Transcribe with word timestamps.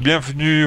bienvenue 0.00 0.66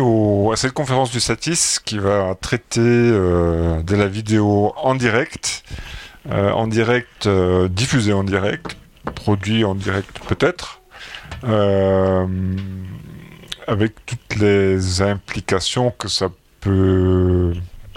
à 0.53 0.55
cette 0.55 0.71
conférence 0.71 1.11
du 1.11 1.19
Satis 1.19 1.79
qui 1.83 1.97
va 1.97 2.33
traiter 2.39 2.79
euh, 2.79 3.83
de 3.83 3.95
la 3.95 4.07
vidéo 4.07 4.73
en 4.77 4.95
direct, 4.95 5.65
euh, 6.31 6.51
en 6.51 6.67
direct, 6.67 7.25
euh, 7.25 7.67
diffusée 7.67 8.13
en 8.13 8.23
direct, 8.23 8.77
produit 9.13 9.65
en 9.65 9.75
direct 9.75 10.19
peut-être, 10.29 10.81
avec 13.67 14.05
toutes 14.05 14.35
les 14.37 15.01
implications 15.01 15.91
que 15.91 16.07
ça 16.07 16.29
peut 16.61 17.53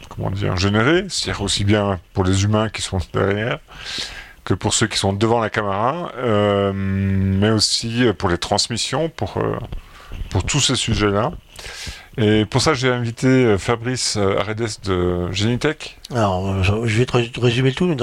comment 0.09 0.31
dire, 0.31 0.57
générer, 0.57 1.05
c'est-à-dire 1.09 1.43
aussi 1.43 1.65
bien 1.65 2.01
pour 2.13 2.25
les 2.25 2.43
humains 2.43 2.71
qui 2.71 2.83
sont 2.83 2.99
derrière, 3.13 3.61
que 4.45 4.55
pour 4.55 4.75
ceux 4.75 4.89
qui 4.89 4.99
sont 4.99 5.13
devant 5.13 5.39
la 5.39 5.51
caméra, 5.51 6.11
mais 6.75 7.51
aussi 7.51 8.05
pour 8.19 8.31
les 8.31 8.39
transmissions, 8.39 9.09
pour 9.11 9.39
pour 10.31 10.45
tous 10.45 10.61
ces 10.61 10.77
sujets-là. 10.77 11.33
Et 12.21 12.45
pour 12.47 12.61
ça, 12.61 12.75
j'ai 12.75 12.91
invité 12.91 13.29
euh, 13.29 13.59
Fabrice 13.59 14.17
euh, 14.17 14.41
Aredes 14.41 14.67
de 14.85 15.31
Genitech. 15.31 15.99
Alors, 16.13 16.65
je 16.65 16.99
vais 16.99 17.07
te 17.07 17.41
résumer 17.41 17.71
le 17.71 17.75
tout. 17.77 17.97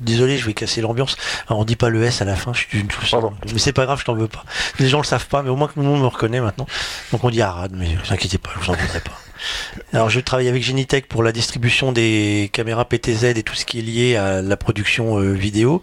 Désolé, 0.00 0.38
je 0.38 0.46
vais 0.46 0.54
casser 0.54 0.80
l'ambiance. 0.80 1.16
On 1.50 1.64
dit 1.64 1.76
pas 1.76 1.90
le 1.90 2.02
S 2.02 2.22
à 2.22 2.24
la 2.24 2.34
fin. 2.34 2.54
Je 2.54 2.60
suis 2.60 2.80
une 2.80 2.88
Pardon. 3.10 3.34
Mais 3.52 3.58
c'est 3.58 3.74
pas 3.74 3.84
grave, 3.84 4.00
je 4.00 4.06
t'en 4.06 4.14
veux 4.14 4.28
pas. 4.28 4.44
Les 4.78 4.88
gens 4.88 4.98
le 4.98 5.04
savent 5.04 5.28
pas, 5.28 5.42
mais 5.42 5.50
au 5.50 5.56
moins 5.56 5.68
que 5.68 5.74
tout 5.74 5.80
le 5.80 5.86
monde 5.86 6.00
me 6.00 6.06
reconnaît 6.06 6.40
maintenant. 6.40 6.66
Donc, 7.12 7.24
on 7.24 7.30
dit 7.30 7.42
Arad, 7.42 7.72
mais 7.74 7.90
ne 7.90 7.98
vous 7.98 8.12
inquiétez 8.12 8.38
pas, 8.38 8.50
je 8.54 8.64
vous 8.64 8.70
en 8.70 8.74
voudrais 8.74 9.00
pas. 9.00 9.12
Alors, 9.92 10.10
je 10.10 10.20
travaille 10.20 10.48
avec 10.48 10.62
Genitech 10.62 11.06
pour 11.06 11.22
la 11.22 11.32
distribution 11.32 11.92
des 11.92 12.50
caméras 12.52 12.84
PTZ 12.84 13.24
et 13.36 13.42
tout 13.42 13.54
ce 13.54 13.64
qui 13.64 13.78
est 13.78 13.82
lié 13.82 14.16
à 14.16 14.42
la 14.42 14.56
production 14.56 15.18
euh, 15.18 15.32
vidéo. 15.32 15.82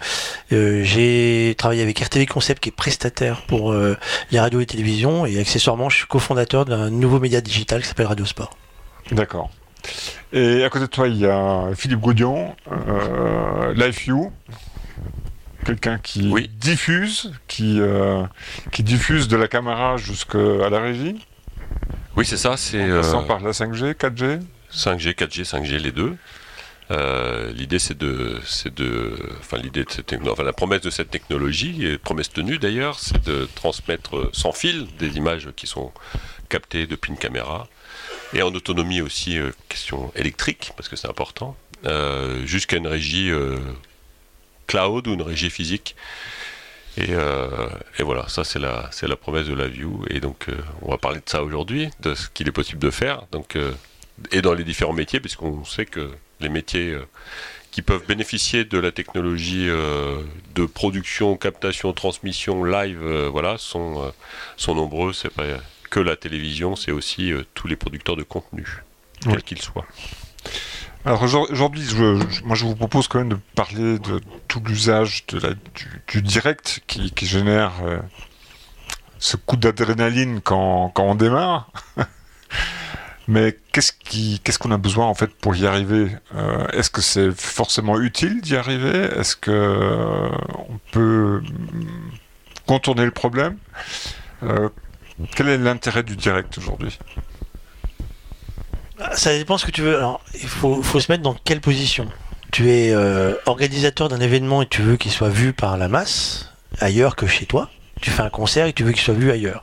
Euh, 0.52 0.84
j'ai 0.84 1.56
travaillé 1.58 1.82
avec 1.82 2.00
RTV 2.00 2.26
Concept 2.26 2.62
qui 2.62 2.70
est 2.70 2.74
prestataire 2.74 3.42
pour 3.48 3.72
euh, 3.72 3.98
les 4.32 4.40
radios 4.40 4.60
et 4.60 4.66
télévisions 4.66 5.26
et 5.26 5.40
accessoirement, 5.40 5.90
je 5.90 5.98
suis 5.98 6.08
cofondateur 6.08 6.66
d'un 6.66 6.90
nouveau 6.90 7.20
média 7.20 7.42
digital 7.42 7.82
qui 7.82 7.88
s'appelle 7.88 8.08
Radio 8.08 8.26
Sport. 8.26 8.56
D'accord. 9.12 9.50
Et 10.32 10.64
à 10.64 10.70
côté 10.70 10.86
de 10.86 10.90
toi, 10.90 11.08
il 11.08 11.18
y 11.18 11.26
a 11.26 11.70
Philippe 11.76 12.00
Gaudion, 12.00 12.56
LiveView, 13.76 14.32
quelqu'un 15.66 15.98
qui 15.98 16.34
diffuse, 16.58 17.34
qui, 17.48 17.82
qui 18.72 18.84
diffuse 18.84 19.28
de 19.28 19.36
la 19.36 19.50
caméra 19.50 19.98
jusqu'à 19.98 20.70
la 20.70 20.80
régie. 20.80 21.18
Oui, 22.16 22.26
c'est 22.26 22.38
ça. 22.38 22.58
C'est, 22.58 22.80
euh, 22.80 23.02
par 23.28 23.40
la 23.40 23.52
5G, 23.52 23.94
4G 23.94 24.40
5G, 24.72 25.14
4G, 25.14 25.44
5G, 25.44 25.78
les 25.78 25.92
deux. 25.92 26.16
Euh, 26.92 27.52
l'idée, 27.54 27.80
c'est 27.80 27.98
de, 27.98 28.40
c'est 28.46 28.74
de, 28.74 29.18
enfin 29.40 29.58
l'idée 29.58 29.84
de 29.84 29.90
cette, 29.90 30.14
enfin, 30.28 30.44
la 30.44 30.54
promesse 30.54 30.82
de 30.82 30.90
cette 30.90 31.10
technologie, 31.10 31.86
et 31.86 31.98
promesse 31.98 32.30
tenue 32.30 32.60
d'ailleurs, 32.60 33.00
c'est 33.00 33.24
de 33.26 33.48
transmettre 33.56 34.30
sans 34.34 34.52
fil 34.52 34.88
des 35.00 35.16
images 35.18 35.50
qui 35.56 35.66
sont 35.66 35.92
captées 36.50 36.86
depuis 36.86 37.12
une 37.12 37.18
caméra 37.18 37.68
et 38.34 38.42
en 38.42 38.54
autonomie 38.54 39.02
aussi, 39.02 39.38
euh, 39.40 39.52
question 39.70 40.12
électrique 40.16 40.74
parce 40.76 40.90
que 40.90 40.96
c'est 40.96 41.08
important, 41.08 41.56
jusqu'à 42.46 42.78
une 42.78 42.88
régie 42.88 43.32
cloud 44.68 45.08
ou 45.08 45.14
une 45.14 45.22
régie 45.22 45.50
physique 45.50 45.96
euh, 47.00 47.70
et, 47.98 48.04
voilà, 48.04 48.28
ça 48.28 48.44
c'est 48.44 48.60
la, 48.60 48.88
c'est 48.92 49.08
la 49.08 49.16
promesse 49.16 49.48
de 49.48 49.54
la 49.54 49.68
View. 49.68 50.06
Et 50.10 50.20
donc 50.20 50.50
euh, 50.50 50.56
on 50.82 50.92
va 50.92 50.98
parler 50.98 51.20
de 51.20 51.30
ça 51.30 51.44
aujourd'hui, 51.44 51.90
de 52.02 52.14
ce 52.14 52.30
qu'il 52.30 52.48
est 52.48 52.52
possible 52.52 52.80
de 52.80 52.92
faire. 52.92 53.24
Donc, 53.32 53.56
euh, 53.56 53.72
et 54.32 54.42
dans 54.42 54.54
les 54.54 54.64
différents 54.64 54.94
métiers, 54.94 55.20
puisqu'on 55.20 55.66
sait 55.66 55.86
que 55.86 56.12
les 56.40 56.50
métiers 56.50 56.96
qui 57.72 57.82
peuvent 57.82 58.06
bénéficier 58.06 58.64
de 58.64 58.78
la 58.78 58.92
technologie 58.92 59.66
de 59.66 60.66
production, 60.66 61.36
captation, 61.36 61.94
transmission, 61.94 62.64
live, 62.64 63.04
voilà, 63.32 63.58
sont, 63.58 64.14
sont 64.56 64.76
nombreux. 64.76 65.14
C'est 65.14 65.30
pas 65.30 65.46
que 65.90 66.00
la 66.00 66.16
télévision, 66.16 66.76
c'est 66.76 66.92
aussi 66.92 67.32
tous 67.56 67.68
les 67.68 67.76
producteurs 67.76 68.16
de 68.16 68.24
contenu, 68.24 68.84
quels 69.24 69.42
qu'ils 69.42 69.62
soient. 69.62 69.88
Alors 71.06 71.22
aujourd'hui, 71.24 71.86
moi 72.46 72.56
je 72.56 72.64
vous 72.64 72.76
propose 72.76 73.10
quand 73.10 73.20
même 73.20 73.30
de 73.30 73.40
parler 73.56 74.00
de 74.00 74.22
tout 74.48 74.62
l'usage 74.66 75.26
du, 75.26 75.38
du, 76.08 76.22
direct 76.22 76.82
qui, 76.88 77.26
génère 77.26 77.74
euh, 77.84 77.98
ce 79.20 79.36
coup 79.36 79.58
d'adrénaline 79.58 80.40
quand, 80.40 80.94
on 80.96 81.16
démarre. 81.16 81.70
Mais 83.28 83.58
qu'est-ce 83.74 84.60
qu'on 84.60 84.72
a 84.72 84.78
besoin 84.78 85.06
en 85.08 85.14
fait 85.14 85.34
pour 85.36 85.58
y 85.58 85.68
arriver 85.68 86.08
euh, 86.36 86.68
Est-ce 86.70 86.90
que 86.90 87.02
c'est 87.02 87.32
forcément 87.32 88.00
utile 88.00 88.40
d'y 88.40 88.56
arriver? 88.56 89.10
Est-ce 89.18 89.36
que 89.36 89.52
euh, 89.52 90.30
on 90.70 90.80
peut 90.94 91.44
contourner 92.66 93.04
le 93.04 93.12
problème? 93.12 93.58
Quel 95.36 95.50
est 95.50 95.58
l'intérêt 95.58 96.04
du 96.04 96.16
direct 96.16 96.58
aujourd'hui? 96.58 96.98
Ça 99.14 99.36
dépend 99.36 99.58
ce 99.58 99.66
que 99.66 99.72
tu 99.72 99.82
veux. 99.82 99.98
Alors, 99.98 100.22
il 100.34 100.48
faut, 100.48 100.82
se 100.84 101.12
mettre 101.12 101.24
dans 101.24 101.36
quelle 101.44 101.62
position 101.62 102.08
Tu 102.52 102.72
es 102.72 102.92
euh, 102.92 103.36
organisateur 103.46 104.10
d'un 104.10 104.20
événement 104.20 104.62
et 104.62 104.68
tu 104.68 104.82
veux 104.82 104.98
qu'il 104.98 105.12
soit 105.12 105.30
vu 105.30 105.54
par 105.54 105.78
la 105.78 105.88
masse, 105.88 106.52
ailleurs 106.80 107.16
que 107.16 107.28
chez 107.28 107.46
toi. 107.46 107.70
Tu 108.02 108.10
fais 108.10 108.22
un 108.22 108.30
concert 108.30 108.66
et 108.66 108.74
tu 108.74 108.84
veux 108.84 108.92
qu'il 108.92 109.02
soit 109.02 109.14
vu 109.14 109.32
ailleurs. 109.32 109.62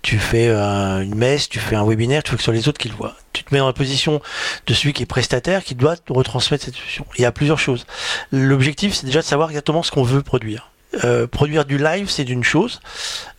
Tu 0.00 0.18
fais 0.18 0.48
euh, 0.48 1.02
une 1.02 1.14
messe, 1.14 1.48
tu 1.48 1.58
fais 1.58 1.76
un 1.76 1.84
webinaire, 1.84 2.22
tu 2.22 2.30
veux 2.30 2.36
que 2.38 2.42
ce 2.42 2.46
soit 2.46 2.54
les 2.54 2.68
autres 2.68 2.78
qui 2.78 2.88
le 2.88 2.94
voient. 2.94 3.14
Tu 3.34 3.44
te 3.44 3.52
mets 3.52 3.58
dans 3.58 3.66
la 3.66 3.74
position 3.74 4.22
de 4.66 4.74
celui 4.74 4.94
qui 4.94 5.02
est 5.02 5.06
prestataire, 5.06 5.62
qui 5.62 5.74
doit 5.74 5.96
retransmettre 6.08 6.64
cette 6.64 6.76
solution. 6.76 7.04
Il 7.18 7.22
y 7.22 7.26
a 7.26 7.32
plusieurs 7.32 7.58
choses. 7.58 7.86
L'objectif, 8.30 8.94
c'est 8.94 9.04
déjà 9.06 9.20
de 9.20 9.26
savoir 9.26 9.50
exactement 9.50 9.82
ce 9.82 9.90
qu'on 9.90 10.04
veut 10.04 10.22
produire. 10.22 10.70
Euh, 11.04 11.26
produire 11.26 11.64
du 11.64 11.76
live, 11.76 12.08
c'est 12.08 12.24
d'une 12.24 12.44
chose. 12.44 12.80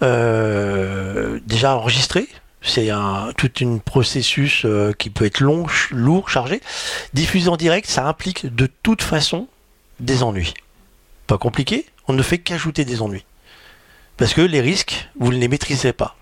déjà 0.01 1.75
enregistrer, 1.75 2.27
c'est 2.63 2.89
un 2.89 3.31
tout 3.37 3.51
un 3.61 3.77
processus 3.77 4.63
euh, 4.65 4.93
qui 4.97 5.09
peut 5.09 5.25
être 5.25 5.41
long, 5.41 5.65
lourd, 5.91 6.29
chargé. 6.29 6.61
Diffuser 7.13 7.49
en 7.49 7.57
direct, 7.57 7.89
ça 7.89 8.07
implique 8.07 8.53
de 8.53 8.67
toute 8.81 9.01
façon 9.01 9.47
des 9.99 10.23
ennuis. 10.23 10.53
Pas 11.27 11.37
compliqué, 11.37 11.85
on 12.07 12.13
ne 12.13 12.23
fait 12.23 12.39
qu'ajouter 12.39 12.85
des 12.85 13.01
ennuis. 13.01 13.25
Parce 14.17 14.33
que 14.33 14.41
les 14.41 14.61
risques, 14.61 15.09
vous 15.19 15.31
ne 15.31 15.37
les 15.37 15.47
maîtrisez 15.47 15.93
pas. 15.93 16.15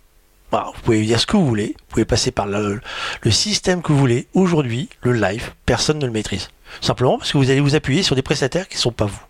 vous 0.52 0.82
pouvez 0.84 1.04
dire 1.04 1.20
ce 1.20 1.28
que 1.28 1.38
vous 1.38 1.46
voulez, 1.46 1.76
vous 1.78 1.86
pouvez 1.90 2.06
passer 2.06 2.32
par 2.32 2.48
le, 2.48 2.82
le 3.22 3.32
système 3.32 3.82
que 3.82 3.92
vous 3.92 4.00
voulez. 4.00 4.28
Aujourd'hui, 4.34 4.90
le 5.02 5.14
live, 5.14 5.52
personne 5.66 6.00
ne 6.00 6.06
le 6.06 6.12
maîtrise. 6.12 6.50
Simplement 6.80 7.18
parce 7.18 7.32
que 7.32 7.38
vous 7.38 7.52
allez 7.52 7.60
vous 7.60 7.76
appuyer 7.76 8.02
sur 8.02 8.16
des 8.16 8.22
prestataires 8.22 8.68
qui 8.68 8.76
ne 8.78 8.82
sont 8.82 8.92
pas 8.92 9.06
vous. 9.06 9.22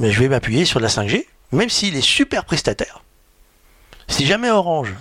Mais 0.00 0.10
je 0.10 0.20
vais 0.20 0.28
m'appuyer 0.28 0.64
sur 0.64 0.80
la 0.80 0.88
5G, 0.88 1.26
même 1.52 1.68
s'il 1.68 1.96
est 1.96 2.00
super 2.00 2.44
prestataire. 2.44 3.02
Si 4.08 4.26
jamais 4.26 4.50
Orange 4.50 4.94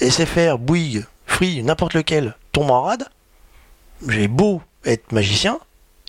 SFR, 0.00 0.58
Bouygues, 0.58 1.04
Free, 1.26 1.62
n'importe 1.62 1.94
lequel 1.94 2.34
tombe 2.52 2.70
en 2.70 2.82
rade, 2.82 3.06
j'ai 4.08 4.28
beau 4.28 4.62
être 4.84 5.12
magicien, 5.12 5.58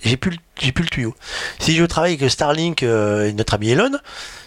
j'ai 0.04 0.18
plus, 0.18 0.38
le 0.58 0.86
tuyau. 0.86 1.16
Si 1.60 1.76
je 1.76 1.84
travaille 1.86 2.16
avec 2.16 2.30
Starlink 2.30 2.84
euh, 2.84 3.28
et 3.28 3.34
notre 3.34 3.54
ami 3.54 3.70
Elon, 3.70 3.92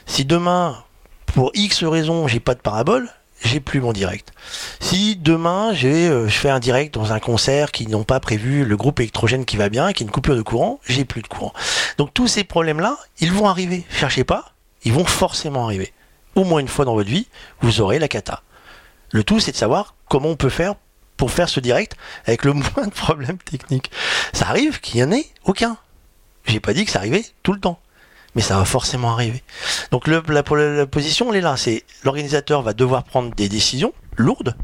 si 0.06 0.24
demain, 0.24 0.82
pour 1.26 1.50
X 1.54 1.84
raisons, 1.84 2.26
j'ai 2.26 2.40
pas 2.40 2.54
de 2.54 2.60
parabole, 2.60 3.08
j'ai 3.42 3.60
plus 3.60 3.80
mon 3.80 3.92
direct. 3.92 4.32
Si 4.80 5.16
demain 5.16 5.72
euh, 5.84 6.28
je 6.28 6.34
fais 6.34 6.50
un 6.50 6.60
direct 6.60 6.94
dans 6.94 7.12
un 7.12 7.20
concert 7.20 7.72
qui 7.72 7.86
n'ont 7.86 8.04
pas 8.04 8.20
prévu 8.20 8.64
le 8.64 8.76
groupe 8.76 9.00
électrogène 9.00 9.44
qui 9.44 9.56
va 9.56 9.68
bien, 9.68 9.92
qui 9.92 10.02
a 10.02 10.06
une 10.06 10.10
coupure 10.10 10.36
de 10.36 10.42
courant, 10.42 10.80
j'ai 10.86 11.04
plus 11.04 11.22
de 11.22 11.28
courant. 11.28 11.52
Donc 11.98 12.12
tous 12.14 12.26
ces 12.26 12.44
problèmes-là, 12.44 12.96
ils 13.20 13.32
vont 13.32 13.46
arriver. 13.46 13.84
Cherchez 13.90 14.24
pas, 14.24 14.54
ils 14.84 14.92
vont 14.92 15.04
forcément 15.04 15.64
arriver. 15.64 15.92
Au 16.34 16.44
moins 16.44 16.60
une 16.60 16.68
fois 16.68 16.84
dans 16.84 16.94
votre 16.94 17.10
vie, 17.10 17.28
vous 17.60 17.80
aurez 17.80 17.98
la 17.98 18.08
cata. 18.08 18.42
Le 19.14 19.22
tout, 19.22 19.38
c'est 19.38 19.52
de 19.52 19.56
savoir 19.56 19.94
comment 20.08 20.30
on 20.30 20.34
peut 20.34 20.48
faire 20.48 20.74
pour 21.16 21.30
faire 21.30 21.48
ce 21.48 21.60
direct 21.60 21.96
avec 22.26 22.44
le 22.44 22.52
moins 22.52 22.86
de 22.86 22.90
problèmes 22.90 23.38
techniques. 23.38 23.92
Ça 24.32 24.48
arrive 24.48 24.80
qu'il 24.80 24.96
n'y 24.96 25.04
en 25.04 25.12
ait 25.12 25.26
aucun. 25.44 25.76
J'ai 26.46 26.58
pas 26.58 26.74
dit 26.74 26.84
que 26.84 26.90
ça 26.90 26.98
arrivait 26.98 27.24
tout 27.44 27.52
le 27.52 27.60
temps. 27.60 27.78
Mais 28.34 28.42
ça 28.42 28.58
va 28.58 28.64
forcément 28.64 29.12
arriver. 29.12 29.44
Donc 29.92 30.08
la, 30.08 30.42
position, 30.42 31.30
elle 31.30 31.38
est 31.38 31.42
là. 31.42 31.56
C'est 31.56 31.84
l'organisateur 32.02 32.62
va 32.62 32.72
devoir 32.72 33.04
prendre 33.04 33.32
des 33.32 33.48
décisions 33.48 33.94
lourdes. 34.16 34.56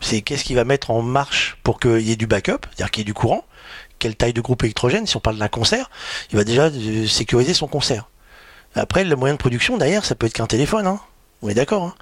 C'est 0.00 0.20
qu'est-ce 0.20 0.44
qu'il 0.44 0.56
va 0.56 0.64
mettre 0.64 0.90
en 0.90 1.00
marche 1.00 1.56
pour 1.62 1.80
qu'il 1.80 2.02
y 2.02 2.12
ait 2.12 2.16
du 2.16 2.26
backup, 2.26 2.58
c'est-à-dire 2.66 2.90
qu'il 2.90 3.00
y 3.00 3.04
ait 3.04 3.04
du 3.06 3.14
courant. 3.14 3.46
Quelle 3.98 4.16
taille 4.16 4.34
de 4.34 4.42
groupe 4.42 4.62
électrogène 4.64 5.06
Si 5.06 5.16
on 5.16 5.20
parle 5.20 5.38
d'un 5.38 5.48
concert, 5.48 5.90
il 6.30 6.36
va 6.36 6.44
déjà 6.44 6.64
euh, 6.64 7.06
sécuriser 7.06 7.54
son 7.54 7.68
concert. 7.68 8.10
Après, 8.74 9.02
le 9.02 9.16
moyen 9.16 9.32
de 9.32 9.38
production, 9.38 9.78
d'ailleurs, 9.78 10.04
ça 10.04 10.14
peut 10.14 10.26
être 10.26 10.34
qu'un 10.34 10.46
téléphone. 10.46 10.86
Hein. 10.86 11.00
On 11.42 11.48
est 11.48 11.54
d'accord. 11.54 11.84
Hein. 11.84 11.94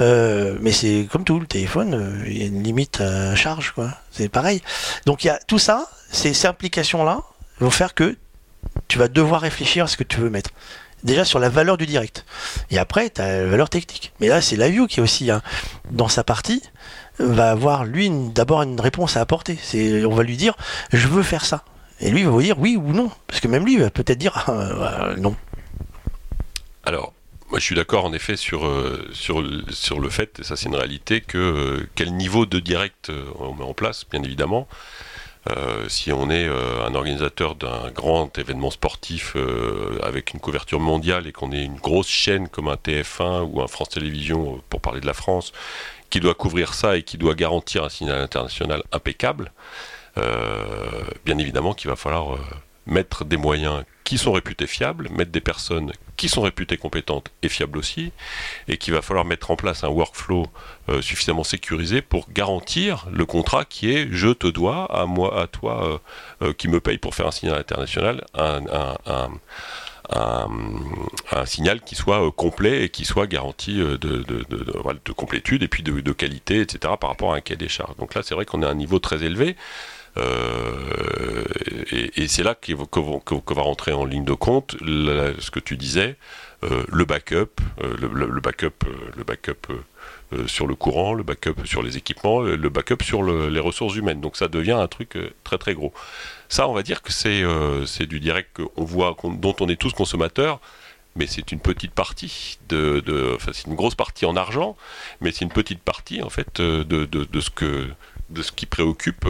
Euh, 0.00 0.56
mais 0.60 0.72
c'est 0.72 1.08
comme 1.10 1.24
tout, 1.24 1.40
le 1.40 1.46
téléphone, 1.46 1.94
euh, 1.94 2.24
il 2.26 2.38
y 2.38 2.42
a 2.42 2.46
une 2.46 2.62
limite 2.62 3.00
à 3.00 3.34
charge, 3.34 3.72
quoi. 3.72 3.90
C'est 4.10 4.28
pareil. 4.28 4.62
Donc 5.06 5.24
il 5.24 5.28
y 5.28 5.30
a 5.30 5.38
tout 5.38 5.58
ça, 5.58 5.88
ces, 6.10 6.46
implications-là 6.46 7.22
vont 7.58 7.70
faire 7.70 7.94
que 7.94 8.16
tu 8.88 8.98
vas 8.98 9.08
devoir 9.08 9.40
réfléchir 9.40 9.84
à 9.84 9.86
ce 9.88 9.96
que 9.96 10.04
tu 10.04 10.18
veux 10.18 10.30
mettre. 10.30 10.50
Déjà 11.02 11.24
sur 11.24 11.38
la 11.38 11.48
valeur 11.48 11.76
du 11.76 11.86
direct. 11.86 12.24
Et 12.70 12.78
après, 12.78 13.10
tu 13.10 13.20
as 13.20 13.42
la 13.42 13.46
valeur 13.46 13.68
technique. 13.68 14.12
Mais 14.20 14.28
là, 14.28 14.40
c'est 14.40 14.56
la 14.56 14.70
qui 14.70 15.00
est 15.00 15.02
aussi, 15.02 15.30
hein, 15.30 15.42
dans 15.90 16.08
sa 16.08 16.24
partie, 16.24 16.62
va 17.18 17.50
avoir, 17.50 17.84
lui, 17.84 18.10
d'abord 18.10 18.62
une 18.62 18.80
réponse 18.80 19.16
à 19.16 19.20
apporter. 19.20 19.58
On 20.04 20.14
va 20.14 20.22
lui 20.22 20.36
dire, 20.36 20.54
je 20.92 21.06
veux 21.06 21.22
faire 21.22 21.44
ça. 21.44 21.64
Et 22.00 22.10
lui, 22.10 22.24
va 22.24 22.30
vous 22.30 22.42
dire 22.42 22.58
oui 22.58 22.76
ou 22.76 22.92
non. 22.92 23.10
Parce 23.26 23.40
que 23.40 23.48
même 23.48 23.64
lui, 23.64 23.76
va 23.76 23.90
peut-être 23.90 24.18
dire 24.18 24.44
euh, 24.48 25.16
non. 25.16 25.36
Alors, 26.84 27.12
Moi, 27.50 27.60
je 27.60 27.64
suis 27.64 27.76
d'accord 27.76 28.04
en 28.04 28.12
effet 28.12 28.36
sur, 28.36 28.66
euh, 28.66 29.08
sur, 29.12 29.40
sur 29.70 30.00
le 30.00 30.10
fait, 30.10 30.40
et 30.40 30.42
ça 30.42 30.56
c'est 30.56 30.68
une 30.68 30.74
réalité, 30.74 31.20
que 31.20 31.38
euh, 31.38 31.88
quel 31.94 32.12
niveau 32.12 32.44
de 32.44 32.58
direct 32.58 33.10
euh, 33.10 33.24
on 33.38 33.54
met 33.54 33.62
en 33.62 33.72
place, 33.72 34.04
bien 34.10 34.22
évidemment. 34.22 34.66
si 35.86 36.12
on 36.12 36.28
est 36.28 36.48
un 36.48 36.92
organisateur 36.96 37.54
d'un 37.54 37.92
grand 37.92 38.36
événement 38.36 38.72
sportif 38.72 39.36
avec 40.02 40.34
une 40.34 40.40
couverture 40.40 40.80
mondiale 40.80 41.28
et 41.28 41.32
qu'on 41.32 41.52
est 41.52 41.62
une 41.62 41.76
grosse 41.76 42.08
chaîne 42.08 42.48
comme 42.48 42.66
un 42.68 42.74
TF1 42.74 43.42
ou 43.42 43.62
un 43.62 43.68
France 43.68 43.90
Télévisions, 43.90 44.60
pour 44.68 44.80
parler 44.80 45.00
de 45.00 45.06
la 45.06 45.14
France, 45.14 45.52
qui 46.10 46.18
doit 46.18 46.34
couvrir 46.34 46.74
ça 46.74 46.96
et 46.96 47.04
qui 47.04 47.16
doit 47.16 47.34
garantir 47.34 47.84
un 47.84 47.88
signal 47.90 48.20
international 48.20 48.82
impeccable, 48.90 49.52
bien 51.24 51.38
évidemment 51.38 51.74
qu'il 51.74 51.90
va 51.90 51.96
falloir 51.96 52.38
mettre 52.86 53.24
des 53.24 53.36
moyens 53.36 53.84
qui 54.06 54.18
sont 54.18 54.32
réputés 54.32 54.68
fiables, 54.68 55.08
mettre 55.10 55.32
des 55.32 55.40
personnes 55.40 55.92
qui 56.16 56.28
sont 56.28 56.42
réputées 56.42 56.76
compétentes 56.76 57.30
et 57.42 57.48
fiables 57.48 57.76
aussi, 57.76 58.12
et 58.68 58.78
qu'il 58.78 58.94
va 58.94 59.02
falloir 59.02 59.24
mettre 59.24 59.50
en 59.50 59.56
place 59.56 59.82
un 59.82 59.88
workflow 59.88 60.46
euh, 60.88 61.02
suffisamment 61.02 61.42
sécurisé 61.42 62.02
pour 62.02 62.30
garantir 62.30 63.06
le 63.12 63.26
contrat 63.26 63.64
qui 63.64 63.90
est 63.90 64.08
je 64.12 64.28
te 64.28 64.46
dois, 64.46 64.84
à 64.96 65.06
moi, 65.06 65.42
à 65.42 65.48
toi 65.48 65.84
euh, 65.84 65.98
euh, 66.46 66.52
qui 66.52 66.68
me 66.68 66.80
paye 66.80 66.98
pour 66.98 67.16
faire 67.16 67.26
un 67.26 67.32
signal 67.32 67.58
international, 67.58 68.24
un, 68.34 68.56
signal 71.44 71.80
qui 71.80 71.96
soit 71.96 72.30
complet 72.32 72.84
et 72.84 72.88
qui 72.88 73.04
soit 73.04 73.26
garanti 73.26 73.74
de, 73.74 73.96
de, 73.96 75.12
complétude 75.12 75.64
et 75.64 75.68
puis 75.68 75.82
de, 75.82 76.12
qualité, 76.12 76.60
etc. 76.60 76.94
par 77.00 77.10
rapport 77.10 77.34
à 77.34 77.36
un 77.36 77.40
cahier 77.40 77.56
des 77.56 77.68
charges. 77.68 77.96
Donc 77.96 78.14
là, 78.14 78.22
c'est 78.22 78.34
vrai 78.34 78.44
qu'on 78.44 78.62
est 78.62 78.66
à 78.66 78.70
un 78.70 78.74
niveau 78.74 79.00
très 79.00 79.24
élevé. 79.24 79.56
Euh, 80.18 81.44
et, 81.90 82.28
c'est 82.28 82.42
là 82.42 82.54
que, 82.54 82.72
va 82.72 83.62
rentrer 83.62 83.92
en 83.92 84.04
ligne 84.04 84.24
de 84.24 84.32
compte 84.32 84.76
ce 84.80 85.50
que 85.50 85.60
tu 85.60 85.76
disais, 85.76 86.16
euh, 86.64 86.82
le 86.88 87.04
backup, 87.04 87.60
euh, 87.82 87.96
le, 88.00 88.40
backup, 88.40 88.84
le 89.16 89.24
backup 89.24 89.68
sur 90.46 90.66
le 90.66 90.74
courant, 90.74 91.14
le 91.14 91.22
backup 91.22 91.64
sur 91.64 91.82
les 91.82 91.96
équipements, 91.96 92.40
le 92.40 92.68
backup 92.68 93.02
sur 93.02 93.22
les 93.22 93.60
ressources 93.60 93.94
humaines. 93.96 94.20
Donc 94.20 94.36
ça 94.36 94.48
devient 94.48 94.72
un 94.72 94.88
truc 94.88 95.18
très 95.44 95.58
très 95.58 95.74
gros. 95.74 95.92
Ça, 96.48 96.68
on 96.68 96.72
va 96.72 96.82
dire 96.82 97.02
que 97.02 97.12
c'est 97.12 98.06
du 98.06 98.20
direct 98.20 98.56
qu'on 98.56 98.84
voit, 98.84 99.16
dont 99.24 99.56
on 99.60 99.68
est 99.68 99.76
tous 99.76 99.92
consommateurs 99.92 100.60
mais 101.18 101.26
c'est 101.26 101.50
une 101.50 101.60
petite 101.60 101.92
partie 101.92 102.58
enfin 102.70 103.52
c'est 103.54 103.66
une 103.68 103.74
grosse 103.74 103.94
partie 103.94 104.26
en 104.26 104.36
argent, 104.36 104.76
mais 105.22 105.32
c'est 105.32 105.46
une 105.46 105.50
petite 105.50 105.80
partie 105.80 106.22
en 106.22 106.28
fait 106.28 106.60
de 106.60 107.40
ce 107.40 108.52
qui 108.52 108.66
préoccupe 108.66 109.26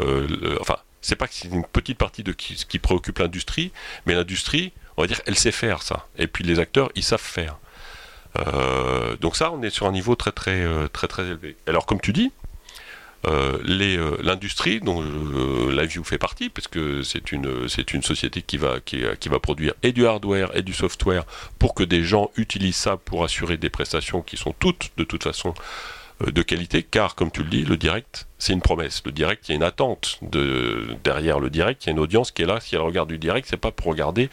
euh, 0.00 0.56
enfin, 0.60 0.76
c'est 1.00 1.16
pas 1.16 1.28
que 1.28 1.34
c'est 1.34 1.48
une 1.48 1.64
petite 1.64 1.98
partie 1.98 2.22
de 2.22 2.32
qui, 2.32 2.56
ce 2.56 2.66
qui 2.66 2.78
préoccupe 2.78 3.18
l'industrie, 3.18 3.72
mais 4.06 4.14
l'industrie, 4.14 4.72
on 4.96 5.02
va 5.02 5.08
dire, 5.08 5.20
elle 5.26 5.36
sait 5.36 5.52
faire 5.52 5.82
ça. 5.82 6.06
Et 6.18 6.26
puis 6.26 6.44
les 6.44 6.58
acteurs, 6.58 6.90
ils 6.94 7.02
savent 7.02 7.20
faire. 7.20 7.58
Euh, 8.38 9.16
donc 9.16 9.36
ça, 9.36 9.52
on 9.52 9.62
est 9.62 9.70
sur 9.70 9.86
un 9.86 9.92
niveau 9.92 10.14
très 10.14 10.32
très 10.32 10.62
euh, 10.62 10.88
très 10.88 11.08
très 11.08 11.26
élevé. 11.26 11.56
Alors 11.66 11.86
comme 11.86 12.00
tu 12.00 12.12
dis, 12.12 12.32
l'industrie 13.64 14.78
dont 14.78 15.02
la 15.02 15.82
LiveView 15.82 16.04
fait 16.04 16.18
partie, 16.18 16.48
parce 16.48 16.68
que 16.68 17.02
c'est 17.02 17.32
une 17.32 17.66
une 17.92 18.02
société 18.02 18.42
qui 18.42 18.56
va 18.56 18.78
qui, 18.78 19.02
qui, 19.18 19.28
va 19.28 19.40
produire 19.40 19.74
et 19.82 19.90
du 19.90 20.06
hardware 20.06 20.54
et 20.56 20.62
du 20.62 20.72
software 20.72 21.24
pour 21.58 21.74
que 21.74 21.82
des 21.82 22.04
gens 22.04 22.30
utilisent 22.36 22.76
ça 22.76 22.96
pour 22.96 23.24
assurer 23.24 23.56
des 23.56 23.68
prestations 23.68 24.22
qui 24.22 24.36
sont 24.36 24.54
toutes 24.56 24.92
de 24.96 25.02
toute 25.02 25.24
façon 25.24 25.54
euh, 25.56 25.62
de 26.20 26.42
qualité, 26.42 26.82
car 26.82 27.14
comme 27.14 27.30
tu 27.30 27.42
le 27.42 27.50
dis, 27.50 27.64
le 27.64 27.76
direct, 27.76 28.26
c'est 28.38 28.52
une 28.52 28.62
promesse. 28.62 29.02
Le 29.04 29.12
direct, 29.12 29.48
il 29.48 29.52
y 29.52 29.54
a 29.54 29.56
une 29.56 29.62
attente 29.62 30.18
de, 30.22 30.96
derrière 31.04 31.40
le 31.40 31.50
direct, 31.50 31.84
il 31.84 31.88
y 31.88 31.90
a 31.90 31.92
une 31.92 31.98
audience 31.98 32.30
qui 32.30 32.42
est 32.42 32.46
là. 32.46 32.60
Si 32.60 32.74
elle 32.74 32.80
regarde 32.80 33.08
du 33.08 33.18
direct, 33.18 33.46
c'est 33.50 33.56
pas 33.56 33.70
pour 33.70 33.86
regarder 33.86 34.30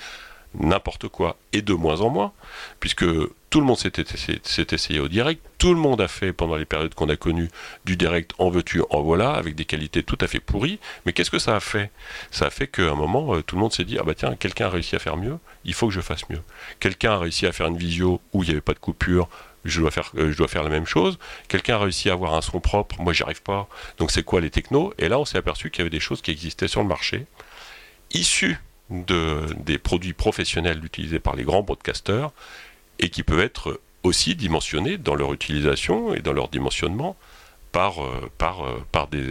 n'importe 0.59 1.07
quoi, 1.07 1.38
et 1.51 1.62
de 1.62 1.74
moins 1.74 2.01
en 2.01 2.09
moins, 2.09 2.31
puisque 2.80 3.06
tout 3.50 3.59
le 3.59 3.65
monde 3.65 3.77
s'est 3.77 4.71
essayé 4.71 5.00
au 5.00 5.07
direct, 5.07 5.44
tout 5.57 5.74
le 5.74 5.80
monde 5.80 6.01
a 6.01 6.07
fait 6.07 6.33
pendant 6.33 6.56
les 6.56 6.65
périodes 6.65 6.94
qu'on 6.94 7.09
a 7.09 7.15
connues 7.15 7.50
du 7.85 7.95
direct 7.97 8.33
en 8.38 8.50
veux-tu, 8.50 8.81
en 8.89 9.01
voilà, 9.01 9.31
avec 9.31 9.56
des 9.56 9.65
qualités 9.65 10.03
tout 10.03 10.18
à 10.21 10.27
fait 10.27 10.39
pourries, 10.39 10.80
mais 11.06 11.13
qu'est-ce 11.13 11.31
que 11.31 11.39
ça 11.39 11.56
a 11.56 11.59
fait? 11.59 11.91
Ça 12.31 12.47
a 12.47 12.50
fait 12.50 12.68
qu'à 12.68 12.91
un 12.91 12.95
moment, 12.95 13.35
euh, 13.35 13.41
tout 13.41 13.56
le 13.56 13.62
monde 13.62 13.74
s'est 13.74 13.83
dit, 13.83 13.97
ah 14.00 14.03
bah 14.03 14.13
tiens, 14.15 14.35
quelqu'un 14.35 14.68
a 14.68 14.69
réussi 14.69 14.95
à 14.95 15.00
faire 15.00 15.18
mieux, 15.18 15.38
il 15.65 15.74
faut 15.74 15.88
que 15.88 15.94
je 15.94 16.01
fasse 16.01 16.30
mieux. 16.30 16.41
Quelqu'un 16.80 17.13
a 17.13 17.18
réussi 17.18 17.45
à 17.45 17.51
faire 17.51 17.68
une 17.68 17.77
visio 17.77 18.21
où 18.31 18.44
il 18.44 18.47
n'y 18.47 18.51
avait 18.51 18.62
pas 18.62 18.74
de 18.74 18.80
coupure, 18.80 19.30
je 19.65 19.80
dois 19.80 19.92
faire, 19.92 20.12
euh, 20.18 20.31
je 20.31 20.38
dois 20.38 20.48
faire 20.48 20.63
la 20.63 20.69
même 20.69 20.86
chose. 20.86 21.18
Quelqu'un 21.48 21.75
a 21.75 21.80
réussi 21.80 22.10
à 22.10 22.13
avoir 22.13 22.33
un 22.33 22.42
son 22.42 22.60
propre, 22.60 23.01
moi 23.01 23.13
j'y 23.13 23.24
arrive 23.24 23.42
pas. 23.42 23.68
Donc 23.98 24.12
c'est 24.12 24.24
quoi 24.24 24.42
les 24.42 24.50
technos? 24.50 24.94
Et 24.98 25.10
là 25.10 25.19
on 25.19 25.25
s'est 25.25 25.38
aperçu 25.38 25.69
qu'il 25.71 25.80
y 25.80 25.83
avait 25.83 25.89
des 25.89 26.00
choses 26.00 26.21
qui 26.21 26.31
existaient 26.31 26.68
sur 26.68 26.81
le 26.81 26.88
marché, 26.88 27.25
issues 28.12 28.57
de, 28.89 29.42
des 29.57 29.77
produits 29.77 30.13
professionnels 30.13 30.83
utilisés 30.83 31.19
par 31.19 31.36
les 31.36 31.44
grands 31.44 31.63
broadcasters, 31.63 32.31
et 33.00 33.10
qui 33.10 33.24
peuvent 33.24 33.39
être 33.39 33.80
aussi 34.04 34.36
dimensionnés 34.36 34.98
dans 34.98 35.15
leur 35.15 35.33
utilisation 35.33 36.13
et 36.13 36.19
dans 36.19 36.33
leur 36.33 36.50
dimensionnement 36.50 37.16
par, 37.71 38.04
euh, 38.04 38.30
par, 38.38 38.66
euh, 38.66 38.83
par 38.92 39.07
des, 39.07 39.24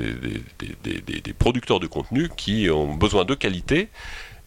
des, 0.82 1.00
des, 1.20 1.32
producteurs 1.32 1.78
de 1.78 1.87
contenu 1.87 2.28
qui 2.37 2.69
ont 2.70 2.94
besoin 2.94 3.25
de 3.25 3.35
qualité, 3.35 3.88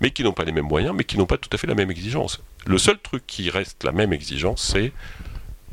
mais 0.02 0.12
qui 0.12 0.24
n'ont 0.24 0.34
pas 0.34 0.44
les 0.44 0.52
mêmes 0.52 0.68
moyens, 0.68 0.94
mais 0.96 1.06
qui 1.06 1.18
n'ont 1.18 1.26
pas 1.26 1.38
tout 1.38 1.50
à 1.54 1.58
fait 1.58 1.68
la 1.68 1.76
même 1.76 1.92
exigence. 1.92 2.42
Le 2.66 2.78
seul 2.78 2.98
truc 3.00 3.24
qui 3.26 3.50
reste 3.50 3.84
la 3.84 3.94
même 3.94 4.12
exigence, 4.12 4.74
c'est 4.74 4.92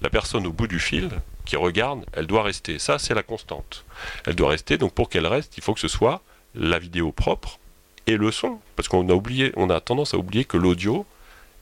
la 0.03 0.11
personne 0.11 0.47
au 0.47 0.53
bout 0.53 0.67
du 0.67 0.79
fil 0.79 1.11
qui 1.45 1.57
regarde, 1.57 2.05
elle 2.13 2.27
doit 2.27 2.43
rester. 2.43 2.79
Ça, 2.79 2.99
c'est 2.99 3.15
la 3.15 3.23
constante. 3.23 3.85
Elle 4.27 4.35
doit 4.35 4.51
rester. 4.51 4.79
Donc 4.79 4.93
pour 4.93 5.09
qu'elle 5.09 5.27
reste, 5.27 5.57
il 5.57 5.63
faut 5.63 5.75
que 5.75 5.81
ce 5.81 5.89
soit 5.89 6.23
la 6.55 6.79
vidéo 6.79 7.13
propre 7.13 7.59
et 8.07 8.17
le 8.17 8.31
son. 8.31 8.59
Parce 8.77 8.89
qu'on 8.89 9.09
a 9.09 9.13
oublié, 9.13 9.53
on 9.57 9.71
a 9.71 9.81
tendance 9.81 10.15
à 10.15 10.19
oublier 10.19 10.45
que 10.45 10.57
l'audio 10.57 11.07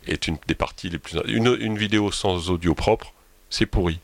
est 0.06 0.26
une 0.26 0.38
des 0.46 0.54
parties 0.54 0.88
les 0.88 0.98
plus. 0.98 1.18
Une, 1.26 1.76
vidéo 1.76 2.10
sans 2.10 2.50
audio 2.50 2.74
propre, 2.74 3.12
c'est 3.50 3.66
pourri. 3.66 4.00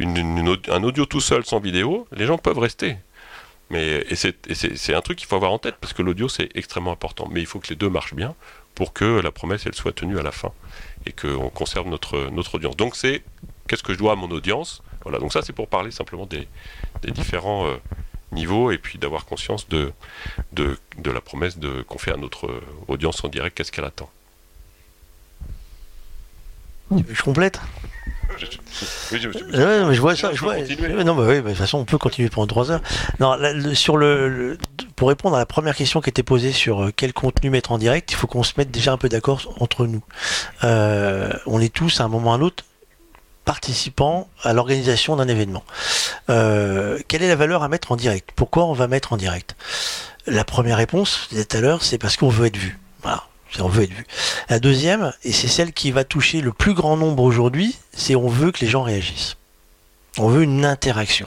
un 0.00 0.82
audio 0.82 1.04
tout 1.04 1.20
seul 1.20 1.44
sans 1.44 1.60
vidéo, 1.60 2.06
les 2.12 2.26
gens 2.26 2.38
peuvent 2.38 2.58
rester. 2.58 2.96
Mais 3.70 4.04
et 4.08 4.14
c'est 4.14 4.94
un 4.94 5.00
truc 5.00 5.18
qu'il 5.18 5.26
faut 5.26 5.36
avoir 5.36 5.52
en 5.52 5.58
tête 5.58 5.76
parce 5.80 5.92
que 5.94 6.02
l'audio 6.02 6.28
c'est 6.28 6.48
extrêmement 6.54 6.92
important. 6.92 7.28
Mais 7.30 7.40
il 7.40 7.46
faut 7.46 7.60
que 7.60 7.68
les 7.68 7.76
deux 7.76 7.88
marchent 7.88 8.14
bien 8.14 8.34
pour 8.74 8.92
que 8.92 9.20
la 9.20 9.30
promesse 9.30 9.64
elle 9.66 9.74
soit 9.74 9.92
tenue 9.92 10.18
à 10.18 10.22
la 10.22 10.32
fin 10.32 10.52
et 11.06 11.12
qu'on 11.12 11.48
conserve 11.48 11.88
notre, 11.88 12.30
notre 12.30 12.56
audience. 12.56 12.76
Donc 12.76 12.96
c'est 12.96 13.22
qu'est-ce 13.68 13.82
que 13.82 13.92
je 13.92 13.98
dois 13.98 14.12
à 14.12 14.16
mon 14.16 14.30
audience 14.30 14.82
Voilà, 15.02 15.18
donc 15.18 15.32
ça 15.32 15.42
c'est 15.42 15.52
pour 15.52 15.68
parler 15.68 15.90
simplement 15.90 16.26
des, 16.26 16.48
différents 17.10 17.66
euh, 17.66 17.76
niveaux 18.32 18.70
et 18.70 18.78
puis 18.78 18.98
d'avoir 18.98 19.24
conscience 19.26 19.68
de, 19.68 19.92
de, 20.52 20.76
la 21.04 21.20
promesse 21.20 21.58
de, 21.58 21.82
qu'on 21.82 21.98
fait 21.98 22.12
à 22.12 22.16
notre 22.16 22.60
audience 22.88 23.22
en 23.24 23.28
direct, 23.28 23.56
qu'est-ce 23.56 23.72
qu'elle 23.72 23.84
attend. 23.84 24.10
Je 26.90 27.22
complète 27.22 27.60
oui, 29.12 29.18
je, 29.20 29.28
je 29.30 30.00
vois 30.00 30.16
ça. 30.16 30.32
Je 30.32 30.40
vois, 30.40 30.56
non, 31.04 31.14
bah 31.14 31.24
oui, 31.28 31.40
bah, 31.40 31.42
de 31.42 31.48
toute 31.48 31.56
façon, 31.56 31.78
on 31.78 31.84
peut 31.84 31.98
continuer 31.98 32.28
pendant 32.28 32.46
trois 32.46 32.70
heures. 32.70 32.82
Non, 33.20 33.36
sur 33.74 33.96
le, 33.96 34.58
pour 34.96 35.08
répondre 35.08 35.36
à 35.36 35.38
la 35.38 35.46
première 35.46 35.76
question 35.76 36.00
qui 36.00 36.10
était 36.10 36.22
posée 36.22 36.52
sur 36.52 36.84
euh, 36.84 36.92
quel 36.94 37.12
contenu 37.12 37.50
mettre 37.50 37.72
en 37.72 37.78
direct, 37.78 38.10
il 38.12 38.16
faut 38.16 38.26
qu'on 38.26 38.42
se 38.42 38.52
mette 38.56 38.70
déjà 38.70 38.92
un 38.92 38.98
peu 38.98 39.08
d'accord 39.08 39.54
entre 39.60 39.86
nous. 39.86 40.02
Euh, 40.64 41.32
on 41.46 41.60
est 41.60 41.72
tous 41.72 42.00
à 42.00 42.04
un 42.04 42.08
moment 42.08 42.30
ou 42.30 42.32
à 42.32 42.36
un 42.36 42.40
autre 42.40 42.64
participants 43.44 44.28
à 44.42 44.52
l'organisation 44.52 45.16
d'un 45.16 45.28
événement. 45.28 45.64
Euh, 46.30 46.98
quelle 47.08 47.22
est 47.22 47.28
la 47.28 47.36
valeur 47.36 47.62
à 47.62 47.68
mettre 47.68 47.92
en 47.92 47.96
direct? 47.96 48.30
Pourquoi 48.34 48.64
on 48.64 48.72
va 48.72 48.86
mettre 48.86 49.12
en 49.12 49.16
direct? 49.16 49.56
La 50.26 50.44
première 50.44 50.78
réponse, 50.78 51.28
tout 51.30 51.56
à 51.56 51.60
l'heure, 51.60 51.82
c'est 51.82 51.98
parce 51.98 52.16
qu'on 52.16 52.28
veut 52.28 52.46
être 52.46 52.56
vu. 52.56 52.78
Voilà, 53.02 53.24
on 53.60 53.68
veut 53.68 53.84
être 53.84 53.92
vu. 53.92 54.06
La 54.48 54.58
deuxième, 54.58 55.12
et 55.22 55.32
c'est 55.32 55.48
celle 55.48 55.72
qui 55.72 55.90
va 55.90 56.04
toucher 56.04 56.40
le 56.40 56.52
plus 56.52 56.74
grand 56.74 56.96
nombre 56.96 57.22
aujourd'hui, 57.22 57.76
c'est 57.92 58.14
on 58.14 58.28
veut 58.28 58.50
que 58.50 58.60
les 58.60 58.70
gens 58.70 58.82
réagissent. 58.82 59.36
On 60.18 60.28
veut 60.28 60.44
une 60.44 60.64
interaction. 60.64 61.26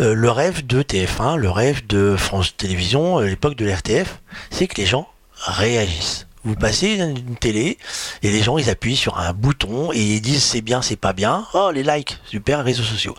Euh, 0.00 0.14
le 0.14 0.30
rêve 0.30 0.66
de 0.66 0.82
TF1, 0.82 1.36
le 1.36 1.50
rêve 1.50 1.86
de 1.86 2.14
France 2.16 2.56
Télévisions, 2.56 3.18
l'époque 3.20 3.56
de 3.56 3.64
l'RTF, 3.64 4.20
c'est 4.50 4.66
que 4.66 4.80
les 4.80 4.86
gens 4.86 5.08
réagissent. 5.46 6.26
Vous 6.44 6.56
passez 6.56 6.94
une 6.94 7.36
télé 7.36 7.78
et 8.22 8.30
les 8.30 8.42
gens 8.42 8.58
ils 8.58 8.68
appuient 8.68 8.96
sur 8.96 9.18
un 9.18 9.32
bouton 9.32 9.92
et 9.92 10.00
ils 10.00 10.20
disent 10.20 10.42
c'est 10.42 10.60
bien, 10.60 10.82
c'est 10.82 10.96
pas 10.96 11.12
bien. 11.12 11.46
Oh 11.54 11.70
les 11.72 11.84
likes, 11.84 12.18
super 12.24 12.64
réseaux 12.64 12.82
sociaux. 12.82 13.14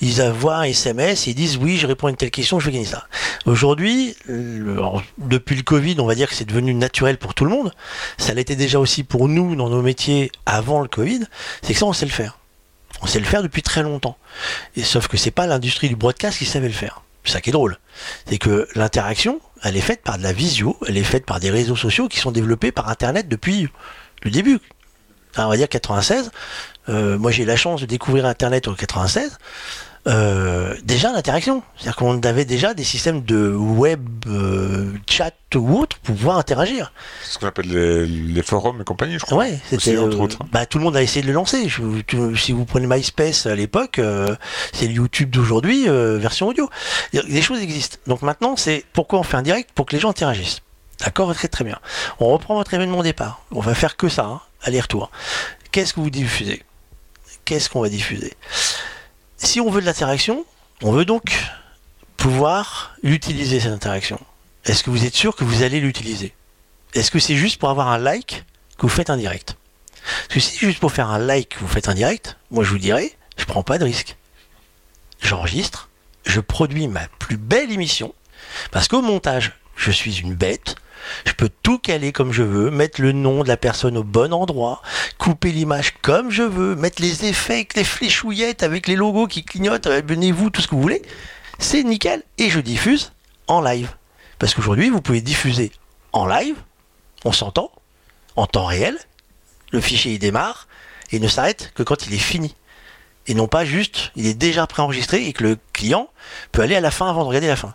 Ils 0.00 0.22
envoient 0.22 0.58
un 0.58 0.62
SMS 0.62 1.26
et 1.26 1.30
ils 1.30 1.34
disent 1.34 1.56
oui 1.56 1.76
je 1.76 1.88
réponds 1.88 2.06
à 2.06 2.10
une 2.10 2.16
telle 2.16 2.30
question, 2.30 2.60
je 2.60 2.66
vais 2.66 2.72
gagner 2.72 2.84
ça. 2.84 3.08
Aujourd'hui, 3.46 4.14
depuis 4.26 5.56
le 5.56 5.62
Covid, 5.62 5.96
on 5.98 6.06
va 6.06 6.14
dire 6.14 6.28
que 6.28 6.36
c'est 6.36 6.44
devenu 6.44 6.72
naturel 6.72 7.18
pour 7.18 7.34
tout 7.34 7.44
le 7.44 7.50
monde. 7.50 7.72
Ça 8.16 8.32
l'était 8.32 8.56
déjà 8.56 8.78
aussi 8.78 9.02
pour 9.02 9.28
nous 9.28 9.56
dans 9.56 9.68
nos 9.68 9.82
métiers 9.82 10.30
avant 10.46 10.80
le 10.80 10.88
Covid. 10.88 11.24
C'est 11.62 11.72
que 11.72 11.78
ça 11.80 11.86
on 11.86 11.92
sait 11.92 12.06
le 12.06 12.12
faire. 12.12 12.38
On 13.02 13.06
sait 13.06 13.20
le 13.20 13.26
faire 13.26 13.42
depuis 13.42 13.62
très 13.62 13.82
longtemps. 13.82 14.16
Et 14.76 14.82
sauf 14.82 15.08
que 15.08 15.16
c'est 15.16 15.30
pas 15.30 15.46
l'industrie 15.46 15.88
du 15.88 15.96
broadcast 15.96 16.38
qui 16.38 16.46
savait 16.46 16.68
le 16.68 16.74
faire. 16.74 17.02
C'est 17.24 17.32
ça 17.32 17.40
qui 17.40 17.50
est 17.50 17.52
drôle. 17.52 17.78
C'est 18.28 18.38
que 18.38 18.68
l'interaction, 18.74 19.40
elle 19.62 19.76
est 19.76 19.82
faite 19.82 20.02
par 20.02 20.18
de 20.18 20.22
la 20.22 20.32
visio, 20.32 20.76
elle 20.86 20.96
est 20.96 21.04
faite 21.04 21.26
par 21.26 21.40
des 21.40 21.50
réseaux 21.50 21.76
sociaux 21.76 22.08
qui 22.08 22.18
sont 22.18 22.32
développés 22.32 22.72
par 22.72 22.88
Internet 22.88 23.28
depuis 23.28 23.68
le 24.22 24.30
début. 24.30 24.58
on 25.36 25.48
va 25.48 25.56
dire 25.56 25.68
96. 25.68 26.30
Euh, 26.88 27.18
moi, 27.18 27.30
j'ai 27.30 27.42
eu 27.42 27.46
la 27.46 27.56
chance 27.56 27.80
de 27.80 27.86
découvrir 27.86 28.26
Internet 28.26 28.68
en 28.68 28.74
96. 28.74 29.38
Euh, 30.08 30.74
déjà 30.84 31.12
l'interaction. 31.12 31.62
C'est-à-dire 31.76 31.96
qu'on 31.96 32.18
avait 32.20 32.44
déjà 32.46 32.72
des 32.72 32.84
systèmes 32.84 33.22
de 33.22 33.50
web 33.50 34.00
euh, 34.26 34.92
chat 35.08 35.34
ou 35.54 35.78
autre 35.78 35.98
pour 35.98 36.14
pouvoir 36.14 36.38
interagir. 36.38 36.92
C'est 37.22 37.34
ce 37.34 37.38
qu'on 37.38 37.46
appelle 37.46 37.68
les, 37.68 38.06
les 38.06 38.42
forums 38.42 38.80
et 38.80 38.84
compagnie, 38.84 39.18
je 39.18 39.24
crois. 39.24 39.38
Ouais, 39.38 39.58
c'était. 39.68 39.98
entre 39.98 40.16
euh, 40.16 40.20
autres. 40.22 40.38
bah, 40.50 40.66
tout 40.66 40.78
le 40.78 40.84
monde 40.84 40.96
a 40.96 41.02
essayé 41.02 41.22
de 41.22 41.26
le 41.26 41.34
lancer. 41.34 41.68
Je 41.68 41.82
si 42.36 42.52
vous 42.52 42.64
prenez 42.64 42.86
MySpace 42.86 43.46
à 43.46 43.54
l'époque, 43.54 43.98
euh, 43.98 44.34
c'est 44.72 44.86
le 44.86 44.94
YouTube 44.94 45.30
d'aujourd'hui, 45.30 45.86
version 45.86 46.48
audio. 46.48 46.70
Des 47.12 47.42
choses 47.42 47.60
existent. 47.60 47.98
Donc 48.06 48.22
maintenant, 48.22 48.56
c'est 48.56 48.84
pourquoi 48.92 49.18
on 49.18 49.22
fait 49.22 49.36
un 49.36 49.42
direct 49.42 49.70
Pour 49.74 49.86
que 49.86 49.94
les 49.94 50.00
gens 50.00 50.10
interagissent. 50.10 50.60
D'accord 51.00 51.34
Très 51.34 51.48
très 51.48 51.64
bien. 51.64 51.78
On 52.18 52.28
reprend 52.28 52.54
votre 52.54 52.72
événement 52.74 52.98
au 52.98 53.02
départ. 53.02 53.42
On 53.52 53.60
va 53.60 53.74
faire 53.74 53.96
que 53.96 54.08
ça, 54.08 54.24
hein, 54.24 54.40
aller-retour. 54.62 55.10
Qu'est-ce 55.70 55.94
que 55.94 56.00
vous 56.00 56.10
diffusez? 56.10 56.62
Qu'est-ce 57.44 57.68
qu'on 57.70 57.80
va 57.80 57.88
diffuser? 57.88 58.34
Si 59.38 59.60
on 59.60 59.70
veut 59.70 59.80
de 59.80 59.86
l'interaction, 59.86 60.44
on 60.82 60.90
veut 60.90 61.04
donc 61.04 61.32
pouvoir 62.16 62.96
utiliser 63.04 63.60
cette 63.60 63.72
interaction. 63.72 64.20
Est-ce 64.64 64.82
que 64.82 64.90
vous 64.90 65.04
êtes 65.04 65.14
sûr 65.14 65.36
que 65.36 65.44
vous 65.44 65.62
allez 65.62 65.80
l'utiliser? 65.80 66.34
Est-ce 66.92 67.12
que 67.12 67.20
c'est 67.20 67.36
juste 67.36 67.58
pour 67.58 67.70
avoir 67.70 67.88
un 67.88 67.98
like 67.98 68.44
que 68.76 68.82
vous 68.82 68.88
faites 68.88 69.10
un 69.10 69.16
direct? 69.16 69.56
Parce 70.02 70.34
que 70.34 70.40
si 70.40 70.58
c'est 70.58 70.66
juste 70.66 70.80
pour 70.80 70.92
faire 70.92 71.08
un 71.10 71.18
like 71.18 71.50
que 71.50 71.60
vous 71.60 71.68
faites 71.68 71.88
un 71.88 71.94
direct, 71.94 72.36
moi 72.50 72.64
je 72.64 72.70
vous 72.70 72.78
dirais, 72.78 73.16
je 73.36 73.44
prends 73.44 73.62
pas 73.62 73.78
de 73.78 73.84
risque. 73.84 74.16
J'enregistre, 75.22 75.88
je 76.26 76.40
produis 76.40 76.88
ma 76.88 77.06
plus 77.20 77.36
belle 77.36 77.70
émission, 77.70 78.14
parce 78.72 78.88
qu'au 78.88 79.02
montage, 79.02 79.52
je 79.76 79.92
suis 79.92 80.18
une 80.18 80.34
bête, 80.34 80.74
je 81.26 81.32
peux 81.32 81.50
tout 81.62 81.78
caler 81.78 82.12
comme 82.12 82.32
je 82.32 82.42
veux, 82.42 82.70
mettre 82.70 83.00
le 83.00 83.12
nom 83.12 83.42
de 83.42 83.48
la 83.48 83.56
personne 83.56 83.96
au 83.96 84.04
bon 84.04 84.32
endroit, 84.32 84.82
couper 85.18 85.52
l'image 85.52 85.94
comme 86.02 86.30
je 86.30 86.42
veux, 86.42 86.74
mettre 86.74 87.02
les 87.02 87.26
effets 87.26 87.54
avec 87.54 87.74
les 87.74 87.84
fléchouillettes, 87.84 88.62
avec 88.62 88.86
les 88.86 88.96
logos 88.96 89.26
qui 89.26 89.44
clignotent, 89.44 89.86
abonnez-vous, 89.86 90.50
tout 90.50 90.60
ce 90.60 90.68
que 90.68 90.74
vous 90.74 90.82
voulez. 90.82 91.02
C'est 91.58 91.82
nickel. 91.82 92.22
Et 92.38 92.50
je 92.50 92.60
diffuse 92.60 93.12
en 93.46 93.60
live. 93.60 93.90
Parce 94.38 94.54
qu'aujourd'hui, 94.54 94.90
vous 94.90 95.00
pouvez 95.00 95.20
diffuser 95.20 95.72
en 96.12 96.26
live, 96.26 96.56
on 97.24 97.32
s'entend, 97.32 97.72
en 98.36 98.46
temps 98.46 98.66
réel, 98.66 98.96
le 99.72 99.80
fichier 99.80 100.12
il 100.12 100.18
démarre 100.18 100.68
et 101.10 101.18
ne 101.18 101.28
s'arrête 101.28 101.72
que 101.74 101.82
quand 101.82 102.06
il 102.06 102.14
est 102.14 102.18
fini. 102.18 102.54
Et 103.26 103.34
non 103.34 103.48
pas 103.48 103.64
juste, 103.64 104.10
il 104.16 104.26
est 104.26 104.34
déjà 104.34 104.66
préenregistré 104.66 105.26
et 105.26 105.32
que 105.32 105.42
le 105.42 105.58
client 105.72 106.08
peut 106.52 106.62
aller 106.62 106.76
à 106.76 106.80
la 106.80 106.90
fin 106.90 107.10
avant 107.10 107.22
de 107.22 107.28
regarder 107.28 107.48
la 107.48 107.56
fin. 107.56 107.74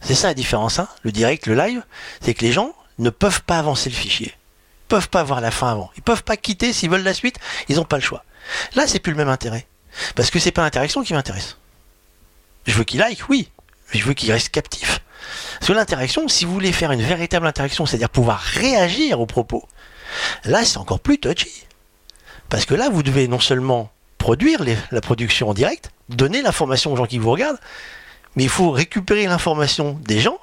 C'est 0.00 0.14
ça 0.14 0.28
la 0.28 0.34
différence, 0.34 0.78
hein, 0.78 0.88
le 1.02 1.12
direct, 1.12 1.46
le 1.46 1.54
live, 1.54 1.82
c'est 2.20 2.34
que 2.34 2.44
les 2.44 2.52
gens 2.52 2.74
ne 2.98 3.10
peuvent 3.10 3.42
pas 3.42 3.58
avancer 3.58 3.90
le 3.90 3.94
fichier. 3.94 4.34
Ils 4.34 4.88
peuvent 4.88 5.08
pas 5.08 5.22
voir 5.22 5.40
la 5.40 5.50
fin 5.50 5.70
avant. 5.70 5.90
Ils 5.96 6.02
peuvent 6.02 6.24
pas 6.24 6.36
quitter 6.36 6.72
s'ils 6.72 6.90
veulent 6.90 7.02
la 7.02 7.14
suite, 7.14 7.36
ils 7.68 7.76
n'ont 7.76 7.84
pas 7.84 7.96
le 7.96 8.02
choix. 8.02 8.24
Là, 8.74 8.86
c'est 8.86 9.00
plus 9.00 9.12
le 9.12 9.18
même 9.18 9.28
intérêt. 9.28 9.66
Parce 10.14 10.30
que 10.30 10.38
c'est 10.38 10.52
pas 10.52 10.62
l'interaction 10.62 11.02
qui 11.02 11.14
m'intéresse. 11.14 11.56
Je 12.66 12.74
veux 12.74 12.84
qu'il 12.84 13.00
like, 13.00 13.28
oui, 13.28 13.50
mais 13.92 14.00
je 14.00 14.04
veux 14.04 14.14
qu'il 14.14 14.30
reste 14.32 14.50
captif. 14.50 15.00
Parce 15.58 15.68
que 15.68 15.72
l'interaction, 15.72 16.28
si 16.28 16.44
vous 16.44 16.52
voulez 16.52 16.72
faire 16.72 16.92
une 16.92 17.02
véritable 17.02 17.46
interaction, 17.46 17.86
c'est-à-dire 17.86 18.10
pouvoir 18.10 18.40
réagir 18.40 19.20
aux 19.20 19.26
propos, 19.26 19.66
là 20.44 20.64
c'est 20.64 20.78
encore 20.78 21.00
plus 21.00 21.18
touchy. 21.18 21.66
Parce 22.48 22.64
que 22.64 22.74
là, 22.74 22.88
vous 22.88 23.02
devez 23.02 23.28
non 23.28 23.40
seulement 23.40 23.90
produire 24.16 24.64
la 24.90 25.00
production 25.00 25.50
en 25.50 25.54
direct, 25.54 25.90
donner 26.08 26.42
l'information 26.42 26.92
aux 26.92 26.96
gens 26.96 27.06
qui 27.06 27.18
vous 27.18 27.30
regardent, 27.30 27.58
mais 28.38 28.44
il 28.44 28.48
faut 28.48 28.70
récupérer 28.70 29.26
l'information 29.26 29.98
des 30.04 30.20
gens. 30.20 30.38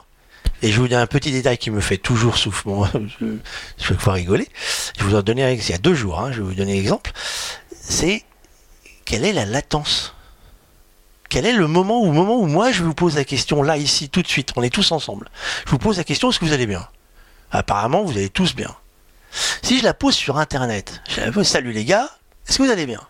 Et 0.62 0.70
je 0.70 0.82
vous 0.82 0.90
dis 0.90 0.96
un 0.96 1.08
petit 1.08 1.32
détail 1.32 1.58
qui 1.58 1.72
me 1.72 1.80
fait 1.80 1.96
toujours 1.96 2.38
souffler, 2.38 2.74
je, 3.80 3.94
vais 3.94 4.12
rigoler. 4.12 4.50
Je 5.00 5.06
vous 5.06 5.16
en 5.16 5.22
donner 5.22 5.46
un- 5.46 5.52
il 5.52 5.70
y 5.70 5.72
a 5.72 5.78
deux 5.78 5.94
jours, 5.94 6.20
hein, 6.20 6.34
je 6.34 6.42
vais 6.42 6.44
vous 6.44 6.56
donner 6.56 6.74
un 6.74 6.78
exemple. 6.78 7.14
C'est 7.72 8.26
quelle 9.06 9.24
est 9.24 9.32
la 9.32 9.46
latence? 9.46 10.14
Quel 11.30 11.46
est 11.46 11.54
le 11.54 11.68
moment 11.68 12.02
où, 12.02 12.12
moment 12.12 12.38
où 12.38 12.48
moi 12.48 12.74
je 12.74 12.84
vous 12.84 12.94
pose 12.94 13.16
la 13.16 13.24
question 13.24 13.64
là, 13.64 13.78
ici, 13.78 14.10
tout 14.10 14.22
de 14.22 14.28
suite, 14.28 14.52
on 14.58 14.62
est 14.62 14.70
tous 14.70 14.92
ensemble. 14.92 15.30
Je 15.66 15.72
vous 15.72 15.78
pose 15.78 15.96
la 15.96 16.04
question, 16.04 16.30
est-ce 16.30 16.40
que 16.40 16.46
vous 16.46 16.54
allez 16.54 16.68
bien? 16.68 16.86
Apparemment, 17.52 18.04
vous 18.04 18.12
allez 18.12 18.30
tous 18.30 18.56
bien. 18.56 18.76
Si 19.62 19.80
je 19.80 19.86
la 19.86 19.94
pose 19.94 20.16
sur 20.16 20.38
Internet, 20.38 21.02
je 21.08 21.22
la 21.22 21.32
pose, 21.32 21.48
salut 21.48 21.72
les 21.72 21.86
gars, 21.86 22.10
est-ce 22.46 22.58
que 22.58 22.64
vous 22.64 22.72
allez 22.72 22.88
bien? 22.88 23.02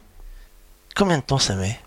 Combien 0.95 1.17
de 1.17 1.23
temps 1.23 1.39
ça 1.39 1.55
met? 1.55 1.79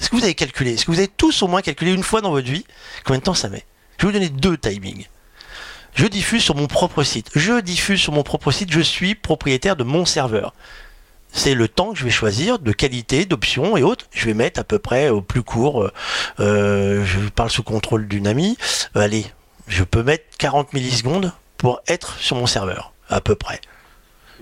Est-ce 0.00 0.10
que 0.10 0.16
vous 0.16 0.24
avez 0.24 0.34
calculé 0.34 0.74
Est-ce 0.74 0.84
que 0.86 0.90
vous 0.90 0.98
avez 0.98 1.08
tous 1.08 1.42
au 1.42 1.48
moins 1.48 1.62
calculé 1.62 1.92
une 1.92 2.02
fois 2.02 2.20
dans 2.20 2.30
votre 2.30 2.50
vie 2.50 2.64
combien 3.04 3.18
de 3.18 3.24
temps 3.24 3.34
ça 3.34 3.48
met? 3.48 3.64
Je 3.98 4.06
vais 4.06 4.12
vous 4.12 4.18
donner 4.18 4.28
deux 4.28 4.56
timings. 4.56 5.06
Je 5.94 6.06
diffuse 6.06 6.42
sur 6.42 6.54
mon 6.54 6.66
propre 6.66 7.02
site. 7.02 7.30
Je 7.34 7.60
diffuse 7.60 8.00
sur 8.00 8.12
mon 8.12 8.22
propre 8.22 8.52
site, 8.52 8.72
je 8.72 8.80
suis 8.80 9.14
propriétaire 9.14 9.74
de 9.74 9.84
mon 9.84 10.04
serveur 10.04 10.54
c'est 11.32 11.54
le 11.54 11.68
temps 11.68 11.92
que 11.92 11.98
je 11.98 12.04
vais 12.04 12.10
choisir 12.10 12.58
de 12.58 12.72
qualité, 12.72 13.24
d'options 13.24 13.76
et 13.76 13.82
autres. 13.82 14.06
Je 14.12 14.26
vais 14.26 14.34
mettre 14.34 14.60
à 14.60 14.64
peu 14.64 14.78
près 14.78 15.08
au 15.08 15.20
plus 15.20 15.42
court, 15.42 15.82
euh, 15.82 15.92
euh, 16.40 17.04
je 17.04 17.18
parle 17.28 17.50
sous 17.50 17.62
contrôle 17.62 18.08
d'une 18.08 18.26
amie, 18.26 18.56
Euh, 18.96 19.00
allez, 19.00 19.26
je 19.66 19.84
peux 19.84 20.02
mettre 20.02 20.24
40 20.38 20.72
millisecondes 20.72 21.32
pour 21.56 21.80
être 21.88 22.18
sur 22.18 22.36
mon 22.36 22.46
serveur, 22.46 22.92
à 23.08 23.20
peu 23.20 23.34
près. 23.34 23.60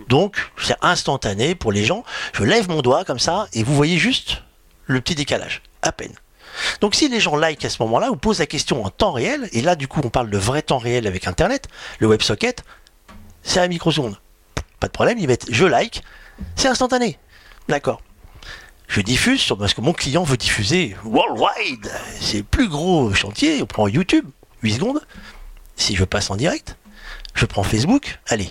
Donc, 0.09 0.37
c'est 0.63 0.77
instantané 0.83 1.55
pour 1.55 1.73
les 1.73 1.85
gens. 1.85 2.05
Je 2.35 2.45
lève 2.45 2.69
mon 2.69 2.83
doigt 2.83 3.05
comme 3.05 3.19
ça 3.19 3.49
et 3.53 3.63
vous 3.63 3.75
voyez 3.75 3.99
juste 3.99 4.43
le 4.87 5.01
petit 5.01 5.15
décalage, 5.15 5.63
à 5.83 5.93
peine. 5.93 6.15
Donc 6.81 6.95
si 6.95 7.09
les 7.09 7.21
gens 7.21 7.37
like 7.37 7.65
à 7.65 7.71
ce 7.71 7.83
moment-là, 7.83 8.11
ou 8.11 8.17
posent 8.17 8.39
la 8.39 8.47
question 8.47 8.85
en 8.85 8.91
temps 8.91 9.13
réel, 9.13 9.49
et 9.53 9.61
là 9.61 9.77
du 9.77 9.89
coup 9.89 10.01
on 10.03 10.11
parle 10.11 10.31
de 10.31 10.39
vrai 10.39 10.63
temps 10.63 10.79
réel 10.79 11.07
avec 11.07 11.27
Internet, 11.27 11.69
le 11.99 12.07
WebSocket, 12.07 12.63
c'est 13.43 13.61
à 13.61 13.69
microseconde. 13.69 14.19
Pas 14.81 14.89
de 14.89 14.93
problème, 14.93 15.19
ils 15.19 15.27
mettent 15.27 15.47
je 15.51 15.65
like, 15.65 16.03
c'est 16.55 16.69
instantané. 16.69 17.19
D'accord. 17.69 18.01
Je 18.89 19.01
diffuse 19.01 19.41
sur, 19.41 19.59
parce 19.59 19.75
que 19.75 19.81
mon 19.81 19.93
client 19.93 20.23
veut 20.23 20.37
diffuser 20.37 20.97
worldwide. 21.05 21.91
C'est 22.21 22.39
le 22.39 22.43
plus 22.45 22.69
gros 22.69 23.13
chantier. 23.15 23.61
On 23.63 23.67
prend 23.67 23.89
YouTube, 23.89 24.27
8 24.63 24.75
secondes. 24.75 25.01
Si 25.75 25.97
je 25.97 26.05
passe 26.05 26.31
en 26.31 26.37
direct, 26.37 26.77
je 27.35 27.47
prends 27.47 27.65
Facebook. 27.65 28.21
Allez. 28.29 28.51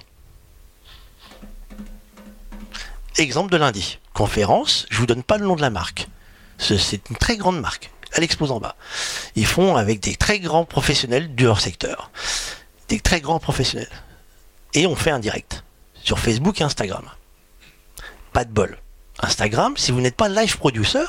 Exemple 3.17 3.51
de 3.51 3.57
lundi. 3.57 3.99
Conférence, 4.13 4.85
je 4.89 4.97
vous 4.97 5.05
donne 5.05 5.23
pas 5.23 5.37
le 5.37 5.45
nom 5.45 5.55
de 5.55 5.61
la 5.61 5.69
marque. 5.69 6.07
Ce- 6.57 6.77
C'est 6.77 7.09
une 7.09 7.15
très 7.17 7.37
grande 7.37 7.59
marque. 7.59 7.89
Elle 8.13 8.23
expose 8.23 8.51
en 8.51 8.59
bas. 8.59 8.75
Ils 9.35 9.45
font 9.45 9.75
avec 9.75 9.99
des 9.99 10.15
très 10.15 10.39
grands 10.39 10.65
professionnels 10.65 11.35
de 11.35 11.43
leur 11.45 11.59
secteur. 11.59 12.11
Des 12.87 12.99
très 12.99 13.19
grands 13.21 13.39
professionnels. 13.39 13.89
Et 14.73 14.87
on 14.87 14.95
fait 14.95 15.11
un 15.11 15.19
direct 15.19 15.63
sur 16.03 16.19
Facebook 16.19 16.61
et 16.61 16.63
Instagram 16.63 17.05
pas 18.33 18.43
de 18.43 18.51
bol. 18.51 18.77
Instagram, 19.21 19.77
si 19.77 19.93
vous 19.93 20.01
n'êtes 20.01 20.17
pas 20.17 20.27
live 20.27 20.57
producer, 20.57 21.05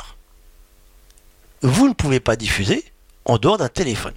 vous 1.62 1.88
ne 1.88 1.92
pouvez 1.92 2.20
pas 2.20 2.36
diffuser 2.36 2.84
en 3.24 3.36
dehors 3.38 3.58
d'un 3.58 3.68
téléphone. 3.68 4.14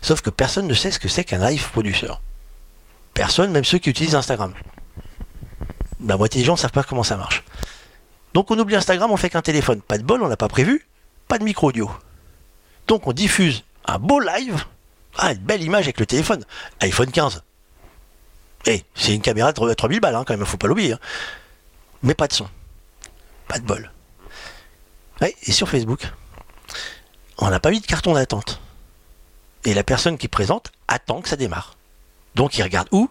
Sauf 0.00 0.20
que 0.20 0.30
personne 0.30 0.66
ne 0.66 0.74
sait 0.74 0.90
ce 0.90 0.98
que 0.98 1.06
c'est 1.06 1.22
qu'un 1.22 1.48
live 1.48 1.70
producer. 1.70 2.08
Personne, 3.14 3.52
même 3.52 3.64
ceux 3.64 3.78
qui 3.78 3.88
utilisent 3.90 4.16
Instagram. 4.16 4.52
La 6.04 6.16
moitié 6.16 6.40
des 6.40 6.44
gens 6.44 6.54
ne 6.54 6.58
savent 6.58 6.72
pas 6.72 6.82
comment 6.82 7.04
ça 7.04 7.16
marche. 7.16 7.44
Donc 8.34 8.50
on 8.50 8.58
oublie 8.58 8.76
Instagram, 8.76 9.10
on 9.10 9.16
fait 9.16 9.30
qu'un 9.30 9.42
téléphone. 9.42 9.80
Pas 9.82 9.98
de 9.98 10.02
bol, 10.02 10.22
on 10.22 10.28
l'a 10.28 10.36
pas 10.36 10.48
prévu. 10.48 10.86
Pas 11.28 11.38
de 11.38 11.44
micro 11.44 11.68
audio. 11.68 11.90
Donc 12.86 13.06
on 13.06 13.12
diffuse 13.12 13.64
un 13.86 13.98
beau 13.98 14.20
live. 14.20 14.64
Ah, 15.18 15.32
une 15.32 15.38
belle 15.38 15.62
image 15.62 15.84
avec 15.84 16.00
le 16.00 16.06
téléphone. 16.06 16.44
iPhone 16.80 17.10
15. 17.10 17.42
Eh, 18.66 18.84
c'est 18.94 19.14
une 19.14 19.20
caméra 19.22 19.52
de 19.52 19.74
3000 19.74 20.00
balles, 20.00 20.14
hein, 20.14 20.24
quand 20.26 20.36
même, 20.36 20.46
faut 20.46 20.56
pas 20.56 20.68
l'oublier. 20.68 20.92
hein 20.92 20.98
mais 22.02 22.14
pas 22.14 22.28
de 22.28 22.32
son. 22.32 22.48
Pas 23.48 23.58
de 23.58 23.64
bol. 23.64 23.90
Et 25.20 25.52
sur 25.52 25.68
Facebook, 25.68 26.10
on 27.38 27.48
n'a 27.48 27.60
pas 27.60 27.70
mis 27.70 27.80
de 27.80 27.86
carton 27.86 28.14
d'attente. 28.14 28.60
Et 29.64 29.74
la 29.74 29.84
personne 29.84 30.18
qui 30.18 30.26
présente 30.26 30.72
attend 30.88 31.20
que 31.20 31.28
ça 31.28 31.36
démarre. 31.36 31.76
Donc 32.34 32.58
il 32.58 32.62
regarde 32.62 32.88
où? 32.90 33.08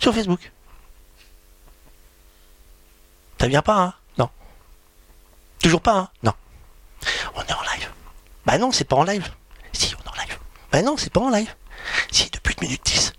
Sur 0.00 0.12
Facebook. 0.12 0.50
Ça 3.42 3.48
vient 3.48 3.60
pas, 3.60 3.76
hein 3.76 3.94
Non. 4.18 4.30
Toujours 5.60 5.80
pas, 5.80 5.96
hein 5.96 6.08
Non. 6.22 6.32
On 7.34 7.40
est 7.40 7.52
en 7.52 7.62
live. 7.74 7.90
Bah 8.46 8.56
non, 8.56 8.70
c'est 8.70 8.84
pas 8.84 8.94
en 8.94 9.02
live. 9.02 9.28
Si, 9.72 9.96
on 9.96 10.04
est 10.04 10.08
en 10.08 10.22
live. 10.22 10.38
Bah 10.70 10.82
non, 10.82 10.96
c'est 10.96 11.12
pas 11.12 11.18
en 11.18 11.28
live. 11.28 11.52
Si, 12.12 12.30
depuis 12.30 12.54
1 12.60 12.64
minute 12.64 12.82
10. 12.84 13.12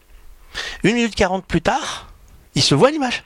1 0.86 0.94
minute 0.94 1.14
40 1.14 1.46
plus 1.46 1.62
tard, 1.62 2.08
il 2.56 2.64
se 2.64 2.74
voit 2.74 2.90
l'image. 2.90 3.26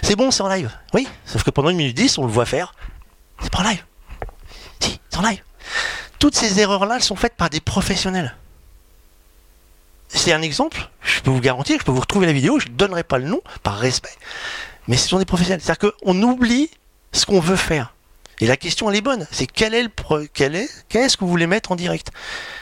C'est 0.00 0.16
bon, 0.16 0.30
c'est 0.30 0.42
en 0.42 0.48
live. 0.48 0.70
Oui, 0.94 1.06
sauf 1.26 1.42
que 1.42 1.50
pendant 1.50 1.68
1 1.68 1.74
minute 1.74 1.94
10, 1.94 2.16
on 2.16 2.24
le 2.24 2.32
voit 2.32 2.46
faire. 2.46 2.74
C'est 3.42 3.52
pas 3.52 3.58
en 3.58 3.64
live. 3.64 3.84
Si, 4.80 4.98
c'est 5.10 5.18
en 5.18 5.28
live. 5.28 5.42
Toutes 6.18 6.36
ces 6.36 6.58
erreurs-là, 6.58 6.94
elles 6.96 7.02
sont 7.02 7.16
faites 7.16 7.36
par 7.36 7.50
des 7.50 7.60
professionnels. 7.60 8.34
C'est 10.08 10.32
un 10.32 10.40
exemple, 10.40 10.88
je 11.02 11.20
peux 11.20 11.30
vous 11.30 11.42
garantir, 11.42 11.78
je 11.80 11.84
peux 11.84 11.92
vous 11.92 12.00
retrouver 12.00 12.24
la 12.24 12.32
vidéo, 12.32 12.58
je 12.58 12.68
ne 12.68 12.72
donnerai 12.72 13.04
pas 13.04 13.18
le 13.18 13.26
nom, 13.26 13.42
par 13.62 13.76
respect, 13.76 14.16
mais 14.88 14.96
ce 14.96 15.08
sont 15.08 15.18
des 15.18 15.24
professionnels. 15.24 15.60
C'est-à-dire 15.62 15.92
qu'on 16.02 16.22
oublie 16.22 16.70
ce 17.12 17.24
qu'on 17.26 17.40
veut 17.40 17.56
faire. 17.56 17.94
Et 18.40 18.46
la 18.46 18.56
question, 18.56 18.88
elle 18.90 18.96
est 18.96 19.00
bonne. 19.02 19.26
C'est 19.30 19.46
quel 19.46 19.74
est 19.74 19.82
le 19.82 19.90
quel 20.32 20.54
est, 20.54 20.68
qu'est-ce 20.88 21.16
que 21.16 21.24
vous 21.24 21.30
voulez 21.30 21.46
mettre 21.46 21.72
en 21.72 21.76
direct? 21.76 22.10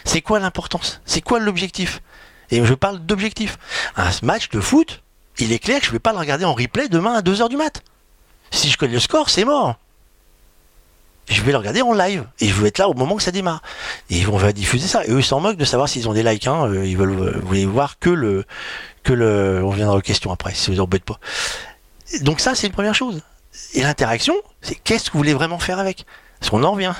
C'est 0.04 0.22
quoi 0.22 0.40
l'importance? 0.40 1.00
C'est 1.04 1.20
quoi 1.20 1.38
l'objectif? 1.38 2.00
Et 2.50 2.64
je 2.64 2.74
parle 2.74 3.00
d'objectif. 3.00 3.58
Un 3.96 4.10
match 4.22 4.48
de 4.50 4.60
foot, 4.60 5.02
il 5.38 5.52
est 5.52 5.58
clair 5.58 5.80
que 5.80 5.86
je 5.86 5.90
ne 5.90 5.94
vais 5.94 6.00
pas 6.00 6.12
le 6.12 6.18
regarder 6.18 6.44
en 6.44 6.54
replay 6.54 6.88
demain 6.88 7.14
à 7.14 7.20
2h 7.20 7.48
du 7.48 7.56
mat. 7.56 7.82
Si 8.50 8.70
je 8.70 8.78
connais 8.78 8.94
le 8.94 9.00
score, 9.00 9.28
c'est 9.28 9.44
mort. 9.44 9.76
je 11.28 11.42
vais 11.42 11.50
le 11.52 11.58
regarder 11.58 11.82
en 11.82 11.92
live 11.92 12.24
et 12.40 12.48
je 12.48 12.54
vais 12.54 12.68
être 12.68 12.78
là 12.78 12.88
au 12.88 12.94
moment 12.94 13.16
que 13.16 13.22
ça 13.22 13.32
démarre. 13.32 13.60
Et 14.08 14.26
on 14.26 14.36
va 14.36 14.52
diffuser 14.52 14.86
ça. 14.86 15.04
Et 15.04 15.10
eux 15.10 15.22
s'en 15.22 15.40
moquent 15.40 15.58
de 15.58 15.64
savoir 15.64 15.88
s'ils 15.88 16.08
ont 16.08 16.14
des 16.14 16.22
likes. 16.22 16.46
Hein. 16.46 16.68
Euh, 16.68 16.86
Ils 16.86 16.96
veulent 16.96 17.18
euh, 17.20 17.66
voir 17.66 17.98
que 17.98 18.10
le 18.10 18.44
que 19.02 19.12
le. 19.12 19.60
On 19.64 19.70
viendra 19.70 19.96
aux 19.96 20.00
questions 20.00 20.32
après 20.32 20.54
si 20.54 20.70
vous 20.70 20.80
embête 20.80 21.04
pas. 21.04 21.18
Donc 22.20 22.40
ça 22.40 22.54
c'est 22.54 22.66
une 22.66 22.72
première 22.72 22.94
chose. 22.94 23.22
Et 23.74 23.82
l'interaction, 23.82 24.34
c'est 24.60 24.74
qu'est-ce 24.74 25.06
que 25.06 25.12
vous 25.12 25.18
voulez 25.18 25.34
vraiment 25.34 25.58
faire 25.58 25.78
avec? 25.78 26.04
Parce 26.38 26.50
qu'on 26.50 26.62
en 26.62 26.72
revient. 26.72 26.94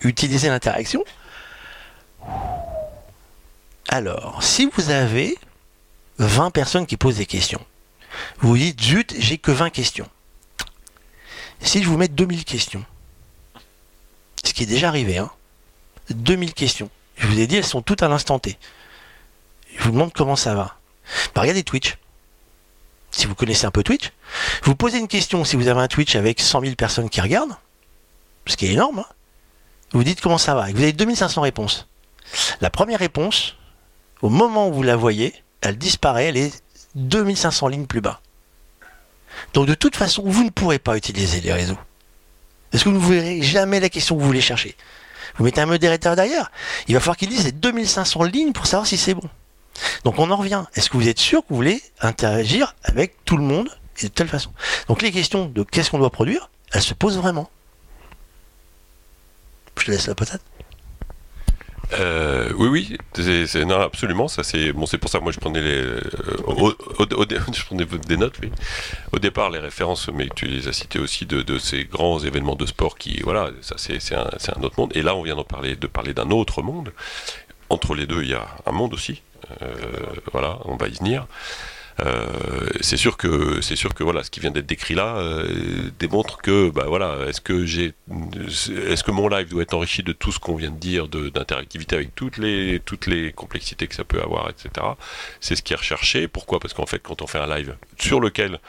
Utiliser 0.00 0.48
l'interaction. 0.48 1.04
Alors, 3.88 4.42
si 4.42 4.66
vous 4.66 4.90
avez 4.90 5.36
20 6.18 6.50
personnes 6.50 6.86
qui 6.86 6.96
posent 6.96 7.16
des 7.16 7.26
questions, 7.26 7.64
vous 8.38 8.56
dites 8.56 8.80
zut, 8.80 9.14
j'ai 9.18 9.38
que 9.38 9.50
20 9.50 9.70
questions. 9.70 10.08
Si 11.60 11.82
je 11.82 11.88
vous 11.88 11.96
mets 11.96 12.08
2000 12.08 12.44
questions, 12.44 12.84
ce 14.44 14.52
qui 14.52 14.62
est 14.62 14.66
déjà 14.66 14.88
arrivé, 14.88 15.18
hein, 15.18 15.30
2000 16.10 16.54
questions. 16.54 16.90
Je 17.16 17.26
vous 17.26 17.40
ai 17.40 17.46
dit, 17.46 17.56
elles 17.56 17.64
sont 17.64 17.82
toutes 17.82 18.02
à 18.02 18.08
l'instant 18.08 18.38
T. 18.38 18.56
Je 19.76 19.82
vous 19.82 19.90
demande 19.90 20.12
comment 20.12 20.36
ça 20.36 20.54
va. 20.54 20.76
Bah, 21.34 21.40
regardez 21.40 21.64
Twitch. 21.64 21.96
Si 23.10 23.26
vous 23.26 23.34
connaissez 23.34 23.66
un 23.66 23.70
peu 23.70 23.82
Twitch, 23.82 24.12
vous 24.62 24.74
posez 24.74 24.98
une 24.98 25.08
question 25.08 25.44
si 25.44 25.56
vous 25.56 25.68
avez 25.68 25.80
un 25.80 25.88
Twitch 25.88 26.14
avec 26.16 26.40
100 26.40 26.60
000 26.60 26.74
personnes 26.74 27.08
qui 27.08 27.20
regardent, 27.20 27.56
ce 28.46 28.56
qui 28.56 28.66
est 28.66 28.72
énorme. 28.72 29.00
hein. 29.00 29.06
Vous 29.92 30.04
dites 30.04 30.20
comment 30.20 30.38
ça 30.38 30.54
va. 30.54 30.68
Et 30.68 30.72
vous 30.72 30.82
avez 30.82 30.92
2500 30.92 31.40
réponses. 31.40 31.88
La 32.60 32.68
première 32.70 32.98
réponse, 32.98 33.56
au 34.20 34.28
moment 34.28 34.68
où 34.68 34.72
vous 34.72 34.82
la 34.82 34.96
voyez, 34.96 35.34
elle 35.62 35.78
disparaît, 35.78 36.26
elle 36.26 36.36
est 36.36 36.62
2500 36.94 37.68
lignes 37.68 37.86
plus 37.86 38.00
bas. 38.02 38.20
Donc 39.54 39.66
de 39.66 39.74
toute 39.74 39.96
façon, 39.96 40.22
vous 40.26 40.44
ne 40.44 40.50
pourrez 40.50 40.78
pas 40.78 40.96
utiliser 40.96 41.40
les 41.40 41.52
réseaux. 41.52 41.78
Parce 42.70 42.84
que 42.84 42.90
vous 42.90 42.96
ne 42.98 43.14
verrez 43.20 43.42
jamais 43.42 43.80
la 43.80 43.88
question 43.88 44.14
que 44.16 44.20
vous 44.20 44.26
voulez 44.26 44.42
chercher. 44.42 44.76
Vous 45.36 45.44
mettez 45.44 45.60
un 45.60 45.66
modérateur 45.66 46.16
derrière, 46.16 46.50
il 46.86 46.94
va 46.94 47.00
falloir 47.00 47.16
qu'il 47.16 47.28
dise 47.28 47.44
les 47.44 47.52
2500 47.52 48.24
lignes 48.24 48.52
pour 48.52 48.66
savoir 48.66 48.86
si 48.86 48.96
c'est 48.98 49.14
bon. 49.14 49.28
Donc 50.04 50.18
on 50.18 50.30
en 50.30 50.36
revient. 50.36 50.64
Est-ce 50.74 50.90
que 50.90 50.96
vous 50.96 51.08
êtes 51.08 51.18
sûr 51.18 51.42
que 51.42 51.46
vous 51.50 51.56
voulez 51.56 51.82
interagir 52.00 52.74
avec 52.84 53.24
tout 53.24 53.36
le 53.36 53.44
monde 53.44 53.68
de 54.02 54.08
telle 54.08 54.28
façon? 54.28 54.50
Donc 54.88 55.02
les 55.02 55.12
questions 55.12 55.46
de 55.46 55.62
qu'est-ce 55.62 55.90
qu'on 55.90 55.98
doit 55.98 56.10
produire, 56.10 56.50
elles 56.72 56.82
se 56.82 56.94
posent 56.94 57.18
vraiment. 57.18 57.50
Je 59.78 59.84
te 59.84 59.90
laisse 59.90 60.06
la 60.06 60.14
patate. 60.14 60.42
Euh, 61.94 62.52
oui, 62.56 62.68
oui, 62.68 62.98
non, 63.66 63.80
absolument. 63.80 64.28
Ça, 64.28 64.42
c'est 64.42 64.72
bon, 64.72 64.84
c'est 64.84 64.98
pour 64.98 65.08
ça 65.08 65.18
que 65.18 65.24
moi 65.24 65.32
je 65.32 65.40
prenais 65.40 65.62
les, 65.62 65.76
euh, 65.76 66.02
au, 66.46 67.24
des 68.06 68.16
notes. 68.16 68.34
Au 69.12 69.18
départ, 69.18 69.50
les 69.50 69.58
références, 69.58 70.08
mais 70.12 70.28
tu 70.34 70.46
les 70.46 70.68
as 70.68 70.72
citées 70.72 70.98
aussi 70.98 71.24
de, 71.24 71.58
ces 71.58 71.84
grands 71.84 72.18
événements 72.18 72.56
de 72.56 72.66
sport 72.66 72.98
qui, 72.98 73.20
voilà, 73.22 73.50
ça 73.62 73.76
c'est, 73.78 74.00
c'est 74.00 74.14
un, 74.14 74.28
c'est 74.38 74.56
un 74.56 74.62
autre 74.62 74.78
monde. 74.78 74.92
Et 74.94 75.02
là, 75.02 75.14
on 75.14 75.22
vient 75.22 75.36
d'en 75.36 75.44
parler, 75.44 75.76
de 75.76 75.86
parler 75.86 76.12
d'un 76.12 76.30
autre 76.30 76.62
monde. 76.62 76.92
Entre 77.70 77.94
les 77.94 78.06
deux, 78.06 78.22
il 78.22 78.30
y 78.30 78.34
a 78.34 78.46
un 78.66 78.72
monde 78.72 78.94
aussi. 78.94 79.22
Euh, 79.62 79.66
voilà, 80.32 80.58
on 80.64 80.76
va 80.76 80.88
y 80.88 80.94
venir. 80.94 81.26
Euh, 82.00 82.26
c'est 82.80 82.96
sûr 82.96 83.16
que 83.16 83.60
ce 83.60 84.30
qui 84.30 84.38
vient 84.38 84.52
d'être 84.52 84.66
décrit 84.66 84.94
là 84.94 85.16
euh, 85.16 85.90
démontre 85.98 86.38
que 86.38 86.70
bah 86.70 86.84
voilà 86.86 87.26
est-ce 87.26 87.40
que 87.40 87.66
j'ai 87.66 87.92
est-ce 88.86 89.02
que 89.02 89.10
mon 89.10 89.26
live 89.26 89.48
doit 89.48 89.62
être 89.62 89.74
enrichi 89.74 90.04
de 90.04 90.12
tout 90.12 90.30
ce 90.30 90.38
qu'on 90.38 90.54
vient 90.54 90.70
de 90.70 90.76
dire 90.76 91.08
d'interactivité 91.08 91.96
avec 91.96 92.14
toutes 92.14 92.36
les 92.36 92.78
toutes 92.84 93.08
les 93.08 93.32
complexités 93.32 93.88
que 93.88 93.96
ça 93.96 94.04
peut 94.04 94.22
avoir 94.22 94.48
etc 94.48 94.70
c'est 95.40 95.56
ce 95.56 95.62
qui 95.62 95.72
est 95.72 95.76
recherché 95.76 96.28
pourquoi? 96.28 96.60
Parce 96.60 96.72
qu'en 96.72 96.86
fait 96.86 97.00
quand 97.00 97.20
on 97.20 97.26
fait 97.26 97.40
un 97.40 97.52
live 97.52 97.74
sur 97.98 98.20
lequel 98.20 98.60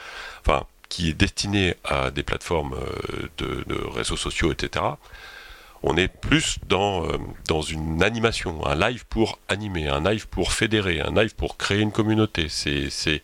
enfin 0.44 0.64
qui 0.88 1.10
est 1.10 1.14
destiné 1.14 1.76
à 1.84 2.10
des 2.10 2.24
plateformes 2.24 2.74
de 3.38 3.64
réseaux 3.94 4.16
sociaux 4.16 4.50
etc 4.50 4.84
on 5.82 5.96
est 5.96 6.08
plus 6.08 6.58
dans, 6.68 7.06
euh, 7.06 7.16
dans 7.48 7.62
une 7.62 8.02
animation, 8.02 8.64
un 8.66 8.74
live 8.74 9.04
pour 9.08 9.38
animer, 9.48 9.88
un 9.88 10.02
live 10.02 10.28
pour 10.28 10.52
fédérer, 10.52 11.00
un 11.00 11.14
live 11.14 11.34
pour 11.34 11.56
créer 11.56 11.80
une 11.80 11.92
communauté. 11.92 12.46
C'est, 12.48 13.22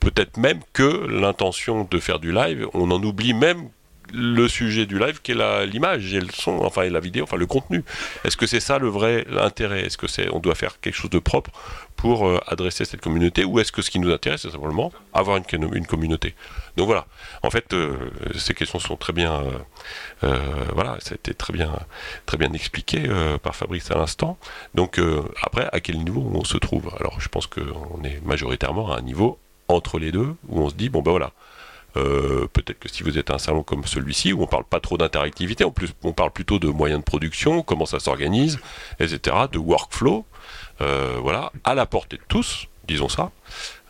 peut-être 0.00 0.36
même 0.36 0.60
que 0.74 1.06
l'intention 1.06 1.88
de 1.90 1.98
faire 1.98 2.18
du 2.18 2.30
live, 2.30 2.68
on 2.74 2.90
en 2.90 3.02
oublie 3.02 3.32
même 3.32 3.70
le 4.12 4.48
sujet 4.48 4.86
du 4.86 4.98
live 4.98 5.20
qui 5.22 5.32
est 5.32 5.66
l'image 5.66 6.14
et 6.14 6.20
le 6.20 6.30
son, 6.32 6.58
enfin 6.62 6.88
la 6.88 7.00
vidéo, 7.00 7.24
enfin 7.24 7.36
le 7.36 7.46
contenu. 7.46 7.84
Est-ce 8.24 8.36
que 8.36 8.46
c'est 8.46 8.60
ça 8.60 8.78
le 8.78 8.88
vrai 8.88 9.26
intérêt? 9.38 9.86
Est-ce 9.86 9.98
que 9.98 10.06
c'est 10.06 10.28
on 10.30 10.40
doit 10.40 10.54
faire 10.54 10.80
quelque 10.80 10.94
chose 10.94 11.10
de 11.10 11.18
propre 11.18 11.50
pour 11.96 12.26
euh, 12.26 12.40
adresser 12.46 12.84
cette 12.84 13.00
communauté? 13.00 13.44
Ou 13.44 13.60
est-ce 13.60 13.72
que 13.72 13.82
ce 13.82 13.90
qui 13.90 13.98
nous 13.98 14.12
intéresse 14.12 14.42
c'est 14.42 14.50
simplement 14.50 14.92
avoir 15.12 15.36
une, 15.36 15.86
communauté? 15.86 16.34
Donc 16.76 16.86
voilà. 16.86 17.06
En 17.42 17.50
fait, 17.50 17.72
euh, 17.72 17.96
ces 18.36 18.54
questions 18.54 18.78
sont 18.78 18.96
très 18.96 19.12
bien, 19.12 19.32
euh, 19.34 19.50
euh, 20.24 20.64
voilà, 20.74 20.96
ça 21.00 21.12
a 21.12 21.14
été 21.14 21.34
très 21.34 21.52
bien, 21.52 21.72
très 22.26 22.36
bien 22.36 22.52
expliqué 22.52 23.02
par 23.42 23.54
Fabrice 23.54 23.90
à 23.90 23.94
l'instant. 23.94 24.38
Donc 24.74 25.00
après, 25.42 25.68
à 25.72 25.80
quel 25.80 25.98
niveau 25.98 26.30
on 26.34 26.44
se 26.44 26.56
trouve? 26.56 26.90
Alors, 26.98 27.20
je 27.20 27.28
pense 27.28 27.46
qu'on 27.46 28.02
est 28.04 28.24
majoritairement 28.24 28.92
à 28.92 28.98
un 28.98 29.02
niveau 29.02 29.38
entre 29.68 29.98
les 29.98 30.12
deux 30.12 30.34
où 30.48 30.60
on 30.60 30.68
se 30.68 30.74
dit 30.74 30.88
bon 30.88 31.02
ben 31.02 31.10
voilà. 31.10 31.32
Euh, 31.96 32.46
peut-être 32.52 32.78
que 32.78 32.88
si 32.88 33.02
vous 33.02 33.18
êtes 33.18 33.30
un 33.30 33.38
salon 33.38 33.62
comme 33.62 33.84
celui-ci 33.84 34.32
où 34.32 34.42
on 34.42 34.46
parle 34.46 34.64
pas 34.64 34.80
trop 34.80 34.98
d'interactivité, 34.98 35.64
en 35.64 35.70
plus 35.70 35.94
on 36.02 36.12
parle 36.12 36.30
plutôt 36.30 36.58
de 36.58 36.68
moyens 36.68 37.00
de 37.00 37.04
production, 37.04 37.62
comment 37.62 37.86
ça 37.86 38.00
s'organise, 38.00 38.58
etc., 38.98 39.36
de 39.50 39.58
workflow, 39.58 40.24
euh, 40.80 41.18
voilà, 41.20 41.52
à 41.62 41.74
la 41.74 41.86
portée 41.86 42.16
de 42.16 42.22
tous, 42.26 42.66
disons 42.88 43.08
ça. 43.08 43.30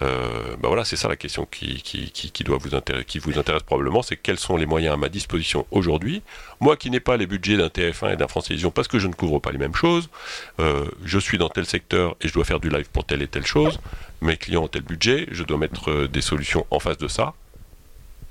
Euh, 0.03 0.55
bah 0.59 0.69
voilà, 0.69 0.85
c'est 0.85 0.97
ça 0.97 1.09
la 1.09 1.17
question 1.17 1.47
qui, 1.51 1.81
qui, 1.83 2.11
qui, 2.11 2.45
doit 2.45 2.59
vous 2.59 2.69
qui 3.07 3.19
vous 3.19 3.39
intéresse 3.39 3.63
probablement, 3.63 4.03
c'est 4.03 4.17
quels 4.17 4.39
sont 4.39 4.57
les 4.59 4.67
moyens 4.67 4.95
à 4.95 4.97
ma 4.99 5.09
disposition 5.09 5.67
aujourd'hui. 5.71 6.23
Moi 6.61 6.77
qui 6.77 6.91
n'ai 6.91 7.01
pas 7.01 7.17
les 7.17 7.27
budgets 7.27 7.57
d'un 7.57 7.69
TF1 7.69 8.13
et 8.13 8.17
d'un 8.17 8.29
France 8.29 8.45
Télévisions 8.45 8.71
parce 8.71 8.87
que 8.87 8.99
je 8.99 9.09
ne 9.09 9.15
couvre 9.15 9.39
pas 9.39 9.51
les 9.51 9.59
mêmes 9.59 9.75
choses, 9.75 10.11
je 10.59 11.19
suis 11.19 11.39
dans 11.39 11.49
tel 11.49 11.65
secteur 11.65 12.17
et 12.21 12.29
je 12.29 12.35
dois 12.35 12.45
faire 12.45 12.61
du 12.61 12.69
live 12.69 12.89
pour 12.93 13.07
telle 13.07 13.23
et 13.23 13.29
telle 13.29 13.47
chose. 13.47 13.81
Mes 14.21 14.37
clients 14.37 14.65
ont 14.65 14.69
tel 14.69 14.83
budget, 14.83 15.27
je 15.31 15.43
dois 15.43 15.57
mettre 15.57 16.07
des 16.07 16.21
solutions 16.21 16.67
en 16.71 16.81
face 16.81 16.99
de 16.99 17.09
ça. 17.09 17.35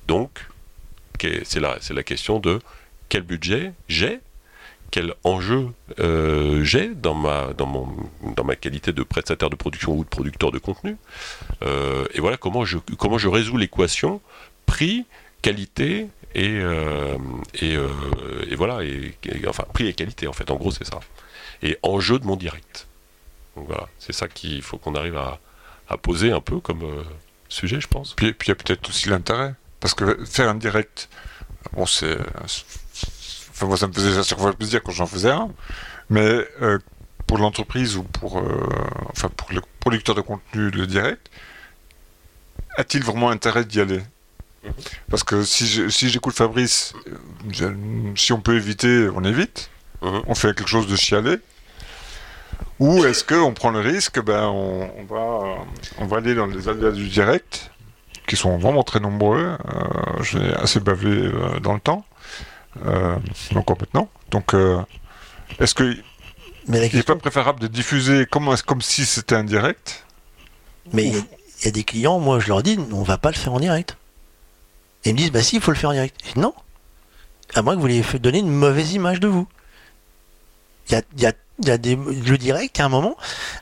Donc, 0.08 0.48
c'est 1.44 1.60
la, 1.60 2.04
question 2.04 2.40
de 2.40 2.60
quel 3.10 3.24
budget 3.24 3.74
j'ai, 3.88 4.20
quel 4.92 5.14
enjeu 5.24 5.70
euh, 6.00 6.64
j'ai 6.64 6.90
dans 6.90 7.16
ma, 7.16 7.54
dans, 7.54 7.66
mon, 7.66 7.88
dans 8.36 8.44
ma 8.44 8.56
qualité 8.56 8.94
de 8.94 9.04
prestataire 9.04 9.50
de 9.50 9.56
production 9.56 9.96
ou 9.96 10.04
de 10.04 10.10
producteur 10.10 10.52
de 10.52 10.60
contenu. 10.60 10.98
Euh, 11.64 12.06
et 12.14 12.20
voilà 12.20 12.38
comment 12.38 12.66
je, 12.66 12.78
comment 12.98 13.18
je 13.18 13.28
résous 13.28 13.58
l'équation 13.58 14.22
prix, 14.66 15.06
qualité 15.42 16.08
et, 16.36 16.50
euh, 16.50 17.18
et, 17.62 18.56
voilà, 18.56 18.84
et, 18.84 19.16
enfin 19.48 19.66
prix 19.74 19.88
et 19.88 19.94
qualité 19.94 20.28
en 20.28 20.34
fait, 20.34 20.52
en 20.52 20.56
gros 20.56 20.72
c'est 20.72 20.86
ça. 20.86 21.00
Et 21.62 21.78
enjeu 21.84 22.20
de 22.20 22.26
mon 22.26 22.36
direct. 22.36 22.88
Donc 23.56 23.68
voilà, 23.68 23.88
c'est 24.00 24.14
ça 24.14 24.28
qu'il 24.28 24.62
faut 24.62 24.78
qu'on 24.78 24.96
arrive 24.96 25.18
à, 25.18 25.40
à 25.88 25.98
poser 25.98 26.32
un 26.32 26.42
peu 26.42 26.60
comme 26.60 26.84
sujet, 27.50 27.80
je 27.80 27.88
pense. 27.88 28.14
Puis 28.16 28.28
il 28.28 28.48
y 28.48 28.52
a 28.52 28.56
peut-être 28.56 28.90
aussi 28.90 29.10
l'intérêt. 29.10 29.54
Parce 29.84 29.94
que 29.96 30.24
faire 30.24 30.48
un 30.48 30.56
direct, 30.56 31.10
bon, 31.74 31.86
c'est. 31.86 32.18
Enfin, 33.52 33.66
moi, 33.66 33.76
ça 33.76 33.88
me 33.88 33.92
faisait 33.92 34.18
à 34.18 34.24
chaque 34.24 34.40
fois 34.40 34.54
plaisir 34.54 34.82
quand 34.82 34.94
j'en 34.94 35.06
faisais 35.06 35.30
un. 35.30 35.50
Mais 36.10 36.48
euh, 36.62 36.80
pour 37.28 37.38
l'entreprise 37.38 37.98
ou 37.98 38.04
pour, 38.04 38.40
euh, 38.40 38.70
enfin, 39.10 39.28
pour 39.36 39.52
le 39.52 39.60
producteur 39.82 40.16
de 40.16 40.22
contenu, 40.22 40.70
le 40.72 40.88
direct, 40.88 41.30
a-t-il 42.78 43.04
vraiment 43.04 43.30
intérêt 43.30 43.66
d'y 43.66 43.82
aller? 43.82 44.02
Parce 45.10 45.24
que 45.26 45.44
si 45.44 45.68
je- 45.68 45.90
si 45.90 46.08
j'écoute 46.10 46.34
Fabrice, 46.34 46.94
euh, 47.08 47.18
je- 47.52 48.16
si 48.16 48.32
on 48.32 48.40
peut 48.40 48.56
éviter, 48.56 49.10
on 49.14 49.26
évite. 49.26 49.70
Mhm. 50.02 50.22
On 50.28 50.34
fait 50.36 50.56
quelque 50.56 50.70
chose 50.70 50.88
de 50.88 50.96
chialé. 50.96 51.40
Ou 52.80 53.04
est-ce 53.04 53.26
qu'on 53.26 53.54
prend 53.54 53.72
le 53.72 53.82
risque, 53.82 54.22
ben, 54.24 54.46
on, 54.46 54.90
on 54.98 55.04
va, 55.04 55.58
on 55.98 56.06
va 56.06 56.18
aller 56.18 56.36
dans 56.36 56.46
les 56.46 56.70
aléas 56.70 56.92
du 56.92 57.10
direct, 57.10 57.70
qui 58.28 58.36
sont 58.36 58.58
vraiment 58.58 58.84
très 58.84 59.00
nombreux. 59.00 59.58
Euh, 59.74 60.24
je 60.24 60.38
vais 60.40 60.54
assez 60.56 60.80
bavé 60.80 61.10
euh, 61.10 61.60
dans 61.60 61.74
le 61.74 61.80
temps, 61.80 62.06
euh, 62.86 63.18
encore 63.56 63.78
maintenant. 63.80 64.10
Donc, 64.32 64.54
est-ce 65.60 65.76
qu'il 65.76 66.04
Mais 66.68 66.78
la 66.78 66.84
n'est 66.84 66.90
question, 66.90 67.14
pas 67.16 67.20
préférable 67.20 67.60
de 67.60 67.68
diffuser 67.68 68.26
comme, 68.26 68.54
comme 68.66 68.82
si 68.82 69.06
c'était 69.06 69.36
un 69.36 69.44
direct? 69.44 70.06
Mais 70.92 71.06
il 71.06 71.14
y 71.14 71.18
a- 71.18 71.24
il 71.62 71.66
y, 71.66 71.68
a 71.70 71.72
des 71.72 71.84
clients, 71.86 72.20
moi 72.20 72.40
je 72.40 72.48
leur 72.50 72.62
dis, 72.62 72.78
on 72.92 73.04
va 73.04 73.18
pas 73.18 73.30
le 73.30 73.36
faire 73.38 73.54
en 73.54 73.60
direct. 73.60 73.96
Et 75.06 75.10
ils 75.10 75.14
me 75.14 75.18
disent, 75.18 75.32
bah 75.32 75.42
si, 75.44 75.56
il 75.58 75.62
faut 75.62 75.72
le 75.72 75.78
faire 75.78 75.92
en 75.92 75.94
direct. 75.94 76.20
Non. 76.36 76.54
À 77.56 77.62
moins 77.62 77.74
que 77.74 77.78
vous 77.78 77.84
vouliez 77.84 78.04
donner 78.20 78.40
une 78.40 78.50
mauvaise 78.52 78.94
image 78.94 79.20
de 79.22 79.28
vous. 79.28 79.48
Il 80.90 80.94
y 80.94 80.96
a, 80.96 81.02
il 81.16 81.22
y 81.22 81.26
a- 81.26 81.34
il 81.60 81.68
y 81.68 81.72
a 81.72 81.78
des, 81.78 81.96
le 81.96 82.38
direct, 82.38 82.80
à 82.80 82.86
un 82.86 82.90
moment, 82.90 83.16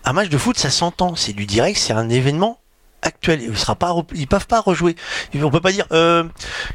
un 0.05 0.13
match 0.13 0.29
de 0.29 0.37
foot, 0.37 0.57
ça 0.57 0.71
s'entend. 0.71 1.15
C'est 1.15 1.33
du 1.33 1.45
direct, 1.45 1.77
c'est 1.77 1.93
un 1.93 2.09
événement 2.09 2.59
actuel. 3.01 3.41
Il 3.41 3.57
sera 3.57 3.75
pas, 3.75 3.95
ils 4.13 4.27
peuvent 4.27 4.47
pas 4.47 4.61
rejouer. 4.61 4.95
On 5.35 5.49
peut 5.49 5.61
pas 5.61 5.71
dire, 5.71 5.85
euh, 5.91 6.23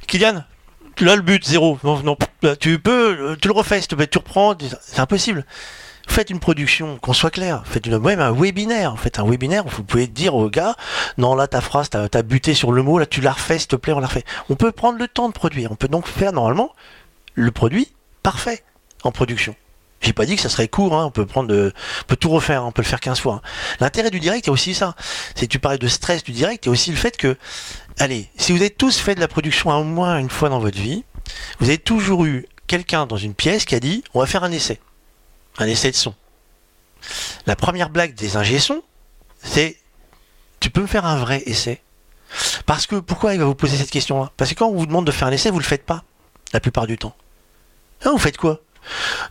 Kylian, 0.07 0.45
tu 0.97 1.05
le 1.05 1.21
but, 1.21 1.45
zéro. 1.45 1.79
Non, 1.85 2.03
non, 2.03 2.17
tu 2.59 2.79
peux, 2.79 3.17
euh, 3.19 3.37
tu 3.41 3.49
le 3.49 3.55
refais, 3.55 3.81
tu 3.81 4.19
reprends. 4.19 4.57
C'est 4.81 5.01
impossible. 5.01 5.45
Faites 6.09 6.31
une 6.31 6.39
production, 6.39 6.99
qu'on 6.99 7.13
soit 7.13 7.31
clair. 7.31 7.63
Faites 7.67 7.87
une, 7.87 7.99
même 7.99 8.21
un 8.21 8.33
webinaire. 8.33 8.99
Faites 8.99 9.19
un 9.19 9.29
webinaire 9.29 9.65
vous 9.67 9.83
pouvez 9.83 10.07
dire 10.07 10.35
au 10.35 10.49
gars, 10.49 10.77
non, 11.19 11.35
là, 11.35 11.49
ta 11.49 11.61
phrase, 11.61 11.91
t'as 11.91 12.09
as 12.13 12.23
buté 12.23 12.55
sur 12.55 12.73
le 12.73 12.83
mot, 12.83 12.99
là, 12.99 13.07
tu 13.07 13.21
la 13.21 13.33
refais, 13.33 13.59
s'il 13.59 13.69
te 13.69 13.77
plaît, 13.77 13.93
on 13.93 14.01
la 14.01 14.07
refait. 14.07 14.25
On 14.49 14.55
peut 14.55 14.73
prendre 14.73 14.99
le 14.99 15.09
temps 15.09 15.29
de 15.29 15.35
produire. 15.35 15.73
On 15.73 15.77
peut 15.77 15.89
donc 15.89 16.07
faire, 16.07 16.33
normalement, 16.33 16.73
le 17.35 17.51
produit 17.51 17.93
parfait 18.23 18.63
en 19.03 19.11
production. 19.11 19.55
J'ai 20.07 20.13
pas 20.13 20.25
dit 20.25 20.37
que 20.37 20.43
ça 20.43 20.49
serait 20.49 20.69
court, 20.69 20.95
hein, 20.97 21.05
on 21.07 21.11
peut 21.11 21.27
prendre, 21.27 21.49
de- 21.49 21.73
on 22.03 22.05
peut 22.05 22.15
tout 22.15 22.31
refaire, 22.31 22.63
hein, 22.63 22.67
on 22.69 22.71
peut 22.73 22.83
le 22.83 22.87
faire 22.87 23.01
15 23.01 23.19
fois. 23.19 23.41
hein. 23.45 23.49
L'intérêt 23.81 24.11
du 24.11 24.21
direct, 24.21 24.47
il 24.47 24.49
y 24.49 24.51
a 24.51 24.53
aussi 24.53 24.73
ça. 24.73 24.95
C'est 25.35 25.49
tu 25.49 25.59
parlais 25.59 25.79
de 25.79 25.89
stress 25.89 26.23
du 26.23 26.31
direct, 26.31 26.65
il 26.65 26.69
y 26.69 26.71
a 26.71 26.73
aussi 26.73 26.93
le 26.93 26.97
fait 26.97 27.17
que, 27.17 27.37
allez, 27.99 28.31
si 28.37 28.53
vous 28.53 28.59
avez 28.59 28.71
tous 28.71 28.99
fait 28.99 29.17
de 29.17 29.21
la 29.21 29.27
production 29.27 29.71
au 29.71 29.83
moins 29.83 30.19
une 30.19 30.31
fois 30.31 30.49
dans 30.49 30.61
votre 30.61 30.79
vie, 30.79 31.03
vous 31.59 31.67
avez 31.69 31.79
toujours 31.79 32.25
eu 32.25 32.47
quelqu'un 32.69 33.05
dans 33.07 33.17
une 33.17 33.35
pièce 33.35 33.65
qui 33.65 33.75
a 33.75 33.81
dit, 33.81 34.05
on 34.15 34.21
va 34.21 34.27
faire 34.27 34.45
un 34.45 34.53
essai, 34.53 34.79
un 35.59 35.67
essai 35.67 35.91
de 35.91 35.97
son. 35.97 36.15
La 37.47 37.57
première 37.57 37.91
blague 37.91 38.15
des 38.15 38.37
ingé 38.37 38.61
son, 38.61 38.83
c'est, 39.43 39.77
tu 40.61 40.71
peux 40.71 40.83
me 40.83 40.87
faire 40.87 41.05
un 41.05 41.17
vrai 41.19 41.43
essai 41.47 41.83
Parce 42.65 42.87
que 42.87 42.95
pourquoi 42.97 43.35
il 43.35 43.41
va 43.41 43.45
vous 43.45 43.55
poser 43.57 43.77
cette 43.77 43.91
question-là? 43.91 44.31
Parce 44.37 44.51
que 44.51 44.55
quand 44.61 44.69
on 44.69 44.75
vous 44.77 44.87
demande 44.87 45.05
de 45.07 45.11
faire 45.13 45.27
un 45.27 45.33
essai, 45.33 45.51
vous 45.51 45.59
le 45.59 45.65
faites 45.65 45.85
pas 45.85 46.05
la 46.53 46.61
plupart 46.61 46.87
du 46.87 46.97
temps. 46.97 47.17
Vous 48.05 48.19
faites 48.19 48.37
quoi? 48.37 48.61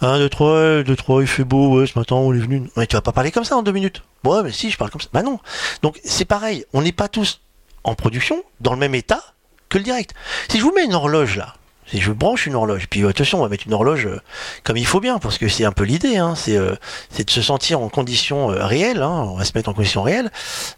1, 0.01 0.19
2, 0.19 0.29
3, 0.29 0.83
2, 0.83 0.95
3, 0.95 1.21
il 1.21 1.27
fait 1.27 1.43
beau, 1.43 1.85
ce 1.85 1.97
matin 1.97 2.15
on 2.15 2.33
est 2.33 2.39
venu. 2.39 2.69
Mais 2.77 2.87
tu 2.87 2.95
vas 2.95 3.01
pas 3.01 3.11
parler 3.11 3.31
comme 3.31 3.43
ça 3.43 3.55
en 3.55 3.63
deux 3.63 3.71
minutes. 3.71 4.01
Ouais, 4.23 4.43
mais 4.43 4.51
si, 4.51 4.71
je 4.71 4.77
parle 4.77 4.91
comme 4.91 5.01
ça. 5.01 5.09
Bah 5.13 5.23
non. 5.23 5.39
Donc 5.81 5.99
c'est 6.03 6.25
pareil, 6.25 6.65
on 6.73 6.81
n'est 6.81 6.91
pas 6.91 7.07
tous 7.07 7.41
en 7.83 7.95
production, 7.95 8.43
dans 8.61 8.73
le 8.73 8.79
même 8.79 8.95
état 8.95 9.23
que 9.69 9.77
le 9.77 9.83
direct. 9.83 10.13
Si 10.49 10.59
je 10.59 10.63
vous 10.63 10.73
mets 10.73 10.85
une 10.85 10.93
horloge 10.93 11.37
là, 11.37 11.55
si 11.87 12.01
je 12.01 12.11
branche 12.11 12.47
une 12.47 12.55
horloge, 12.55 12.87
puis 12.89 13.03
euh, 13.03 13.09
attention, 13.09 13.39
on 13.39 13.43
va 13.43 13.49
mettre 13.49 13.67
une 13.67 13.73
horloge 13.73 14.07
euh, 14.07 14.19
comme 14.63 14.77
il 14.77 14.87
faut 14.87 14.99
bien, 14.99 15.19
parce 15.19 15.37
que 15.37 15.47
c'est 15.47 15.65
un 15.65 15.71
peu 15.71 15.83
l'idée, 15.83 16.17
hein, 16.17 16.33
c'est 16.35 16.57
euh, 16.57 16.75
c'est 17.11 17.25
de 17.25 17.29
se 17.29 17.41
sentir 17.41 17.79
en 17.79 17.89
conditions 17.89 18.51
euh, 18.51 18.65
réelles, 18.65 19.03
hein, 19.03 19.27
on 19.29 19.35
va 19.35 19.45
se 19.45 19.51
mettre 19.55 19.69
en 19.69 19.73
conditions 19.73 20.01
réelles. 20.01 20.31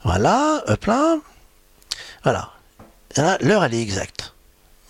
Voilà, 0.04 0.64
hop 0.68 0.86
là. 0.86 1.18
Voilà. 2.24 2.52
L'heure 3.42 3.64
elle 3.64 3.74
est 3.74 3.82
exacte. 3.82 4.34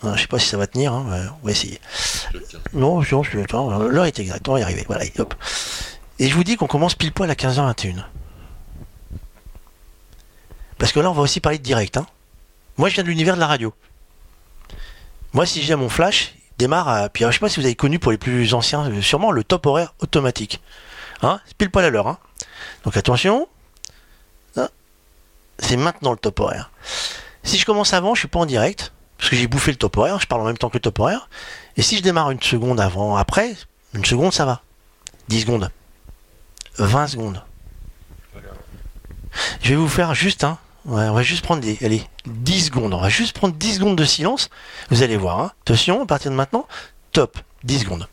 Hein, 0.03 0.13
Je 0.15 0.21
sais 0.21 0.27
pas 0.27 0.37
si 0.39 0.47
ça 0.47 0.57
va 0.57 0.67
tenir, 0.67 0.93
hein, 0.93 1.05
ouais, 1.09 1.25
on 1.41 1.45
va 1.45 1.51
essayer. 1.51 1.79
Non, 2.73 3.01
je 3.01 3.15
je- 3.23 3.39
attends, 3.39 3.77
l'heure 3.79 4.05
est 4.05 4.19
exacte, 4.19 4.47
on 4.47 4.53
va 4.53 4.59
y 4.59 4.63
arriver. 4.63 4.83
Voilà, 4.87 5.03
hop. 5.17 5.33
Et 6.19 6.27
je 6.29 6.35
vous 6.35 6.43
dis 6.43 6.55
qu'on 6.55 6.67
commence 6.67 6.95
pile 6.95 7.11
poil 7.11 7.29
à 7.29 7.35
15h21. 7.35 8.03
Parce 10.77 10.91
que 10.91 10.99
là, 10.99 11.09
on 11.09 11.13
va 11.13 11.21
aussi 11.23 11.39
parler 11.39 11.57
de 11.57 11.63
direct. 11.63 11.97
hein. 11.97 12.05
Moi, 12.77 12.89
je 12.89 12.93
viens 12.95 13.03
de 13.03 13.09
l'univers 13.09 13.35
de 13.35 13.39
la 13.39 13.47
radio. 13.47 13.73
Moi, 15.33 15.45
si 15.47 15.63
j'ai 15.63 15.75
mon 15.75 15.89
flash, 15.89 16.33
il 16.37 16.57
démarre 16.59 16.87
à. 16.87 17.09
Puis, 17.09 17.25
je 17.25 17.31
sais 17.31 17.39
pas 17.39 17.49
si 17.49 17.59
vous 17.59 17.65
avez 17.65 17.75
connu 17.75 17.97
pour 17.99 18.11
les 18.11 18.17
plus 18.19 18.53
anciens, 18.53 18.89
euh, 18.89 19.01
sûrement 19.01 19.31
le 19.31 19.43
top 19.43 19.65
horaire 19.65 19.93
automatique. 19.99 20.61
Hein 21.23 21.41
C'est 21.47 21.57
pile 21.57 21.71
poil 21.71 21.85
à 21.85 21.89
l'heure. 21.89 22.07
Hein 22.07 22.19
Donc, 22.83 22.95
attention. 22.97 23.47
C'est 25.59 25.75
maintenant 25.77 26.11
le 26.11 26.17
top 26.17 26.39
horaire. 26.39 26.69
Si 27.41 27.57
je 27.57 27.65
commence 27.65 27.91
avant, 27.93 28.13
je 28.13 28.19
suis 28.19 28.27
pas 28.27 28.37
en 28.37 28.45
direct. 28.45 28.93
Parce 29.17 29.29
que 29.29 29.35
j'ai 29.35 29.47
bouffé 29.47 29.71
le 29.71 29.77
top 29.77 29.97
horaire, 29.97 30.19
je 30.19 30.27
parle 30.27 30.41
en 30.41 30.45
même 30.45 30.57
temps 30.57 30.69
que 30.69 30.75
le 30.77 30.81
top 30.81 30.99
horaire. 30.99 31.29
Et 31.75 31.81
si 31.81 31.97
je 31.97 32.03
démarre 32.03 32.31
une 32.31 32.41
seconde 32.41 32.79
avant, 32.79 33.15
après, 33.17 33.55
une 33.93 34.05
seconde, 34.05 34.31
ça 34.33 34.45
va. 34.45 34.61
10 35.29 35.41
secondes. 35.41 35.69
20 36.77 37.07
secondes. 37.07 37.43
Je 39.61 39.69
vais 39.69 39.75
vous 39.75 39.89
faire 39.89 40.13
juste 40.15 40.43
un. 40.43 40.57
On 40.85 40.95
va 41.13 41.23
juste 41.23 41.43
prendre 41.43 41.61
des. 41.61 41.77
Allez, 41.83 42.03
10 42.25 42.65
secondes. 42.67 42.93
On 42.93 43.01
va 43.01 43.09
juste 43.09 43.35
prendre 43.35 43.53
10 43.55 43.75
secondes 43.75 43.95
de 43.97 44.05
silence. 44.05 44.49
Vous 44.89 45.03
allez 45.03 45.17
voir. 45.17 45.39
hein. 45.39 45.51
Attention, 45.63 46.01
à 46.03 46.05
partir 46.05 46.31
de 46.31 46.35
maintenant, 46.35 46.67
top. 47.11 47.37
10 47.63 47.79
secondes. 47.79 48.07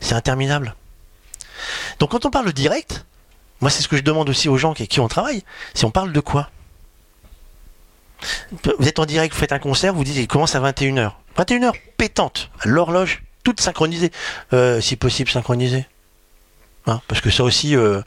C'est 0.00 0.14
interminable. 0.14 0.74
Donc 1.98 2.10
quand 2.10 2.24
on 2.26 2.30
parle 2.30 2.52
direct, 2.52 3.04
moi 3.60 3.70
c'est 3.70 3.82
ce 3.82 3.88
que 3.88 3.96
je 3.96 4.02
demande 4.02 4.28
aussi 4.28 4.48
aux 4.48 4.56
gens 4.58 4.74
qui, 4.74 4.86
qui 4.88 5.00
on 5.00 5.08
travaille, 5.08 5.42
si 5.74 5.84
on 5.84 5.90
parle 5.90 6.12
de 6.12 6.20
quoi? 6.20 6.50
Vous 8.78 8.88
êtes 8.88 8.98
en 8.98 9.04
direct, 9.06 9.34
vous 9.34 9.40
faites 9.40 9.52
un 9.52 9.58
concert, 9.58 9.92
vous 9.94 10.04
dites 10.04 10.16
il 10.16 10.26
commence 10.26 10.54
à 10.54 10.60
21h. 10.60 11.12
21h 11.36 11.72
pétante, 11.98 12.50
l'horloge, 12.64 13.22
toute 13.44 13.60
synchronisée, 13.60 14.10
Euh, 14.52 14.80
si 14.80 14.96
possible 14.96 15.30
synchronisée. 15.30 15.86
Hein, 16.86 17.00
parce 17.08 17.20
que 17.20 17.30
ça 17.30 17.42
aussi, 17.44 17.76
euh, 17.76 18.00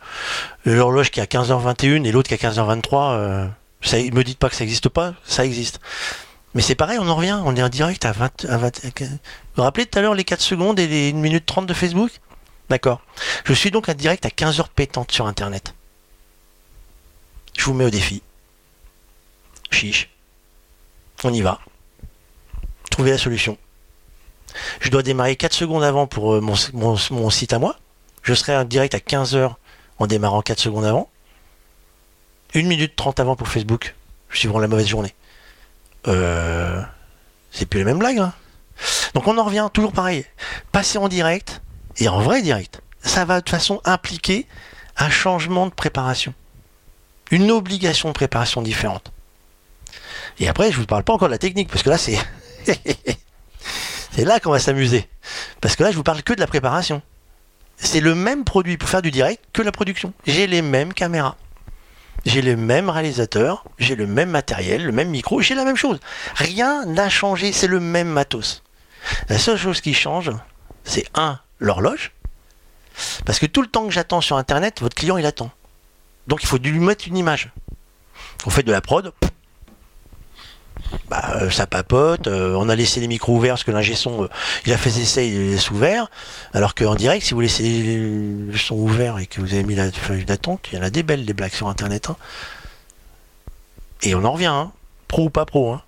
l'horloge 0.66 1.12
qui 1.12 1.20
est 1.20 1.24
à 1.24 1.26
15h21 1.26 2.06
et 2.06 2.12
l'autre 2.12 2.30
qui 2.30 2.34
est 2.34 2.44
à 2.44 2.50
15h23, 2.50 3.12
euh, 3.12 3.48
ça, 3.82 3.98
me 3.98 4.24
dites 4.24 4.40
pas 4.40 4.50
que 4.50 4.56
ça 4.56 4.64
n'existe 4.64 4.90
pas, 4.90 5.14
ça 5.26 5.46
existe. 5.46 5.80
Mais 6.56 6.62
c'est 6.62 6.76
pareil, 6.76 6.98
on 7.00 7.08
en 7.08 7.16
revient, 7.16 7.40
on 7.46 7.56
est 7.56 7.62
en 7.62 7.70
direct 7.70 8.06
à 8.06 8.12
20... 8.14 8.46
À 8.46 8.58
20 8.58 8.68
à- 8.86 8.88
vous 9.04 9.18
vous 9.58 9.64
rappelez 9.64 9.86
tout 9.86 10.00
à 10.00 10.02
l'heure 10.02 10.16
les 10.16 10.24
4 10.24 10.42
secondes 10.42 10.80
et 10.80 10.88
les 10.88 11.12
1 11.12 11.14
minute 11.18 11.46
30 11.46 11.68
de 11.68 11.74
Facebook? 11.74 12.10
D'accord. 12.70 13.02
Je 13.46 13.54
suis 13.54 13.72
donc 13.72 13.90
en 13.90 13.94
direct 13.94 14.26
à 14.26 14.30
15h 14.30 14.66
pétante 14.76 15.12
sur 15.12 15.26
Internet. 15.26 15.74
Je 17.58 17.66
vous 17.66 17.74
mets 17.74 17.86
au 17.86 17.90
défi. 17.90 18.22
Chiche. 19.72 20.10
On 21.24 21.34
y 21.34 21.42
va. 21.42 21.60
Trouvez 22.92 23.12
la 23.12 23.18
solution. 23.18 23.58
Je 24.80 24.90
dois 24.90 25.04
démarrer 25.04 25.36
4 25.36 25.54
secondes 25.54 25.84
avant 25.84 26.08
pour 26.08 26.36
euh, 26.36 26.42
mon, 26.42 27.30
site 27.30 27.54
à 27.54 27.60
moi. 27.60 27.76
Je 28.24 28.34
serai 28.34 28.56
en 28.56 28.64
direct 28.64 28.96
à 28.96 29.00
15h 29.00 29.54
en 30.00 30.08
démarrant 30.08 30.42
4 30.42 30.60
secondes 30.60 30.86
avant. 30.86 31.10
1 32.56 32.64
minute 32.64 32.96
30 32.96 33.20
avant 33.20 33.36
pour 33.36 33.48
Facebook, 33.48 33.96
suivant 34.32 34.60
la 34.60 34.68
mauvaise 34.68 34.88
journée. 34.88 35.14
Euh, 36.08 36.82
c'est 37.52 37.66
plus 37.66 37.80
les 37.80 37.86
mêmes 37.86 38.00
blagues. 38.00 38.20
hein. 38.20 38.34
Donc 39.14 39.28
on 39.28 39.38
en 39.38 39.44
revient 39.44 39.70
toujours 39.74 39.92
pareil. 39.92 40.26
Passer 40.72 40.98
en 40.98 41.10
direct, 41.10 41.62
et 42.00 42.08
en 42.08 42.20
vrai 42.22 42.42
direct, 42.42 42.82
ça 43.02 43.26
va 43.26 43.42
de 43.42 43.50
façon 43.50 43.82
impliquer 43.86 44.48
un 44.98 45.10
changement 45.10 45.68
de 45.68 45.74
préparation. 45.74 46.34
Une 47.32 47.52
obligation 47.52 48.10
de 48.10 48.14
préparation 48.14 48.62
différente. 48.62 49.12
Et 50.40 50.48
après, 50.48 50.72
je 50.72 50.78
vous 50.78 50.86
parle 50.86 51.04
pas 51.04 51.14
encore 51.14 51.28
de 51.28 51.34
la 51.34 51.38
technique, 51.38 51.70
parce 51.70 51.84
que 51.84 51.90
là, 51.90 51.98
c'est. 51.98 52.18
c'est 54.12 54.26
là 54.26 54.40
qu'on 54.40 54.52
va 54.52 54.60
s'amuser. 54.60 55.08
Parce 55.62 55.76
que 55.76 55.84
là, 55.84 55.92
je 55.92 55.96
vous 55.96 56.04
parle 56.04 56.24
que 56.24 56.34
de 56.34 56.40
la 56.40 56.48
préparation. 56.48 57.02
C'est 57.78 58.02
le 58.02 58.16
même 58.16 58.44
produit 58.44 58.78
pour 58.78 58.90
faire 58.90 59.02
du 59.02 59.12
direct 59.12 59.44
que 59.54 59.62
la 59.62 59.72
production. 59.72 60.14
J'ai 60.26 60.48
les 60.48 60.62
mêmes 60.62 60.94
caméras. 60.94 61.36
J'ai 62.26 62.42
les 62.42 62.58
mêmes 62.58 62.90
réalisateurs, 62.90 63.64
j'ai 63.78 63.96
le 63.96 64.06
même 64.06 64.30
matériel, 64.30 64.86
le 64.86 64.92
même 64.92 65.10
micro, 65.10 65.42
j'ai 65.42 65.56
la 65.56 65.64
même 65.64 65.78
chose. 65.78 66.00
Rien 66.36 66.86
n'a 66.86 67.08
changé, 67.08 67.54
c'est 67.54 67.68
le 67.68 67.80
même 67.80 68.10
matos. 68.10 68.62
La 69.30 69.40
seule 69.40 69.58
chose 69.58 69.80
qui 69.80 69.94
change, 69.94 70.30
c'est 70.84 71.06
un, 71.16 71.40
l'horloge. 71.60 72.12
Parce 73.26 73.40
que 73.40 73.46
tout 73.46 73.62
le 73.62 73.68
temps 73.68 73.86
que 73.86 73.92
j'attends 73.92 74.22
sur 74.22 74.38
Internet, 74.38 74.82
votre 74.82 74.96
client 74.96 75.18
il 75.18 75.26
attend. 75.26 75.52
Donc 76.28 76.44
il 76.44 76.48
faut 76.48 76.58
lui 76.58 76.80
mettre 76.80 77.08
une 77.08 77.18
image. 77.18 77.52
On 78.46 78.50
fait 78.50 78.64
de 78.64 78.72
la 78.72 78.82
prod, 78.82 79.14
bah, 81.10 81.34
euh, 81.36 81.50
ça 81.50 81.68
papote, 81.68 82.28
euh, 82.28 82.56
on 82.56 82.68
a 82.70 82.76
laissé 82.76 83.00
les 83.00 83.08
micros 83.08 83.36
ouverts 83.36 83.54
parce 83.56 83.64
que 83.64 83.72
l'ingé 83.72 83.96
son, 83.96 84.24
euh, 84.24 84.28
il 84.66 84.74
a 84.74 84.78
fait 84.78 84.90
essais, 84.90 85.28
il 85.28 85.34
les 85.38 85.52
laisse 85.52 85.70
ouverts. 85.72 86.10
Alors 86.54 86.74
qu'en 86.74 86.96
direct, 86.96 87.26
si 87.26 87.34
vous 87.34 87.42
laissez 87.42 87.84
le 88.48 88.58
son 88.58 88.76
ouvert 88.76 89.18
et 89.20 89.28
que 89.28 89.42
vous 89.42 89.54
avez 89.54 89.64
mis 89.64 89.76
la 89.76 89.92
feuille 89.92 90.26
d'attente, 90.26 90.68
il 90.72 90.78
y 90.78 90.82
en 90.82 90.84
a 90.84 90.90
des 90.90 91.04
belles 91.04 91.26
des 91.26 91.34
blagues 91.34 91.54
sur 91.54 91.68
Internet. 91.68 92.10
hein. 92.10 92.18
Et 94.02 94.16
on 94.16 94.24
en 94.24 94.32
revient, 94.32 94.46
hein. 94.48 94.72
pro 95.08 95.26
ou 95.26 95.30
pas 95.30 95.46
pro. 95.46 95.74
hein. 95.74 95.82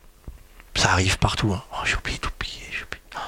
Ça 0.75 0.91
arrive 0.91 1.17
partout. 1.17 1.53
Oh, 1.55 1.75
j'ai 1.85 1.95
oublié 1.95 2.17
d'oublier. 2.19 2.61
j'ai 2.71 2.83
oublié. 2.83 3.01
Oh, 3.15 3.19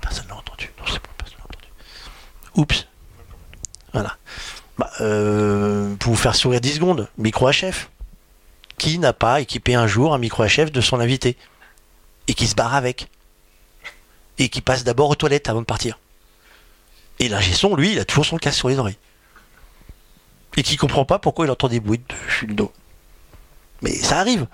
Personne 0.00 0.30
entendu. 0.32 0.70
Non, 0.78 0.84
c'est 0.86 0.94
bon, 1.02 1.08
personne 1.16 1.38
n'a 1.38 1.44
entendu. 1.44 1.68
Oups. 2.58 2.86
Voilà. 3.92 4.16
Bah, 4.76 4.90
euh, 5.00 5.94
pour 5.96 6.12
vous 6.12 6.18
faire 6.18 6.34
sourire 6.34 6.60
10 6.60 6.74
secondes, 6.74 7.08
micro 7.16 7.50
HF. 7.50 7.88
Qui 8.76 8.98
n'a 8.98 9.12
pas 9.12 9.40
équipé 9.40 9.74
un 9.74 9.86
jour 9.86 10.14
un 10.14 10.18
micro 10.18 10.44
HF 10.44 10.70
de 10.70 10.80
son 10.80 11.00
invité 11.00 11.36
Et 12.28 12.34
qui 12.34 12.46
se 12.46 12.54
barre 12.54 12.74
avec 12.76 13.08
Et 14.38 14.48
qui 14.50 14.60
passe 14.60 14.84
d'abord 14.84 15.10
aux 15.10 15.16
toilettes 15.16 15.48
avant 15.48 15.60
de 15.60 15.66
partir 15.66 15.98
Et 17.18 17.28
l'ingé 17.28 17.52
son, 17.52 17.74
lui, 17.74 17.92
il 17.92 17.98
a 17.98 18.04
toujours 18.04 18.26
son 18.26 18.36
casque 18.36 18.58
sur 18.58 18.68
les 18.68 18.78
oreilles. 18.78 18.98
Et 20.56 20.62
qui 20.62 20.76
comprend 20.76 21.04
pas 21.04 21.18
pourquoi 21.18 21.46
il 21.46 21.50
entend 21.50 21.68
des 21.68 21.80
bruits 21.80 21.98
de 21.98 22.46
le 22.46 22.54
dos. 22.54 22.72
Mais 23.82 23.94
ça 23.94 24.18
arrive. 24.18 24.46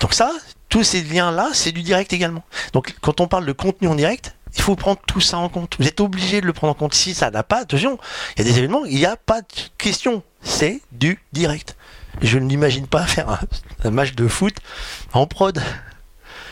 Donc 0.00 0.14
ça, 0.14 0.32
tous 0.70 0.84
ces 0.84 1.02
liens-là, 1.02 1.50
c'est 1.52 1.72
du 1.72 1.82
direct 1.82 2.12
également. 2.14 2.44
Donc 2.72 2.94
quand 3.02 3.20
on 3.20 3.28
parle 3.28 3.44
de 3.44 3.52
contenu 3.52 3.88
en 3.88 3.94
direct, 3.94 4.34
il 4.56 4.62
faut 4.62 4.76
prendre 4.76 5.00
tout 5.06 5.20
ça 5.20 5.38
en 5.38 5.48
compte. 5.48 5.76
Vous 5.78 5.86
êtes 5.86 6.00
obligé 6.00 6.40
de 6.40 6.46
le 6.46 6.52
prendre 6.52 6.72
en 6.72 6.74
compte. 6.74 6.94
Si 6.94 7.14
ça 7.14 7.30
n'a 7.30 7.42
pas, 7.42 7.60
attention, 7.60 7.98
il 8.36 8.44
y 8.44 8.48
a 8.48 8.52
des 8.52 8.58
événements, 8.58 8.84
il 8.84 8.96
n'y 8.96 9.06
a 9.06 9.16
pas 9.16 9.42
de 9.42 9.46
question. 9.78 10.22
C'est 10.42 10.80
du 10.92 11.22
direct. 11.32 11.76
Je 12.22 12.38
ne 12.38 12.48
l'imagine 12.48 12.86
pas 12.86 13.06
faire 13.06 13.40
un, 13.84 13.90
match 13.90 14.14
de 14.14 14.26
foot 14.28 14.54
en 15.12 15.26
prod. 15.26 15.62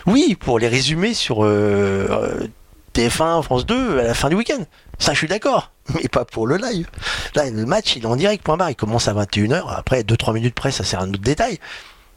Oui, 0.07 0.37
pour 0.39 0.59
les 0.59 0.69
résumer 0.69 1.13
sur 1.15 1.45
euh, 1.45 2.07
euh, 2.11 2.47
TF1, 2.95 3.43
France 3.43 3.67
2 3.67 3.99
à 3.99 4.05
la 4.05 4.15
fin 4.15 4.29
du 4.29 4.37
week-end. 4.37 4.65
Ça, 4.99 5.13
je 5.13 5.19
suis 5.19 5.29
d'accord. 5.29 5.73
Mais 5.95 6.09
pas 6.09 6.25
pour 6.25 6.47
le 6.47 6.57
live. 6.57 6.89
Là, 7.35 7.51
le 7.51 7.67
match, 7.67 7.97
il 7.97 8.03
est 8.05 8.07
en 8.07 8.17
direct, 8.17 8.43
point 8.43 8.57
barre. 8.57 8.71
Il 8.71 8.77
commence 8.77 9.09
à 9.09 9.15
21h. 9.15 9.65
Après, 9.77 10.03
2-3 10.03 10.35
minutes 10.35 10.55
près, 10.55 10.71
ça 10.71 10.85
c'est 10.85 10.97
un 10.97 11.09
autre 11.09 11.19
détail. 11.21 11.59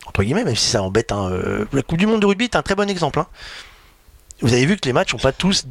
Entre 0.07 0.23
guillemets, 0.23 0.43
même 0.43 0.55
si 0.55 0.69
ça 0.69 0.81
embête. 0.83 1.11
euh, 1.11 1.65
la 1.73 1.81
Coupe 1.81 1.97
du 1.97 2.07
Monde 2.07 2.21
de 2.21 2.25
rugby 2.25 2.45
est 2.45 2.55
un 2.55 2.61
très 2.61 2.75
bon 2.75 2.89
exemple. 2.89 3.19
hein. 3.19 3.27
Vous 4.41 4.53
avez 4.53 4.65
vu 4.65 4.75
que 4.77 4.85
les 4.85 4.93
matchs 4.93 5.13
n'ont 5.13 5.19
pas 5.19 5.31
tous. 5.31 5.65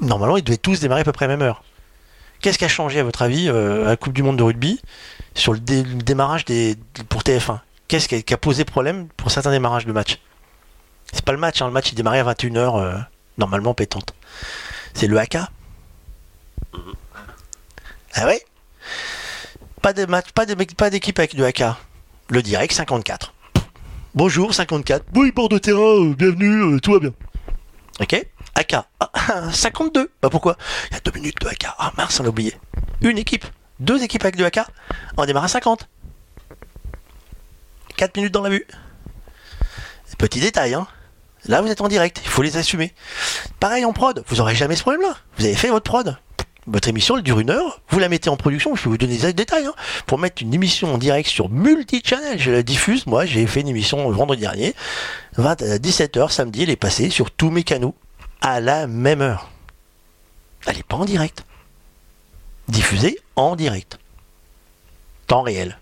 Normalement, 0.00 0.36
ils 0.36 0.44
devaient 0.44 0.56
tous 0.58 0.80
démarrer 0.80 1.00
à 1.02 1.04
peu 1.04 1.12
près 1.12 1.24
à 1.24 1.28
la 1.28 1.36
même 1.36 1.46
heure. 1.46 1.62
Qu'est-ce 2.40 2.58
qui 2.58 2.64
a 2.64 2.68
changé, 2.68 3.00
à 3.00 3.04
votre 3.04 3.22
avis, 3.22 3.48
euh, 3.48 3.84
à 3.86 3.88
la 3.90 3.96
Coupe 3.96 4.12
du 4.12 4.22
Monde 4.22 4.36
de 4.36 4.42
rugby 4.42 4.80
sur 5.34 5.52
le, 5.54 5.58
dé- 5.60 5.82
le 5.82 5.94
démarrage 6.02 6.44
des, 6.44 6.76
pour 7.08 7.22
TF1. 7.22 7.60
Qu'est-ce 7.88 8.08
qui 8.08 8.34
a, 8.34 8.36
posé 8.36 8.64
problème 8.64 9.08
pour 9.16 9.30
certains 9.30 9.50
démarrages 9.50 9.86
de 9.86 9.92
match 9.92 10.18
C'est 11.12 11.24
pas 11.24 11.32
le 11.32 11.38
match, 11.38 11.62
hein, 11.62 11.66
le 11.66 11.72
match 11.72 11.90
il 11.92 11.94
démarrait 11.94 12.18
à 12.20 12.24
21h, 12.24 12.78
euh, 12.80 12.98
normalement 13.38 13.72
pétante. 13.72 14.14
C'est 14.92 15.06
le 15.06 15.18
AK. 15.18 15.36
Ah 18.14 18.26
ouais? 18.26 18.42
Pas 19.80 19.92
de 19.92 20.04
match, 20.06 20.26
pas 20.34 20.46
de 20.46 20.54
pas 20.74 20.90
d'équipe 20.90 21.18
avec 21.18 21.34
du 21.34 21.44
AK. 21.44 21.62
Le 22.28 22.42
direct 22.42 22.72
54. 22.74 23.32
Bonjour 24.14 24.54
54. 24.54 25.04
Oui, 25.14 25.32
bord 25.32 25.48
de 25.48 25.58
terrain, 25.58 25.78
euh, 25.80 26.14
bienvenue, 26.14 26.80
tout 26.80 26.92
va 26.92 26.98
bien. 27.00 27.10
Ok 28.00 28.26
AK. 28.56 28.76
Ah, 29.00 29.50
52. 29.52 30.10
Bah 30.22 30.30
pourquoi? 30.30 30.56
Il 30.90 30.94
y 30.94 30.96
a 30.96 31.00
deux 31.00 31.12
minutes 31.12 31.40
de 31.40 31.48
AK. 31.48 31.66
Ah 31.78 31.92
mince, 31.96 32.20
on 32.20 32.24
a 32.24 32.28
oublié. 32.28 32.54
Une 33.00 33.18
équipe. 33.18 33.44
Deux 33.80 34.02
équipes 34.02 34.22
avec 34.24 34.36
du 34.36 34.44
AK. 34.44 34.60
On 35.16 35.24
démarre 35.24 35.44
à 35.44 35.48
50. 35.48 35.88
4 37.96 38.16
minutes 38.16 38.32
dans 38.32 38.42
la 38.42 38.50
vue. 38.50 38.66
Petit 40.18 40.40
détail, 40.40 40.74
hein. 40.74 40.86
Là, 41.46 41.60
vous 41.60 41.68
êtes 41.68 41.80
en 41.80 41.88
direct, 41.88 42.20
il 42.24 42.30
faut 42.30 42.42
les 42.42 42.56
assumer. 42.56 42.94
Pareil 43.60 43.84
en 43.84 43.92
prod, 43.92 44.24
vous 44.28 44.40
aurez 44.40 44.54
jamais 44.54 44.76
ce 44.76 44.80
problème-là. 44.82 45.16
Vous 45.36 45.44
avez 45.44 45.54
fait 45.54 45.68
votre 45.68 45.84
prod. 45.84 46.16
Votre 46.66 46.88
émission, 46.88 47.16
elle 47.18 47.22
dure 47.22 47.40
une 47.40 47.50
heure, 47.50 47.80
vous 47.90 47.98
la 47.98 48.08
mettez 48.08 48.30
en 48.30 48.36
production, 48.38 48.74
je 48.74 48.84
vais 48.84 48.90
vous 48.90 48.96
donner 48.98 49.18
des 49.18 49.32
détails. 49.34 49.66
hein. 49.66 49.74
Pour 50.06 50.18
mettre 50.18 50.40
une 50.42 50.54
émission 50.54 50.94
en 50.94 50.98
direct 50.98 51.28
sur 51.28 51.50
multi-channel, 51.50 52.38
je 52.40 52.50
la 52.50 52.62
diffuse, 52.62 53.06
moi 53.06 53.26
j'ai 53.26 53.46
fait 53.46 53.60
une 53.60 53.68
émission 53.68 54.10
vendredi 54.10 54.40
dernier, 54.40 54.74
20 55.36 55.60
à 55.62 55.76
17h 55.78 56.30
samedi, 56.30 56.62
elle 56.62 56.70
est 56.70 56.76
passée 56.76 57.10
sur 57.10 57.30
tous 57.30 57.50
mes 57.50 57.64
canaux, 57.64 57.94
à 58.40 58.60
la 58.60 58.86
même 58.86 59.20
heure. 59.20 59.50
Elle 60.66 60.76
n'est 60.76 60.82
pas 60.82 60.96
en 60.96 61.04
direct. 61.04 61.44
Diffusée 62.68 63.18
en 63.36 63.56
direct. 63.56 63.98
Temps 65.26 65.42
réel. 65.42 65.78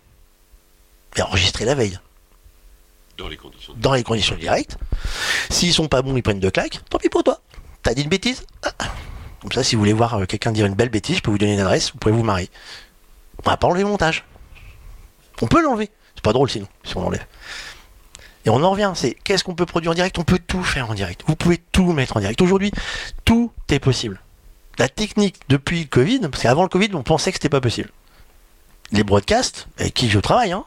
Et 1.17 1.23
enregistrée 1.23 1.65
la 1.65 1.77
veille 1.77 2.01
Dans 3.19 3.29
les 3.29 3.37
conditions. 3.37 3.75
dans 3.77 3.93
les 3.93 4.03
conditions 4.03 4.35
directes. 4.35 4.77
S'ils 5.51 5.73
sont 5.73 5.87
pas 5.87 6.03
bons, 6.03 6.17
ils 6.17 6.23
prennent 6.25 6.41
deux 6.41 6.51
claques. 6.51 6.81
Tant 6.91 6.99
pis 6.99 7.09
pour 7.09 7.23
toi. 7.23 7.41
T'as 7.85 7.95
dit 7.95 8.03
une 8.03 8.09
bêtise? 8.09 8.43
Ah. 8.65 8.73
Comme 9.43 9.53
ça, 9.53 9.65
si 9.65 9.75
vous 9.75 9.81
voulez 9.81 9.93
voir 9.93 10.15
euh, 10.15 10.25
quelqu'un 10.25 10.53
dire 10.53 10.67
une 10.67 10.75
belle 10.75 10.89
bêtise, 10.89 11.17
je 11.17 11.23
peux 11.23 11.31
vous 11.31 11.39
donner 11.39 11.55
une 11.55 11.61
adresse, 11.61 11.93
vous 11.93 11.99
pouvez 11.99 12.15
vous 12.15 12.23
marier. 12.23 12.49
On 13.45 13.51
va 13.51 13.57
pas 13.57 13.67
enlever 13.67 13.83
le 13.83 13.89
montage. 13.89 14.25
On 15.41 15.49
peut 15.49 15.61
l'enlever. 15.63 15.91
C'est 16.15 16.23
pas 16.23 16.33
drôle 16.33 16.49
sinon, 16.49 16.69
si 16.85 16.97
on 16.97 17.03
l'enlève. 17.03 17.27
Et 18.45 18.51
on 18.51 18.63
en 18.63 18.71
revient, 18.71 18.93
c'est 18.95 19.15
qu'est-ce 19.15 19.45
qu'on 19.45 19.55
peut 19.55 19.67
produire 19.67 19.93
en 19.93 19.95
direct? 19.95 20.19
On 20.19 20.25
peut 20.25 20.39
tout 20.39 20.63
faire 20.63 20.91
en 20.91 20.95
direct. 20.95 21.23
Vous 21.27 21.37
pouvez 21.37 21.59
tout 21.59 21.93
mettre 21.93 22.17
en 22.17 22.21
direct. 22.21 22.41
Aujourd'hui, 22.41 22.73
tout 23.25 23.53
est 23.69 23.79
possible. 23.79 24.21
La 24.79 24.89
technique 24.89 25.41
depuis 25.49 25.81
le 25.81 25.87
Covid, 25.87 26.21
parce 26.21 26.43
qu'avant 26.43 26.63
le 26.63 26.69
Covid, 26.69 26.91
on 26.95 27.03
pensait 27.03 27.31
que 27.31 27.37
c'était 27.37 27.49
pas 27.49 27.61
possible. 27.61 27.91
Les 28.91 29.05
broadcasts, 29.05 29.69
avec 29.79 29.95
qui 29.95 30.09
je 30.09 30.19
travaille, 30.19 30.53
hein 30.53 30.65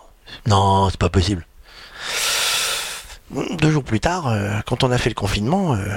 Non, 0.48 0.90
c'est 0.90 1.00
pas 1.00 1.10
possible. 1.10 1.46
Deux 3.32 3.72
jours 3.72 3.84
plus 3.84 4.00
tard, 4.00 4.28
euh, 4.28 4.60
quand 4.66 4.84
on 4.84 4.92
a 4.92 4.98
fait 4.98 5.10
le 5.10 5.16
confinement, 5.16 5.74
euh, 5.74 5.88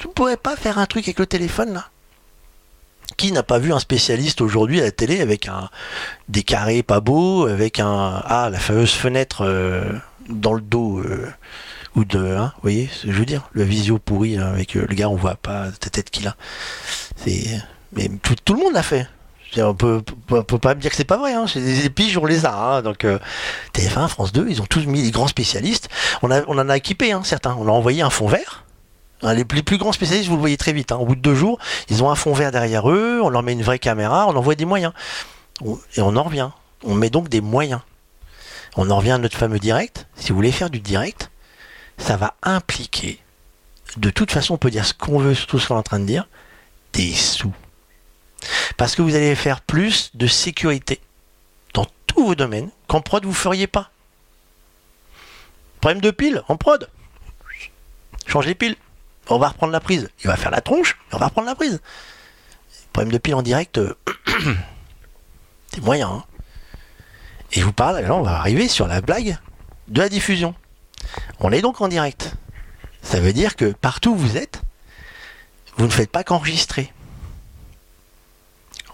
tu 0.00 0.08
ne 0.08 0.12
pourrais 0.12 0.38
pas 0.38 0.56
faire 0.56 0.78
un 0.78 0.86
truc 0.86 1.04
avec 1.04 1.18
le 1.18 1.26
téléphone 1.26 1.74
là? 1.74 1.88
Qui 3.18 3.32
n'a 3.32 3.42
pas 3.42 3.58
vu 3.58 3.70
un 3.74 3.78
spécialiste 3.78 4.40
aujourd'hui 4.40 4.80
à 4.80 4.84
la 4.84 4.92
télé 4.92 5.20
avec 5.20 5.46
un 5.46 5.68
des 6.28 6.42
carrés 6.42 6.82
pas 6.82 7.00
beaux, 7.00 7.46
avec 7.46 7.80
un 7.80 8.22
ah 8.24 8.48
la 8.50 8.58
fameuse 8.58 8.92
fenêtre 8.92 9.44
euh, 9.44 9.92
dans 10.30 10.54
le 10.54 10.62
dos 10.62 11.00
euh, 11.00 11.30
ou 11.96 12.06
de 12.06 12.18
hein, 12.18 12.52
vous 12.56 12.62
voyez 12.62 12.88
ce 12.90 13.06
que 13.06 13.12
je 13.12 13.18
veux 13.18 13.26
dire? 13.26 13.50
Le 13.52 13.62
visio 13.62 13.98
pourri 13.98 14.38
avec 14.38 14.74
euh, 14.74 14.86
le 14.88 14.94
gars 14.94 15.10
on 15.10 15.16
voit 15.16 15.34
pas 15.34 15.66
la 15.66 15.90
tête 15.90 16.08
qu'il 16.08 16.26
a. 16.28 16.36
Mais 17.26 18.08
tout, 18.44 18.54
le 18.54 18.60
monde 18.60 18.72
l'a 18.72 18.82
fait. 18.82 19.06
On 19.58 19.74
peut, 19.74 20.00
peut, 20.26 20.58
pas 20.58 20.74
me 20.74 20.80
dire 20.80 20.90
que 20.90 20.96
c'est 20.96 21.04
pas 21.04 21.18
vrai. 21.18 21.34
Hein. 21.34 21.44
C'est 21.46 21.60
des 21.60 21.84
épiges, 21.84 22.16
on 22.16 22.24
les 22.24 22.46
a. 22.46 22.54
Hein. 22.54 22.82
Donc 22.82 23.04
euh, 23.04 23.18
TF1, 23.74 24.08
France 24.08 24.32
2, 24.32 24.46
ils 24.48 24.62
ont 24.62 24.66
tous 24.66 24.86
mis 24.86 25.02
des 25.02 25.10
grands 25.10 25.26
spécialistes. 25.26 25.90
On, 26.22 26.30
on 26.30 26.56
en 26.56 26.68
a 26.70 26.76
équipé 26.78 27.12
hein, 27.12 27.20
certains. 27.22 27.54
On 27.58 27.68
a 27.68 27.72
envoyé 27.72 28.00
un 28.00 28.10
fond 28.10 28.28
vert. 28.28 28.64
Hein, 29.22 29.34
Les, 29.34 29.44
plus 29.44 29.78
grands 29.78 29.92
spécialistes, 29.92 30.28
vous 30.28 30.36
le 30.36 30.40
voyez 30.40 30.56
très 30.56 30.72
vite. 30.72 30.92
hein. 30.92 30.96
Au 30.96 31.06
bout 31.06 31.14
de 31.14 31.20
deux 31.20 31.34
jours, 31.34 31.58
ils 31.88 32.02
ont 32.02 32.10
un 32.10 32.14
fond 32.14 32.32
vert 32.32 32.50
derrière 32.52 32.90
eux. 32.90 33.20
On 33.22 33.28
leur 33.28 33.42
met 33.42 33.52
une 33.52 33.62
vraie 33.62 33.78
caméra. 33.78 34.26
On 34.28 34.36
envoie 34.36 34.54
des 34.54 34.64
moyens. 34.64 34.92
Et 35.96 36.00
on 36.00 36.16
en 36.16 36.22
revient. 36.22 36.50
On 36.84 36.94
met 36.94 37.10
donc 37.10 37.28
des 37.28 37.40
moyens. 37.40 37.80
On 38.76 38.88
en 38.90 38.96
revient 38.96 39.12
à 39.12 39.18
notre 39.18 39.36
fameux 39.36 39.58
direct. 39.58 40.06
Si 40.14 40.30
vous 40.30 40.36
voulez 40.36 40.52
faire 40.52 40.70
du 40.70 40.80
direct, 40.80 41.30
ça 41.98 42.16
va 42.16 42.34
impliquer, 42.42 43.20
de 43.96 44.08
toute 44.10 44.30
façon, 44.32 44.54
on 44.54 44.58
peut 44.58 44.70
dire 44.70 44.86
ce 44.86 44.94
qu'on 44.94 45.18
veut 45.18 45.34
sur 45.34 45.46
tout 45.46 45.58
ce 45.58 45.68
qu'on 45.68 45.74
est 45.74 45.78
en 45.78 45.82
train 45.82 45.98
de 46.00 46.06
dire, 46.06 46.26
des 46.94 47.12
sous. 47.12 47.52
Parce 48.78 48.94
que 48.94 49.02
vous 49.02 49.14
allez 49.16 49.34
faire 49.34 49.60
plus 49.60 50.10
de 50.14 50.26
sécurité 50.26 51.00
dans 51.74 51.86
tous 52.06 52.24
vos 52.24 52.34
domaines 52.34 52.70
qu'en 52.86 53.02
prod 53.02 53.22
vous 53.24 53.34
feriez 53.34 53.66
pas. 53.66 53.90
Problème 55.80 56.00
de 56.00 56.10
pile 56.10 56.42
en 56.48 56.56
prod. 56.56 56.88
Change 58.26 58.46
les 58.46 58.54
piles. 58.54 58.76
On 59.30 59.38
va 59.38 59.48
reprendre 59.48 59.72
la 59.72 59.80
prise. 59.80 60.08
Il 60.22 60.26
va 60.26 60.36
faire 60.36 60.50
la 60.50 60.60
tronche 60.60 60.98
on 61.12 61.18
va 61.18 61.26
reprendre 61.26 61.46
la 61.48 61.54
prise. 61.54 61.80
Problème 62.92 63.12
de 63.12 63.18
pile 63.18 63.34
en 63.36 63.42
direct, 63.42 63.78
euh, 63.78 63.94
c'est 65.72 65.80
moyen. 65.80 66.08
hein. 66.08 66.24
Et 67.52 67.62
vous 67.62 67.72
parle, 67.72 68.00
là 68.00 68.14
on 68.14 68.22
va 68.22 68.36
arriver 68.36 68.68
sur 68.68 68.86
la 68.86 69.00
blague 69.00 69.38
de 69.88 70.00
la 70.00 70.08
diffusion. 70.08 70.54
On 71.38 71.52
est 71.52 71.62
donc 71.62 71.80
en 71.80 71.88
direct. 71.88 72.34
Ça 73.02 73.20
veut 73.20 73.32
dire 73.32 73.56
que 73.56 73.72
partout 73.72 74.10
où 74.10 74.16
vous 74.16 74.36
êtes, 74.36 74.60
vous 75.76 75.86
ne 75.86 75.90
faites 75.90 76.10
pas 76.10 76.24
qu'enregistrer 76.24 76.92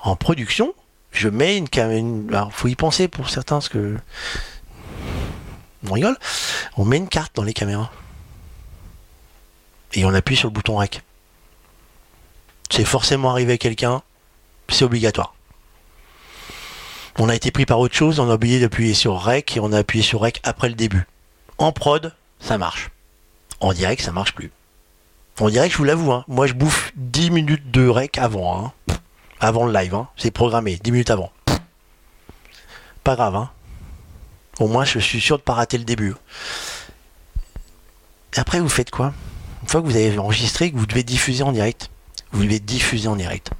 en 0.03 0.15
production, 0.15 0.75
je 1.11 1.29
mets 1.29 1.57
une 1.57 1.69
caméra. 1.69 2.49
Faut 2.53 2.69
y 2.69 2.77
penser 2.77 3.09
pour 3.09 3.29
certains, 3.29 3.57
parce 3.57 3.69
que. 3.69 3.97
On 5.89 5.93
rigole. 5.95 6.17
On 6.77 6.85
met 6.85 6.97
une 6.99 7.09
carte 7.09 7.35
dans 7.35 7.43
les 7.43 7.53
caméras. 7.55 7.91
Et 9.95 10.05
on 10.05 10.15
appuie 10.15 10.37
sur 10.37 10.49
le 10.49 10.53
bouton 10.53 10.77
REC. 10.77 11.03
C'est 12.71 12.85
forcément 12.85 13.31
arrivé 13.31 13.55
à 13.55 13.59
quelqu'un, 13.59 14.03
c'est 14.69 14.85
obligatoire. 14.85 15.35
On 17.19 17.29
a 17.29 17.35
été 17.35 17.51
pris 17.51 17.65
par 17.65 17.79
autre 17.79 17.95
chose, 17.95 18.19
on 18.19 18.29
a 18.31 18.35
oublié 18.35 18.61
d'appuyer 18.61 18.93
sur 18.93 19.19
REC 19.19 19.57
et 19.57 19.61
on 19.61 19.73
a 19.73 19.79
appuyé 19.79 20.05
sur 20.05 20.21
REC 20.21 20.41
après 20.43 20.69
le 20.69 20.75
début. 20.75 21.07
En 21.59 21.73
prod, 21.73 22.15
ça 22.41 22.59
marche. 22.59 22.91
En 23.61 23.73
direct, 23.73 24.03
ça 24.03 24.13
marche 24.13 24.35
plus. 24.35 24.51
En 25.41 25.49
direct, 25.49 25.73
je 25.73 25.79
vous 25.79 25.85
l'avoue, 25.85 26.13
hein, 26.13 26.25
moi 26.29 26.47
je 26.47 26.55
bouffe 26.55 26.93
10 26.97 27.31
minutes 27.31 27.71
de 27.71 27.89
REC 27.89 28.19
avant. 28.19 28.67
hein 28.67 28.73
avant 29.41 29.67
le 29.67 29.73
live, 29.73 29.95
hein. 29.95 30.09
c'est 30.17 30.31
programmé, 30.31 30.77
10 30.83 30.93
minutes 30.93 31.11
avant. 31.11 31.31
Pas 33.05 33.17
grave, 33.17 33.37
hein. 33.37 33.51
Au 34.59 34.69
moins, 34.69 34.85
je 34.85 34.99
suis 34.99 35.21
sûr 35.21 35.37
de 35.37 35.43
pas 35.43 35.55
rater 35.55 35.77
le 35.77 35.85
début. 35.85 36.15
Et 38.35 38.39
après, 38.39 38.61
vous 38.61 38.69
faites 38.69 38.91
quoi? 38.91 39.13
Une 39.67 39.71
fois 39.71 39.83
que 39.83 39.87
vous 39.87 39.97
avez 39.97 40.17
enregistré, 40.17 40.71
que 40.71 40.77
vous 40.77 40.87
devez 40.87 41.03
diffuser 41.03 41.43
en 41.43 41.51
direct, 41.51 41.91
vous 42.31 42.45
devez 42.45 42.61
diffuser 42.61 43.09
en 43.09 43.17
direct. 43.17 43.51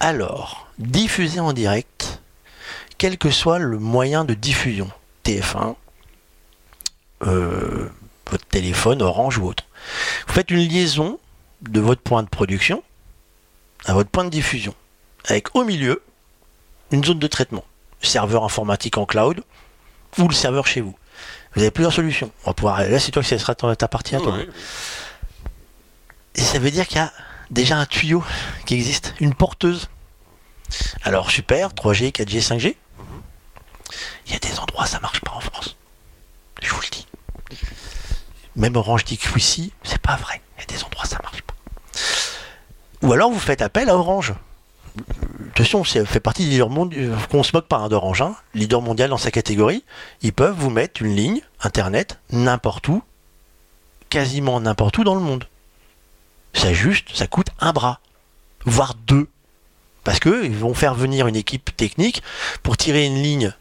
Alors, 0.00 0.66
diffuser 0.80 1.38
en 1.38 1.52
direct, 1.52 2.20
quel 2.98 3.16
que 3.16 3.30
soit 3.30 3.60
le 3.60 3.78
moyen 3.78 4.24
de 4.24 4.34
diffusion, 4.34 4.90
TF1, 5.24 5.76
euh, 7.22 7.88
votre 8.32 8.46
téléphone, 8.46 9.00
Orange 9.00 9.38
ou 9.38 9.46
autre, 9.46 9.64
vous 10.26 10.34
faites 10.34 10.50
une 10.50 10.58
liaison 10.58 11.20
de 11.62 11.78
votre 11.78 12.02
point 12.02 12.24
de 12.24 12.28
production 12.28 12.82
à 13.84 13.94
votre 13.94 14.10
point 14.10 14.24
de 14.24 14.30
diffusion, 14.30 14.74
avec 15.26 15.54
au 15.54 15.62
milieu 15.62 16.02
une 16.90 17.04
zone 17.04 17.20
de 17.20 17.28
traitement, 17.28 17.64
serveur 18.02 18.42
informatique 18.42 18.98
en 18.98 19.06
cloud 19.06 19.44
ou 20.18 20.26
le 20.26 20.34
serveur 20.34 20.66
chez 20.66 20.80
vous. 20.80 20.96
Vous 21.54 21.62
avez 21.62 21.70
plusieurs 21.70 21.92
solutions. 21.92 22.30
On 22.44 22.50
va 22.50 22.54
pouvoir. 22.54 22.82
Là, 22.82 22.98
c'est 23.00 23.10
toi 23.10 23.22
ce 23.22 23.36
sera 23.38 23.54
ta 23.54 23.74
ta 23.76 23.88
partie 23.88 24.14
à 24.14 24.20
toi. 24.20 24.36
Ouais. 24.36 24.48
Et 26.36 26.40
ça 26.40 26.58
veut 26.58 26.70
dire 26.70 26.86
qu'il 26.86 26.98
y 26.98 27.00
a 27.00 27.12
déjà 27.50 27.76
un 27.76 27.86
tuyau 27.86 28.24
qui 28.66 28.74
existe, 28.74 29.14
une 29.20 29.34
porteuse. 29.34 29.88
Alors 31.02 31.30
super, 31.30 31.70
3G, 31.70 32.12
4G, 32.12 32.46
5G. 32.46 32.76
Il 34.26 34.32
y 34.32 34.36
a 34.36 34.38
des 34.38 34.58
endroits 34.60 34.86
ça 34.86 35.00
marche 35.00 35.20
pas 35.20 35.32
en 35.32 35.40
France. 35.40 35.76
Je 36.62 36.70
vous 36.70 36.80
le 36.80 36.88
dis. 36.90 37.06
Même 38.54 38.76
Orange 38.76 39.04
dit 39.04 39.18
que 39.18 39.36
ici, 39.36 39.72
c'est 39.82 40.00
pas 40.00 40.16
vrai. 40.16 40.40
Il 40.56 40.60
y 40.60 40.62
a 40.62 40.66
des 40.66 40.84
endroits 40.84 41.04
ça 41.04 41.18
marche 41.22 41.42
pas. 41.42 41.54
Ou 43.02 43.12
alors 43.12 43.30
vous 43.30 43.40
faites 43.40 43.62
appel 43.62 43.88
à 43.88 43.96
Orange. 43.96 44.34
Attention, 45.52 45.84
ça 45.84 46.04
fait 46.04 46.20
partie 46.20 46.44
des 46.44 46.50
leaders 46.50 46.70
mondiaux. 46.70 47.14
Qu'on 47.30 47.42
se 47.42 47.54
moque 47.54 47.66
pas 47.66 47.76
hein, 47.76 47.88
d'Orange. 47.88 48.22
Hein. 48.22 48.34
Leader 48.54 48.80
mondial 48.80 49.10
dans 49.10 49.18
sa 49.18 49.30
catégorie. 49.30 49.84
Ils 50.22 50.32
peuvent 50.32 50.56
vous 50.56 50.70
mettre 50.70 51.02
une 51.02 51.14
ligne 51.14 51.42
internet 51.60 52.18
n'importe 52.30 52.88
où, 52.88 53.02
quasiment 54.08 54.60
n'importe 54.60 54.98
où 54.98 55.04
dans 55.04 55.14
le 55.14 55.20
monde. 55.20 55.46
Ça 56.54 56.72
juste, 56.72 57.14
ça 57.14 57.26
coûte 57.26 57.48
un 57.60 57.72
bras, 57.72 58.00
voire 58.64 58.94
deux. 58.94 59.28
Parce 60.04 60.18
que 60.18 60.44
ils 60.44 60.56
vont 60.56 60.74
faire 60.74 60.94
venir 60.94 61.26
une 61.26 61.36
équipe 61.36 61.76
technique 61.76 62.22
pour 62.62 62.76
tirer 62.76 63.04
une 63.04 63.22
ligne 63.22 63.52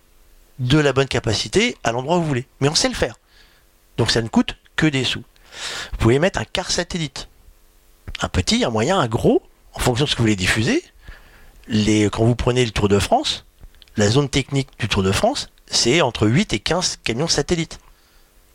de 0.60 0.78
la 0.78 0.94
bonne 0.94 1.08
capacité 1.08 1.78
à 1.84 1.92
l'endroit 1.92 2.18
où 2.18 2.22
vous 2.22 2.28
voulez. 2.28 2.48
Mais 2.62 2.70
on 2.70 2.76
sait 2.76 2.90
le 2.90 2.96
faire. 2.96 3.16
Donc 3.98 4.12
ça 4.12 4.22
ne 4.22 4.28
coûte 4.28 4.56
que 4.76 4.86
des 4.86 5.04
sous. 5.04 5.24
Vous 5.92 5.98
pouvez 5.98 6.20
mettre 6.20 6.40
un 6.40 6.46
quart 6.46 6.72
satellite. 6.72 7.28
Un 8.22 8.30
petit, 8.30 8.64
un 8.64 8.70
moyen, 8.70 9.00
un 9.00 9.08
gros, 9.08 9.42
en 9.74 9.80
fonction 9.80 10.06
de 10.06 10.10
ce 10.10 10.16
que 10.16 10.20
vous 10.20 10.24
voulez 10.24 10.36
diffuser. 10.36 10.84
Les, 11.70 12.10
quand 12.10 12.26
vous 12.26 12.36
prenez 12.36 12.66
le 12.66 12.72
Tour 12.72 12.90
de 12.90 13.00
France, 13.00 13.46
La 13.96 14.10
zone 14.10 14.28
technique 14.30 14.70
du 14.80 14.88
Tour 14.88 15.04
de 15.04 15.12
France, 15.12 15.50
c'est 15.68 16.02
entre 16.02 16.28
8 16.28 16.54
et 16.54 16.60
15 16.60 16.98
camions 17.04 17.28
satellites. 17.28 17.80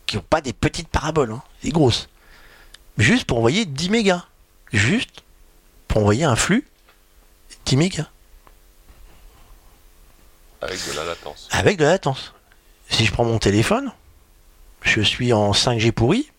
Qui 0.07 0.17
n'ont 0.17 0.23
pas 0.23 0.41
des 0.41 0.53
petites 0.53 0.89
paraboles, 0.89 1.31
hein, 1.33 1.43
des 1.63 1.71
grosses. 1.71 2.09
Juste 2.99 3.25
pour 3.25 3.39
envoyer 3.39 3.65
10 3.67 3.91
mégas. 3.91 4.27
Juste 4.73 5.23
pour 5.87 6.01
envoyer 6.01 6.25
un 6.25 6.37
flux 6.37 6.67
10 7.67 7.77
mégas. 7.77 8.09
Avec 10.61 10.79
de 10.89 10.93
la 10.97 11.05
latence. 11.05 11.49
Avec 11.53 11.79
de 11.79 11.85
la 11.85 11.91
latence. 11.91 12.35
Si 12.91 13.05
je 13.07 13.13
prends 13.13 13.25
mon 13.25 13.39
téléphone, 13.39 13.93
je 14.83 15.01
suis 15.01 15.33
en 15.33 15.53
5G 15.53 15.93
pourri. 15.93 16.31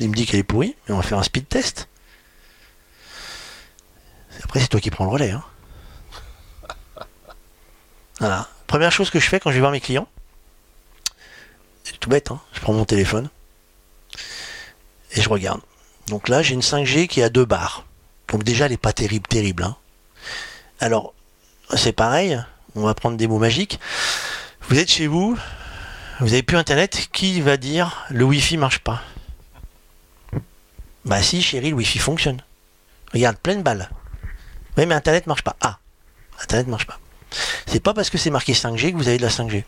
Il 0.00 0.10
me 0.10 0.14
dit 0.14 0.26
qu'elle 0.26 0.40
est 0.40 0.44
pourrie, 0.44 0.76
mais 0.86 0.94
on 0.94 0.98
va 0.98 1.02
faire 1.02 1.18
un 1.18 1.22
speed 1.22 1.48
test. 1.48 1.88
Après, 4.42 4.60
c'est 4.60 4.68
toi 4.68 4.80
qui 4.80 4.90
prends 4.90 5.04
le 5.04 5.10
relais. 5.10 5.30
hein. 5.30 5.44
Voilà. 8.18 8.48
Première 8.66 8.92
chose 8.92 9.10
que 9.10 9.18
je 9.20 9.28
fais 9.28 9.40
quand 9.40 9.50
je 9.50 9.54
vais 9.54 9.60
voir 9.60 9.72
mes 9.72 9.80
clients, 9.80 10.08
c'est 11.84 11.98
tout 11.98 12.10
bête, 12.10 12.30
hein. 12.30 12.40
je 12.52 12.60
prends 12.60 12.74
mon 12.74 12.84
téléphone 12.84 13.30
et 15.12 15.22
je 15.22 15.28
regarde. 15.28 15.60
Donc 16.08 16.28
là, 16.28 16.42
j'ai 16.42 16.54
une 16.54 16.60
5G 16.60 17.06
qui 17.06 17.20
est 17.20 17.24
à 17.24 17.30
deux 17.30 17.44
barres. 17.46 17.84
Donc 18.28 18.44
déjà, 18.44 18.66
elle 18.66 18.72
n'est 18.72 18.76
pas 18.76 18.92
terrible, 18.92 19.26
terrible. 19.26 19.62
hein. 19.62 19.76
Alors, 20.80 21.14
c'est 21.74 21.92
pareil, 21.92 22.42
on 22.74 22.82
va 22.82 22.94
prendre 22.94 23.16
des 23.16 23.26
mots 23.26 23.38
magiques. 23.38 23.80
Vous 24.68 24.78
êtes 24.78 24.90
chez 24.90 25.06
vous, 25.06 25.38
vous 26.20 26.26
n'avez 26.26 26.42
plus 26.42 26.56
internet, 26.58 27.08
qui 27.12 27.40
va 27.40 27.56
dire 27.56 28.04
le 28.10 28.24
Wi-Fi 28.24 28.58
marche 28.58 28.80
pas? 28.80 29.02
Bah 31.06 31.22
si 31.22 31.40
chérie, 31.40 31.70
le 31.70 31.76
Wi-Fi 31.76 31.98
fonctionne. 31.98 32.42
Regarde, 33.14 33.38
pleine 33.38 33.62
balle. 33.62 33.88
Oui 34.76 34.84
mais 34.84 34.94
internet 34.94 35.26
marche 35.26 35.42
pas. 35.42 35.56
Ah, 35.62 35.78
internet 36.42 36.66
marche 36.66 36.86
pas. 36.86 36.98
C'est 37.66 37.80
pas 37.80 37.94
parce 37.94 38.10
que 38.10 38.18
c'est 38.18 38.30
marqué 38.30 38.52
5G 38.52 38.92
que 38.92 38.96
vous 38.96 39.08
avez 39.08 39.18
de 39.18 39.22
la 39.22 39.28
5G. 39.30 39.64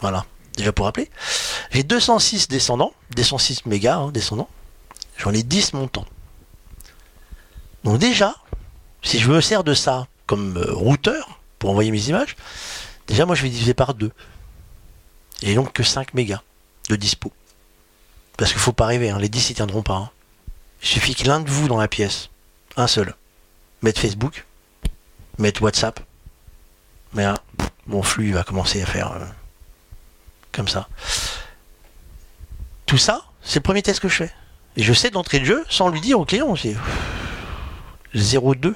Voilà, 0.00 0.26
déjà 0.56 0.72
pour 0.72 0.86
rappeler. 0.86 1.10
J'ai 1.70 1.82
206 1.82 2.48
descendants, 2.48 2.92
206 3.14 3.66
mégas 3.66 3.96
hein, 3.96 4.10
descendants. 4.10 4.48
J'en 5.16 5.32
ai 5.34 5.42
10 5.42 5.72
montants. 5.74 6.06
Donc 7.84 7.98
déjà, 7.98 8.34
si 9.02 9.18
je 9.18 9.30
me 9.30 9.40
sers 9.40 9.64
de 9.64 9.74
ça 9.74 10.06
comme 10.26 10.56
euh, 10.56 10.72
routeur 10.72 11.40
pour 11.58 11.70
envoyer 11.70 11.90
mes 11.90 12.08
images, 12.08 12.36
déjà 13.06 13.26
moi 13.26 13.34
je 13.34 13.42
vais 13.42 13.48
diviser 13.48 13.74
par 13.74 13.94
2. 13.94 14.12
Et 15.42 15.54
donc 15.54 15.72
que 15.72 15.82
5 15.82 16.14
mégas 16.14 16.42
de 16.88 16.96
dispo. 16.96 17.32
Parce 18.36 18.52
qu'il 18.52 18.60
faut 18.60 18.72
pas 18.72 18.86
rêver, 18.86 19.10
hein, 19.10 19.18
les 19.18 19.28
10 19.28 19.50
ils 19.50 19.54
tiendront 19.54 19.82
pas. 19.82 19.94
hein. 19.94 20.10
Il 20.82 20.88
suffit 20.88 21.14
que 21.14 21.26
l'un 21.26 21.40
de 21.40 21.50
vous 21.50 21.66
dans 21.66 21.76
la 21.76 21.88
pièce, 21.88 22.30
un 22.76 22.86
seul, 22.86 23.14
mette 23.82 23.98
Facebook, 23.98 24.44
mette 25.38 25.60
WhatsApp. 25.60 26.00
Mais 27.14 27.24
là, 27.24 27.38
mon 27.86 28.02
flux 28.02 28.32
va 28.32 28.44
commencer 28.44 28.82
à 28.82 28.86
faire 28.86 29.12
euh, 29.12 29.24
comme 30.52 30.68
ça. 30.68 30.88
Tout 32.86 32.98
ça, 32.98 33.22
c'est 33.42 33.60
le 33.60 33.62
premier 33.62 33.82
test 33.82 34.00
que 34.00 34.08
je 34.08 34.16
fais. 34.16 34.32
Et 34.76 34.82
je 34.82 34.92
sais 34.92 35.10
d'entrée 35.10 35.40
de 35.40 35.44
jeu, 35.44 35.64
sans 35.68 35.88
lui 35.88 36.00
dire 36.00 36.20
au 36.20 36.24
client, 36.24 36.54
c'est 36.56 36.76
0,2. 38.14 38.74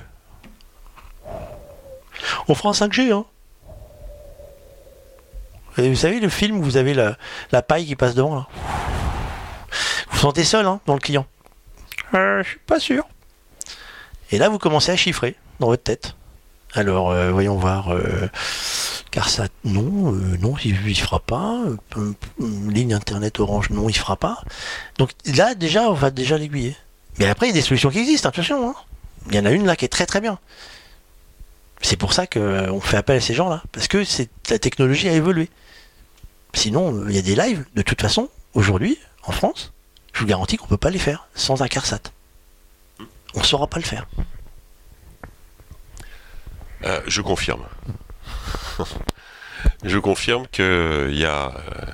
On 2.49 2.55
fera 2.55 2.71
un 2.71 2.73
5G, 2.73 3.13
hein. 3.13 3.25
Vous 5.79 5.97
savez, 5.97 6.21
le 6.21 6.29
film 6.29 6.59
où 6.59 6.63
vous 6.63 6.77
avez 6.77 6.93
la, 6.93 7.17
la 7.51 7.63
paille 7.63 7.87
qui 7.87 7.97
passe 7.97 8.15
devant, 8.15 8.35
là. 8.35 8.49
Vous 10.11 10.17
vous 10.17 10.19
sentez 10.19 10.45
seul, 10.45 10.67
hein, 10.67 10.81
dans 10.87 10.95
le 10.95 11.01
client. 11.01 11.27
Euh, 12.15 12.43
je 12.43 12.49
suis 12.51 12.59
pas 12.59 12.79
sûr. 12.79 13.07
Et 14.31 14.39
là, 14.39 14.49
vous 14.49 14.59
commencez 14.59 14.93
à 14.93 14.97
chiffrer 14.97 15.37
dans 15.61 15.69
votre 15.69 15.83
tête. 15.83 16.15
Alors, 16.75 17.11
euh, 17.11 17.31
voyons 17.31 17.57
voir. 17.57 17.93
euh, 17.93 18.29
car 19.11 19.29
non, 19.65 20.15
euh, 20.15 20.37
non, 20.41 20.55
il, 20.65 20.77
il 20.89 20.95
fera 20.99 21.21
pas. 21.21 21.61
Euh, 21.99 22.13
ligne 22.41 22.95
internet 22.95 23.41
orange, 23.41 23.71
non, 23.71 23.89
il 23.89 23.97
fera 23.97 24.17
pas. 24.17 24.43
Donc 24.99 25.11
là, 25.37 25.55
déjà, 25.55 25.83
on 25.91 25.93
va 25.93 26.11
déjà 26.11 26.39
l'aiguiller. 26.39 26.77
Mais 27.19 27.27
après, 27.29 27.47
il 27.47 27.51
y 27.51 27.53
a 27.53 27.55
des 27.55 27.61
solutions 27.63 27.91
qui 27.91 27.99
existent, 27.99 28.29
attention. 28.31 28.71
hein. 28.71 28.75
Il 29.29 29.35
y 29.35 29.39
en 29.39 29.45
a 29.45 29.51
une 29.51 29.67
là 29.67 29.77
qui 29.77 29.85
est 29.85 29.89
très 29.89 30.07
très 30.07 30.21
bien. 30.21 30.39
C'est 31.83 31.97
pour 31.97 32.13
ça 32.13 32.27
qu'on 32.27 32.81
fait 32.81 32.97
appel 32.97 33.17
à 33.19 33.21
ces 33.21 33.35
gens-là. 33.35 33.63
Parce 33.73 33.87
que 33.87 34.03
la 34.51 34.59
technologie 34.59 35.09
a 35.09 35.13
évolué. 35.13 35.51
Sinon, 36.55 37.07
il 37.09 37.15
y 37.15 37.19
a 37.19 37.23
des 37.23 37.35
lives, 37.37 37.65
de 37.75 37.83
toute 37.83 38.01
façon, 38.01 38.29
aujourd'hui, 38.55 38.99
en 39.25 39.33
France, 39.33 39.73
je 40.13 40.21
vous 40.21 40.27
garantis 40.27 40.57
qu'on 40.57 40.67
peut 40.67 40.77
pas 40.77 40.91
les 40.91 40.99
faire 40.99 41.29
sans 41.35 41.63
un 41.63 41.69
CARSAT. 41.69 42.01
On 43.35 43.41
ne 43.41 43.45
saura 43.45 43.67
pas 43.67 43.79
le 43.79 43.85
faire. 43.85 44.07
Euh, 46.85 47.01
je 47.07 47.21
confirme. 47.21 47.65
je 49.85 49.99
confirme 49.99 50.47
que 50.51 51.09
il 51.11 51.19
y 51.19 51.25
a 51.25 51.49
euh, 51.49 51.87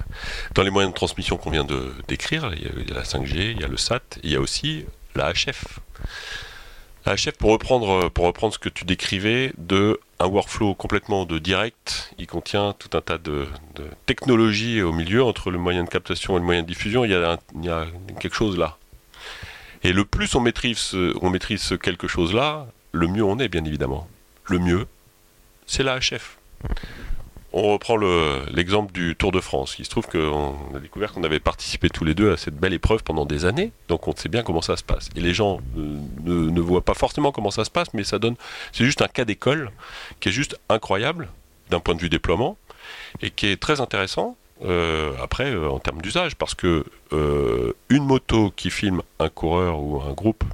dans 0.55 0.63
les 0.63 0.71
moyens 0.71 0.93
de 0.93 0.97
transmission 0.97 1.37
qu'on 1.37 1.51
vient 1.51 1.65
de 1.65 1.93
décrire, 2.07 2.51
il 2.55 2.63
y 2.63 2.93
a- 2.93 2.95
la 2.95 3.05
5G, 3.05 3.53
il 3.53 3.61
y 3.61 3.65
a 3.65 3.69
le 3.69 3.77
SAT, 3.77 4.19
il 4.23 4.31
y 4.31 4.37
a 4.37 4.41
aussi 4.41 4.87
la 5.15 5.33
HF. 5.33 5.81
La 7.07 7.15
HF, 7.15 7.33
pour 7.39 7.51
reprendre, 7.51 8.09
pour 8.09 8.27
reprendre 8.27 8.53
ce 8.55 8.59
que 8.59 8.69
tu 8.69 8.85
décrivais, 8.85 9.53
de 9.57 10.01
un 10.21 10.27
workflow 10.27 10.75
complètement 10.75 11.25
de 11.27 11.39
direct, 11.39 12.13
il 12.19 12.27
contient 12.27 12.75
tout 12.79 12.97
un 12.97 13.01
tas 13.01 13.19
de, 13.19 13.47
technologies 14.07 14.83
au 14.83 14.93
milieu 14.93 15.23
entre 15.23 15.51
le 15.51 15.59
moyen 15.59 15.85
de 15.85 15.89
captation 15.89 16.37
et 16.37 16.41
le 16.41 16.45
moyen 16.45 16.63
de 16.63 16.67
diffusion. 16.67 17.05
Il 17.05 17.11
y 17.11 17.15
a, 17.15 17.87
quelque 18.21 18.35
chose 18.35 18.59
là. 18.59 18.79
Et 19.85 19.93
le 19.93 20.05
plus 20.05 20.35
on 20.35 20.41
maîtrise, 20.41 20.95
on 21.23 21.31
maîtrise 21.31 21.63
ce 21.63 21.75
quelque 21.75 22.09
chose 22.09 22.35
là, 22.35 22.67
le 22.93 23.07
mieux 23.07 23.23
on 23.23 23.39
est, 23.39 23.49
bien 23.49 23.65
évidemment 23.65 24.09
le 24.49 24.59
mieux, 24.59 24.87
c'est 25.67 25.83
la 25.83 25.99
HF. 25.99 26.39
On 27.53 27.73
reprend 27.73 27.97
le- 27.97 28.43
l'exemple 28.53 28.93
du 28.93 29.17
Tour 29.17 29.33
de 29.33 29.41
France. 29.41 29.77
Il 29.79 29.85
se 29.87 29.91
trouve 29.91 30.07
qu'on 30.07 30.55
a 30.75 30.81
découvert 30.81 31.13
qu'on 31.13 31.25
avait 31.25 31.41
participé 31.41 31.89
tous 31.89 32.05
les 32.05 32.15
deux 32.15 32.31
à 32.33 32.37
cette 32.37 32.57
belle 32.57 32.75
épreuve 32.75 33.03
pendant 33.03 33.25
des 33.25 33.47
années, 33.47 33.73
donc 33.89 34.07
on 34.07 34.15
sait 34.15 34.29
bien 34.29 34.43
comment 34.43 34.61
ça 34.61 34.77
se 34.77 34.83
passe. 34.85 35.09
Et 35.17 35.21
les 35.21 35.33
gens 35.33 35.61
euh, 35.79 35.97
ne, 36.25 36.61
voient 36.61 36.85
pas 36.85 36.93
forcément 36.95 37.33
comment 37.33 37.51
ça 37.51 37.65
se 37.65 37.71
passe, 37.71 37.89
mais 37.95 38.05
ça 38.05 38.19
donne. 38.19 38.37
C'est 38.73 38.85
juste 38.85 39.01
un 39.01 39.09
cas 39.09 39.25
d'école 39.25 39.71
qui 40.21 40.29
est 40.29 40.33
juste 40.33 40.59
incroyable 40.69 41.29
d'un 41.71 41.81
point 41.81 41.95
de 41.95 42.01
vue 42.01 42.11
déploiement 42.11 42.59
et 43.23 43.31
qui 43.31 43.47
est 43.47 43.61
très 43.61 43.81
intéressant. 43.81 44.37
euh, 44.65 45.13
après, 45.23 45.53
euh, 45.53 45.71
en 45.71 45.79
termes 45.79 46.03
d'usage, 46.03 46.35
parce 46.37 46.55
que 46.55 46.85
une 47.13 48.05
moto 48.05 48.53
qui 48.57 48.71
filme 48.71 49.03
un 49.21 49.29
coureur 49.31 49.81
ou 49.81 50.03
un 50.03 50.13
groupe 50.13 50.45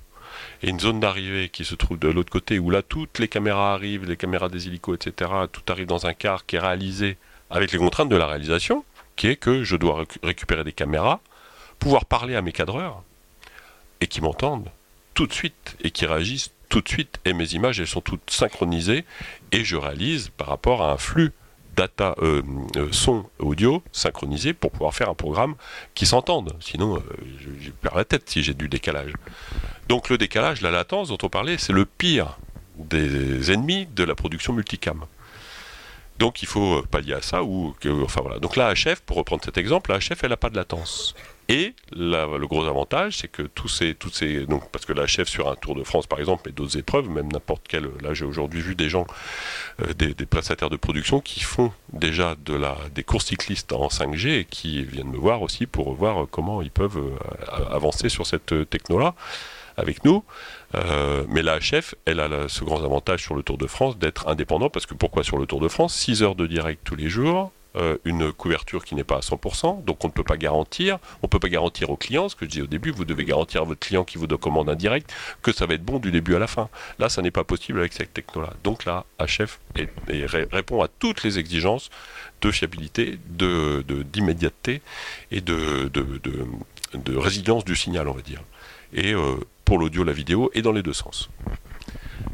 et 0.64 0.70
une 0.70 0.81
zone 0.81 0.98
d'arrivée 0.98 1.50
qui 1.50 1.62
se 1.66 1.74
trouve 1.74 1.98
de 1.98 2.09
l'autre 2.09 2.33
côté 2.33 2.59
où 2.59 2.70
là 2.70 2.81
toutes 2.81 3.18
les 3.18 3.29
caméras 3.29 3.74
arrivent, 3.74 4.07
les 4.07 4.16
caméras 4.16 4.48
des 4.48 4.66
hélicos, 4.66 4.96
etc. 4.96 5.31
Tout 5.53 5.61
arrive 5.68 5.87
dans 5.87 6.07
un 6.07 6.14
car 6.14 6.46
qui 6.46 6.57
est 6.57 6.59
réalisé 6.59 7.18
avec 7.50 7.70
les 7.70 7.79
contraintes 7.79 8.09
de 8.09 8.16
la 8.16 8.27
réalisation, 8.27 8.83
qui 9.14 9.27
est 9.27 9.37
que 9.37 9.62
je 9.62 9.77
dois 9.77 10.05
récu- 10.05 10.18
récupérer 10.22 10.64
des 10.64 10.72
caméras, 10.72 11.20
pouvoir 11.79 12.07
parler 12.07 12.35
à 12.35 12.40
mes 12.40 12.53
cadreurs 12.53 13.03
et 14.00 14.07
qui 14.07 14.22
m'entendent 14.22 14.70
tout 15.12 15.27
de 15.27 15.35
suite 15.35 15.77
et 15.83 15.90
qui 15.90 16.07
réagissent 16.07 16.50
tout 16.70 16.81
de 16.81 16.88
suite. 16.88 17.20
Et 17.27 17.35
mes 17.35 17.53
images, 17.53 17.79
elles 17.79 17.87
sont 17.87 18.00
toutes 18.00 18.31
synchronisées 18.31 19.05
et 19.53 19.64
je 19.64 19.77
réalise 19.77 20.31
par 20.31 20.46
rapport 20.46 20.83
à 20.83 20.92
un 20.92 20.96
flux 20.96 21.33
data, 21.75 22.15
euh, 22.23 22.43
euh, 22.77 22.89
son, 22.93 23.27
audio 23.39 23.83
synchronisé 23.93 24.53
pour 24.53 24.71
pouvoir 24.71 24.95
faire 24.95 25.09
un 25.09 25.15
programme 25.15 25.55
qui 25.95 26.07
s'entende. 26.07 26.55
Sinon, 26.61 26.97
euh, 26.97 27.01
je, 27.61 27.71
perds 27.71 27.97
la 27.97 28.05
tête 28.05 28.29
si 28.29 28.43
j'ai 28.43 28.55
du 28.55 28.69
décalage. 28.69 29.13
Donc 29.89 30.09
le 30.09 30.19
décalage, 30.19 30.61
la 30.61 30.71
latence 30.71 31.09
dont 31.09 31.19
on 31.23 31.29
parlait, 31.29 31.59
c'est 31.59 31.73
le 31.73 31.85
pire 31.85 32.39
des 32.77 33.53
ennemis 33.53 33.87
de 33.87 34.05
la 34.05 34.15
production 34.15 34.53
multicam. 34.53 35.05
Donc 36.19 36.43
il 36.43 36.49
faut 36.49 36.83
pallier 36.91 37.15
à 37.15 37.23
ça 37.23 37.43
ou 37.43 37.75
enfin 38.03 38.21
voilà. 38.23 38.39
Donc 38.39 38.57
la 38.57 38.73
HF, 38.73 39.01
pour 39.01 39.17
reprendre 39.17 39.45
cet 39.45 39.59
exemple, 39.59 39.91
la 39.91 39.99
HF 39.99 40.23
elle 40.23 40.31
n'a 40.31 40.37
pas 40.37 40.51
de 40.51 40.57
latence. 40.57 41.15
Et 41.48 41.74
la- 41.92 42.26
le 42.38 42.46
gros 42.46 42.64
avantage, 42.64 43.18
c'est 43.18 43.28
que 43.28 43.42
tous 43.42 43.68
ces, 43.68 43.94
toutes 43.94 44.14
ces, 44.14 44.46
donc 44.46 44.70
parce 44.70 44.87
que 44.87 44.92
la 44.94 45.04
HF 45.04 45.28
sur 45.28 45.50
un 45.50 45.57
Tour 45.57 45.74
de 45.74 45.85
France 45.85 46.07
par 46.07 46.18
exemple, 46.18 46.48
et 46.48 46.52
d'autres 46.52 46.78
épreuves, 46.78 47.09
même 47.11 47.30
n'importe 47.30 47.62
quel, 47.68 47.90
là 48.00 48.14
j'ai 48.14 48.24
aujourd'hui 48.24 48.62
vu 48.62 48.74
des 48.74 48.88
gens, 48.88 49.07
euh, 49.83 49.92
des, 49.92 50.14
prestataires 50.26 50.70
de 50.70 50.76
production 50.76 51.20
qui 51.20 51.40
font 51.40 51.70
déjà 51.92 52.35
de 52.46 52.54
la, 52.54 52.76
des 52.94 53.02
courses 53.04 53.26
cyclistes 53.26 53.72
en 53.72 53.88
5G 53.88 54.28
et 54.40 54.44
qui 54.46 54.85
viennent 54.85 55.11
me 55.11 55.18
voir 55.18 55.42
aussi 55.42 55.66
pour 55.66 55.92
voir 55.94 56.26
comment 56.30 56.62
ils 56.62 56.70
peuvent 56.70 56.96
euh, 56.98 57.64
avancer 57.70 58.09
sur 58.09 58.26
cette 58.26 58.52
euh, 58.52 58.64
techno-là 58.64 59.14
avec 59.76 60.04
nous. 60.04 60.22
Mais 61.28 61.42
la 61.42 61.59
HF, 61.59 61.95
elle 62.05 62.20
a 62.20 62.49
ce 62.49 62.62
grand 62.64 62.82
avantage 62.84 63.22
sur 63.22 63.34
le 63.34 63.42
Tour 63.42 63.59
de 63.59 63.66
France 63.66 63.99
d'être 63.99 64.28
indépendant, 64.28 64.70
parce 64.70 64.86
que 64.86 64.95
pourquoi 64.95 65.24
sur 65.24 65.36
le 65.36 65.47
Tour 65.47 65.61
de 65.61 65.68
France? 65.68 65.95
6 65.95 66.22
heures 66.22 66.34
de 66.36 66.47
direct 66.47 66.80
tous 66.84 66.95
les 66.97 67.09
jours, 67.09 67.53
euh, 67.77 67.97
une 68.05 68.33
couverture 68.33 68.85
qui 68.85 68.95
n'est 68.95 69.05
pas 69.05 69.16
à 69.16 69.20
100%, 69.20 69.85
donc 69.85 70.05
on 70.05 70.09
ne 70.09 70.12
peut 70.12 70.22
pas 70.25 70.37
garantir, 70.37 70.99
on 71.22 71.27
ne 71.27 71.29
peut 71.29 71.39
pas 71.41 71.49
garantir 71.49 71.91
au 71.91 71.97
client, 71.97 72.29
ce 72.29 72.37
que 72.37 72.45
je 72.45 72.51
disais 72.51 72.62
au 72.62 72.66
début, 72.66 72.91
vous 72.93 73.05
devez 73.05 73.25
garantir 73.25 73.62
à 73.62 73.64
votre 73.64 73.81
client 73.81 74.05
qui 74.05 74.16
vous 74.18 74.27
commande 74.29 74.68
un 74.68 74.75
direct 74.77 75.12
que 75.43 75.53
ça 75.53 75.66
va 75.66 75.75
être 75.75 75.85
bon 75.85 75.99
du 75.99 76.11
début 76.11 76.35
à 76.35 76.39
la 76.39 76.47
fin. 76.47 76.68
Là, 76.99 77.09
ça 77.09 77.20
n'est 77.22 77.31
pas 77.31 77.45
possible 77.45 77.79
avec 77.81 77.93
cette 77.93 78.12
techno-là. 78.14 78.53
Donc 78.62 78.85
la 78.85 79.05
HF 79.20 79.59
répond 80.53 80.83
à 80.83 80.89
toutes 80.89 81.22
les 81.25 81.39
exigences 81.39 81.91
de 82.43 82.51
fiabilité, 82.51 83.18
d'immédiateté 83.29 84.81
et 85.31 85.41
de- 85.41 85.89
de 85.93 87.16
résilience 87.16 87.64
du 87.64 87.75
signal, 87.77 88.09
on 88.09 88.12
va 88.12 88.22
dire. 88.22 88.41
Et 88.93 89.12
euh, 89.14 89.35
pour 89.64 89.79
l'audio, 89.79 90.05
la 90.05 90.12
vidéo, 90.12 90.51
et 90.55 90.62
dans 90.62 90.72
les 90.72 90.83
deux 90.83 90.93
sens. 90.93 91.29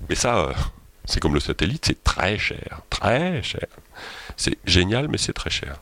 Mais 0.09 0.15
ça, 0.15 0.39
euh, 0.39 0.53
C'est 1.07 1.19
comme 1.19 1.35
le 1.35 1.41
satellite, 1.41 1.87
c'est 1.87 2.05
très 2.05 2.39
cher, 2.39 2.83
très 2.91 3.43
cher. 3.43 3.67
C'est 4.37 4.59
génial, 4.65 5.09
mais 5.09 5.19
c'est 5.19 5.33
très 5.33 5.51
cher. 5.51 5.81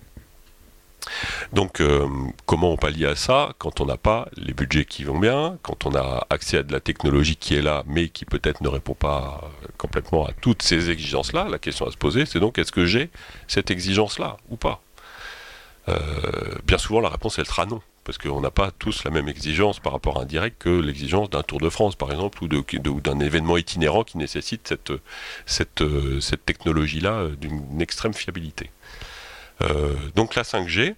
Donc, 1.52 1.80
euh, 1.80 2.06
comment 2.44 2.72
on 2.72 2.76
pallie 2.76 3.06
à 3.06 3.16
ça 3.16 3.52
quand 3.58 3.80
on 3.80 3.86
n'a 3.86 3.96
pas 3.96 4.28
les 4.36 4.52
budgets 4.52 4.84
qui 4.84 5.04
vont 5.04 5.18
bien, 5.18 5.58
quand 5.62 5.86
on 5.86 5.94
a 5.94 6.26
accès 6.28 6.58
à 6.58 6.62
de 6.62 6.72
la 6.72 6.80
technologie 6.80 7.36
qui 7.36 7.54
est 7.54 7.62
là, 7.62 7.82
mais 7.86 8.08
qui 8.08 8.24
peut-être 8.24 8.60
ne 8.60 8.68
répond 8.68 8.94
pas 8.94 9.50
complètement 9.78 10.26
à 10.26 10.32
toutes 10.32 10.62
ces 10.62 10.90
exigences-là? 10.90 11.48
La 11.48 11.58
question 11.58 11.86
à 11.86 11.90
se 11.90 11.96
poser, 11.96 12.26
c'est 12.26 12.40
donc 12.40 12.58
est-ce 12.58 12.72
que 12.72 12.84
j'ai 12.84 13.10
cette 13.46 13.70
exigence-là 13.70 14.36
ou 14.50 14.56
pas? 14.56 14.82
Euh, 15.88 15.98
Bien 16.64 16.78
souvent, 16.78 17.00
la 17.00 17.08
réponse 17.08 17.38
elle 17.38 17.46
sera 17.46 17.64
non 17.64 17.80
parce 18.08 18.16
qu'on 18.16 18.40
n'a 18.40 18.50
pas 18.50 18.70
tous 18.70 19.04
la 19.04 19.10
même 19.10 19.28
exigence 19.28 19.80
par 19.80 19.92
rapport 19.92 20.18
à 20.18 20.22
un 20.22 20.24
direct 20.24 20.56
que 20.62 20.70
l'exigence 20.70 21.28
d'un 21.28 21.42
Tour 21.42 21.60
de 21.60 21.68
France, 21.68 21.94
par 21.94 22.10
exemple, 22.10 22.42
ou, 22.42 22.48
d'un 22.48 23.20
événement 23.20 23.58
itinérant 23.58 24.02
qui 24.02 24.16
nécessite 24.16 24.74
cette, 25.44 25.82
cette 26.20 26.46
technologie-là 26.46 27.26
d'une 27.38 27.82
extrême 27.82 28.14
fiabilité. 28.14 28.70
Euh, 29.60 29.94
donc 30.14 30.36
la 30.36 30.42
5G, 30.42 30.94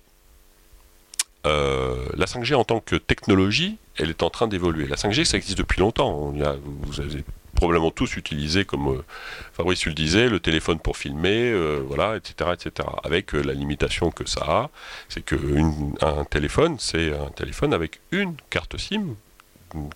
euh, 1.46 2.06
la 2.14 2.26
5G 2.26 2.54
en 2.54 2.62
tant 2.62 2.78
que 2.78 2.94
technologie, 2.94 3.78
elle 3.96 4.10
est 4.10 4.22
en 4.22 4.30
train 4.30 4.46
d'évoluer. 4.46 4.86
La 4.86 4.94
5G, 4.94 5.24
ça 5.24 5.36
existe 5.36 5.58
depuis 5.58 5.80
longtemps. 5.80 6.32
vous 6.32 7.00
avez 7.00 7.24
probablement 7.54 7.90
tous 7.90 8.16
utilisé, 8.16 8.64
comme 8.64 8.88
euh, 8.88 9.04
Fabrice 9.52 9.86
le 9.86 9.92
disait, 9.92 10.28
le 10.28 10.40
téléphone 10.40 10.78
pour 10.78 10.96
filmer, 10.96 11.50
euh, 11.50 11.82
voilà, 11.86 12.16
etc., 12.16 12.50
etc. 12.52 12.88
Avec 13.04 13.34
euh, 13.34 13.42
la 13.42 13.52
limitation 13.52 14.10
que 14.10 14.28
ça 14.28 14.40
a, 14.42 14.70
c'est 15.08 15.24
qu'un 15.24 16.24
téléphone, 16.30 16.76
c'est 16.78 17.12
un 17.12 17.30
téléphone 17.30 17.74
avec 17.74 18.00
une 18.10 18.34
carte 18.50 18.78
SIM 18.78 19.14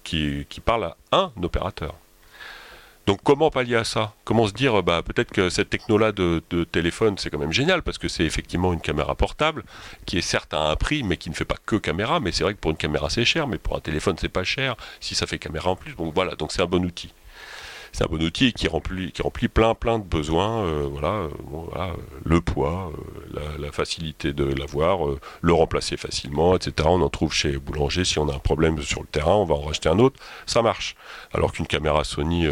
qui, 0.03 0.47
qui 0.49 0.61
parle 0.61 0.85
à 0.85 0.97
un 1.13 1.33
opérateur. 1.43 1.95
Donc 3.07 3.21
comment 3.23 3.51
pallier 3.51 3.77
à 3.77 3.85
ça? 3.85 4.15
Comment 4.25 4.47
se 4.47 4.55
dire, 4.55 4.83
bah, 4.83 5.03
peut-être 5.03 5.31
que 5.31 5.51
cette 5.51 5.69
techno-là 5.69 6.13
de, 6.13 6.41
téléphone, 6.73 7.17
c'est 7.19 7.29
quand 7.29 7.39
même 7.39 7.53
génial, 7.53 7.83
parce 7.83 7.99
que 7.99 8.09
c'est 8.09 8.25
effectivement 8.25 8.73
une 8.73 8.81
caméra 8.81 9.15
portable, 9.15 9.65
qui 10.07 10.17
est 10.17 10.23
certes 10.23 10.55
à 10.55 10.71
un 10.71 10.77
prix, 10.77 11.03
mais 11.03 11.19
qui 11.19 11.29
ne 11.29 11.35
fait 11.35 11.45
pas 11.45 11.59
que 11.67 11.77
caméra, 11.77 12.19
mais 12.21 12.33
c'est 12.33 12.45
vrai 12.45 12.55
que 12.55 12.61
pour 12.61 12.71
une 12.71 12.79
caméra 12.79 13.11
c'est 13.11 13.27
cher, 13.27 13.47
mais 13.47 13.59
pour 13.59 13.77
un 13.77 13.81
téléphone 13.81 14.17
c'est 14.19 14.31
pas 14.31 14.45
cher, 14.45 14.77
si 15.01 15.15
ça 15.15 15.27
fait 15.27 15.39
caméra 15.39 15.71
en 15.71 15.77
plus, 15.77 15.95
donc 15.97 16.15
voilà, 16.15 16.35
donc 16.35 16.51
c'est 16.53 16.63
un 16.63 16.67
bon 16.67 16.83
outil 16.85 17.13
c'est 17.95 18.03
un 18.03 18.09
bon 18.09 18.21
outil 18.21 18.53
qui 18.53 18.67
remplit, 18.67 19.13
plein 19.47 19.75
plein 19.77 20.01
de 20.01 20.05
besoins. 20.05 20.65
Euh, 20.65 20.89
voilà, 20.91 21.13
euh, 21.13 21.29
voilà, 21.45 21.93
le 22.25 22.41
poids, 22.41 22.91
euh, 23.37 23.41
la, 23.61 23.71
facilité 23.71 24.33
de 24.33 24.45
l'avoir, 24.45 24.99
le 25.41 25.53
remplacer 25.53 25.97
facilement, 25.97 26.57
etc. 26.57 26.89
On 26.91 27.01
en 27.03 27.09
trouve 27.09 27.33
chez 27.33 27.57
Boulanger. 27.57 28.05
Si 28.05 28.19
on 28.19 28.29
a 28.29 28.35
un 28.35 28.41
problème 28.41 28.83
sur 28.83 29.01
le 29.01 29.07
terrain, 29.07 29.37
on 29.37 29.45
va 29.45 29.55
en 29.55 29.61
racheter 29.61 29.89
un 29.89 30.01
autre. 30.01 30.21
Ça 30.45 30.61
marche. 30.61 30.97
Alors 31.33 31.53
qu'une 31.53 31.69
caméra 31.69 32.03
Sony, 32.03 32.49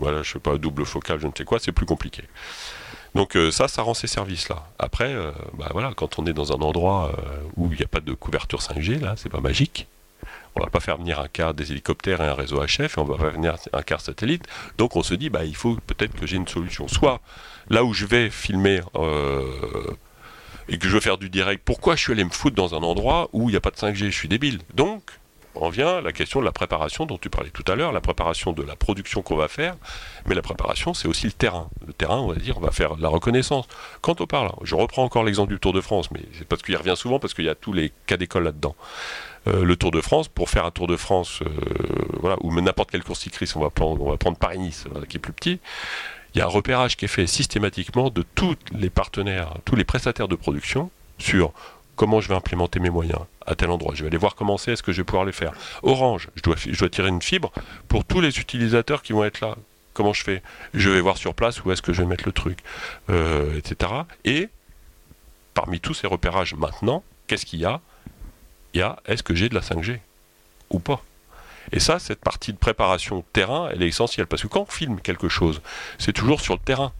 voilà, 0.00 0.24
je 0.24 0.32
sais 0.32 0.38
pas, 0.40 0.58
double 0.58 0.84
focale, 0.84 1.20
je 1.20 1.28
ne 1.28 1.32
sais 1.36 1.44
quoi, 1.44 1.60
c'est 1.60 1.72
plus 1.72 1.86
compliqué. 1.86 2.24
Donc 3.14 3.38
ça, 3.52 3.68
ça 3.68 3.82
rend 3.82 3.94
ces 3.94 4.08
services-là. 4.08 4.66
Après, 4.80 5.14
bah, 5.56 5.68
voilà, 5.70 5.92
quand 5.94 6.18
on 6.18 6.26
est 6.26 6.32
dans 6.32 6.52
un 6.52 6.60
endroit 6.62 7.12
où 7.56 7.68
il 7.70 7.78
n'y 7.78 7.84
a 7.84 7.88
pas 7.88 8.00
de 8.00 8.12
couverture 8.12 8.60
5G, 8.60 9.00
là, 9.00 9.14
c'est 9.16 9.30
pas 9.30 9.40
magique 9.40 9.86
on 10.56 10.60
va 10.60 10.70
pas 10.70 10.80
faire 10.80 10.96
venir 10.96 11.20
un 11.20 11.28
quart 11.28 11.54
des 11.54 11.72
hélicoptères 11.72 12.20
et 12.20 12.26
un 12.26 12.34
réseau 12.34 12.64
HF, 12.64 12.80
et 12.80 13.00
on 13.00 13.04
va 13.04 13.16
faire 13.16 13.30
venir 13.30 13.56
un 13.72 13.82
quart 13.82 14.00
satellite. 14.00 14.44
Donc 14.78 14.96
on 14.96 15.02
se 15.02 15.14
dit, 15.14 15.30
bah, 15.30 15.44
il 15.44 15.56
faut 15.56 15.76
peut-être 15.86 16.14
que 16.14 16.26
j'ai 16.26 16.36
une 16.36 16.48
solution. 16.48 16.88
Soit 16.88 17.20
là 17.68 17.84
où 17.84 17.92
je 17.92 18.06
vais 18.06 18.30
filmer 18.30 18.80
euh, 18.96 19.42
et 20.68 20.78
que 20.78 20.88
je 20.88 20.94
veux 20.94 21.00
faire 21.00 21.18
du 21.18 21.30
direct, 21.30 21.62
pourquoi 21.64 21.96
je 21.96 22.02
suis 22.02 22.12
allé 22.12 22.24
me 22.24 22.30
foutre 22.30 22.56
dans 22.56 22.74
un 22.74 22.82
endroit 22.82 23.28
où 23.32 23.48
il 23.48 23.52
n'y 23.52 23.56
a 23.56 23.60
pas 23.60 23.70
de 23.70 23.76
5G 23.76 24.06
Je 24.06 24.10
suis 24.10 24.28
débile. 24.28 24.60
Donc, 24.74 25.02
on 25.54 25.68
vient 25.68 25.96
à 25.96 26.00
la 26.00 26.12
question 26.12 26.40
de 26.40 26.44
la 26.44 26.52
préparation 26.52 27.06
dont 27.06 27.18
tu 27.18 27.28
parlais 27.28 27.50
tout 27.50 27.64
à 27.70 27.74
l'heure, 27.74 27.92
la 27.92 28.00
préparation 28.00 28.52
de 28.52 28.62
la 28.62 28.76
production 28.76 29.22
qu'on 29.22 29.36
va 29.36 29.48
faire, 29.48 29.76
mais 30.26 30.34
la 30.34 30.42
préparation 30.42 30.94
c'est 30.94 31.08
aussi 31.08 31.26
le 31.26 31.32
terrain. 31.32 31.68
Le 31.86 31.92
terrain, 31.92 32.18
on 32.18 32.28
va 32.28 32.36
dire, 32.36 32.56
on 32.58 32.60
va 32.60 32.70
faire 32.70 32.96
la 32.96 33.08
reconnaissance. 33.08 33.66
Quand 34.00 34.20
on 34.20 34.26
parle, 34.26 34.52
je 34.62 34.74
reprends 34.74 35.02
encore 35.04 35.24
l'exemple 35.24 35.52
du 35.52 35.58
Tour 35.58 35.72
de 35.72 35.80
France, 35.80 36.10
mais 36.12 36.20
c'est 36.38 36.46
parce 36.46 36.62
qu'il 36.62 36.76
revient 36.76 36.94
souvent, 36.96 37.18
parce 37.18 37.34
qu'il 37.34 37.44
y 37.44 37.48
a 37.48 37.54
tous 37.54 37.72
les 37.72 37.92
cas 38.06 38.16
d'école 38.16 38.44
là-dedans. 38.44 38.76
Euh, 39.46 39.64
le 39.64 39.76
Tour 39.76 39.90
de 39.90 40.00
France, 40.00 40.28
pour 40.28 40.50
faire 40.50 40.66
un 40.66 40.70
Tour 40.70 40.86
de 40.86 40.96
France, 40.96 41.40
euh, 41.42 41.48
voilà, 42.20 42.36
ou 42.42 42.58
n'importe 42.60 42.90
quelle 42.90 43.02
course 43.02 43.20
cycliste, 43.20 43.56
on 43.56 43.60
va 43.60 43.70
prendre, 43.70 44.02
on 44.02 44.10
va 44.10 44.16
prendre 44.16 44.36
Paris-Nice, 44.36 44.84
qui 45.08 45.16
est 45.16 45.20
plus 45.20 45.32
petit, 45.32 45.60
il 46.34 46.38
y 46.38 46.40
a 46.40 46.44
un 46.44 46.48
repérage 46.48 46.96
qui 46.96 47.06
est 47.06 47.08
fait 47.08 47.26
systématiquement 47.26 48.10
de 48.10 48.22
tous 48.34 48.56
les 48.72 48.90
partenaires, 48.90 49.54
tous 49.64 49.76
les 49.76 49.84
prestataires 49.84 50.28
de 50.28 50.36
production 50.36 50.90
sur 51.18 51.52
comment 51.96 52.20
je 52.20 52.28
vais 52.28 52.34
implémenter 52.34 52.80
mes 52.80 52.90
moyens 52.90 53.20
à 53.46 53.54
tel 53.54 53.70
endroit. 53.70 53.94
Je 53.94 54.02
vais 54.02 54.08
aller 54.08 54.16
voir 54.16 54.34
comment 54.34 54.56
c'est, 54.56 54.72
est-ce 54.72 54.82
que 54.82 54.92
je 54.92 54.98
vais 54.98 55.04
pouvoir 55.04 55.24
les 55.24 55.32
faire. 55.32 55.52
Orange, 55.82 56.28
je 56.36 56.42
dois, 56.42 56.88
tirer 56.88 57.08
une 57.08 57.20
fibre 57.20 57.52
pour 57.88 58.04
tous 58.04 58.20
les 58.20 58.38
utilisateurs 58.38 59.02
qui 59.02 59.12
vont 59.12 59.24
être 59.24 59.40
là. 59.40 59.56
Comment 59.92 60.12
je 60.12 60.22
fais? 60.22 60.42
Je 60.72 60.88
vais 60.88 61.00
voir 61.00 61.16
sur 61.16 61.34
place 61.34 61.62
où 61.64 61.72
est-ce 61.72 61.82
que 61.82 61.92
je 61.92 62.02
vais 62.02 62.08
mettre 62.08 62.24
le 62.24 62.32
truc, 62.32 62.60
euh, 63.10 63.58
etc. 63.58 63.92
Et 64.24 64.48
parmi 65.52 65.80
tous 65.80 65.94
ces 65.94 66.06
repérages 66.06 66.54
maintenant, 66.54 67.02
qu'est-ce 67.26 67.44
qu'il 67.44 67.60
y 67.60 67.64
a? 67.64 67.80
Il 68.74 68.80
y 68.80 68.82
a 68.82 68.96
est-ce 69.06 69.22
que 69.22 69.34
j'ai 69.34 69.48
de 69.48 69.54
la 69.54 69.60
5G 69.60 69.98
ou 70.70 70.78
pas? 70.78 71.02
Et 71.72 71.80
ça, 71.80 71.98
cette 71.98 72.20
partie 72.20 72.52
de 72.52 72.58
préparation 72.58 73.24
terrain, 73.32 73.68
elle 73.72 73.82
est 73.82 73.88
essentielle 73.88 74.26
parce 74.26 74.42
que 74.42 74.48
quand 74.48 74.62
on 74.62 74.66
filme 74.66 75.00
quelque 75.00 75.28
chose, 75.28 75.60
c'est 75.98 76.12
toujours 76.12 76.40
sur 76.40 76.54
le 76.54 76.60
terrain. 76.60 76.92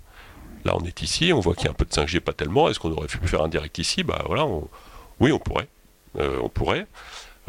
Là, 0.65 0.77
on 0.77 0.85
est 0.85 1.03
ici, 1.03 1.33
on 1.33 1.41
voit 1.41 1.55
qu'il 1.55 1.65
y 1.65 1.69
a 1.69 1.71
un 1.71 1.75
peu 1.75 1.85
de 1.85 1.91
5G, 1.91 2.21
pas 2.21 2.33
tellement. 2.33 2.69
Est-ce 2.69 2.79
qu'on 2.79 2.93
aurait 2.93 3.07
pu 3.07 3.27
faire 3.27 3.43
un 3.43 3.49
direct 3.49 3.79
ici? 3.79 4.03
Bah 4.03 4.23
voilà, 4.27 4.47
oui, 5.19 5.33
on 5.33 5.39
pourrait. 5.39 5.69
Euh, 6.19 6.39
on 6.43 6.49
pourrait. 6.49 6.87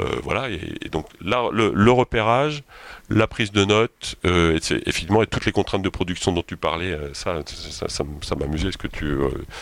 Euh, 0.02 0.20
voilà, 0.24 0.50
et, 0.50 0.90
donc 0.90 1.08
là, 1.22 1.50
le, 1.52 1.92
repérage, 1.92 2.64
la 3.10 3.28
prise 3.28 3.52
de 3.52 3.66
notes, 3.66 4.16
euh, 4.26 4.58
et 4.58 4.90
effectivement, 4.90 5.22
et 5.22 5.28
toutes 5.28 5.46
les 5.46 5.52
contraintes 5.52 5.82
de 5.82 5.90
production 5.90 6.32
dont 6.32 6.44
tu 6.46 6.58
parlais, 6.58 6.92
euh, 6.92 7.14
ça, 7.14 7.42
ça, 7.88 8.36
m'amusait 8.36 8.72
ce 8.72 8.78
que 8.78 8.88
tu, 8.88 9.16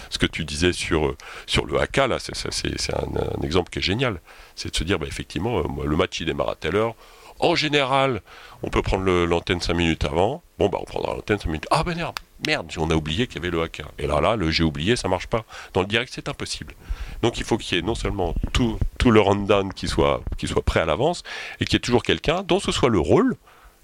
ce 0.09 0.17
que 0.17 0.25
tu 0.25 0.45
disais 0.45 0.71
sur 0.71 1.15
sur 1.45 1.65
le 1.65 1.79
AK 1.79 1.97
là, 1.97 2.17
c'est 2.19 2.93
un, 2.93 3.41
exemple 3.43 3.69
qui 3.69 3.79
est 3.79 3.83
génial, 3.83 4.21
c'est 4.55 4.71
de 4.71 4.75
se 4.75 4.83
dire, 4.83 4.99
bah, 4.99 5.07
effectivement, 5.07 5.63
le 5.83 5.95
match 5.95 6.19
il 6.19 6.25
démarre 6.25 6.49
à 6.49 6.55
telle 6.55 6.75
heure. 6.75 6.95
En 7.39 7.55
général, 7.55 8.21
on 8.63 8.69
peut 8.69 8.81
prendre 8.81 9.09
l'antenne 9.25 9.61
5 9.61 9.73
minutes 9.73 10.03
avant. 10.03 10.43
Bon, 10.57 10.67
bah, 10.67 10.77
on 10.81 10.83
prendra 10.83 11.13
l'antenne 11.13 11.39
5 11.39 11.45
minutes. 11.45 11.67
Ah, 11.71 11.83
ben 11.85 11.95
merde, 11.95 12.19
merde, 12.45 12.71
on 12.77 12.89
a 12.89 12.95
oublié 12.95 13.27
qu'il 13.27 13.37
y 13.37 13.39
avait 13.39 13.49
le 13.49 13.61
AK. 13.61 13.81
Et 13.97 14.07
là, 14.07 14.19
là, 14.19 14.35
le 14.35 14.51
j'ai 14.51 14.63
oublié, 14.63 14.97
ça 14.97 15.07
marche 15.07 15.27
pas. 15.27 15.45
Dans 15.73 15.79
le 15.79 15.87
direct, 15.87 16.11
c'est 16.13 16.27
impossible. 16.27 16.73
Donc 17.21 17.37
il 17.37 17.43
faut 17.43 17.57
qu'il 17.57 17.77
y 17.77 17.79
ait 17.79 17.83
non 17.83 17.95
seulement 17.95 18.33
tout, 18.53 18.77
tout 18.97 19.11
le 19.11 19.19
rundown 19.19 19.73
qui 19.73 19.87
soit, 19.87 20.21
qui 20.37 20.47
soit 20.47 20.61
prêt 20.61 20.79
à 20.79 20.85
l'avance, 20.85 21.23
et 21.59 21.65
qu'il 21.65 21.73
y 21.73 21.77
ait 21.77 21.79
toujours 21.81 22.03
quelqu'un 22.03 22.43
dont 22.43 22.59
ce 22.59 22.71
soit 22.71 22.89
le 22.89 22.99
rôle, 22.99 23.35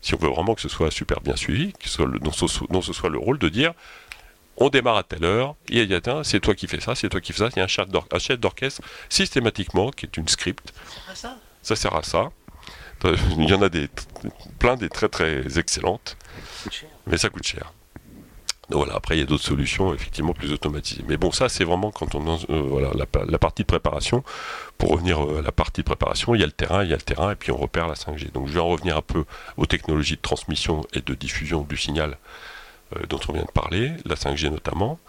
si 0.01 0.13
on 0.13 0.17
veut 0.17 0.29
vraiment 0.29 0.55
que 0.55 0.61
ce 0.61 0.69
soit 0.69 0.91
super 0.91 1.19
bien 1.21 1.35
suivi, 1.35 1.73
que 1.73 1.89
soit 1.89 2.07
dont, 2.07 2.31
ce, 2.31 2.47
ce 2.47 2.93
soit 2.93 3.09
le 3.09 3.17
rôle 3.17 3.37
de 3.39 3.49
dire 3.49 3.73
on 4.57 4.69
démarre 4.69 4.97
à 4.97 5.03
telle 5.03 5.25
heure, 5.25 5.55
il 5.67 5.83
y 5.83 5.93
a, 5.93 6.23
c'est 6.23 6.39
toi 6.39 6.55
qui 6.55 6.67
fais 6.67 6.79
ça, 6.79 6.95
c'est 6.95 7.09
toi 7.09 7.19
qui 7.19 7.33
fais 7.33 7.39
ça, 7.39 7.49
il 7.55 7.59
y 7.59 7.61
a 7.61 7.65
un 7.65 8.19
chef 8.19 8.39
d'orchestre 8.39 8.81
systématiquement 9.09 9.91
qui 9.91 10.05
est 10.05 10.17
une 10.17 10.27
script. 10.27 10.73
Ça, 11.13 11.37
ça? 11.61 11.75
Sert 11.75 11.95
à 11.95 12.03
ça. 12.03 12.29
Il 13.03 13.49
y 13.49 13.53
en 13.53 13.61
a 13.61 13.69
des, 13.69 13.89
plein 14.57 14.77
des 14.77 14.89
très 14.89 15.09
très 15.09 15.59
excellentes, 15.59 16.17
mais 17.05 17.17
ça 17.17 17.29
coûte 17.29 17.45
cher. 17.45 17.73
Voilà, 18.69 18.95
après 18.95 19.15
il 19.15 19.19
y 19.19 19.23
a 19.23 19.25
d'autres 19.25 19.43
solutions 19.43 19.93
effectivement 19.93 20.33
plus 20.33 20.51
automatisées. 20.51 21.03
Mais 21.07 21.17
bon, 21.17 21.31
ça 21.31 21.49
c'est 21.49 21.63
vraiment 21.63 21.91
quand 21.91 22.15
on 22.15 22.27
euh, 22.27 22.61
voilà 22.61 22.91
la, 22.95 23.37
partie 23.37 23.61
de 23.61 23.67
préparation. 23.67 24.23
Pour 24.77 24.89
revenir 24.89 25.23
euh, 25.23 25.39
à 25.39 25.41
la 25.43 25.51
partie 25.51 25.81
de 25.81 25.85
préparation, 25.85 26.33
il 26.33 26.41
y 26.41 26.43
a 26.43 26.47
le 26.47 26.51
terrain, 26.51 26.83
il 26.83 26.89
y 26.89 26.93
a 26.93 26.95
le 26.95 27.01
terrain 27.01 27.31
et 27.31 27.35
puis 27.35 27.51
on 27.51 27.57
repère 27.57 27.87
la 27.87 27.93
5G. 27.93 28.31
Donc 28.31 28.47
je 28.47 28.53
vais 28.53 28.59
en 28.59 28.67
revenir 28.67 28.97
un 28.97 29.01
peu 29.01 29.25
aux 29.57 29.67
technologies 29.67 30.15
de 30.15 30.21
transmission 30.21 30.83
et 30.93 31.01
de 31.01 31.13
diffusion 31.13 31.61
du 31.61 31.77
signal 31.77 32.17
euh, 32.95 33.05
dont 33.07 33.19
on 33.29 33.33
vient 33.33 33.43
de 33.43 33.51
parler, 33.51 33.91
la 34.05 34.15
5G 34.15 34.49
notamment, 34.49 34.99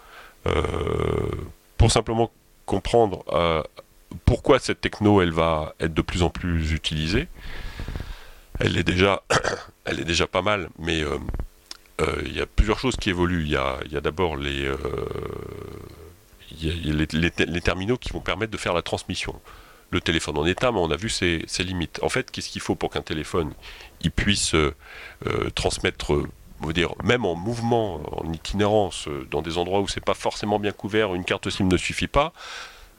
pour 1.76 1.90
simplement 1.90 2.30
comprendre 2.66 3.24
pourquoi 4.24 4.60
cette 4.60 4.80
techno 4.80 5.20
elle 5.20 5.32
va 5.32 5.74
être 5.80 5.92
de 5.92 6.02
plus 6.02 6.22
en 6.22 6.30
plus 6.30 6.70
utilisée. 6.72 7.26
Elle 8.60 8.76
est 8.76 8.84
déjà, 8.84 9.22
elle 9.84 9.98
est 9.98 10.04
déjà 10.04 10.28
pas 10.28 10.42
mal, 10.42 10.68
mais 10.78 11.02
il 12.24 12.36
y 12.36 12.40
a 12.40 12.46
plusieurs 12.46 12.78
choses 12.78 12.96
qui 12.96 13.10
évoluent. 13.10 13.44
Il 13.44 13.50
y 13.50 13.56
a, 13.56 14.00
d'abord 14.00 14.36
les, 14.36 14.70
les, 16.62 17.60
terminaux 17.60 17.96
qui 17.96 18.10
vont 18.10 18.20
permettre 18.20 18.52
de 18.52 18.56
faire 18.56 18.74
la 18.74 18.82
transmission. 18.82 19.40
Le 19.90 20.00
téléphone 20.00 20.36
en 20.38 20.46
état, 20.46 20.72
mais 20.72 20.78
on 20.78 20.90
a 20.90 20.96
vu 20.96 21.08
ses, 21.08 21.46
limites. 21.60 22.00
En 22.02 22.08
fait, 22.08 22.30
qu'est-ce 22.30 22.48
qu'il 22.48 22.60
faut 22.60 22.74
pour 22.74 22.90
qu'un 22.90 23.02
téléphone 23.02 23.52
il 24.00 24.10
puisse 24.10 24.54
euh, 24.54 24.74
euh, 25.26 25.50
transmettre 25.50 26.22
dire, 26.72 26.94
même 27.04 27.24
en 27.24 27.34
mouvement, 27.34 28.00
en 28.18 28.32
itinérance, 28.32 29.08
dans 29.30 29.42
des 29.42 29.58
endroits 29.58 29.80
où 29.80 29.88
c'est 29.88 30.04
pas 30.04 30.14
forcément 30.14 30.58
bien 30.58 30.72
couvert, 30.72 31.14
une 31.14 31.24
carte 31.24 31.48
SIM 31.50 31.66
ne 31.66 31.76
suffit 31.76 32.08
pas. 32.08 32.32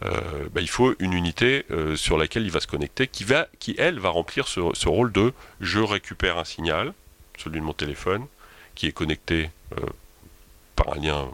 Bah, 0.01 0.61
il 0.61 0.69
faut 0.69 0.93
une 0.99 1.13
unité 1.13 1.65
sur 1.95 2.19
laquelle 2.19 2.43
il 2.43 2.51
va 2.51 2.59
se 2.59 2.67
connecter, 2.67 3.07
qui 3.07 3.23
va, 3.23 3.47
qui 3.59 3.75
elle 3.79 3.99
va 3.99 4.09
remplir 4.09 4.47
ce, 4.47 4.61
ce, 4.73 4.87
rôle 4.87 5.11
de 5.11 5.33
je 5.59 5.79
récupère 5.79 6.37
un 6.37 6.45
signal, 6.45 6.93
celui 7.35 7.59
de 7.59 7.65
mon 7.65 7.73
téléphone, 7.73 8.27
qui 8.77 8.87
est 8.87 8.91
connecté 8.91 9.49
euh, 9.73 9.85
par 10.75 10.93
un 10.93 10.99
lien 11.01 11.27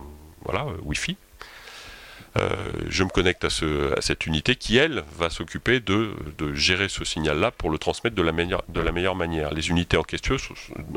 voilà, 0.45 0.65
Wi-Fi. 0.83 1.15
euh, 2.37 2.49
je 2.89 3.03
me 3.03 3.09
connecte 3.09 3.43
à, 3.45 3.49
ce, 3.49 3.95
à, 3.97 4.01
cette 4.01 4.25
unité 4.25 4.55
qui, 4.55 4.77
elle, 4.77 5.03
va 5.17 5.29
s'occuper 5.29 5.79
de, 5.79 6.13
gérer 6.53 6.89
ce 6.89 7.03
signal-là 7.05 7.51
pour 7.51 7.69
le 7.69 7.77
transmettre 7.77 8.15
de 8.15 8.23
la, 8.23 8.31
meilleure, 8.31 9.15
manière. 9.15 9.53
Les 9.53 9.69
unités 9.69 9.97
en 9.97 10.03
question, 10.03 10.37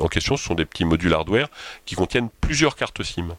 en 0.01 0.37
sont 0.37 0.55
des 0.55 0.65
petits 0.65 0.85
modules 0.85 1.13
hardware 1.13 1.49
qui 1.85 1.95
contiennent 1.95 2.31
plusieurs 2.41 2.77
cartes 2.77 3.03
SIM, 3.03 3.37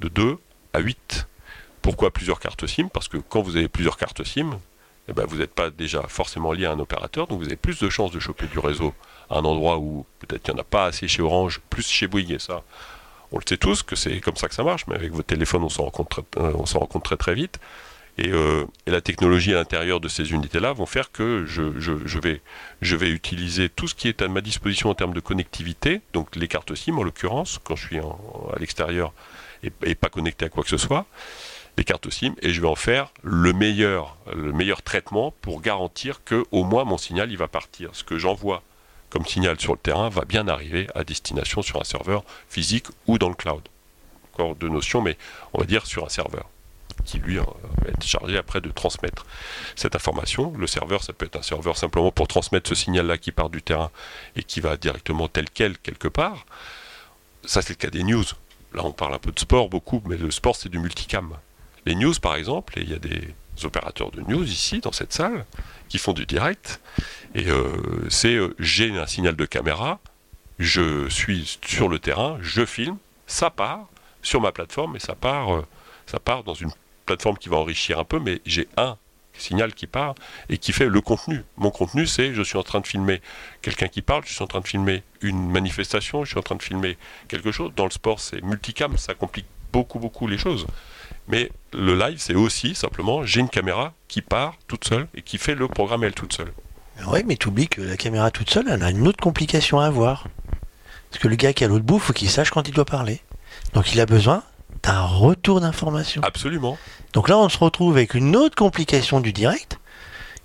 de 0.00 0.08
2 0.08 0.38
à 0.72 0.80
8. 0.80 1.28
Pourquoi 1.82 2.10
plusieurs 2.10 2.40
cartes 2.40 2.66
SIM? 2.66 2.88
Parce 2.88 3.08
que 3.08 3.18
quand 3.18 3.42
vous 3.42 3.56
avez 3.56 3.68
plusieurs 3.68 3.96
cartes 3.96 4.24
SIM, 4.24 4.58
eh 5.08 5.12
ben, 5.12 5.24
vous 5.26 5.36
n'êtes 5.36 5.54
pas 5.54 5.70
déjà 5.70 6.02
forcément 6.08 6.52
lié 6.52 6.66
à 6.66 6.72
un 6.72 6.78
opérateur, 6.78 7.26
donc 7.26 7.38
vous 7.40 7.46
avez 7.46 7.56
plus 7.56 7.78
de 7.80 7.88
chances 7.88 8.12
de 8.12 8.20
choper 8.20 8.46
du 8.46 8.58
réseau 8.58 8.94
un 9.30 9.44
endroit 9.44 9.78
où 9.78 10.04
peut-être 10.20 10.48
il 10.48 10.54
n'y 10.54 10.58
en 10.58 10.60
a 10.60 10.64
pas 10.64 10.86
assez 10.86 11.08
chez 11.08 11.22
Orange, 11.22 11.60
plus 11.70 11.86
chez 11.88 12.06
Bouygues, 12.06 12.38
ça, 12.38 12.62
on 13.32 13.38
le 13.38 13.44
sait 13.48 13.56
tous 13.56 13.82
que 13.82 13.96
c'est 13.96 14.20
comme 14.20 14.36
ça 14.36 14.48
que 14.48 14.54
ça 14.54 14.64
marche, 14.64 14.86
mais 14.88 14.96
avec 14.96 15.12
votre 15.12 15.26
téléphone, 15.26 15.62
on 15.62 15.68
s'en 15.68 15.84
rencontre, 15.84 16.24
euh, 16.36 16.66
s'en 16.66 16.80
rencontre 16.80 17.04
très 17.04 17.16
très 17.16 17.34
vite. 17.34 17.60
Et, 18.18 18.28
euh, 18.32 18.66
et, 18.86 18.90
la 18.90 19.00
technologie 19.00 19.52
à 19.54 19.56
l'intérieur 19.56 20.00
de 20.00 20.08
ces 20.08 20.32
unités-là 20.32 20.72
vont 20.72 20.84
faire 20.84 21.12
que 21.12 21.46
je, 21.46 21.62
vais, 22.18 23.10
utiliser 23.10 23.68
tout 23.68 23.86
ce 23.86 23.94
qui 23.94 24.08
est 24.08 24.20
à 24.20 24.28
ma 24.28 24.40
disposition 24.40 24.90
en 24.90 24.94
termes 24.94 25.14
de 25.14 25.20
connectivité, 25.20 26.02
donc 26.12 26.34
les 26.36 26.48
cartes 26.48 26.74
SIM 26.74 26.98
en 26.98 27.02
l'occurrence, 27.02 27.60
quand 27.62 27.76
je 27.76 27.86
suis 27.86 27.98
à 27.98 28.58
l'extérieur 28.58 29.12
et, 29.62 29.72
et, 29.84 29.94
pas 29.94 30.08
connecté 30.08 30.44
à 30.44 30.48
quoi 30.48 30.64
que 30.64 30.68
ce 30.68 30.76
soit, 30.76 31.06
les 31.78 31.84
cartes 31.84 32.10
SIM, 32.10 32.34
et 32.42 32.52
je 32.52 32.60
vais 32.60 32.68
en 32.68 32.74
faire 32.74 33.12
le 33.22 33.52
meilleur, 33.52 34.16
le 34.34 34.52
meilleur 34.52 34.82
traitement 34.82 35.32
pour 35.40 35.62
garantir 35.62 36.22
que 36.24 36.44
au 36.50 36.64
moins 36.64 36.84
mon 36.84 36.98
signal 36.98 37.30
il 37.30 37.38
va 37.38 37.48
partir. 37.48 37.90
Ce 37.92 38.04
que 38.04 38.18
j'envoie 38.18 38.62
comme 39.10 39.26
signal 39.26 39.60
sur 39.60 39.72
le 39.72 39.78
terrain 39.78 40.08
va 40.08 40.24
bien 40.24 40.48
arriver 40.48 40.86
à 40.94 41.04
destination 41.04 41.62
sur 41.62 41.80
un 41.80 41.84
serveur 41.84 42.24
physique 42.48 42.86
ou 43.06 43.18
dans 43.18 43.28
le 43.28 43.34
cloud. 43.34 43.62
Encore 44.32 44.54
deux 44.54 44.68
notions, 44.68 45.02
mais 45.02 45.18
on 45.52 45.58
va 45.58 45.66
dire 45.66 45.86
sur 45.86 46.04
un 46.04 46.08
serveur 46.08 46.46
qui 47.04 47.18
lui 47.18 47.36
va 47.36 47.44
être 47.88 48.04
chargé 48.04 48.36
après 48.36 48.60
de 48.60 48.70
transmettre 48.70 49.26
cette 49.74 49.96
information. 49.96 50.52
Le 50.56 50.66
serveur, 50.66 51.02
ça 51.02 51.12
peut 51.12 51.26
être 51.26 51.36
un 51.36 51.42
serveur 51.42 51.76
simplement 51.76 52.12
pour 52.12 52.28
transmettre 52.28 52.68
ce 52.68 52.74
signal-là 52.74 53.18
qui 53.18 53.32
part 53.32 53.50
du 53.50 53.62
terrain 53.62 53.90
et 54.36 54.42
qui 54.42 54.60
va 54.60 54.76
directement 54.76 55.28
tel 55.28 55.46
quel 55.50 55.78
quelque 55.78 56.08
part. 56.08 56.46
Ça, 57.44 57.62
c'est 57.62 57.70
le 57.70 57.76
cas 57.76 57.90
des 57.90 58.02
news. 58.02 58.24
Là, 58.74 58.82
on 58.84 58.92
parle 58.92 59.14
un 59.14 59.18
peu 59.18 59.32
de 59.32 59.38
sport 59.38 59.68
beaucoup, 59.68 60.02
mais 60.06 60.16
le 60.16 60.30
sport, 60.30 60.56
c'est 60.56 60.68
du 60.68 60.78
multicam. 60.78 61.36
Les 61.86 61.94
news, 61.94 62.14
par 62.20 62.36
exemple, 62.36 62.78
et 62.78 62.82
il 62.82 62.90
y 62.90 62.94
a 62.94 62.98
des 62.98 63.34
opérateurs 63.64 64.10
de 64.10 64.20
news 64.20 64.44
ici, 64.44 64.80
dans 64.80 64.92
cette 64.92 65.12
salle, 65.12 65.44
qui 65.90 65.98
font 65.98 66.14
du 66.14 66.24
direct. 66.24 66.80
Et 67.34 67.48
euh, 67.48 68.06
c'est 68.08 68.34
euh, 68.34 68.54
j'ai 68.58 68.96
un 68.96 69.06
signal 69.06 69.36
de 69.36 69.44
caméra, 69.44 70.00
je 70.58 71.08
suis 71.10 71.58
sur 71.62 71.88
le 71.88 71.98
terrain, 71.98 72.38
je 72.40 72.64
filme, 72.64 72.96
ça 73.26 73.50
part 73.50 73.86
sur 74.22 74.40
ma 74.40 74.52
plateforme 74.52 74.96
et 74.96 75.00
ça 75.00 75.14
part, 75.14 75.54
euh, 75.54 75.66
ça 76.06 76.18
part 76.18 76.44
dans 76.44 76.54
une 76.54 76.70
plateforme 77.04 77.36
qui 77.36 77.48
va 77.48 77.56
enrichir 77.56 77.98
un 77.98 78.04
peu, 78.04 78.18
mais 78.18 78.40
j'ai 78.46 78.68
un 78.76 78.96
signal 79.34 79.74
qui 79.74 79.86
part 79.86 80.14
et 80.48 80.58
qui 80.58 80.72
fait 80.72 80.86
le 80.86 81.00
contenu. 81.00 81.44
Mon 81.56 81.70
contenu, 81.70 82.06
c'est 82.06 82.34
je 82.34 82.42
suis 82.42 82.58
en 82.58 82.62
train 82.62 82.80
de 82.80 82.86
filmer 82.86 83.20
quelqu'un 83.62 83.88
qui 83.88 84.02
parle, 84.02 84.24
je 84.26 84.32
suis 84.32 84.42
en 84.42 84.46
train 84.46 84.60
de 84.60 84.68
filmer 84.68 85.02
une 85.20 85.50
manifestation, 85.50 86.24
je 86.24 86.30
suis 86.30 86.38
en 86.38 86.42
train 86.42 86.56
de 86.56 86.62
filmer 86.62 86.98
quelque 87.28 87.52
chose. 87.52 87.72
Dans 87.76 87.84
le 87.84 87.90
sport, 87.90 88.20
c'est 88.20 88.42
multicam, 88.42 88.96
ça 88.98 89.14
complique 89.14 89.46
beaucoup, 89.72 89.98
beaucoup 89.98 90.26
les 90.26 90.38
choses. 90.38 90.66
Mais 91.30 91.50
le 91.72 91.94
live, 91.94 92.18
c'est 92.18 92.34
aussi 92.34 92.74
simplement 92.74 93.24
j'ai 93.24 93.40
une 93.40 93.48
caméra 93.48 93.92
qui 94.08 94.22
part 94.22 94.54
toute 94.66 94.84
seule 94.84 95.06
et 95.14 95.22
qui 95.22 95.38
fait 95.38 95.54
le 95.54 95.68
programme 95.68 96.04
elle 96.04 96.14
toute 96.14 96.32
seule. 96.32 96.52
Oui, 97.06 97.20
mais 97.24 97.36
tu 97.36 97.48
oublies 97.48 97.68
que 97.68 97.80
la 97.80 97.96
caméra 97.96 98.30
toute 98.30 98.50
seule, 98.50 98.68
elle 98.68 98.82
a 98.82 98.90
une 98.90 99.06
autre 99.06 99.22
complication 99.22 99.80
à 99.80 99.86
avoir. 99.86 100.26
Parce 101.10 101.22
que 101.22 101.28
le 101.28 101.36
gars 101.36 101.52
qui 101.52 101.64
est 101.64 101.66
à 101.66 101.70
l'autre 101.70 101.84
bout, 101.84 101.98
faut 101.98 102.12
qu'il 102.12 102.28
sache 102.28 102.50
quand 102.50 102.68
il 102.68 102.74
doit 102.74 102.84
parler. 102.84 103.20
Donc 103.72 103.92
il 103.92 104.00
a 104.00 104.06
besoin 104.06 104.42
d'un 104.82 105.02
retour 105.02 105.60
d'information. 105.60 106.22
Absolument. 106.22 106.78
Donc 107.12 107.28
là, 107.28 107.38
on 107.38 107.48
se 107.48 107.58
retrouve 107.58 107.92
avec 107.92 108.14
une 108.14 108.36
autre 108.36 108.54
complication 108.54 109.20
du 109.20 109.32
direct, 109.32 109.78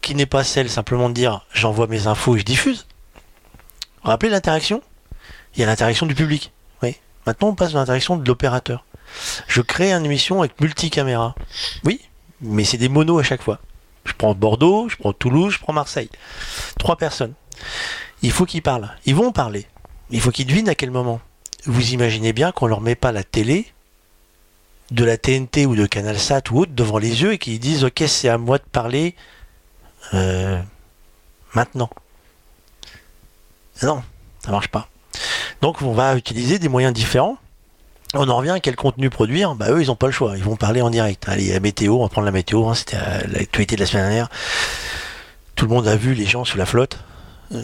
qui 0.01 0.15
n'est 0.15 0.25
pas 0.25 0.43
celle 0.43 0.69
simplement 0.69 1.09
de 1.09 1.13
dire 1.13 1.45
j'envoie 1.53 1.87
mes 1.87 2.07
infos 2.07 2.35
et 2.35 2.39
je 2.39 2.45
diffuse. 2.45 2.87
Vous 4.03 4.09
rappelez 4.09 4.29
l'interaction? 4.31 4.81
Il 5.55 5.61
y 5.61 5.63
a 5.63 5.67
l'interaction 5.67 6.05
du 6.05 6.15
public. 6.15 6.51
Oui. 6.83 6.95
Maintenant, 7.25 7.49
on 7.49 7.55
passe 7.55 7.73
à 7.73 7.77
l'interaction 7.77 8.17
de 8.17 8.27
l'opérateur. 8.27 8.85
Je 9.47 9.61
crée 9.61 9.91
une 9.91 10.05
émission 10.05 10.39
avec 10.39 10.59
multicaméra. 10.59 11.35
Oui, 11.83 12.01
mais 12.41 12.63
c'est 12.63 12.77
des 12.77 12.89
monos 12.89 13.19
à 13.19 13.23
chaque 13.23 13.41
fois. 13.41 13.59
Je 14.05 14.13
prends 14.13 14.35
Bordeaux, 14.35 14.87
je 14.89 14.97
prends 14.97 15.13
Toulouse, 15.13 15.53
je 15.53 15.59
prends 15.59 15.73
Marseille. 15.73 16.09
Trois 16.77 16.97
personnes. 16.97 17.33
Il 18.21 18.31
faut 18.31 18.45
qu'ils 18.45 18.61
parlent. 18.61 18.95
Ils 19.05 19.15
vont 19.15 19.31
parler. 19.31 19.67
Il 20.11 20.21
faut 20.21 20.31
qu'ils 20.31 20.45
devinent 20.45 20.69
à 20.69 20.75
quel 20.75 20.91
moment. 20.91 21.19
Vous 21.65 21.93
imaginez 21.93 22.33
bien 22.33 22.51
qu'on 22.51 22.67
leur 22.67 22.81
met 22.81 22.95
pas 22.95 23.11
la 23.11 23.23
télé 23.23 23.65
de 24.91 25.03
la 25.03 25.17
TNT 25.17 25.65
ou 25.65 25.75
de 25.75 25.87
Canal 25.87 26.19
Sat 26.19 26.43
ou 26.51 26.59
autre 26.59 26.73
devant 26.73 26.99
les 26.99 27.23
yeux 27.23 27.33
et 27.33 27.37
qu'ils 27.39 27.59
disent 27.59 27.83
ok 27.83 28.03
c'est 28.07 28.29
à 28.29 28.37
moi 28.37 28.59
de 28.59 28.63
parler 28.63 29.15
euh, 30.13 30.61
maintenant. 31.55 31.89
Non, 33.81 34.03
ça 34.43 34.51
marche 34.51 34.67
pas. 34.67 34.87
Donc 35.61 35.81
on 35.81 35.93
va 35.93 36.15
utiliser 36.15 36.59
des 36.59 36.69
moyens 36.69 36.93
différents 36.93 37.37
on 38.17 38.29
en 38.29 38.37
revient 38.37 38.51
à 38.51 38.59
quel 38.59 38.75
contenu 38.75 39.09
produire 39.09 39.55
Bah 39.55 39.71
eux 39.71 39.81
ils 39.81 39.87
n'ont 39.87 39.95
pas 39.95 40.07
le 40.07 40.11
choix, 40.11 40.37
ils 40.37 40.43
vont 40.43 40.55
parler 40.55 40.81
en 40.81 40.89
direct. 40.89 41.23
Allez, 41.27 41.51
la 41.53 41.59
météo, 41.59 41.95
on 41.95 42.03
va 42.03 42.09
prendre 42.09 42.25
la 42.25 42.31
météo, 42.31 42.67
hein, 42.67 42.75
c'était 42.75 42.97
l'actualité 43.27 43.75
de 43.75 43.81
la 43.81 43.87
semaine 43.87 44.05
dernière. 44.05 44.29
Tout 45.55 45.65
le 45.65 45.73
monde 45.73 45.87
a 45.87 45.95
vu 45.95 46.13
les 46.13 46.25
gens 46.25 46.45
sous 46.45 46.57
la 46.57 46.65
flotte. 46.65 46.99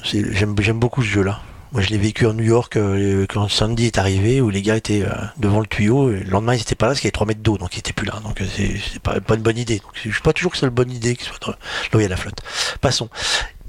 J'aime 0.03 0.53
beaucoup 0.53 1.01
ce 1.01 1.07
jeu-là. 1.07 1.41
Moi 1.71 1.81
je 1.81 1.89
l'ai 1.89 1.97
vécu 1.97 2.25
en 2.25 2.33
New 2.33 2.43
York 2.43 2.75
euh, 2.75 3.25
quand 3.29 3.47
Sandy 3.47 3.85
est 3.85 3.97
arrivé, 3.97 4.41
où 4.41 4.49
les 4.49 4.61
gars 4.61 4.75
étaient 4.75 5.03
euh, 5.03 5.13
devant 5.37 5.61
le 5.61 5.65
tuyau, 5.65 6.11
et 6.11 6.19
le 6.19 6.29
lendemain 6.29 6.53
ils 6.53 6.57
n'étaient 6.57 6.75
pas 6.75 6.87
là 6.87 6.91
parce 6.91 6.99
qu'il 6.99 7.07
y 7.07 7.09
avait 7.09 7.13
3 7.13 7.27
mètres 7.27 7.39
d'eau, 7.39 7.57
donc 7.57 7.73
ils 7.75 7.77
n'étaient 7.77 7.93
plus 7.93 8.05
là. 8.05 8.19
Donc 8.23 8.41
euh, 8.41 8.45
c'est 8.55 8.99
pas, 9.01 9.21
pas, 9.21 9.35
une 9.35 9.41
bonne 9.41 9.57
idée. 9.57 9.81
Je 9.93 10.11
suis 10.11 10.21
pas 10.21 10.33
toujours 10.33 10.51
que 10.51 10.57
c'est 10.57 10.65
une 10.65 10.73
bonne 10.73 10.91
idée 10.91 11.15
qu'il 11.15 11.25
soit 11.27 11.55
il 11.93 12.01
y 12.01 12.05
a 12.05 12.09
la 12.09 12.17
flotte. 12.17 12.41
Passons. 12.81 13.09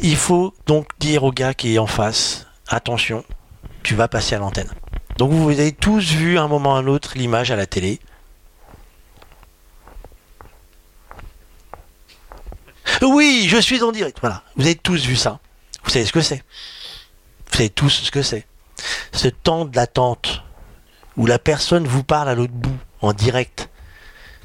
Il 0.01 0.17
faut 0.17 0.53
donc 0.67 0.89
dire 0.99 1.23
au 1.23 1.31
gars 1.31 1.55
qui 1.55 1.75
est 1.75 1.79
en 1.79 1.87
face, 1.87 2.47
attention, 2.67 3.25
tu 3.85 3.95
vas 3.95 4.09
passer 4.09 4.35
à 4.35 4.39
l'antenne. 4.39 4.71
Donc 5.17 5.31
vous 5.31 5.51
avez 5.51 5.73
tous 5.73 6.13
vu 6.13 6.39
à 6.39 6.43
un 6.43 6.49
moment 6.49 6.73
ou 6.73 6.77
à 6.77 6.79
un 6.79 6.87
autre 6.87 7.13
l'image 7.17 7.51
à 7.51 7.57
la 7.57 7.67
télé. 7.67 8.01
Oui, 13.03 13.47
je 13.49 13.59
suis 13.59 13.83
en 13.83 13.93
direct. 13.93 14.19
Voilà. 14.21 14.43
Vous 14.57 14.65
avez 14.65 14.75
tous 14.75 15.05
vu 15.05 15.17
ça. 15.17 15.41
Vous 15.85 15.91
savez 15.91 16.05
ce 16.05 16.13
que 16.13 16.21
c'est. 16.21 16.43
Vous 17.47 17.57
savez 17.57 17.71
tous 17.71 17.91
ce 17.91 18.11
que 18.11 18.23
c'est. 18.23 18.47
Ce 19.13 19.29
temps 19.29 19.65
d'attente 19.65 20.43
où 21.17 21.27
la 21.27 21.39
personne 21.39 21.87
vous 21.87 22.05
parle 22.05 22.29
à 22.29 22.35
l'autre 22.35 22.53
bout 22.53 22.79
en 23.01 23.13
direct. 23.13 23.69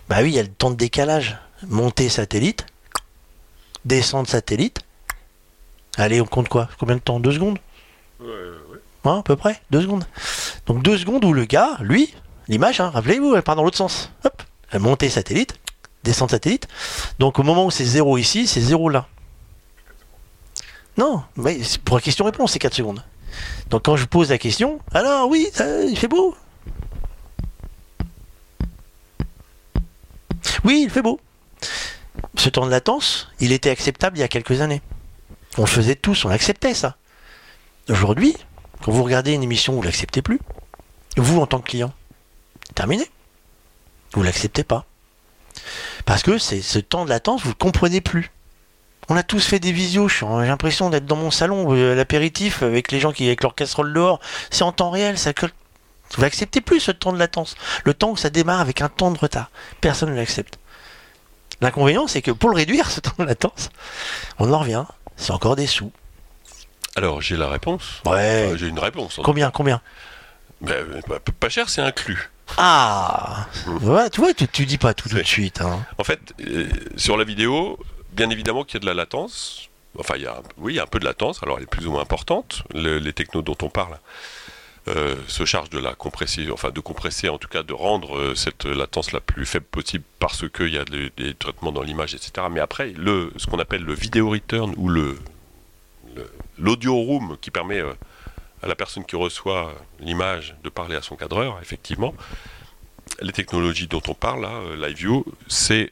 Bah 0.09 0.18
oui, 0.22 0.30
il 0.30 0.36
y 0.36 0.39
a 0.39 0.43
le 0.43 0.49
temps 0.49 0.72
de 0.72 0.76
décalage. 0.76 1.38
Monter 1.63 2.07
satellite, 2.07 2.68
descendre 3.84 4.30
satellite. 4.30 4.82
Allez, 5.97 6.22
on 6.22 6.26
compte 6.26 6.49
quoi? 6.49 6.70
Combien 6.78 6.95
de 6.95 7.01
temps? 7.01 7.20
Deux 7.20 7.32
secondes? 7.32 7.57
Hein, 9.06 9.20
à 9.20 9.24
peu 9.24 9.36
près, 9.38 9.62
deux 9.72 9.82
secondes. 9.82 10.06
Donc 10.66 10.84
deux 10.84 10.98
secondes 10.98 11.24
où 11.24 11.32
le 11.32 11.45
gars, 11.45 11.78
lui, 11.80 12.14
l'image, 12.50 12.82
hein, 12.82 12.89
rappelez-vous, 12.89 13.36
elle 13.36 13.41
part 13.41 13.56
dans 13.56 13.64
l'autre 13.64 13.78
sens. 13.78 14.12
Hop, 14.26 14.43
elle 14.72 14.82
montée 14.82 15.10
satellite, 15.10 15.56
descente 16.04 16.32
satellite. 16.32 16.68
Donc 17.18 17.39
au 17.39 17.43
moment 17.43 17.66
où 17.66 17.72
c'est 17.72 17.86
zéro 17.86 18.18
ici, 18.18 18.48
c'est 18.48 18.60
zéro 18.60 18.89
là. 18.89 19.08
Non, 20.98 21.24
mais 21.38 21.60
pour 21.86 21.98
la 21.98 22.02
question-réponse, 22.02 22.52
c'est 22.52 22.60
4 22.60 22.74
secondes. 22.74 23.04
Donc 23.70 23.84
quand 23.86 23.95
je 23.95 24.06
pose 24.06 24.30
la 24.30 24.38
question, 24.38 24.80
alors 24.93 25.30
oui, 25.30 25.48
il 25.88 25.98
fait 25.98 26.08
beau. 26.08 26.36
Oui, 30.66 30.82
il 30.84 30.89
fait 30.89 31.02
beau. 31.02 31.20
Ce 32.36 32.50
temps 32.50 32.66
de 32.66 32.72
latence, 32.72 33.30
il 33.39 33.52
était 33.52 33.70
acceptable 33.70 34.18
il 34.18 34.22
y 34.22 34.24
a 34.24 34.28
quelques 34.28 34.60
années. 34.60 34.82
On 35.58 35.62
le 35.62 35.68
faisait 35.68 35.95
tous, 35.95 36.26
on 36.26 36.30
acceptait 36.30 36.74
ça. 36.74 36.98
Aujourd'hui, 37.89 38.36
quand 38.84 38.91
vous 38.91 39.03
regardez 39.03 39.34
une 39.34 39.43
émission, 39.43 39.73
vous 39.73 39.82
l'acceptez 39.82 40.21
plus. 40.21 40.39
Vous, 41.17 41.39
en 41.39 41.47
tant 41.47 41.59
que 41.59 41.69
client, 41.69 41.93
terminé. 42.75 43.09
Vous 44.13 44.23
l'acceptez 44.23 44.63
pas. 44.63 44.86
Parce 46.05 46.23
que 46.23 46.38
c'est 46.38 46.61
ce 46.61 46.80
temps 46.80 47.05
de 47.05 47.09
latence, 47.09 47.43
vous 47.43 47.49
ne 47.49 47.55
comprenez 47.55 48.01
plus. 48.01 48.32
On 49.09 49.15
a 49.15 49.23
tous 49.23 49.45
fait 49.45 49.59
des 49.59 49.71
visios, 49.71 50.09
j'ai 50.09 50.25
l'impression 50.25 50.89
d'être 50.89 51.05
dans 51.05 51.15
mon 51.15 51.32
salon, 51.32 51.71
à 51.71 51.95
l'apéritif, 51.95 52.61
avec 52.61 52.91
les 52.91 52.99
gens 52.99 53.13
qui 53.13 53.25
avec 53.25 53.41
leur 53.41 53.55
casserole 53.55 53.93
dehors. 53.93 54.19
C'est 54.51 54.63
en 54.63 54.73
temps 54.73 54.89
réel, 54.89 55.17
ça 55.17 55.32
Vous 55.41 56.21
l'acceptez 56.21 56.59
plus 56.59 56.82
ce 56.82 56.91
temps 56.91 57.13
de 57.13 57.17
latence. 57.17 57.55
Le 57.86 57.93
temps 57.93 58.11
où 58.11 58.17
ça 58.17 58.30
démarre 58.30 58.59
avec 58.59 58.82
un 58.82 58.89
temps 58.89 59.11
de 59.11 59.17
retard. 59.17 59.49
Personne 59.80 60.11
ne 60.11 60.15
l'accepte. 60.15 60.59
L'inconvénient, 61.61 62.07
c'est 62.07 62.21
que 62.21 62.32
pour 62.32 62.49
le 62.49 62.55
réduire, 62.55 62.91
ce 62.91 62.99
temps 62.99 63.15
de 63.17 63.23
latence, 63.23 63.69
on 64.39 64.51
en 64.51 64.59
revient. 64.59 64.86
C'est 65.15 65.32
encore 65.32 65.55
des 65.55 65.67
sous. 65.67 65.91
Alors, 66.98 67.22
j'ai 67.22 67.38
la 67.38 67.48
réponse. 67.48 68.02
Ouais. 68.08 68.48
Enfin, 68.48 68.58
j'ai 68.58 68.68
une 68.68 68.80
réponse. 68.80 69.20
Combien 69.24 69.52
Combien? 69.52 69.82
Ben, 70.62 70.84
Pas 71.39 71.48
cher, 71.48 71.70
c'est 71.70 71.82
inclus. 71.82 72.32
Ah 72.58 73.45
ouais, 73.84 74.10
Tu 74.10 74.20
vois, 74.20 74.34
tu, 74.34 74.48
tu 74.48 74.66
dis 74.66 74.80
pas 74.80 74.95
tout 74.95 75.08
de 75.08 75.22
suite. 75.22 75.62
Hein. 75.62 75.86
En 76.00 76.04
fait, 76.04 76.20
euh, 76.41 76.68
sur 76.95 77.16
la 77.16 77.24
vidéo, 77.24 77.78
bien 78.14 78.32
évidemment 78.32 78.64
qu'il 78.64 78.76
y 78.76 78.78
a 78.78 78.80
de 78.80 78.88
la 78.88 78.95
latence. 78.95 79.70
Enfin, 80.00 80.16
il 80.16 80.24
y 80.24 80.26
a, 80.26 80.41
oui, 80.58 80.74
il 80.74 80.76
y 80.78 80.80
a 80.80 80.84
un 80.84 80.88
peu 80.88 80.98
de 80.98 81.06
latence. 81.06 81.43
Alors, 81.43 81.58
elle 81.58 81.66
est 81.66 81.70
plus 81.70 81.86
ou 81.86 81.91
moins 81.91 82.02
importante. 82.02 82.64
Le, 82.74 82.98
les 82.98 83.14
technos 83.14 83.43
dont 83.43 83.58
on 83.62 83.70
parle 83.70 84.00
se 85.28 85.43
charge 85.43 85.70
de 85.70 85.80
la 85.80 85.95
compresser, 85.95 86.50
enfin 86.50 86.70
de 86.70 86.80
compresser, 86.80 87.28
en 87.28 87.38
tout 87.38 87.50
cas 87.50 87.62
de 87.62 87.74
rendre 87.74 88.34
cette 88.36 88.64
latence 88.64 89.12
la 89.12 89.20
plus 89.20 89.45
faible 89.45 89.66
possible 89.66 90.06
parce 90.18 90.48
qu'il 90.48 90.74
y 90.74 90.78
a 90.78 90.86
des, 90.86 91.34
traitements 91.34 91.74
dans 91.74 91.82
l'image, 91.82 92.16
etc. 92.16 92.48
Mais 92.50 92.62
après, 92.62 92.93
le, 92.95 93.34
ce 93.36 93.48
qu'on 93.48 93.60
appelle 93.60 93.84
le 93.84 93.93
video 93.93 94.30
return 94.30 94.74
ou 94.78 94.88
le 94.88 95.18
l'audio 96.57 96.95
room 96.95 97.38
qui 97.41 97.51
permet 97.51 97.82
à 98.61 98.68
la 98.68 98.76
personne 98.76 99.05
qui 99.05 99.15
reçoit 99.15 99.74
l'image 99.99 100.55
de 100.63 100.70
parler 100.70 100.95
à 100.95 101.01
son 101.01 101.15
cadreur, 101.15 101.59
effectivement, 101.61 102.13
les 103.22 103.32
technologies 103.32 103.88
dont 103.88 104.01
on 104.07 104.13
parle 104.13 104.41
là, 104.41 104.61
LiveView, 104.76 105.26
c'est 105.47 105.91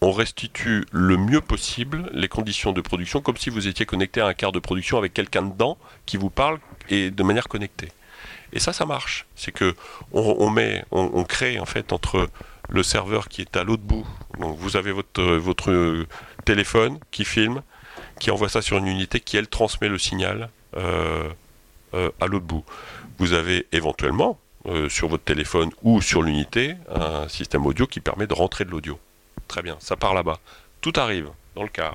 on 0.00 0.12
restitue 0.12 0.84
le 0.92 1.16
mieux 1.16 1.40
possible 1.40 2.10
les 2.12 2.28
conditions 2.28 2.72
de 2.72 2.80
production 2.80 3.20
comme 3.22 3.36
si 3.36 3.48
vous 3.48 3.66
étiez 3.66 3.86
connecté 3.86 4.20
à 4.20 4.26
un 4.26 4.34
quart 4.34 4.52
de 4.52 4.58
production 4.58 4.98
avec 4.98 5.14
quelqu'un 5.14 5.42
dedans 5.42 5.78
qui 6.04 6.16
vous 6.16 6.30
parle 6.30 6.58
et 6.90 7.10
de 7.10 7.22
manière 7.22 7.48
connectée. 7.48 7.88
Et 8.52 8.60
ça, 8.60 8.72
ça 8.72 8.86
marche. 8.86 9.26
C'est 9.34 9.52
que 9.52 9.74
on, 10.12 10.50
met, 10.50 10.84
on, 10.90 11.24
crée 11.24 11.58
en 11.58 11.66
fait 11.66 11.92
entre 11.92 12.28
le 12.68 12.82
serveur 12.82 13.28
qui 13.28 13.40
est 13.40 13.56
à 13.56 13.64
l'autre 13.64 13.82
bout. 13.82 14.06
Donc 14.38 14.56
vous 14.58 14.76
avez 14.76 14.92
votre, 14.92 15.22
votre 15.22 16.06
téléphone 16.44 16.98
qui 17.10 17.24
filme, 17.24 17.62
qui 18.18 18.30
envoie 18.30 18.48
ça 18.48 18.62
sur 18.62 18.78
une 18.78 18.86
unité 18.86 19.20
qui 19.20 19.36
elle 19.36 19.48
transmet 19.48 19.88
le 19.88 19.98
signal 19.98 20.50
euh, 20.76 21.28
euh, 21.94 22.10
à 22.20 22.26
l'autre 22.26 22.46
bout. 22.46 22.64
Vous 23.18 23.32
avez 23.32 23.66
éventuellement 23.72 24.38
euh, 24.66 24.88
sur 24.88 25.08
votre 25.08 25.24
téléphone 25.24 25.70
ou 25.82 26.00
sur 26.00 26.22
l'unité 26.22 26.76
un 26.92 27.28
système 27.28 27.66
audio 27.66 27.86
qui 27.86 28.00
permet 28.00 28.26
de 28.26 28.34
rentrer 28.34 28.64
de 28.64 28.70
l'audio. 28.70 28.98
Très 29.48 29.62
bien, 29.62 29.76
ça 29.80 29.96
part 29.96 30.14
là-bas. 30.14 30.38
Tout 30.80 30.92
arrive 30.96 31.28
dans 31.54 31.62
le 31.62 31.68
cas. 31.68 31.94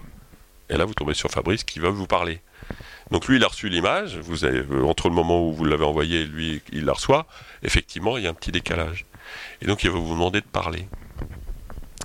Et 0.69 0.77
là, 0.77 0.85
vous 0.85 0.93
tombez 0.93 1.13
sur 1.13 1.29
Fabrice 1.29 1.63
qui 1.63 1.79
va 1.79 1.89
vous 1.89 2.07
parler. 2.07 2.41
Donc 3.11 3.27
lui, 3.27 3.37
il 3.37 3.43
a 3.43 3.47
reçu 3.47 3.67
l'image. 3.67 4.19
Entre 4.83 5.09
le 5.09 5.15
moment 5.15 5.45
où 5.45 5.53
vous 5.53 5.65
l'avez 5.65 5.83
envoyé 5.83 6.21
et 6.21 6.25
lui, 6.25 6.61
il 6.71 6.85
la 6.85 6.93
reçoit. 6.93 7.27
Effectivement, 7.61 8.17
il 8.17 8.23
y 8.23 8.27
a 8.27 8.29
un 8.29 8.33
petit 8.33 8.53
décalage. 8.53 9.05
Et 9.61 9.65
donc, 9.65 9.83
il 9.83 9.89
va 9.89 9.99
vous 9.99 10.13
demander 10.13 10.39
de 10.39 10.45
parler. 10.45 10.87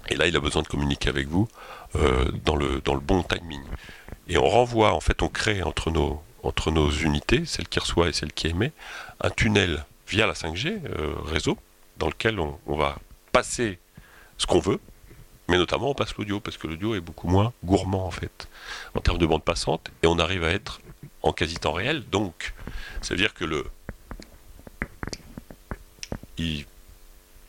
Et 0.09 0.17
là, 0.17 0.27
il 0.27 0.37
a 0.37 0.41
besoin 0.41 0.63
de 0.63 0.69
communiquer 0.69 1.09
avec 1.09 1.29
vous 1.29 1.49
dans 2.45 2.57
le 2.57 3.01
bon 3.01 3.23
timing. 3.23 3.63
Et 4.29 4.39
on 4.39 4.49
renvoie, 4.49 4.93
en 4.93 5.01
fait, 5.01 5.23
on 5.23 5.29
crée 5.29 5.63
entre 5.63 5.91
nos, 5.91 6.91
unités, 6.91 7.45
celle 7.45 7.69
qui 7.69 7.79
reçoit 7.79 8.09
et 8.09 8.13
celle 8.13 8.33
qui 8.33 8.49
émet, 8.49 8.73
un 9.21 9.31
tunnel 9.31 9.85
via 10.09 10.27
la 10.27 10.35
5G 10.35 10.81
euh, 10.85 11.15
réseau, 11.25 11.59
dans 11.99 12.09
lequel 12.09 12.39
on, 12.41 12.59
va 12.67 12.99
passer 13.33 13.79
ce 14.39 14.47
qu'on 14.47 14.61
veut, 14.61 14.81
mais 15.49 15.59
notamment 15.59 15.91
on 15.91 15.95
passe 15.95 16.17
l'audio, 16.17 16.41
parce 16.41 16.57
que 16.57 16.67
l'audio 16.67 16.95
est 16.95 17.01
beaucoup 17.01 17.29
moins 17.29 17.53
gourmand 17.65 18.07
en 18.07 18.11
fait, 18.11 18.49
en 18.95 19.01
termes 19.01 19.19
de 19.19 19.27
bande 19.27 19.43
passante, 19.43 19.91
et 20.03 20.07
on 20.07 20.19
arrive 20.19 20.45
à 20.45 20.51
être 20.51 20.81
en 21.23 21.33
quasi 21.33 21.57
temps 21.57 21.73
réel, 21.73 22.05
donc 22.11 22.55
ça 23.03 23.15
veut 23.15 23.19
dire 23.19 23.35
que 23.35 23.45
le... 23.45 23.65
Il, 26.39 26.67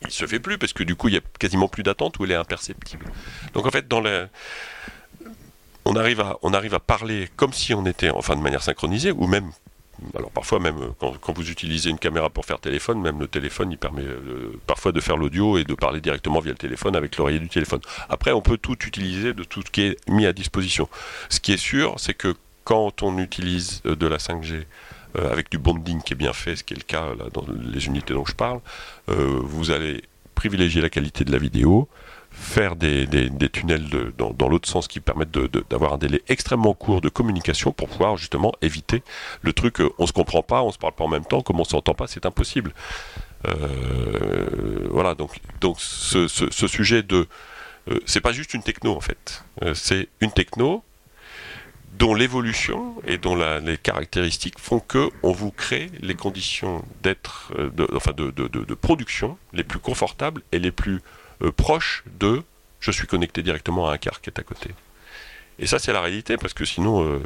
se 0.08 0.26
fait 0.26 0.40
plus, 0.40 0.56
parce 0.56 0.72
que 0.72 0.84
du 0.84 0.96
coup 0.96 1.08
il 1.08 1.14
y 1.14 1.18
a 1.18 1.20
quasiment 1.38 1.68
plus 1.68 1.82
d'attente 1.82 2.18
où 2.18 2.24
elle 2.24 2.30
est 2.30 2.36
imperceptible. 2.36 3.06
Donc 3.52 3.66
en 3.66 3.70
fait 3.70 3.86
dans 3.86 4.00
le... 4.00 4.28
On 5.88 5.96
arrive, 5.96 6.74
à, 6.74 6.80
parler 6.80 7.28
comme 7.36 7.54
si 7.54 7.72
on 7.72 7.86
était, 7.86 8.10
enfin 8.10 8.36
de 8.36 8.42
manière 8.42 8.62
synchronisée, 8.62 9.10
ou 9.10 9.26
même 9.26 9.50
alors 10.14 10.30
parfois 10.30 10.60
même 10.60 10.92
quand, 11.00 11.32
vous 11.32 11.50
utilisez 11.50 11.90
une 11.90 11.98
caméra 11.98 12.28
pour 12.28 12.44
faire 12.44 12.60
téléphone, 12.60 13.00
même 13.00 13.18
le 13.18 13.26
téléphone 13.26 13.72
il 13.72 13.78
permet 13.78 14.02
euh, 14.02 14.52
parfois 14.66 14.92
de 14.92 15.00
faire 15.00 15.16
l'audio 15.16 15.58
et 15.58 15.64
de 15.64 15.74
parler 15.74 16.00
directement 16.00 16.38
via 16.38 16.52
le 16.52 16.58
téléphone 16.58 16.94
avec 16.94 17.16
l'oreiller 17.16 17.40
du 17.40 17.48
téléphone. 17.48 17.80
Après 18.08 18.30
on 18.32 18.42
peut 18.42 18.58
tout 18.58 18.76
utiliser 18.86 19.32
de 19.32 19.42
tout 19.42 19.62
ce 19.62 19.70
qui 19.70 19.82
est 19.82 20.08
mis 20.08 20.26
à 20.26 20.32
disposition. 20.32 20.88
Ce 21.30 21.40
qui 21.40 21.52
est 21.52 21.56
sûr 21.56 21.94
c'est 21.96 22.14
que 22.14 22.36
quand 22.62 23.02
on 23.02 23.18
utilise 23.18 23.82
euh, 23.86 23.96
de 23.96 24.06
la 24.06 24.18
5G 24.18 24.66
euh, 25.16 25.32
avec 25.32 25.50
du 25.50 25.58
bonding 25.58 26.02
qui 26.02 26.12
est 26.12 26.16
bien 26.16 26.34
fait, 26.34 26.54
ce 26.54 26.62
qui 26.62 26.74
est 26.74 26.76
le 26.76 26.82
cas 26.82 27.14
dans 27.32 27.44
les 27.72 27.86
unités 27.86 28.14
dont 28.14 28.26
je 28.26 28.34
parle, 28.34 28.60
vous 29.08 29.70
allez 29.70 30.04
privilégier 30.34 30.80
la 30.80 30.90
qualité 30.90 31.24
de 31.24 31.32
la 31.32 31.38
vidéo, 31.38 31.88
faire 32.38 32.76
des, 32.76 33.06
tunnels 33.52 34.12
dans, 34.16 34.48
l'autre 34.48 34.68
sens 34.68 34.88
qui 34.88 35.00
permettent 35.00 35.36
d'avoir 35.70 35.94
un 35.94 35.98
délai 35.98 36.22
extrêmement 36.28 36.72
court 36.72 37.00
de 37.00 37.08
communication 37.08 37.72
pour 37.72 37.88
pouvoir 37.88 38.16
justement 38.16 38.52
éviter 38.62 39.02
le 39.42 39.52
truc 39.52 39.80
euh, 39.80 39.90
on 39.98 40.06
se 40.06 40.12
comprend 40.12 40.42
pas, 40.42 40.62
on 40.62 40.72
se 40.72 40.78
parle 40.78 40.94
pas 40.94 41.04
en 41.04 41.08
même 41.08 41.24
temps, 41.24 41.42
comme 41.42 41.60
on 41.60 41.64
s'entend 41.64 41.94
pas, 41.94 42.06
c'est 42.06 42.26
impossible. 42.26 42.72
Euh, 43.46 44.88
voilà, 44.90 45.14
donc, 45.14 45.38
donc 45.60 45.76
ce, 45.80 46.26
sujet 46.26 47.02
de. 47.02 47.26
Euh, 47.90 48.00
c'est 48.06 48.20
pas 48.20 48.32
juste 48.32 48.54
une 48.54 48.62
techno 48.62 48.94
en 48.94 49.00
fait, 49.00 49.44
c'est 49.74 50.08
une 50.20 50.32
techno 50.32 50.84
dont 51.98 52.14
l'évolution 52.14 52.94
et 53.06 53.18
dont 53.18 53.34
les 53.34 53.76
caractéristiques 53.78 54.58
font 54.58 54.78
que 54.78 55.10
on 55.22 55.32
vous 55.32 55.50
crée 55.50 55.90
les 56.00 56.14
conditions 56.14 56.84
d'être, 57.02 57.52
enfin 57.94 58.12
de, 58.12 58.30
de, 58.30 58.74
production 58.74 59.38
les 59.52 59.64
plus 59.64 59.80
confortables 59.80 60.42
et 60.52 60.58
les 60.58 60.70
plus 60.70 61.02
euh, 61.42 61.52
proche 61.52 62.04
de 62.18 62.42
je 62.80 62.90
suis 62.90 63.06
connecté 63.06 63.42
directement 63.42 63.88
à 63.88 63.94
un 63.94 63.98
car 63.98 64.20
qui 64.20 64.30
est 64.30 64.38
à 64.38 64.42
côté. 64.42 64.70
Et 65.60 65.66
ça, 65.66 65.80
c'est 65.80 65.92
la 65.92 66.00
réalité, 66.00 66.36
parce 66.36 66.54
que 66.54 66.64
sinon, 66.64 67.02
euh, 67.02 67.20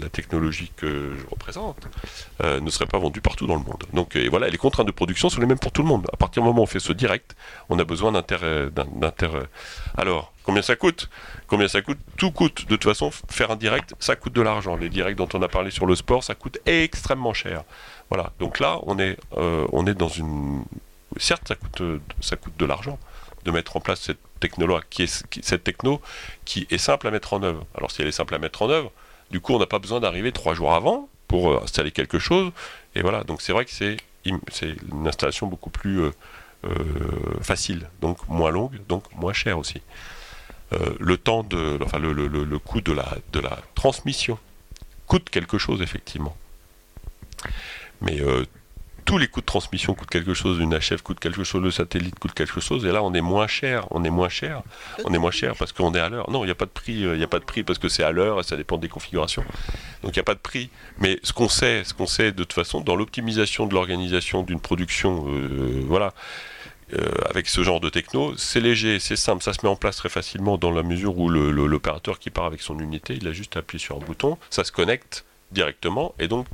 la 0.00 0.08
technologie 0.08 0.70
que 0.76 1.16
je 1.18 1.26
représente 1.28 1.88
euh, 2.40 2.60
ne 2.60 2.70
serait 2.70 2.86
pas 2.86 2.98
vendue 2.98 3.20
partout 3.20 3.48
dans 3.48 3.56
le 3.56 3.62
monde. 3.62 3.82
Donc 3.92 4.14
et 4.14 4.28
voilà, 4.28 4.48
les 4.48 4.58
contraintes 4.58 4.86
de 4.86 4.92
production 4.92 5.28
sont 5.28 5.40
les 5.40 5.48
mêmes 5.48 5.58
pour 5.58 5.72
tout 5.72 5.82
le 5.82 5.88
monde. 5.88 6.06
À 6.12 6.16
partir 6.16 6.42
du 6.42 6.48
moment 6.48 6.60
où 6.60 6.62
on 6.62 6.66
fait 6.66 6.78
ce 6.78 6.92
direct, 6.92 7.34
on 7.68 7.78
a 7.80 7.84
besoin 7.84 8.12
d'intérêt. 8.12 8.68
Alors, 9.96 10.32
combien 10.44 10.62
ça 10.62 10.76
coûte? 10.76 11.10
Combien 11.48 11.66
ça 11.66 11.82
coûte? 11.82 11.98
Tout 12.16 12.30
coûte. 12.30 12.66
De 12.68 12.76
toute 12.76 12.84
façon, 12.84 13.10
faire 13.28 13.50
un 13.50 13.56
direct, 13.56 13.94
ça 13.98 14.14
coûte 14.14 14.32
de 14.32 14.42
l'argent. 14.42 14.76
Les 14.76 14.88
directs 14.88 15.16
dont 15.16 15.28
on 15.34 15.42
a 15.42 15.48
parlé 15.48 15.72
sur 15.72 15.86
le 15.86 15.96
sport, 15.96 16.22
ça 16.22 16.36
coûte 16.36 16.58
extrêmement 16.66 17.34
cher. 17.34 17.64
Voilà. 18.10 18.32
Donc 18.38 18.60
là, 18.60 18.78
on 18.84 19.00
est, 19.00 19.18
on 19.32 19.86
est 19.88 19.94
dans 19.94 20.08
une. 20.08 20.62
Certes, 21.16 21.48
ça 21.48 21.56
coûte, 21.56 21.82
ça 22.20 22.36
coûte 22.36 22.56
de 22.56 22.64
l'argent 22.64 22.96
de 23.44 23.50
mettre 23.50 23.76
en 23.76 23.80
place 23.80 24.00
cette 24.00 24.18
techno 24.40 24.80
qui 24.90 25.04
est 25.04 25.24
cette 25.42 25.64
techno 25.64 26.00
qui 26.44 26.66
est 26.70 26.78
simple 26.78 27.06
à 27.06 27.10
mettre 27.10 27.32
en 27.32 27.42
œuvre. 27.42 27.66
Alors 27.76 27.90
si 27.90 28.02
elle 28.02 28.08
est 28.08 28.12
simple 28.12 28.34
à 28.34 28.38
mettre 28.38 28.62
en 28.62 28.70
œuvre, 28.70 28.92
du 29.30 29.40
coup 29.40 29.54
on 29.54 29.58
n'a 29.58 29.66
pas 29.66 29.78
besoin 29.78 30.00
d'arriver 30.00 30.32
trois 30.32 30.54
jours 30.54 30.74
avant 30.74 31.08
pour 31.28 31.50
euh, 31.50 31.60
installer 31.62 31.90
quelque 31.90 32.18
chose. 32.18 32.52
Et 32.94 33.02
voilà, 33.02 33.24
donc 33.24 33.40
c'est 33.42 33.52
vrai 33.52 33.64
que 33.64 33.70
c'est 33.70 33.96
une 34.24 35.06
installation 35.06 35.46
beaucoup 35.46 35.70
plus 35.70 36.00
euh, 36.00 36.10
euh, 36.64 36.74
facile, 37.40 37.88
donc 38.00 38.18
moins 38.28 38.50
longue, 38.50 38.78
donc 38.88 39.04
moins 39.14 39.32
chère 39.32 39.58
aussi. 39.58 39.80
le 41.00 41.16
temps 41.18 41.42
de, 41.42 41.78
enfin 41.82 41.98
le, 41.98 42.12
le, 42.12 42.58
coût 42.58 42.80
de 42.80 42.92
la, 42.92 43.06
de 43.32 43.40
la 43.40 43.58
transmission 43.74 44.38
coûte 45.06 45.28
quelque 45.28 45.58
chose 45.58 45.82
effectivement. 45.82 46.36
Mais 48.00 48.20
tous 49.04 49.18
les 49.18 49.28
coûts 49.28 49.40
de 49.40 49.46
transmission 49.46 49.94
coûtent 49.94 50.10
quelque 50.10 50.34
chose, 50.34 50.58
une 50.58 50.76
HF 50.76 51.02
coûte 51.02 51.20
quelque 51.20 51.44
chose, 51.44 51.62
le 51.62 51.70
satellite 51.70 52.18
coûte 52.18 52.34
quelque 52.34 52.60
chose, 52.60 52.84
et 52.84 52.92
là 52.92 53.02
on 53.02 53.12
est 53.14 53.20
moins 53.20 53.46
cher, 53.46 53.86
on 53.90 54.04
est 54.04 54.10
moins 54.10 54.28
cher, 54.28 54.62
on 55.04 55.12
est 55.12 55.18
moins 55.18 55.30
cher 55.30 55.54
parce 55.56 55.72
qu'on 55.72 55.94
est 55.94 56.00
à 56.00 56.08
l'heure. 56.08 56.30
Non, 56.30 56.44
il 56.44 56.46
n'y 56.46 56.52
a 56.52 56.56
pas 56.56 56.66
de 56.66 56.70
prix, 56.70 57.04
euh, 57.04 57.14
il 57.14 57.18
n'y 57.18 57.24
a 57.24 57.28
pas 57.28 57.38
de 57.38 57.44
prix 57.44 57.62
parce 57.62 57.78
que 57.78 57.88
c'est 57.88 58.02
à 58.02 58.12
l'heure 58.12 58.40
et 58.40 58.42
ça 58.42 58.56
dépend 58.56 58.78
des 58.78 58.88
configurations. 58.88 59.44
Donc 60.02 60.14
il 60.14 60.18
n'y 60.18 60.20
a 60.20 60.24
pas 60.24 60.34
de 60.34 60.40
prix. 60.40 60.70
Mais 60.98 61.18
ce 61.22 61.32
qu'on 61.32 61.48
sait, 61.48 61.84
ce 61.84 61.94
qu'on 61.94 62.06
sait 62.06 62.32
de 62.32 62.44
toute 62.44 62.52
façon, 62.52 62.80
dans 62.80 62.96
l'optimisation 62.96 63.66
de 63.66 63.74
l'organisation 63.74 64.42
d'une 64.42 64.60
production, 64.60 65.24
euh, 65.28 65.82
voilà. 65.86 66.14
Euh, 66.94 67.08
avec 67.30 67.48
ce 67.48 67.62
genre 67.62 67.80
de 67.80 67.88
techno, 67.88 68.36
c'est 68.36 68.60
léger, 68.60 68.98
c'est 68.98 69.16
simple, 69.16 69.42
ça 69.42 69.54
se 69.54 69.60
met 69.62 69.68
en 69.70 69.76
place 69.76 69.96
très 69.96 70.10
facilement 70.10 70.58
dans 70.58 70.70
la 70.70 70.82
mesure 70.82 71.16
où 71.16 71.30
l'opérateur 71.30 72.18
qui 72.18 72.28
part 72.28 72.44
avec 72.44 72.60
son 72.60 72.78
unité, 72.80 73.14
il 73.18 73.26
a 73.26 73.32
juste 73.32 73.56
à 73.56 73.60
appuyer 73.60 73.82
sur 73.82 73.96
un 73.96 74.00
bouton, 74.00 74.36
ça 74.50 74.62
se 74.62 74.72
connecte 74.72 75.24
directement 75.52 76.14
et 76.18 76.28
donc 76.28 76.46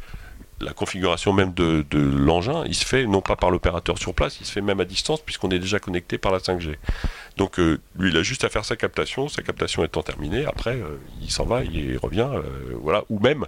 la 0.60 0.72
configuration 0.72 1.32
même 1.32 1.52
de, 1.54 1.84
l'engin, 1.92 2.64
il 2.66 2.74
se 2.74 2.84
fait 2.84 3.06
non 3.06 3.20
pas 3.20 3.36
par 3.36 3.50
l'opérateur 3.50 3.98
sur 3.98 4.14
place, 4.14 4.38
il 4.40 4.46
se 4.46 4.52
fait 4.52 4.60
même 4.60 4.80
à 4.80 4.84
distance 4.84 5.20
puisqu'on 5.20 5.50
est 5.50 5.58
déjà 5.58 5.78
connecté 5.78 6.18
par 6.18 6.32
la 6.32 6.38
5G. 6.38 6.76
Donc 7.36 7.58
euh, 7.58 7.80
lui, 7.98 8.10
il 8.10 8.16
a 8.16 8.22
juste 8.22 8.44
à 8.44 8.48
faire 8.48 8.64
sa 8.64 8.76
captation, 8.76 9.28
sa 9.28 9.42
captation 9.42 9.84
étant 9.84 10.02
terminée, 10.02 10.44
après 10.44 10.76
euh, 10.76 10.98
il 11.22 11.30
s'en 11.30 11.44
va, 11.44 11.62
il 11.62 11.96
revient, 11.98 12.28
euh, 12.32 12.42
voilà. 12.80 13.04
Ou 13.08 13.20
même, 13.20 13.46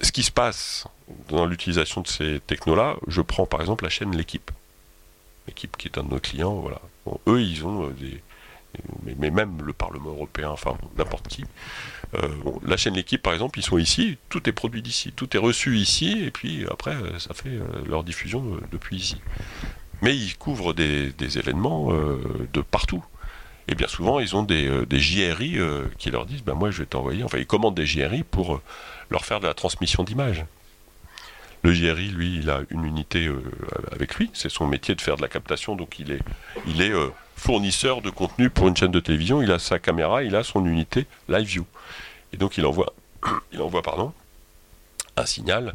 ce 0.00 0.12
qui 0.12 0.22
se 0.22 0.30
passe 0.30 0.86
dans 1.28 1.44
l'utilisation 1.46 2.00
de 2.00 2.08
ces 2.08 2.40
technos-là, 2.46 2.96
je 3.08 3.20
prends 3.20 3.46
par 3.46 3.60
exemple 3.60 3.84
la 3.84 3.90
chaîne 3.90 4.16
L'équipe. 4.16 4.50
L'équipe 5.48 5.76
qui 5.76 5.88
est 5.88 5.98
un 5.98 6.04
de 6.04 6.10
nos 6.10 6.20
clients, 6.20 6.54
voilà. 6.54 6.80
eux, 7.26 7.42
ils 7.42 7.66
ont 7.66 7.88
des, 7.88 8.22
mais, 9.18 9.30
même 9.30 9.58
le 9.64 9.72
Parlement 9.72 10.10
européen, 10.10 10.50
enfin 10.50 10.76
n'importe 10.96 11.28
qui. 11.28 11.44
Euh, 12.14 12.28
la 12.66 12.76
chaîne 12.76 12.94
L'équipe, 12.94 13.22
par 13.22 13.32
exemple, 13.32 13.58
ils 13.58 13.62
sont 13.62 13.78
ici, 13.78 14.18
tout 14.28 14.48
est 14.48 14.52
produit 14.52 14.82
d'ici, 14.82 15.12
tout 15.12 15.34
est 15.36 15.40
reçu 15.40 15.76
ici, 15.76 16.22
et 16.24 16.30
puis 16.30 16.66
après, 16.70 16.94
euh, 16.94 17.18
ça 17.18 17.34
fait 17.34 17.48
euh, 17.48 17.64
leur 17.86 18.04
diffusion 18.04 18.58
depuis 18.70 18.96
ici. 18.96 19.16
Mais 20.02 20.16
ils 20.16 20.36
couvrent 20.36 20.74
des, 20.74 21.12
événements 21.38 21.92
de 21.92 22.60
partout. 22.60 23.04
Et 23.68 23.76
bien 23.76 23.86
souvent, 23.86 24.18
ils 24.18 24.34
ont 24.34 24.42
des, 24.42 24.84
JRI 24.90 25.58
qui 25.96 26.10
leur 26.10 26.26
disent 26.26 26.42
ben 26.42 26.54
Moi, 26.54 26.72
je 26.72 26.78
vais 26.78 26.86
t'envoyer. 26.86 27.22
Enfin, 27.22 27.38
ils 27.38 27.46
commandent 27.46 27.76
des 27.76 27.86
JRI 27.86 28.24
pour 28.24 28.60
leur 29.10 29.24
faire 29.24 29.38
de 29.38 29.46
la 29.46 29.54
transmission 29.54 30.02
d'images. 30.02 30.44
Le 31.62 31.72
JRI, 31.72 32.08
lui, 32.08 32.38
il 32.38 32.50
a 32.50 32.62
une 32.70 32.84
unité 32.84 33.30
avec 33.92 34.16
lui. 34.16 34.28
C'est 34.34 34.48
son 34.48 34.66
métier 34.66 34.96
de 34.96 35.00
faire 35.00 35.14
de 35.14 35.22
la 35.22 35.28
captation, 35.28 35.76
donc 35.76 36.00
il 36.00 36.10
est, 36.10 36.22
il 36.66 36.82
est 36.82 36.92
fournisseur 37.42 38.02
de 38.02 38.10
contenu 38.10 38.50
pour 38.50 38.68
une 38.68 38.76
chaîne 38.76 38.92
de 38.92 39.00
télévision, 39.00 39.42
il 39.42 39.50
a 39.50 39.58
sa 39.58 39.80
caméra, 39.80 40.22
il 40.22 40.36
a 40.36 40.44
son 40.44 40.64
unité 40.64 41.06
Live 41.28 41.46
View. 41.46 41.66
Et 42.32 42.36
donc 42.36 42.56
il 42.56 42.64
envoie, 42.64 42.92
il 43.52 43.60
envoie 43.60 43.82
un 45.16 45.26
signal 45.26 45.74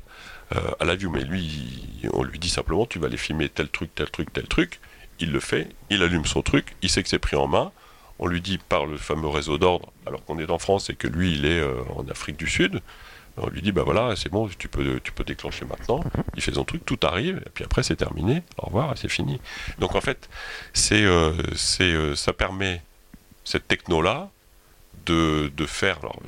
euh, 0.56 0.62
à 0.80 0.86
la 0.86 0.96
vue. 0.96 1.10
Mais 1.10 1.26
lui, 1.26 2.00
on 2.14 2.24
lui 2.24 2.40
dit 2.40 2.50
simplement 2.50 2.86
tu 2.86 3.00
vas 3.00 3.08
aller 3.08 3.18
filmer 3.18 3.50
tel 3.50 3.68
truc, 3.68 3.94
tel 3.94 4.10
truc, 4.10 4.32
tel 4.32 4.48
truc. 4.48 4.80
Il 5.20 5.34
le 5.34 5.42
fait, 5.42 5.68
il 5.90 6.04
allume 6.04 6.26
son 6.26 6.42
truc, 6.42 6.76
il 6.82 6.90
sait 6.90 7.04
que 7.04 7.10
c'est 7.10 7.20
pris 7.20 7.36
en 7.36 7.48
main. 7.48 7.74
On 8.20 8.28
lui 8.28 8.40
dit 8.40 8.60
par 8.60 8.86
le 8.86 8.98
fameux 8.98 9.28
réseau 9.28 9.58
d'ordre, 9.58 9.92
alors 10.06 10.24
qu'on 10.24 10.40
est 10.40 10.50
en 10.50 10.60
France 10.60 10.90
et 10.90 10.96
que 10.96 11.08
lui, 11.08 11.34
il 11.34 11.46
est 11.46 11.60
euh, 11.60 11.82
en 11.96 12.08
Afrique 12.08 12.38
du 12.38 12.48
Sud. 12.48 12.82
On 13.38 13.50
lui 13.50 13.62
dit 13.62 13.72
bah 13.72 13.84
voilà, 13.84 14.16
c'est 14.16 14.30
bon, 14.30 14.50
tu 14.58 14.68
peux, 14.68 15.00
tu 15.04 15.12
peux 15.12 15.24
déclencher 15.24 15.66
maintenant. 15.66 16.04
Il 16.36 16.42
fait 16.42 16.54
son 16.54 16.64
truc, 16.64 16.86
tout 16.86 17.00
arrive, 17.04 17.42
et 17.46 17.50
puis 17.54 17.64
après 17.64 17.84
c'est 17.84 17.96
terminé. 17.96 18.44
Au 18.58 18.68
revoir, 18.68 18.98
c'est 18.98 19.10
fini. 19.10 19.40
Donc 19.80 19.96
en 19.96 20.02
fait, 20.02 20.30
c'est, 20.74 21.04
euh, 21.04 21.34
c'est, 21.56 21.84
euh, 21.84 22.16
ça 22.16 22.34
permet 22.34 22.82
cette 23.44 23.68
techno-là 23.68 24.30
de, 25.06 25.52
de 25.56 25.66
faire. 25.66 26.00
Alors, 26.00 26.20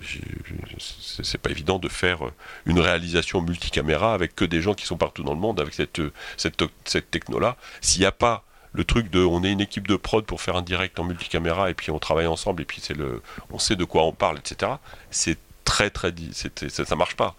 c'est 0.78 1.38
pas 1.38 1.50
évident 1.50 1.80
de 1.80 1.90
faire 1.90 2.20
une 2.66 2.80
réalisation 2.80 3.42
multicaméra 3.42 4.14
avec 4.14 4.36
que 4.36 4.46
des 4.46 4.62
gens 4.62 4.74
qui 4.74 4.86
sont 4.86 4.98
partout 4.98 5.24
dans 5.24 5.34
le 5.34 5.40
monde 5.40 5.60
avec 5.60 5.74
cette, 5.74 6.02
cette, 6.38 6.64
cette 6.86 7.12
techno-là. 7.12 7.58
S'il 7.82 8.02
n'y 8.02 8.06
a 8.06 8.12
pas 8.12 8.44
le 8.72 8.84
truc 8.84 9.10
de 9.10 9.24
on 9.24 9.44
est 9.44 9.52
une 9.52 9.62
équipe 9.62 9.88
de 9.88 9.96
prod 9.96 10.26
pour 10.26 10.42
faire 10.42 10.56
un 10.56 10.62
direct 10.62 11.00
en 11.00 11.04
multicaméra 11.04 11.70
et 11.70 11.74
puis 11.74 11.92
on 11.92 12.00
travaille 12.00 12.28
ensemble 12.28 12.62
et 12.62 12.66
puis 12.66 12.80
c'est 12.82 12.94
le 12.94 13.22
on 13.52 13.58
sait 13.58 13.76
de 13.76 13.84
quoi 13.84 14.04
on 14.04 14.12
parle 14.12 14.38
etc 14.38 14.74
c'est 15.10 15.40
très 15.74 15.90
très 15.92 16.12
c'est- 16.34 16.68
ça, 16.70 16.84
ça 16.86 16.96
marche 16.96 17.16
pas. 17.16 17.36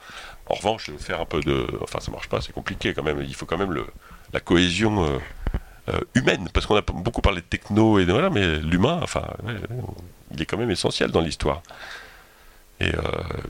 En 0.46 0.54
revanche 0.54 0.90
faire 0.98 1.20
un 1.20 1.24
peu 1.26 1.40
de 1.40 1.56
enfin 1.82 1.98
ça 2.00 2.10
marche 2.12 2.28
pas 2.28 2.40
c'est 2.40 2.52
compliqué 2.52 2.94
quand 2.94 3.02
même. 3.02 3.20
Il 3.22 3.34
faut 3.34 3.46
quand 3.46 3.58
même 3.58 3.72
le, 3.72 3.84
la 4.32 4.40
cohésion 4.40 4.92
euh, 5.04 5.18
euh, 5.88 6.00
humaine 6.14 6.48
parce 6.54 6.66
qu'on 6.66 6.76
a 6.76 6.82
beaucoup 6.82 7.20
parlé 7.28 7.40
de 7.40 7.46
techno 7.46 7.98
et 7.98 8.06
de, 8.06 8.12
voilà 8.12 8.30
mais 8.30 8.46
l'humain 8.58 9.00
enfin 9.02 9.24
ouais, 9.44 9.56
il 10.32 10.40
est 10.42 10.46
quand 10.46 10.56
même 10.58 10.70
essentiel 10.70 11.10
dans 11.10 11.20
l'histoire. 11.20 11.62
Et 12.80 12.94
euh, 12.94 13.00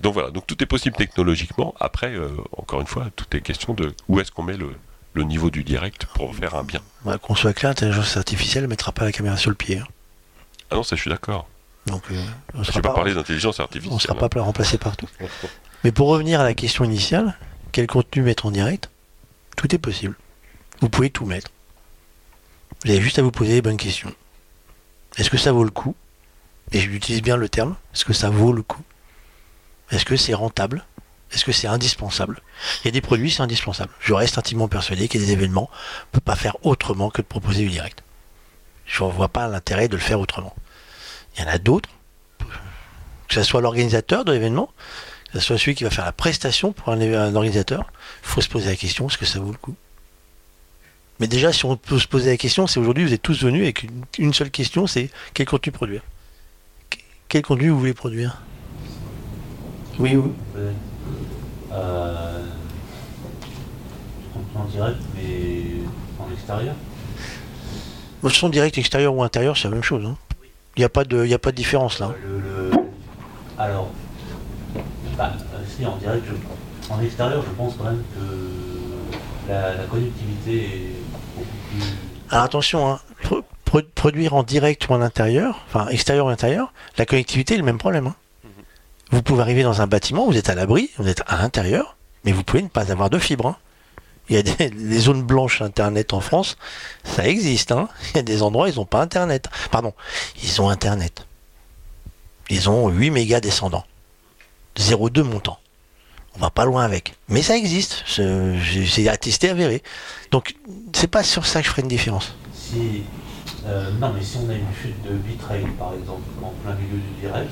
donc 0.03 0.15
voilà 0.15 0.31
donc 0.31 0.47
tout 0.47 0.61
est 0.63 0.67
possible 0.75 0.97
technologiquement. 0.97 1.75
Après 1.79 2.13
encore 2.57 2.81
une 2.81 2.87
fois 2.95 3.07
tout 3.17 3.27
est 3.37 3.41
question 3.43 3.75
de 3.75 3.95
où 4.09 4.19
est-ce 4.21 4.33
qu'on 4.33 4.43
met 4.43 4.57
le, 4.57 4.71
le 5.15 5.23
niveau 5.25 5.51
du 5.51 5.63
direct 5.65 6.07
pour 6.15 6.35
faire 6.35 6.55
un 6.55 6.65
bien. 6.65 6.81
Ouais, 7.05 7.19
Qu'on 7.19 7.35
soit 7.35 7.53
clair, 7.53 7.71
l'intelligence 7.71 8.17
artificielle 8.17 8.65
ne 8.65 8.69
mettra 8.69 8.93
pas 8.93 9.05
la 9.05 9.13
caméra 9.13 9.37
sur 9.37 9.51
le 9.51 9.57
pied. 9.57 9.79
hein. 9.79 9.87
ah 10.71 10.77
non 10.77 10.83
ça 10.83 10.97
je 10.97 11.01
suis 11.03 11.11
d'accord 11.11 11.47
Donc, 11.87 12.03
euh, 12.11 12.23
on 12.55 12.63
je 12.63 12.69
sera 12.69 12.81
vais 12.81 12.89
pas 12.89 12.95
parler 12.95 13.15
d'intelligence 13.15 13.59
on 13.59 13.65
artificielle 13.65 14.01
sera 14.01 14.15
hein. 14.15 14.29
pas 14.29 14.41
remplacé 14.41 14.79
partout. 14.79 15.09
Mais 15.83 15.93
pour 15.93 16.09
revenir 16.09 16.41
à 16.41 16.45
la 16.45 16.55
question 16.55 16.85
initiale, 16.85 17.37
quel 17.73 17.87
contenu 17.87 18.23
mettre 18.23 18.47
en 18.47 18.51
direct? 18.51 18.91
Tout 19.57 19.75
est 19.75 19.79
possible. 19.79 20.17
Vous 20.81 20.89
pouvez 20.89 21.11
tout 21.11 21.27
mettre. 21.27 21.51
Vous 22.85 22.91
avez 22.91 23.01
juste 23.01 23.19
à 23.19 23.23
vous 23.23 23.31
poser 23.31 23.55
les 23.55 23.63
bonnes 23.63 23.77
questions. 23.77 24.15
Est-ce 25.17 25.31
que 25.31 25.39
ça 25.39 25.53
vaut 25.53 25.65
le 25.65 25.71
coup? 25.71 25.95
Et 26.73 26.81
j'utilise 26.81 27.23
bien 27.23 27.37
le 27.37 27.49
terme. 27.49 27.77
Est-ce 27.95 28.05
que 28.05 28.13
ça 28.13 28.31
vaut 28.31 28.53
le 28.53 28.63
coup? 28.63 28.83
Est-ce 29.91 30.05
que 30.05 30.17
c'est 30.17 30.35
rentable? 30.35 30.85
Est-ce 31.33 31.45
que 31.45 31.53
c'est 31.53 31.67
indispensable? 31.67 32.41
Il 32.83 32.87
y 32.87 32.89
a 32.89 32.93
des 32.93 33.01
produits, 33.01 33.31
c'est 33.31 33.43
indispensable. 33.43 33.93
Je 34.01 34.15
reste 34.15 34.39
intimement 34.39 34.69
persuadé 34.69 35.09
qu'il 35.09 35.21
y 35.21 35.25
a 35.25 35.27
des 35.27 35.33
événements, 35.33 35.71
on 35.71 36.07
ne 36.09 36.13
peut 36.13 36.21
pas 36.21 36.37
faire 36.37 36.57
autrement 36.65 37.11
que 37.11 37.23
de 37.23 37.27
proposer 37.27 37.63
du 37.63 37.71
direct. 37.71 38.03
Je 38.87 39.05
ne 39.05 39.11
vois 39.11 39.29
pas 39.29 39.47
l'intérêt 39.47 39.89
de 39.89 39.97
le 39.97 40.03
faire 40.03 40.19
autrement. 40.21 40.55
Il 41.37 41.43
y 41.43 41.45
en 41.45 41.49
a 41.51 41.59
d'autres, 41.59 41.89
que 43.29 43.35
ce 43.35 43.43
soit 43.43 43.61
l'organisateur 43.61 44.25
de 44.25 44.33
l'événement, 44.33 44.71
que 45.33 45.39
ce 45.39 45.47
soit 45.47 45.59
celui 45.59 45.75
qui 45.75 45.85
va 45.85 45.91
faire 45.91 46.05
la 46.05 46.13
prestation 46.13 46.73
pour 46.73 46.89
un, 46.93 47.01
un 47.01 47.35
organisateur, 47.35 47.85
il 48.23 48.29
faut 48.29 48.41
se 48.41 48.49
poser 48.49 48.69
la 48.71 48.77
question, 48.77 49.09
est-ce 49.09 49.19
que 49.19 49.27
ça 49.27 49.39
vaut 49.39 49.53
le 49.53 49.59
coup? 49.59 49.75
Mais 51.21 51.27
déjà, 51.29 51.53
si 51.53 51.65
on 51.67 51.77
peut 51.77 51.99
se 51.99 52.09
poser 52.09 52.31
la 52.31 52.37
question, 52.37 52.67
c'est 52.67 52.81
aujourd'hui, 52.81 53.05
vous 53.05 53.13
êtes 53.13 53.23
tous 53.23 53.43
venus 53.43 53.63
avec 53.63 53.83
une, 53.85 54.05
une 54.19 54.35
seule 54.35 54.51
question, 54.51 54.87
c'est 54.87 55.11
quel 55.35 55.47
contenu 55.47 55.71
produire? 55.71 56.03
Qu- 56.89 56.99
Quel 57.29 57.43
contenu 57.43 57.69
vous 57.69 57.79
voulez 57.79 57.95
produire? 57.95 58.41
Oui, 59.99 60.17
oui. 60.17 60.33
Euh, 61.73 62.43
en 64.57 64.65
direct, 64.65 64.97
mais 65.15 65.63
en 66.19 66.33
extérieur. 66.33 66.75
Votre 68.23 68.35
son 68.35 68.49
direct 68.49 68.77
extérieur 68.79 69.15
ou 69.15 69.23
intérieur, 69.23 69.57
c'est 69.57 69.69
la 69.69 69.75
même 69.75 69.83
chose. 69.85 70.05
hein. 70.07 70.17
Il 70.77 70.81
n'y 70.81 70.85
a, 70.85 70.89
pas 70.89 71.05
de- 71.05 71.27
y 71.27 71.35
a 71.35 71.39
pas 71.39 71.51
de 71.51 71.57
différence 71.57 71.99
là. 71.99 72.13
Le, 72.25 72.39
le- 72.41 72.71
Alors, 73.59 73.91
bah, 75.19 75.33
euh, 75.55 75.59
si 75.69 75.85
en 75.85 75.97
direct, 75.97 76.25
je- 76.27 76.93
en 76.93 77.01
extérieur, 77.03 77.43
je 77.43 77.51
pense 77.57 77.75
quand 77.77 77.85
même 77.85 78.03
que 78.15 79.51
la, 79.53 79.75
la 79.75 79.85
connectivité 79.85 80.65
est 80.65 80.95
beaucoup 81.35 81.47
plus. 81.71 81.83
Alors 82.31 82.45
attention, 82.45 82.91
hein, 82.91 83.01
pro- 83.23 83.43
pro- 83.65 83.81
produire 83.95 84.35
en 84.35 84.43
direct 84.43 84.89
ou 84.89 84.93
en 84.95 85.01
intérieur, 85.03 85.61
enfin 85.67 85.89
extérieur 85.89 86.27
ou 86.27 86.29
intérieur, 86.31 86.73
la 86.99 87.07
connectivité 87.07 87.55
est 87.55 87.59
le 87.59 87.65
même 87.65 87.79
problème. 87.79 88.07
hein. 88.07 88.15
Vous 89.13 89.23
pouvez 89.23 89.43
arriver 89.43 89.65
dans 89.65 89.83
un 89.83 89.89
bâtiment, 89.89 90.27
vous 90.27 90.37
êtes 90.37 90.49
à 90.51 90.55
l'abri, 90.55 90.91
vous 90.99 91.09
êtes 91.09 91.23
à 91.27 91.37
l'intérieur, 91.43 91.97
mais 92.25 92.31
vous 92.31 92.45
pouvez 92.45 92.63
ne 92.63 92.69
pas 92.69 92.93
avoir 92.93 93.11
de 93.11 93.19
fibre. 93.19 93.47
hein. 93.49 93.57
Il 94.31 94.37
y 94.37 94.39
a 94.39 94.43
des, 94.69 94.99
zones 95.01 95.23
blanches 95.23 95.61
Internet 95.61 96.15
en 96.15 96.21
France, 96.21 96.57
ça 97.05 97.27
existe. 97.27 97.73
hein. 97.73 97.89
Il 98.15 98.17
y 98.17 98.21
a 98.21 98.23
des 98.23 98.43
endroits, 98.43 98.71
ils 98.71 98.77
n'ont 98.77 98.87
pas 98.87 99.03
Internet. 99.03 99.49
Pardon, 99.71 99.93
ils 100.43 100.63
ont 100.63 100.71
Internet. 100.71 101.27
Ils 102.49 102.71
ont 102.71 102.89
8 102.89 103.11
mégas 103.11 103.41
descendants. 103.41 103.85
0,2 104.77 105.23
montant. 105.23 105.59
On 106.37 106.39
va 106.39 106.51
pas 106.51 106.65
loin 106.65 106.85
avec. 106.85 107.15
Mais 107.29 107.43
ça 107.43 107.57
existe. 107.57 108.05
C'est 108.07 109.09
attesté, 109.09 109.51
avéré. 109.51 109.83
Donc, 110.31 110.55
c'est 110.93 111.09
pas 111.09 111.23
sur 111.25 111.45
ça 111.45 111.61
que 111.61 111.67
je 111.67 111.71
ferai 111.73 111.83
une 111.83 111.89
différence. 111.89 112.35
Si, 112.55 113.03
euh, 113.67 113.91
non, 114.01 114.13
mais 114.15 114.23
si 114.23 114.37
on 114.37 114.49
a 114.49 114.55
une 114.55 114.73
chute 114.81 115.01
de 115.03 115.17
bitrate, 115.17 115.67
par 115.79 115.93
exemple, 115.95 116.23
en 116.43 116.53
plein 116.65 116.75
milieu 116.77 116.99
du 116.99 117.21
direct, 117.21 117.51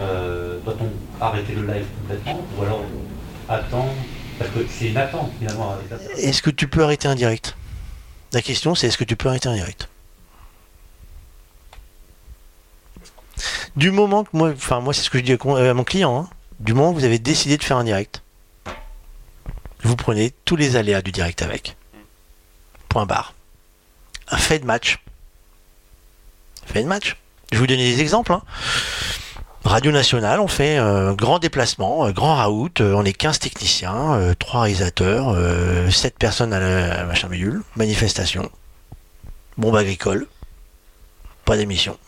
euh, 0.00 0.58
doit-on 0.64 0.90
arrêter 1.24 1.54
le 1.54 1.66
live 1.66 1.86
complètement 2.00 2.40
ou 2.58 2.62
alors 2.62 2.82
attendre 3.48 3.92
C'est 4.70 4.88
une 4.88 4.96
attente 4.96 5.32
finalement. 5.38 5.76
Est-ce 6.16 6.42
que 6.42 6.50
tu 6.50 6.68
peux 6.68 6.82
arrêter 6.84 7.08
un 7.08 7.14
direct? 7.14 7.56
La 8.32 8.42
question, 8.42 8.74
c'est 8.74 8.88
est-ce 8.88 8.98
que 8.98 9.04
tu 9.04 9.16
peux 9.16 9.28
arrêter 9.28 9.48
un 9.48 9.54
direct? 9.54 9.88
Du 13.76 13.90
moment 13.90 14.24
que 14.24 14.30
moi, 14.32 14.50
enfin 14.50 14.80
moi 14.80 14.94
c'est 14.94 15.02
ce 15.02 15.10
que 15.10 15.18
je 15.18 15.24
dis 15.24 15.32
à 15.32 15.68
à 15.70 15.74
mon 15.74 15.84
client, 15.84 16.18
hein. 16.18 16.30
du 16.60 16.72
moment 16.72 16.92
que 16.92 16.98
vous 16.98 17.04
avez 17.04 17.18
décidé 17.18 17.56
de 17.58 17.62
faire 17.62 17.76
un 17.76 17.84
direct, 17.84 18.22
vous 19.82 19.96
prenez 19.96 20.32
tous 20.44 20.56
les 20.56 20.76
aléas 20.76 21.02
du 21.02 21.12
direct 21.12 21.42
avec. 21.42 21.76
Point 22.88 23.04
barre. 23.06 23.34
Un 24.28 24.38
fait 24.38 24.58
de 24.58 24.64
match. 24.64 24.98
Fait 26.64 26.82
de 26.82 26.88
match. 26.88 27.16
Je 27.52 27.56
vais 27.56 27.60
vous 27.60 27.66
donner 27.66 27.94
des 27.94 28.00
exemples. 28.00 28.32
hein. 28.32 28.42
Radio 29.66 29.90
Nationale, 29.90 30.38
on 30.38 30.46
fait 30.46 30.78
euh, 30.78 31.12
grand 31.12 31.40
déplacement, 31.40 32.06
euh, 32.06 32.12
grand 32.12 32.36
raout, 32.36 32.80
euh, 32.80 32.94
on 32.94 33.04
est 33.04 33.12
15 33.12 33.40
techniciens, 33.40 34.14
euh, 34.14 34.34
3 34.38 34.60
réalisateurs, 34.62 35.30
euh, 35.30 35.90
7 35.90 36.16
personnes 36.16 36.52
à 36.52 36.60
la, 36.60 36.92
à 36.92 36.96
la 36.98 37.04
machin 37.04 37.26
bidule, 37.26 37.62
manifestation, 37.74 38.48
bombe 39.58 39.74
agricole, 39.74 40.28
pas 41.44 41.56
d'émission, 41.56 41.98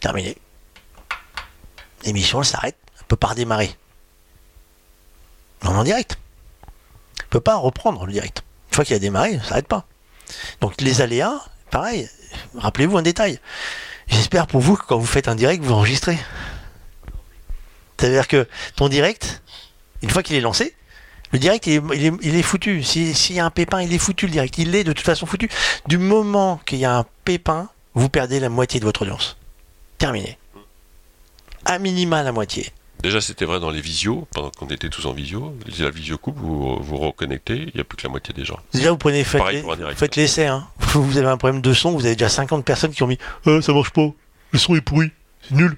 terminé. 0.00 0.36
L'émission 2.04 2.42
elle 2.42 2.46
s'arrête, 2.46 2.76
elle 3.00 3.06
peut 3.06 3.16
pas 3.16 3.28
redémarrer. 3.28 3.74
Non, 5.64 5.70
en 5.76 5.84
direct. 5.84 6.16
Elle 7.18 7.26
peut 7.26 7.40
pas 7.40 7.56
reprendre 7.56 8.06
le 8.06 8.12
direct. 8.12 8.44
Une 8.70 8.76
fois 8.76 8.84
qu'il 8.84 8.94
a 8.94 9.00
démarré, 9.00 9.36
ça 9.40 9.48
s'arrête 9.48 9.68
pas. 9.68 9.84
Donc 10.60 10.80
les 10.80 11.00
aléas, 11.00 11.40
pareil, 11.72 12.08
rappelez-vous 12.56 12.96
un 12.96 13.02
détail. 13.02 13.40
J'espère 14.06 14.46
pour 14.46 14.60
vous 14.60 14.76
que 14.76 14.86
quand 14.86 14.98
vous 14.98 15.06
faites 15.06 15.26
un 15.26 15.34
direct, 15.34 15.64
vous 15.64 15.72
enregistrez. 15.72 16.18
C'est-à-dire 18.00 18.26
que 18.28 18.48
ton 18.76 18.88
direct, 18.88 19.42
une 20.02 20.08
fois 20.10 20.22
qu'il 20.22 20.36
est 20.36 20.40
lancé, 20.40 20.74
le 21.32 21.38
direct, 21.38 21.66
il 21.66 21.74
est, 21.74 21.82
il 21.94 22.06
est- 22.06 22.12
il 22.22 22.34
est 22.34 22.42
foutu. 22.42 22.82
Si- 22.82 23.14
S'il 23.14 23.36
y 23.36 23.40
a 23.40 23.44
un 23.44 23.50
pépin, 23.50 23.82
il 23.82 23.92
est 23.92 23.98
foutu 23.98 24.26
le 24.26 24.32
direct. 24.32 24.56
Il 24.58 24.74
est 24.74 24.82
de 24.84 24.92
toute 24.92 25.04
façon 25.04 25.26
foutu. 25.26 25.48
Du 25.86 25.98
moment 25.98 26.60
qu'il 26.66 26.78
y 26.78 26.84
a 26.84 26.96
un 26.96 27.04
pépin, 27.24 27.68
vous 27.94 28.08
perdez 28.08 28.40
la 28.40 28.48
moitié 28.48 28.80
de 28.80 28.84
votre 28.86 29.02
audience. 29.02 29.36
Terminé. 29.98 30.38
À 31.66 31.78
minima 31.78 32.22
la 32.22 32.32
moitié. 32.32 32.70
Déjà, 33.02 33.20
c'était 33.20 33.44
vrai 33.44 33.60
dans 33.60 33.70
les 33.70 33.80
visios, 33.80 34.26
pendant 34.34 34.50
qu'on 34.50 34.66
était 34.66 34.88
tous 34.90 35.06
en 35.06 35.12
visio. 35.12 35.54
La 35.78 35.90
visio 35.90 36.18
coupe, 36.18 36.36
vous 36.38 36.76
vous 36.82 36.96
reconnectez, 36.98 37.56
il 37.56 37.72
n'y 37.74 37.80
a 37.80 37.84
plus 37.84 37.96
que 37.96 38.02
la 38.02 38.10
moitié 38.10 38.34
des 38.34 38.44
gens. 38.44 38.58
Déjà, 38.74 38.90
vous 38.90 38.98
prenez, 38.98 39.24
faites, 39.24 39.40
Pareil 39.40 39.62
les- 39.88 39.94
faites 39.94 40.16
l'essai. 40.16 40.46
Hein. 40.46 40.66
Vous 40.94 41.16
avez 41.16 41.28
un 41.28 41.36
problème 41.36 41.62
de 41.62 41.72
son, 41.72 41.92
vous 41.92 42.04
avez 42.04 42.16
déjà 42.16 42.28
50 42.28 42.64
personnes 42.64 42.90
qui 42.92 43.02
ont 43.02 43.06
mis 43.06 43.18
Euh, 43.46 43.62
ça 43.62 43.72
marche 43.72 43.90
pas, 43.90 44.10
le 44.50 44.58
son 44.58 44.74
est 44.74 44.80
pourri, 44.80 45.12
c'est 45.48 45.54
nul. 45.54 45.76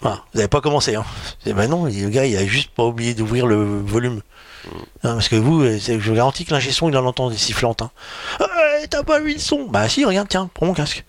Voilà, 0.00 0.16
vous 0.32 0.38
n'avez 0.38 0.48
pas 0.48 0.60
commencé. 0.60 0.94
Hein. 0.94 1.04
Ben 1.46 1.68
non, 1.68 1.86
le 1.86 2.08
gars, 2.10 2.26
il 2.26 2.36
a 2.36 2.44
juste 2.46 2.70
pas 2.70 2.84
oublié 2.84 3.14
d'ouvrir 3.14 3.46
le 3.46 3.80
volume. 3.80 4.20
Hein, 4.66 5.14
parce 5.14 5.28
que 5.28 5.36
vous, 5.36 5.62
euh, 5.62 5.78
je 5.78 5.94
vous 5.94 6.14
garantis 6.14 6.44
que 6.44 6.52
l'ingé 6.52 6.70
son, 6.72 6.88
il 6.88 6.96
en 6.96 7.06
entend 7.06 7.30
des 7.30 7.36
sifflantes. 7.36 7.82
Hein. 7.82 7.90
Ah, 8.40 8.44
ouais, 8.44 8.86
t'as 8.88 9.02
pas 9.02 9.20
vu 9.20 9.34
le 9.34 9.38
son? 9.38 9.64
Bah 9.64 9.88
si, 9.88 10.04
regarde, 10.04 10.28
tiens, 10.28 10.50
prends 10.52 10.66
mon 10.66 10.74
casque. 10.74 11.04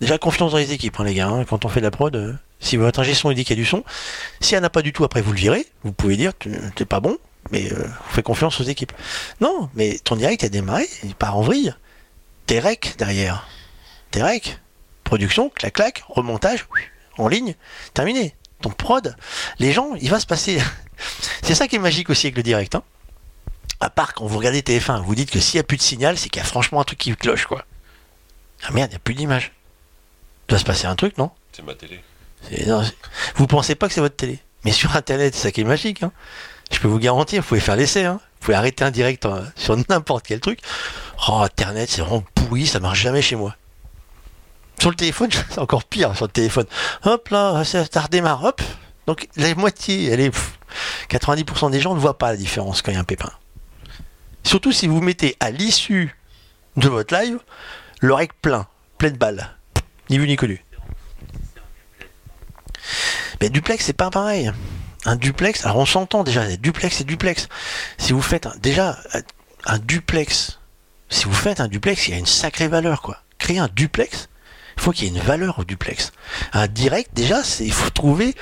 Déjà, 0.00 0.16
confiance 0.18 0.52
dans 0.52 0.58
les 0.58 0.72
équipes, 0.72 0.98
hein, 0.98 1.04
les 1.04 1.14
gars. 1.14 1.28
hein. 1.28 1.44
Quand 1.44 1.64
on 1.64 1.68
fait 1.68 1.80
de 1.80 1.84
la 1.84 1.90
prod, 1.90 2.16
euh, 2.16 2.32
si 2.58 2.76
votre 2.76 3.00
ingé 3.00 3.14
son 3.14 3.30
il 3.30 3.34
dit 3.34 3.44
qu'il 3.44 3.56
y 3.56 3.60
a 3.60 3.62
du 3.62 3.68
son, 3.68 3.84
si 4.40 4.54
elle 4.54 4.62
n'a 4.62 4.70
pas 4.70 4.82
du 4.82 4.92
tout, 4.92 5.04
après 5.04 5.20
vous 5.20 5.32
le 5.32 5.38
virez. 5.38 5.66
Vous 5.84 5.92
pouvez 5.92 6.16
dire, 6.16 6.32
t'es 6.74 6.84
pas 6.86 7.00
bon, 7.00 7.18
mais 7.52 7.70
euh, 7.72 7.86
on 8.08 8.12
fait 8.14 8.22
confiance 8.22 8.58
aux 8.60 8.64
équipes. 8.64 8.92
Non, 9.40 9.68
mais 9.74 9.98
ton 10.02 10.16
direct 10.16 10.42
a 10.42 10.48
démarré, 10.48 10.88
il 11.04 11.14
part 11.14 11.36
en 11.36 11.42
vrille. 11.42 11.74
T'es 12.46 12.58
rec 12.58 12.94
derrière. 12.98 13.46
T'es 14.10 14.22
rec. 14.22 14.58
Production, 15.04 15.50
clac 15.50 15.74
clac, 15.74 16.04
remontage, 16.08 16.66
en 17.20 17.28
ligne, 17.28 17.54
terminé. 17.94 18.34
ton 18.62 18.70
prod, 18.70 19.16
les 19.58 19.72
gens, 19.72 19.94
il 20.00 20.10
va 20.10 20.20
se 20.20 20.26
passer. 20.26 20.60
c'est 21.42 21.54
ça 21.54 21.68
qui 21.68 21.76
est 21.76 21.80
magique 21.80 22.10
aussi 22.10 22.26
avec 22.26 22.36
le 22.36 22.42
direct. 22.42 22.74
Hein. 22.74 22.82
À 23.80 23.88
part 23.90 24.12
quand 24.14 24.26
vous 24.26 24.36
regardez 24.38 24.60
TF1, 24.62 25.02
vous 25.02 25.14
dites 25.14 25.30
que 25.30 25.40
s'il 25.40 25.56
n'y 25.56 25.60
a 25.60 25.64
plus 25.64 25.78
de 25.78 25.82
signal, 25.82 26.18
c'est 26.18 26.28
qu'il 26.28 26.40
y 26.40 26.44
a 26.44 26.48
franchement 26.48 26.80
un 26.80 26.84
truc 26.84 26.98
qui 26.98 27.14
cloche, 27.16 27.46
quoi. 27.46 27.64
Ah 28.62 28.72
merde, 28.72 28.90
il 28.90 28.94
n'y 28.94 28.96
a 28.96 29.00
plus 29.00 29.14
d'image. 29.14 29.52
Il 30.46 30.50
doit 30.50 30.58
se 30.58 30.64
passer 30.64 30.86
un 30.86 30.96
truc, 30.96 31.16
non? 31.16 31.30
C'est 31.52 31.64
ma 31.64 31.74
télé. 31.74 32.02
Non, 32.66 32.82
Vous 33.36 33.46
pensez 33.46 33.74
pas 33.74 33.88
que 33.88 33.94
c'est 33.94 34.00
votre 34.00 34.16
télé. 34.16 34.38
Mais 34.64 34.72
sur 34.72 34.94
Internet, 34.96 35.34
c'est 35.34 35.42
ça 35.44 35.52
qui 35.52 35.62
est 35.62 35.64
magique. 35.64 36.02
hein. 36.02 36.12
Je 36.70 36.78
peux 36.78 36.88
vous 36.88 36.98
garantir, 36.98 37.42
vous 37.42 37.48
pouvez 37.48 37.60
faire 37.60 37.76
l'essai. 37.76 38.04
hein. 38.04 38.20
Vous 38.40 38.44
pouvez 38.46 38.56
arrêter 38.56 38.84
un 38.84 38.90
direct 38.90 39.26
sur 39.56 39.76
n'importe 39.88 40.26
quel 40.26 40.40
truc. 40.40 40.60
Oh, 41.28 41.40
Internet, 41.42 41.88
c'est 41.90 42.00
vraiment 42.02 42.24
pourri, 42.34 42.66
ça 42.66 42.80
marche 42.80 43.00
jamais 43.00 43.22
chez 43.22 43.36
moi. 43.36 43.56
Sur 44.80 44.90
le 44.90 44.96
téléphone, 44.96 45.30
c'est 45.50 45.58
encore 45.58 45.84
pire 45.84 46.16
sur 46.16 46.26
le 46.26 46.32
téléphone. 46.32 46.66
Hop 47.04 47.28
là, 47.28 47.62
ça, 47.64 47.84
ça 47.84 48.00
redémarre, 48.00 48.42
hop. 48.44 48.60
Donc 49.06 49.28
la 49.36 49.54
moitié, 49.54 50.06
elle 50.10 50.20
est... 50.20 50.30
pff, 50.30 50.58
90% 51.10 51.70
des 51.70 51.80
gens 51.80 51.94
ne 51.94 52.00
voient 52.00 52.18
pas 52.18 52.30
la 52.30 52.36
différence 52.36 52.80
quand 52.82 52.90
il 52.90 52.94
y 52.94 52.96
a 52.96 53.00
un 53.00 53.04
pépin. 53.04 53.30
Surtout 54.44 54.72
si 54.72 54.86
vous 54.86 55.00
mettez 55.00 55.36
à 55.40 55.50
l'issue 55.50 56.16
de 56.76 56.88
votre 56.88 57.14
live 57.14 57.38
le 58.00 58.14
rec 58.14 58.30
plein, 58.40 58.66
plein 58.98 59.10
de 59.10 59.18
balles. 59.18 59.50
Ni 60.08 60.18
vu 60.18 60.26
ni 60.26 60.36
connu. 60.36 60.64
Mais 63.40 63.50
duplex, 63.50 63.84
c'est 63.84 63.92
pas 63.92 64.10
pareil. 64.10 64.50
Un 65.04 65.16
duplex, 65.16 65.64
alors 65.64 65.78
on 65.78 65.86
s'entend 65.86 66.24
déjà, 66.24 66.46
duplex 66.56 67.00
et 67.00 67.04
duplex. 67.04 67.48
Si 67.98 68.12
vous 68.12 68.22
faites 68.22 68.46
un- 68.46 68.54
déjà 68.60 68.98
un 69.66 69.78
duplex, 69.78 70.58
si 71.10 71.24
vous 71.26 71.34
faites 71.34 71.60
un 71.60 71.68
duplex, 71.68 72.08
il 72.08 72.12
y 72.12 72.14
a 72.14 72.18
une 72.18 72.26
sacrée 72.26 72.68
valeur 72.68 73.02
quoi. 73.02 73.22
Créer 73.38 73.58
un 73.58 73.68
duplex, 73.74 74.28
il 74.80 74.82
faut 74.82 74.92
qu'il 74.92 75.04
y 75.04 75.06
ait 75.08 75.14
une 75.14 75.22
valeur 75.22 75.58
au 75.58 75.64
duplex. 75.64 76.10
Un 76.54 76.66
direct, 76.66 77.10
déjà, 77.12 77.42
il 77.60 77.72
faut 77.72 77.90
trouver. 77.90 78.34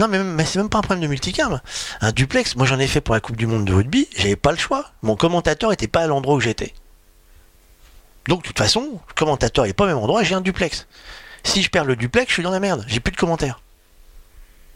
Non 0.00 0.08
mais, 0.08 0.44
c'est 0.44 0.58
même 0.58 0.68
pas 0.68 0.78
un 0.78 0.82
problème 0.82 1.04
de 1.04 1.06
multicam. 1.06 1.60
Un 2.00 2.10
duplex, 2.10 2.56
moi 2.56 2.66
j'en 2.66 2.80
ai 2.80 2.88
fait 2.88 3.00
pour 3.00 3.14
la 3.14 3.20
Coupe 3.20 3.36
du 3.36 3.46
Monde 3.46 3.64
de 3.64 3.72
rugby, 3.72 4.08
j'avais 4.16 4.34
pas 4.34 4.50
le 4.50 4.58
choix. 4.58 4.90
Mon 5.02 5.14
commentateur 5.14 5.72
était 5.72 5.86
pas 5.86 6.00
à 6.00 6.08
l'endroit 6.08 6.34
où 6.34 6.40
j'étais. 6.40 6.74
Donc 8.26 8.42
de 8.42 8.48
toute 8.48 8.58
façon, 8.58 9.00
le 9.06 9.14
commentateur 9.14 9.66
est 9.66 9.72
pas 9.72 9.84
au 9.84 9.86
même 9.86 9.98
endroit, 9.98 10.24
j'ai 10.24 10.34
un 10.34 10.40
duplex. 10.40 10.88
Si 11.44 11.62
je 11.62 11.70
perds 11.70 11.84
le 11.84 11.94
duplex, 11.94 12.28
je 12.28 12.34
suis 12.34 12.42
dans 12.42 12.50
la 12.50 12.58
merde, 12.58 12.84
j'ai 12.88 12.98
plus 12.98 13.12
de 13.12 13.16
commentaires. 13.16 13.60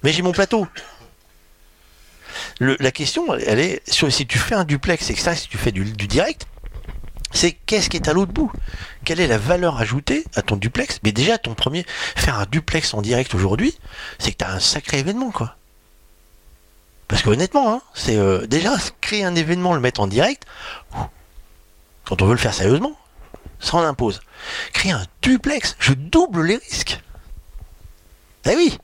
Mais 0.05 0.13
j'ai 0.13 0.23
mon 0.23 0.33
plateau. 0.33 0.69
La 2.61 2.93
question, 2.93 3.35
elle 3.35 3.59
est 3.59 3.83
sur 3.91 4.13
si 4.13 4.25
tu 4.25 4.39
fais 4.39 4.55
un 4.55 4.65
duplex 4.65 5.11
et 5.11 5.15
que 5.15 5.21
ça, 5.21 5.35
si 5.35 5.49
tu 5.49 5.59
fais 5.59 5.73
du 5.73 5.85
direct, 6.07 6.47
c'est 7.35 7.53
qu'est-ce 7.53 7.91
qui 7.91 7.99
est 7.99 8.09
à 8.09 8.13
l'autre 8.13 8.33
bout? 8.33 8.51
Quelle 9.05 9.21
est 9.21 9.27
la 9.27 9.39
valeur 9.39 9.79
ajoutée 9.79 10.25
à 10.35 10.43
ton 10.43 10.57
duplex? 10.57 11.01
Mais 11.03 11.13
déjà, 11.13 11.37
ton 11.37 11.55
premier, 11.55 11.85
faire 12.17 12.39
un 12.39 12.47
duplex 12.47 12.95
en 12.95 13.03
direct 13.03 13.35
aujourd'hui, 13.35 13.77
c'est 14.19 14.33
que 14.33 14.39
tu 14.39 14.45
as 14.45 14.53
un 14.53 14.61
sacré 14.61 15.01
événement, 15.01 15.31
quoi. 15.31 15.57
Parce 17.09 17.23
que 17.23 17.29
honnêtement, 17.29 17.75
hein, 17.75 17.83
c'est 17.93 18.17
euh, 18.17 18.47
déjà 18.47 18.75
créer 19.01 19.25
un 19.25 19.35
événement, 19.35 19.75
le 19.75 19.81
mettre 19.81 20.01
en 20.01 20.07
direct, 20.07 20.45
quand 22.05 22.23
on 22.23 22.27
veut 22.27 22.33
le 22.33 22.39
faire 22.39 22.55
sérieusement, 22.55 22.97
ça 23.61 23.77
en 23.77 23.83
impose. 23.83 24.21
Créer 24.73 24.93
un 24.93 25.05
duplex, 25.21 25.77
je 25.79 25.93
double 25.93 26.45
les 26.45 26.57
risques. 26.57 27.01
Eh 28.47 28.57
oui 28.57 28.79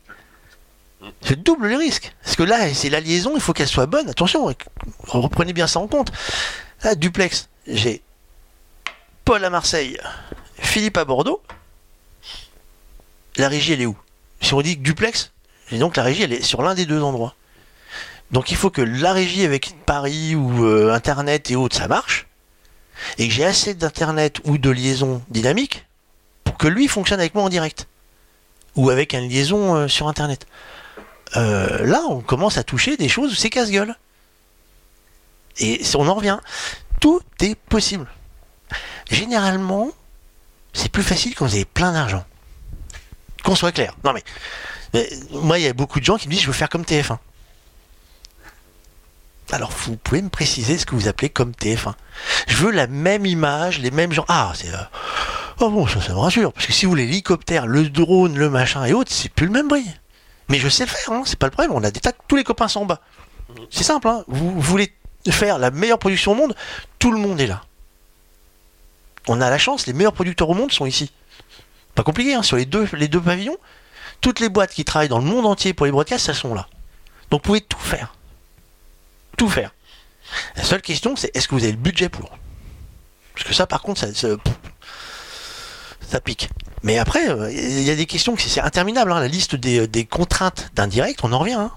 je 1.23 1.33
double 1.33 1.69
les 1.69 1.77
risques. 1.77 2.15
Parce 2.23 2.37
que 2.37 2.43
là, 2.43 2.73
c'est 2.75 2.91
la 2.91 3.01
liaison, 3.01 3.33
il 3.35 3.41
faut 3.41 3.55
qu'elle 3.55 3.69
soit 3.69 3.87
bonne. 3.87 4.09
Attention, 4.11 4.53
reprenez 5.09 5.55
bien 5.55 5.67
ça 5.67 5.81
en 5.81 5.87
compte. 5.87 6.13
Duplex, 6.97 7.49
j'ai 7.67 8.03
À 9.31 9.49
Marseille, 9.49 9.97
Philippe 10.59 10.97
à 10.97 11.05
Bordeaux. 11.05 11.41
La 13.37 13.49
régie, 13.49 13.75
elle 13.75 13.81
est 13.81 13.87
où? 13.87 13.97
Si 14.41 14.55
on 14.55 14.61
dit 14.61 14.77
duplex, 14.77 15.31
et 15.71 15.79
donc 15.79 15.97
la 15.97 16.03
régie, 16.03 16.25
elle 16.25 16.33
est 16.33 16.43
sur 16.43 16.63
l'un 16.63 16.75
des 16.75 16.85
deux 16.85 17.01
endroits. 17.01 17.37
Donc 18.33 18.51
il 18.51 18.57
faut 18.57 18.71
que 18.71 18.83
la 18.83 19.13
régie 19.13 19.45
avec 19.45 19.77
Paris 19.87 20.35
ou 20.35 20.65
euh, 20.65 20.93
Internet 20.93 21.49
et 21.49 21.55
autres, 21.55 21.77
ça 21.77 21.87
marche. 21.87 22.27
Et 23.19 23.29
que 23.29 23.33
j'ai 23.33 23.45
assez 23.45 23.73
d'Internet 23.75 24.41
ou 24.47 24.59
de 24.59 24.69
liaison 24.69 25.23
dynamique 25.29 25.87
pour 26.43 26.59
que 26.59 26.67
lui 26.67 26.89
fonctionne 26.89 27.21
avec 27.21 27.37
moi 27.37 27.45
en 27.45 27.51
direct. 27.51 27.87
Ou 28.75 28.91
avec 28.91 29.13
une 29.13 29.29
liaison 29.29 29.77
euh, 29.77 29.87
sur 29.87 30.09
Internet. 30.09 30.49
Euh, 31.37 31.87
là, 31.87 32.03
on 32.09 32.21
commence 32.21 32.59
à 32.59 32.65
toucher 32.65 32.97
des 32.97 33.09
choses 33.09 33.31
où 33.31 33.37
c'est 33.37 33.49
casse-gueule. 33.49 33.95
Et 35.61 35.83
on 35.95 36.09
en 36.09 36.15
revient. 36.15 36.41
Tout 36.99 37.21
est 37.41 37.55
possible. 37.55 38.09
Généralement, 39.11 39.91
c'est 40.73 40.91
plus 40.91 41.03
facile 41.03 41.35
quand 41.35 41.47
vous 41.47 41.55
avez 41.55 41.65
plein 41.65 41.93
d'argent. 41.93 42.25
Qu'on 43.45 43.55
soit 43.55 43.73
clair. 43.73 43.95
Non 44.05 44.13
mais, 44.13 44.23
moi, 45.31 45.59
il 45.59 45.65
y 45.65 45.69
a 45.69 45.73
beaucoup 45.73 46.01
de 46.01 46.05
gens 46.05 46.17
qui 46.17 46.29
me 46.29 46.33
disent 46.33 46.43
je 46.43 46.47
veux 46.49 46.53
faire 46.53 46.69
comme 46.69 46.83
TF1. 46.83 47.19
Alors, 49.53 49.73
vous 49.73 49.97
pouvez 49.97 50.23
me 50.23 50.29
préciser 50.29 50.79
ce 50.79 50.87
que 50.87 50.95
vous 50.95 51.09
appelez 51.09 51.29
comme 51.29 51.51
TF1. 51.53 51.95
Je 52.47 52.57
veux 52.57 52.71
la 52.71 52.87
même 52.87 53.27
image, 53.27 53.81
les 53.81 53.91
mêmes 53.91 54.13
gens. 54.13 54.25
Ah, 54.29 54.53
c'est. 54.55 54.73
euh, 54.73 54.79
Oh 55.63 55.69
bon, 55.71 55.87
ça, 55.87 56.01
ça 56.01 56.13
me 56.15 56.19
rassure. 56.19 56.53
Parce 56.53 56.67
que 56.67 56.73
si 56.73 56.87
vous 56.87 56.93
voulez 56.93 57.05
l'hélicoptère, 57.07 57.67
le 57.67 57.89
drone, 57.91 58.37
le 58.39 58.49
machin 58.49 58.85
et 58.85 58.93
autres, 58.93 59.11
c'est 59.13 59.29
plus 59.29 59.47
le 59.47 59.53
même 59.53 59.69
bruit. 59.69 59.87
Mais 60.49 60.59
je 60.59 60.69
sais 60.69 60.85
le 60.85 60.91
faire, 60.91 61.13
hein, 61.13 61.23
c'est 61.27 61.39
pas 61.39 61.47
le 61.47 61.51
problème. 61.51 61.73
On 61.75 61.83
a 61.85 61.91
des 61.91 62.01
tas, 62.01 62.13
tous 62.29 62.37
les 62.37 62.45
copains 62.45 62.69
sont 62.69 62.81
en 62.83 62.87
bas. 62.87 63.01
C'est 63.71 63.85
simple, 63.85 64.07
hein. 64.09 64.25
vous 64.29 64.59
voulez 64.61 64.95
faire 65.29 65.59
la 65.59 65.71
meilleure 65.71 65.99
production 65.99 66.33
au 66.33 66.35
monde, 66.35 66.55
tout 66.99 67.11
le 67.13 67.19
monde 67.19 67.41
est 67.41 67.47
là. 67.47 67.63
On 69.33 69.41
a 69.41 69.49
la 69.49 69.59
chance, 69.59 69.87
les 69.87 69.93
meilleurs 69.93 70.13
producteurs 70.13 70.51
au 70.51 70.55
monde 70.55 70.73
sont 70.73 70.87
ici. 70.87 71.13
Pas 71.95 72.03
compliqué, 72.03 72.35
hein, 72.35 72.43
sur 72.43 72.57
les 72.57 72.65
deux, 72.65 72.85
pavillons, 72.85 73.59
toutes 74.21 74.41
les 74.41 74.49
boîtes 74.49 74.73
qui 74.73 74.85
travaillent 74.85 75.09
dans 75.09 75.21
le 75.21 75.25
monde 75.25 75.47
entier 75.47 75.73
pour 75.73 75.87
les 75.87 75.93
broadcasts, 75.93 76.29
elles 76.29 76.35
sont 76.35 76.53
là. 76.53 76.67
Donc 77.31 77.43
vous 77.43 77.47
pouvez 77.47 77.61
tout 77.61 77.79
faire. 77.79 78.13
Tout 79.37 79.49
faire. 79.49 79.73
La 80.57 80.65
seule 80.65 80.83
question, 80.83 81.15
c'est 81.15 81.31
est-ce 81.37 81.47
que 81.47 81.55
vous 81.55 81.63
avez 81.63 81.71
le 81.71 81.79
budget 81.79 82.09
pour? 82.09 82.37
Parce 83.35 83.47
que 83.47 83.55
ça, 83.55 83.69
par 83.69 83.83
contre, 83.83 84.05
ça, 84.05 86.21
pique. 86.21 86.51
Mais 86.83 86.99
après, 86.99 87.31
euh, 87.31 87.53
il 87.53 87.83
y 87.83 87.91
a 87.91 87.95
des 87.95 88.07
questions 88.07 88.35
qui 88.35 88.51
c'est 88.51 88.61
interminable. 88.61 89.13
hein, 89.13 89.21
la 89.21 89.29
liste 89.29 89.55
des, 89.55 89.87
des 89.87 90.07
contraintes 90.07 90.73
d'un 90.75 90.89
direct, 90.89 91.21
on 91.23 91.33
en 91.33 91.39
revient. 91.39 91.53
hein. 91.53 91.71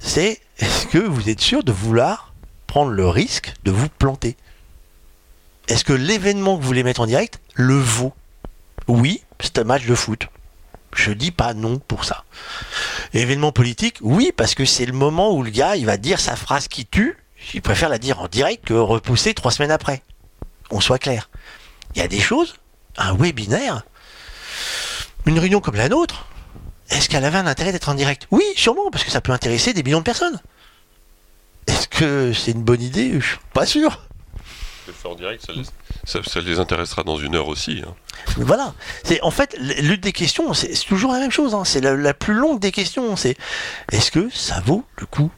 C'est 0.00 0.40
est-ce 0.58 0.88
que 0.88 0.98
vous 0.98 1.28
êtes 1.28 1.40
sûr 1.40 1.62
de 1.62 1.70
vouloir 1.70 2.34
prendre 2.66 2.90
le 2.90 3.08
risque 3.08 3.54
de 3.62 3.70
vous 3.70 3.88
planter? 3.88 4.36
Est-ce 5.68 5.84
que 5.84 5.92
l'événement 5.92 6.56
que 6.56 6.62
vous 6.62 6.66
voulez 6.66 6.82
mettre 6.82 7.00
en 7.00 7.06
direct 7.06 7.40
le 7.54 7.78
vaut? 7.78 8.12
Oui, 8.86 9.22
c'est 9.40 9.58
un 9.58 9.64
match 9.64 9.86
de 9.86 9.94
foot. 9.94 10.28
Je 10.94 11.10
dis 11.10 11.30
pas 11.30 11.54
non 11.54 11.78
pour 11.78 12.04
ça. 12.04 12.24
Événement 13.12 13.52
politique, 13.52 13.98
oui, 14.00 14.32
parce 14.36 14.54
que 14.54 14.64
c'est 14.64 14.86
le 14.86 14.92
moment 14.92 15.34
où 15.34 15.42
le 15.42 15.50
gars 15.50 15.76
il 15.76 15.86
va 15.86 15.96
dire 15.96 16.20
sa 16.20 16.36
phrase 16.36 16.68
qui 16.68 16.86
tue. 16.86 17.16
Il 17.52 17.62
préfère 17.62 17.88
la 17.88 17.98
dire 17.98 18.20
en 18.20 18.28
direct 18.28 18.64
que 18.66 18.74
repousser 18.74 19.34
trois 19.34 19.50
semaines 19.50 19.70
après. 19.70 20.02
On 20.70 20.80
soit 20.80 20.98
clair. 20.98 21.30
Il 21.94 22.00
y 22.00 22.04
a 22.04 22.08
des 22.08 22.20
choses, 22.20 22.56
un 22.96 23.14
webinaire, 23.14 23.82
une 25.26 25.38
réunion 25.38 25.60
comme 25.60 25.76
la 25.76 25.88
nôtre, 25.88 26.26
est-ce 26.90 27.08
qu'elle 27.08 27.24
avait 27.24 27.38
un 27.38 27.46
intérêt 27.46 27.72
d'être 27.72 27.88
en 27.88 27.94
direct? 27.94 28.26
Oui, 28.30 28.44
sûrement, 28.56 28.90
parce 28.90 29.04
que 29.04 29.10
ça 29.10 29.20
peut 29.20 29.32
intéresser 29.32 29.72
des 29.72 29.82
millions 29.82 29.98
de 29.98 30.04
personnes. 30.04 30.40
Est-ce 31.66 31.88
que 31.88 32.32
c'est 32.32 32.52
une 32.52 32.62
bonne 32.62 32.82
idée? 32.82 33.20
Je 33.20 33.26
suis 33.26 33.38
pas 33.52 33.66
sûr. 33.66 34.06
En 35.04 35.14
direct, 35.14 35.44
ça 35.46 35.52
les, 35.52 35.62
ça- 36.04 36.40
les 36.40 36.58
intéressera 36.58 37.02
dans 37.02 37.18
une 37.18 37.34
heure 37.34 37.48
aussi. 37.48 37.82
hein. 37.86 37.94
Voilà. 38.38 38.72
C'est 39.02 39.20
en 39.22 39.30
fait 39.30 39.54
l'une 39.58 40.00
des 40.00 40.12
questions, 40.12 40.54
c'est 40.54 40.72
toujours 40.86 41.12
la 41.12 41.18
même 41.20 41.30
chose. 41.30 41.54
hein. 41.54 41.64
C'est 41.64 41.80
la, 41.80 42.14
plus 42.14 42.34
longue 42.34 42.58
des 42.60 42.72
questions. 42.72 43.14
C'est 43.16 43.36
est-ce 43.92 44.10
que 44.10 44.28
ça 44.30 44.60
vaut 44.64 44.84
le 44.96 45.06
coup? 45.06 45.30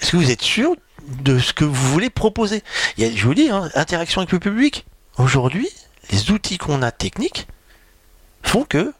Est-ce 0.00 0.12
que 0.12 0.16
vous 0.18 0.30
êtes 0.30 0.42
sûr 0.42 0.74
de 1.08 1.38
ce 1.38 1.52
que 1.52 1.64
vous 1.64 1.74
voulez 1.92 2.10
proposer? 2.10 2.62
Il 2.98 3.16
Je 3.16 3.24
vous 3.26 3.34
dis, 3.34 3.48
hein, 3.50 3.70
interaction 3.74 4.20
avec 4.20 4.32
le 4.32 4.38
public. 4.38 4.84
Aujourd'hui, 5.16 5.68
les 6.10 6.30
outils 6.30 6.58
qu'on 6.58 6.82
a 6.82 6.90
techniques 6.92 7.48
font 8.42 8.64
que 8.64 8.92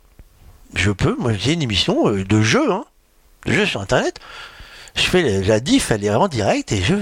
je 0.75 0.91
peux. 0.91 1.15
Moi, 1.19 1.35
j'ai 1.35 1.53
une 1.53 1.63
émission 1.63 2.09
euh, 2.09 2.25
de 2.25 2.41
jeu, 2.43 2.73
hein, 2.73 2.85
de 3.47 3.53
jeu 3.53 3.67
sur 3.67 3.81
Internet. 3.81 4.19
Je 4.99 5.05
fais 5.05 5.43
la, 5.43 5.61
diff, 5.61 5.93
elle 5.93 6.05
est 6.05 6.11
en 6.11 6.27
direct 6.27 6.73
et 6.73 6.83
je, 6.83 6.97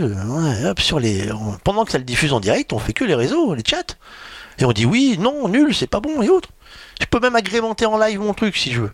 sur 0.78 1.01
les, 1.01 1.30
pendant 1.64 1.86
que 1.86 1.92
ça 1.92 1.99
le 1.99 2.05
diffuse 2.05 2.34
en 2.34 2.40
direct, 2.40 2.74
on 2.74 2.78
fait 2.78 2.92
que 2.92 3.05
les 3.05 3.14
réseaux, 3.14 3.55
les 3.55 3.62
chats. 3.66 3.97
Et 4.59 4.66
on 4.66 4.72
dit 4.72 4.84
oui, 4.84 5.16
non, 5.18 5.49
nul, 5.49 5.74
c'est 5.74 5.86
pas 5.86 6.01
bon 6.01 6.20
et 6.20 6.28
autres. 6.28 6.51
Je 7.01 7.07
peux 7.07 7.20
même 7.20 7.34
agrémenter 7.36 7.86
en 7.86 7.99
live 7.99 8.20
mon 8.20 8.34
truc 8.34 8.57
si 8.57 8.70
je 8.70 8.82
veux. 8.82 8.92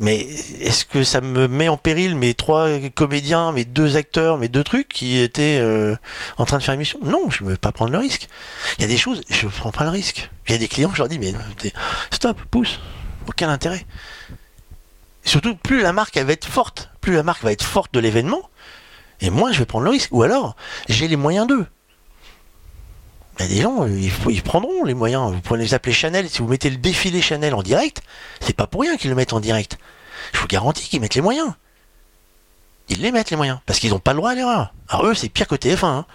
Mais 0.00 0.26
est-ce 0.60 0.84
que 0.84 1.04
ça 1.04 1.20
me 1.20 1.46
met 1.46 1.68
en 1.68 1.76
péril 1.76 2.16
mes 2.16 2.34
trois 2.34 2.68
comédiens, 2.92 3.52
mes 3.52 3.64
deux 3.64 3.96
acteurs, 3.96 4.36
mes 4.36 4.48
deux 4.48 4.64
trucs 4.64 4.88
qui 4.88 5.16
étaient 5.18 5.58
euh, 5.60 5.94
en 6.38 6.44
train 6.44 6.58
de 6.58 6.64
faire 6.64 6.74
émission 6.74 6.98
Non, 7.04 7.30
je 7.30 7.44
ne 7.44 7.50
veux 7.50 7.56
pas 7.56 7.70
prendre 7.70 7.92
le 7.92 7.98
risque. 7.98 8.26
Il 8.78 8.82
y 8.82 8.84
a 8.84 8.88
des 8.88 8.96
choses, 8.96 9.22
je 9.30 9.46
ne 9.46 9.50
prends 9.52 9.70
pas 9.70 9.84
le 9.84 9.90
risque. 9.90 10.28
Il 10.48 10.52
y 10.52 10.54
a 10.56 10.58
des 10.58 10.66
clients, 10.66 10.90
je 10.92 10.98
leur 10.98 11.08
dis, 11.08 11.20
mais 11.20 11.32
stop, 12.10 12.36
pousse, 12.50 12.80
aucun 13.28 13.48
intérêt. 13.48 13.86
Surtout, 15.24 15.54
plus 15.54 15.82
la 15.82 15.92
marque 15.92 16.16
elle 16.16 16.26
va 16.26 16.32
être 16.32 16.48
forte, 16.48 16.90
plus 17.02 17.12
la 17.14 17.22
marque 17.22 17.42
va 17.44 17.52
être 17.52 17.62
forte 17.64 17.92
de 17.92 18.00
l'événement, 18.00 18.48
et 19.20 19.28
moins 19.28 19.52
je 19.52 19.58
vais 19.58 19.66
prendre 19.66 19.84
le 19.84 19.90
risque. 19.90 20.08
Ou 20.12 20.22
alors, 20.22 20.56
j'ai 20.88 21.06
les 21.08 21.16
moyens 21.16 21.46
d'eux. 21.46 21.66
Il 23.38 23.42
y 23.46 23.48
a 23.50 23.54
des 23.54 23.60
gens, 23.62 23.86
ils, 23.86 24.10
faut- 24.10 24.30
ils 24.30 24.42
prendront 24.42 24.84
les 24.84 24.94
moyens. 24.94 25.32
Vous 25.32 25.40
prenez 25.40 25.64
les 25.64 25.74
appelez 25.74 25.92
Chanel, 25.92 26.28
si 26.30 26.38
vous 26.38 26.48
mettez 26.48 26.70
le 26.70 26.76
défilé 26.76 27.20
Chanel 27.22 27.54
en 27.54 27.62
direct, 27.62 28.02
c'est 28.40 28.56
pas 28.56 28.66
pour 28.66 28.82
rien 28.82 28.96
qu'ils 28.96 29.10
le 29.10 29.16
mettent 29.16 29.32
en 29.32 29.40
direct. 29.40 29.78
je 30.32 30.38
vous 30.40 30.46
garantis 30.46 30.88
qu'ils 30.88 31.00
mettent 31.00 31.14
les 31.14 31.20
moyens. 31.22 31.52
Ils 32.88 33.00
les 33.00 33.10
mettent 33.12 33.30
les 33.30 33.36
moyens, 33.36 33.58
parce 33.66 33.78
qu'ils 33.78 33.90
n'ont 33.90 33.98
pas 34.00 34.12
le 34.12 34.18
droit 34.18 34.30
à 34.30 34.34
l'erreur. 34.34 34.74
Alors 34.88 35.06
eux, 35.06 35.14
c'est 35.14 35.28
pire 35.28 35.46
que 35.48 35.54
TF1. 35.54 35.86
hein. 35.86 36.06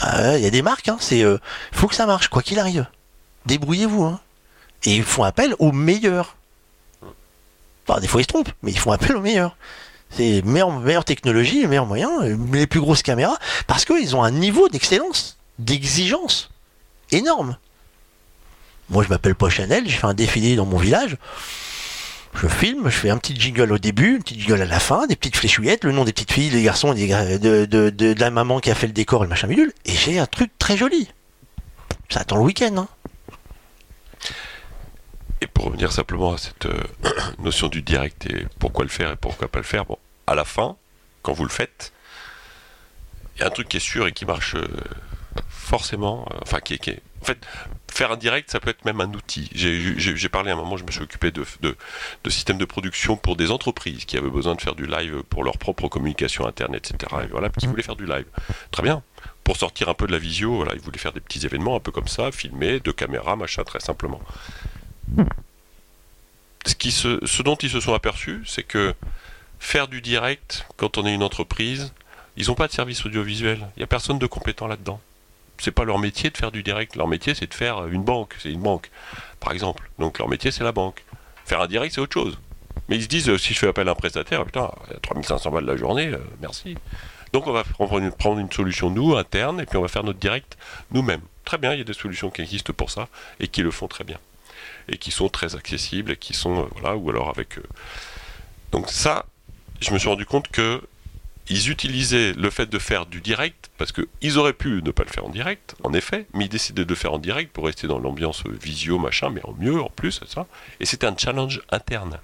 Ah, 0.00 0.36
Il 0.36 0.44
y 0.44 0.46
a 0.46 0.50
des 0.50 0.62
marques, 0.62 0.88
hein, 0.88 0.96
c'est 1.00 1.22
euh, 1.22 1.38
faut 1.72 1.88
que 1.88 1.94
ça 1.94 2.06
marche, 2.06 2.28
quoi 2.28 2.42
qu'il 2.42 2.58
arrive. 2.58 2.86
Débrouillez-vous. 3.46 4.04
hein. 4.04 4.20
Et 4.84 4.94
ils 4.94 5.02
font 5.04 5.22
appel 5.24 5.54
aux 5.58 5.72
meilleurs. 5.72 6.35
Enfin, 7.88 8.00
des 8.00 8.08
fois 8.08 8.20
ils 8.20 8.24
se 8.24 8.28
trompent, 8.28 8.52
mais 8.62 8.72
ils 8.72 8.78
font 8.78 8.92
appel 8.92 9.16
aux 9.16 9.20
meilleurs. 9.20 9.56
C'est 10.10 10.42
meilleure, 10.42 10.72
meilleure 10.72 11.04
technologie, 11.04 11.62
les 11.62 11.66
meilleurs 11.66 11.86
moyens, 11.86 12.10
les 12.52 12.66
plus 12.66 12.80
grosses 12.80 13.02
caméras, 13.02 13.38
parce 13.66 13.84
qu'ils 13.84 14.14
ont 14.16 14.22
un 14.22 14.30
niveau 14.30 14.68
d'excellence, 14.68 15.36
d'exigence 15.58 16.50
énorme. 17.10 17.56
Moi, 18.88 19.02
je 19.02 19.08
m'appelle 19.08 19.34
pas 19.34 19.48
Chanel, 19.48 19.88
j'ai 19.88 19.96
fait 19.96 20.06
un 20.06 20.14
défilé 20.14 20.54
dans 20.56 20.66
mon 20.66 20.78
village. 20.78 21.16
Je 22.34 22.48
filme, 22.48 22.90
je 22.90 22.96
fais 22.96 23.10
un 23.10 23.16
petit 23.16 23.34
jingle 23.34 23.72
au 23.72 23.78
début, 23.78 24.16
un 24.16 24.20
petit 24.20 24.38
jingle 24.38 24.62
à 24.62 24.66
la 24.66 24.78
fin, 24.78 25.06
des 25.06 25.16
petites 25.16 25.36
fléchouillettes, 25.36 25.84
le 25.84 25.92
nom 25.92 26.04
des 26.04 26.12
petites 26.12 26.32
filles, 26.32 26.50
des 26.50 26.62
garçons, 26.62 26.92
de, 26.92 28.14
la 28.18 28.30
maman 28.30 28.60
qui 28.60 28.70
a 28.70 28.74
fait 28.74 28.86
le 28.86 28.92
décor 28.92 29.22
le 29.22 29.28
machin 29.28 29.48
bidule, 29.48 29.72
et 29.86 29.92
j'ai 29.92 30.18
un 30.18 30.26
truc 30.26 30.50
très 30.58 30.76
joli. 30.76 31.08
Ça 32.10 32.20
attend 32.20 32.36
le 32.36 32.42
week-end, 32.42 32.76
hein. 32.76 32.88
Et 35.40 35.46
pour 35.46 35.66
revenir 35.66 35.92
simplement 35.92 36.32
à 36.34 36.38
cette 36.38 36.66
euh, 36.66 36.82
notion 37.38 37.68
du 37.68 37.82
direct 37.82 38.26
et 38.26 38.46
pourquoi 38.58 38.84
le 38.84 38.90
faire 38.90 39.12
et 39.12 39.16
pourquoi 39.16 39.48
pas 39.48 39.58
le 39.58 39.64
faire, 39.64 39.84
bon, 39.84 39.98
à 40.26 40.34
la 40.34 40.44
fin, 40.44 40.76
quand 41.22 41.32
vous 41.32 41.44
le 41.44 41.50
faites, 41.50 41.92
il 43.36 43.40
y 43.40 43.42
a 43.44 43.46
un 43.48 43.50
truc 43.50 43.68
qui 43.68 43.76
est 43.76 43.80
sûr 43.80 44.06
et 44.06 44.12
qui 44.12 44.24
marche 44.24 44.54
euh, 44.54 44.66
forcément, 45.50 46.26
euh, 46.32 46.38
enfin 46.42 46.60
qui 46.60 46.74
est, 46.74 46.78
qui 46.78 46.90
est- 46.90 47.02
En 47.20 47.24
fait, 47.26 47.38
faire 47.90 48.12
un 48.12 48.16
direct, 48.16 48.50
ça 48.50 48.60
peut 48.60 48.70
être 48.70 48.84
même 48.84 49.00
un 49.00 49.12
outil. 49.12 49.50
J'ai- 49.52 50.28
parlé 50.28 50.50
à 50.50 50.54
un 50.54 50.56
moment, 50.56 50.76
je 50.76 50.84
me 50.84 50.90
suis 50.90 51.02
occupé 51.02 51.30
de, 51.32 51.44
de, 51.60 51.76
de 52.24 52.30
systèmes 52.30 52.58
de 52.58 52.64
production 52.64 53.16
pour 53.16 53.36
des 53.36 53.50
entreprises 53.50 54.04
qui 54.04 54.16
avaient 54.16 54.30
besoin 54.30 54.54
de 54.54 54.60
faire 54.60 54.74
du 54.76 54.86
live 54.86 55.22
pour 55.28 55.42
leur 55.44 55.58
propre 55.58 55.88
communication 55.88 56.46
interne, 56.46 56.74
etc. 56.74 56.94
Et 57.24 57.26
voilà, 57.26 57.48
qui 57.50 57.66
voulaient 57.66 57.82
faire 57.82 57.96
du 57.96 58.06
live. 58.06 58.26
Très 58.70 58.82
bien. 58.82 59.02
Pour 59.44 59.56
sortir 59.56 59.88
un 59.88 59.94
peu 59.94 60.06
de 60.06 60.12
la 60.12 60.18
visio, 60.18 60.54
voilà, 60.56 60.74
ils 60.74 60.80
voulaient 60.80 60.98
faire 60.98 61.12
des 61.12 61.20
petits 61.20 61.44
événements 61.44 61.76
un 61.76 61.80
peu 61.80 61.90
comme 61.90 62.06
ça, 62.08 62.30
filmer, 62.32 62.80
de 62.80 62.92
caméra, 62.92 63.34
machin, 63.36 63.64
très 63.64 63.80
simplement 63.80 64.20
ce, 66.90 67.42
dont 67.42 67.56
ils 67.56 67.70
se 67.70 67.80
sont 67.80 67.94
aperçus, 67.94 68.42
c'est 68.46 68.62
que 68.62 68.94
faire 69.58 69.88
du 69.88 70.00
direct, 70.00 70.66
quand 70.76 70.98
on 70.98 71.06
est 71.06 71.14
une 71.14 71.22
entreprise, 71.22 71.92
ils 72.36 72.48
n'ont 72.48 72.54
pas 72.54 72.66
de 72.66 72.72
service 72.72 73.04
audiovisuel. 73.06 73.58
Il 73.76 73.80
n'y 73.80 73.84
a 73.84 73.86
personne 73.86 74.18
de 74.18 74.26
compétent 74.26 74.66
là-dedans. 74.66 75.00
C'est 75.58 75.70
pas 75.70 75.84
leur 75.84 75.98
métier 75.98 76.30
de 76.30 76.36
faire 76.36 76.52
du 76.52 76.62
direct. 76.62 76.96
Leur 76.96 77.08
métier, 77.08 77.34
c'est 77.34 77.46
de 77.46 77.54
faire 77.54 77.86
une 77.86 78.02
banque. 78.02 78.34
C'est 78.38 78.50
une 78.50 78.60
banque, 78.60 78.90
par 79.40 79.52
exemple. 79.52 79.88
Donc 79.98 80.18
leur 80.18 80.28
métier, 80.28 80.50
c'est 80.50 80.64
la 80.64 80.72
banque. 80.72 81.02
Faire 81.46 81.62
un 81.62 81.66
direct, 81.66 81.94
c'est 81.94 82.00
autre 82.00 82.12
chose. 82.12 82.38
Mais 82.88 82.96
ils 82.96 83.02
se 83.02 83.08
disent, 83.08 83.36
si 83.38 83.54
je 83.54 83.58
fais 83.58 83.68
appel 83.68 83.88
à 83.88 83.92
un 83.92 83.94
prestataire, 83.94 84.44
putain, 84.44 84.70
il 84.88 84.92
y 84.92 84.96
a 84.96 85.00
3500 85.00 85.50
balles 85.50 85.64
la 85.64 85.76
journée, 85.76 86.08
euh, 86.08 86.18
merci. 86.40 86.76
Donc 87.32 87.46
on 87.46 87.52
va 87.52 87.64
prendre 87.64 88.38
une 88.38 88.52
solution, 88.52 88.90
nous, 88.90 89.16
interne, 89.16 89.60
et 89.60 89.66
puis 89.66 89.78
on 89.78 89.82
va 89.82 89.88
faire 89.88 90.04
notre 90.04 90.18
direct 90.18 90.56
nous-mêmes. 90.92 91.22
Très 91.44 91.58
bien, 91.58 91.72
il 91.72 91.78
y 91.78 91.80
a 91.80 91.84
des 91.84 91.94
solutions 91.94 92.30
qui 92.30 92.42
existent 92.42 92.72
pour 92.72 92.90
ça, 92.90 93.08
et 93.40 93.48
qui 93.48 93.62
le 93.62 93.70
font 93.70 93.88
très 93.88 94.04
bien 94.04 94.18
et 94.88 94.98
qui 94.98 95.10
sont 95.10 95.28
très 95.28 95.54
accessibles 95.54 96.12
et 96.12 96.16
qui 96.16 96.34
sont 96.34 96.62
euh, 96.62 96.66
voilà 96.72 96.96
ou 96.96 97.10
alors 97.10 97.28
avec 97.28 97.58
euh, 97.58 97.62
donc 98.72 98.90
ça 98.90 99.26
je 99.80 99.92
me 99.92 99.98
suis 99.98 100.08
rendu 100.08 100.26
compte 100.26 100.48
que 100.48 100.82
ils 101.48 101.70
utilisaient 101.70 102.32
le 102.32 102.50
fait 102.50 102.66
de 102.66 102.78
faire 102.78 103.06
du 103.06 103.20
direct 103.20 103.70
parce 103.78 103.92
que 103.92 104.08
ils 104.20 104.36
auraient 104.36 104.52
pu 104.52 104.82
ne 104.82 104.90
pas 104.90 105.04
le 105.04 105.10
faire 105.10 105.24
en 105.24 105.28
direct 105.28 105.76
en 105.84 105.92
effet 105.92 106.26
mais 106.34 106.46
ils 106.46 106.48
décidaient 106.48 106.84
de 106.84 106.88
le 106.88 106.96
faire 106.96 107.12
en 107.12 107.18
direct 107.18 107.52
pour 107.52 107.66
rester 107.66 107.86
dans 107.86 107.98
l'ambiance 107.98 108.42
visio 108.46 108.98
machin 108.98 109.30
mais 109.30 109.44
en 109.44 109.52
mieux 109.52 109.80
en 109.80 109.90
plus 109.90 110.20
ça. 110.26 110.46
Et 110.80 110.86
c'était 110.86 111.06
un 111.06 111.16
challenge 111.16 111.62
interne. 111.70 112.18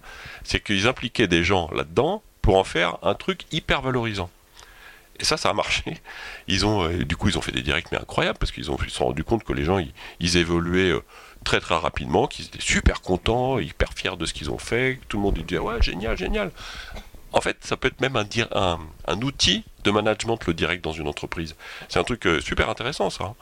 C'est 0.45 0.63
qu'ils 0.63 0.89
impliquaient 0.89 1.29
des 1.29 1.45
gens 1.45 1.71
là-dedans 1.73 2.23
pour 2.43 2.59
en 2.59 2.65
faire 2.65 2.99
un 3.03 3.15
truc 3.15 3.45
hyper 3.53 3.81
valorisant. 3.81 4.29
Et 5.21 5.25
ça, 5.25 5.37
ça 5.37 5.51
a 5.51 5.53
marché. 5.53 5.99
Ils 6.49 6.67
ont, 6.67 6.85
euh, 6.85 7.05
du 7.05 7.17
coup, 7.17 7.29
ils 7.29 7.39
ont 7.39 7.43
fait 7.43 7.53
des 7.53 7.63
directs 7.63 7.93
mais 7.93 7.99
incroyables 7.99 8.39
parce 8.39 8.51
qu'ils 8.51 8.65
se 8.65 8.73
sont 8.89 9.05
rendus 9.05 9.23
compte 9.23 9.45
que 9.45 9.53
les 9.53 9.65
gens, 9.65 9.79
ils, 10.19 10.37
évoluaient 10.37 10.93
très 11.43 11.61
très 11.61 11.77
rapidement, 11.77 12.27
qu'ils 12.27 12.47
étaient 12.47 12.61
super 12.61 13.01
contents, 13.01 13.59
hyper 13.59 13.93
fiers 13.95 14.17
de 14.17 14.27
ce 14.27 14.33
qu'ils 14.33 14.51
ont 14.51 14.59
fait. 14.59 14.99
Tout 15.09 15.17
le 15.19 15.23
monde 15.23 15.39
disait 15.39 15.59
ouais, 15.59 15.81
génial, 15.83 16.17
génial. 16.17 16.51
En 17.33 17.41
fait, 17.41 17.57
ça 17.63 17.77
peut 17.77 17.89
être 17.89 18.01
même 18.01 18.17
un, 18.17 19.21
outil 19.23 19.65
de 19.85 19.91
management 19.91 20.39
le 20.47 20.55
direct 20.55 20.85
dans 20.85 20.93
une 20.93 21.09
entreprise. 21.09 21.57
C'est 21.89 21.99
un 21.99 22.05
truc 22.05 22.27
euh, 22.27 22.41
super 22.41 22.69
intéressant 22.69 23.09
ça. 23.11 23.25
hein. 23.25 23.35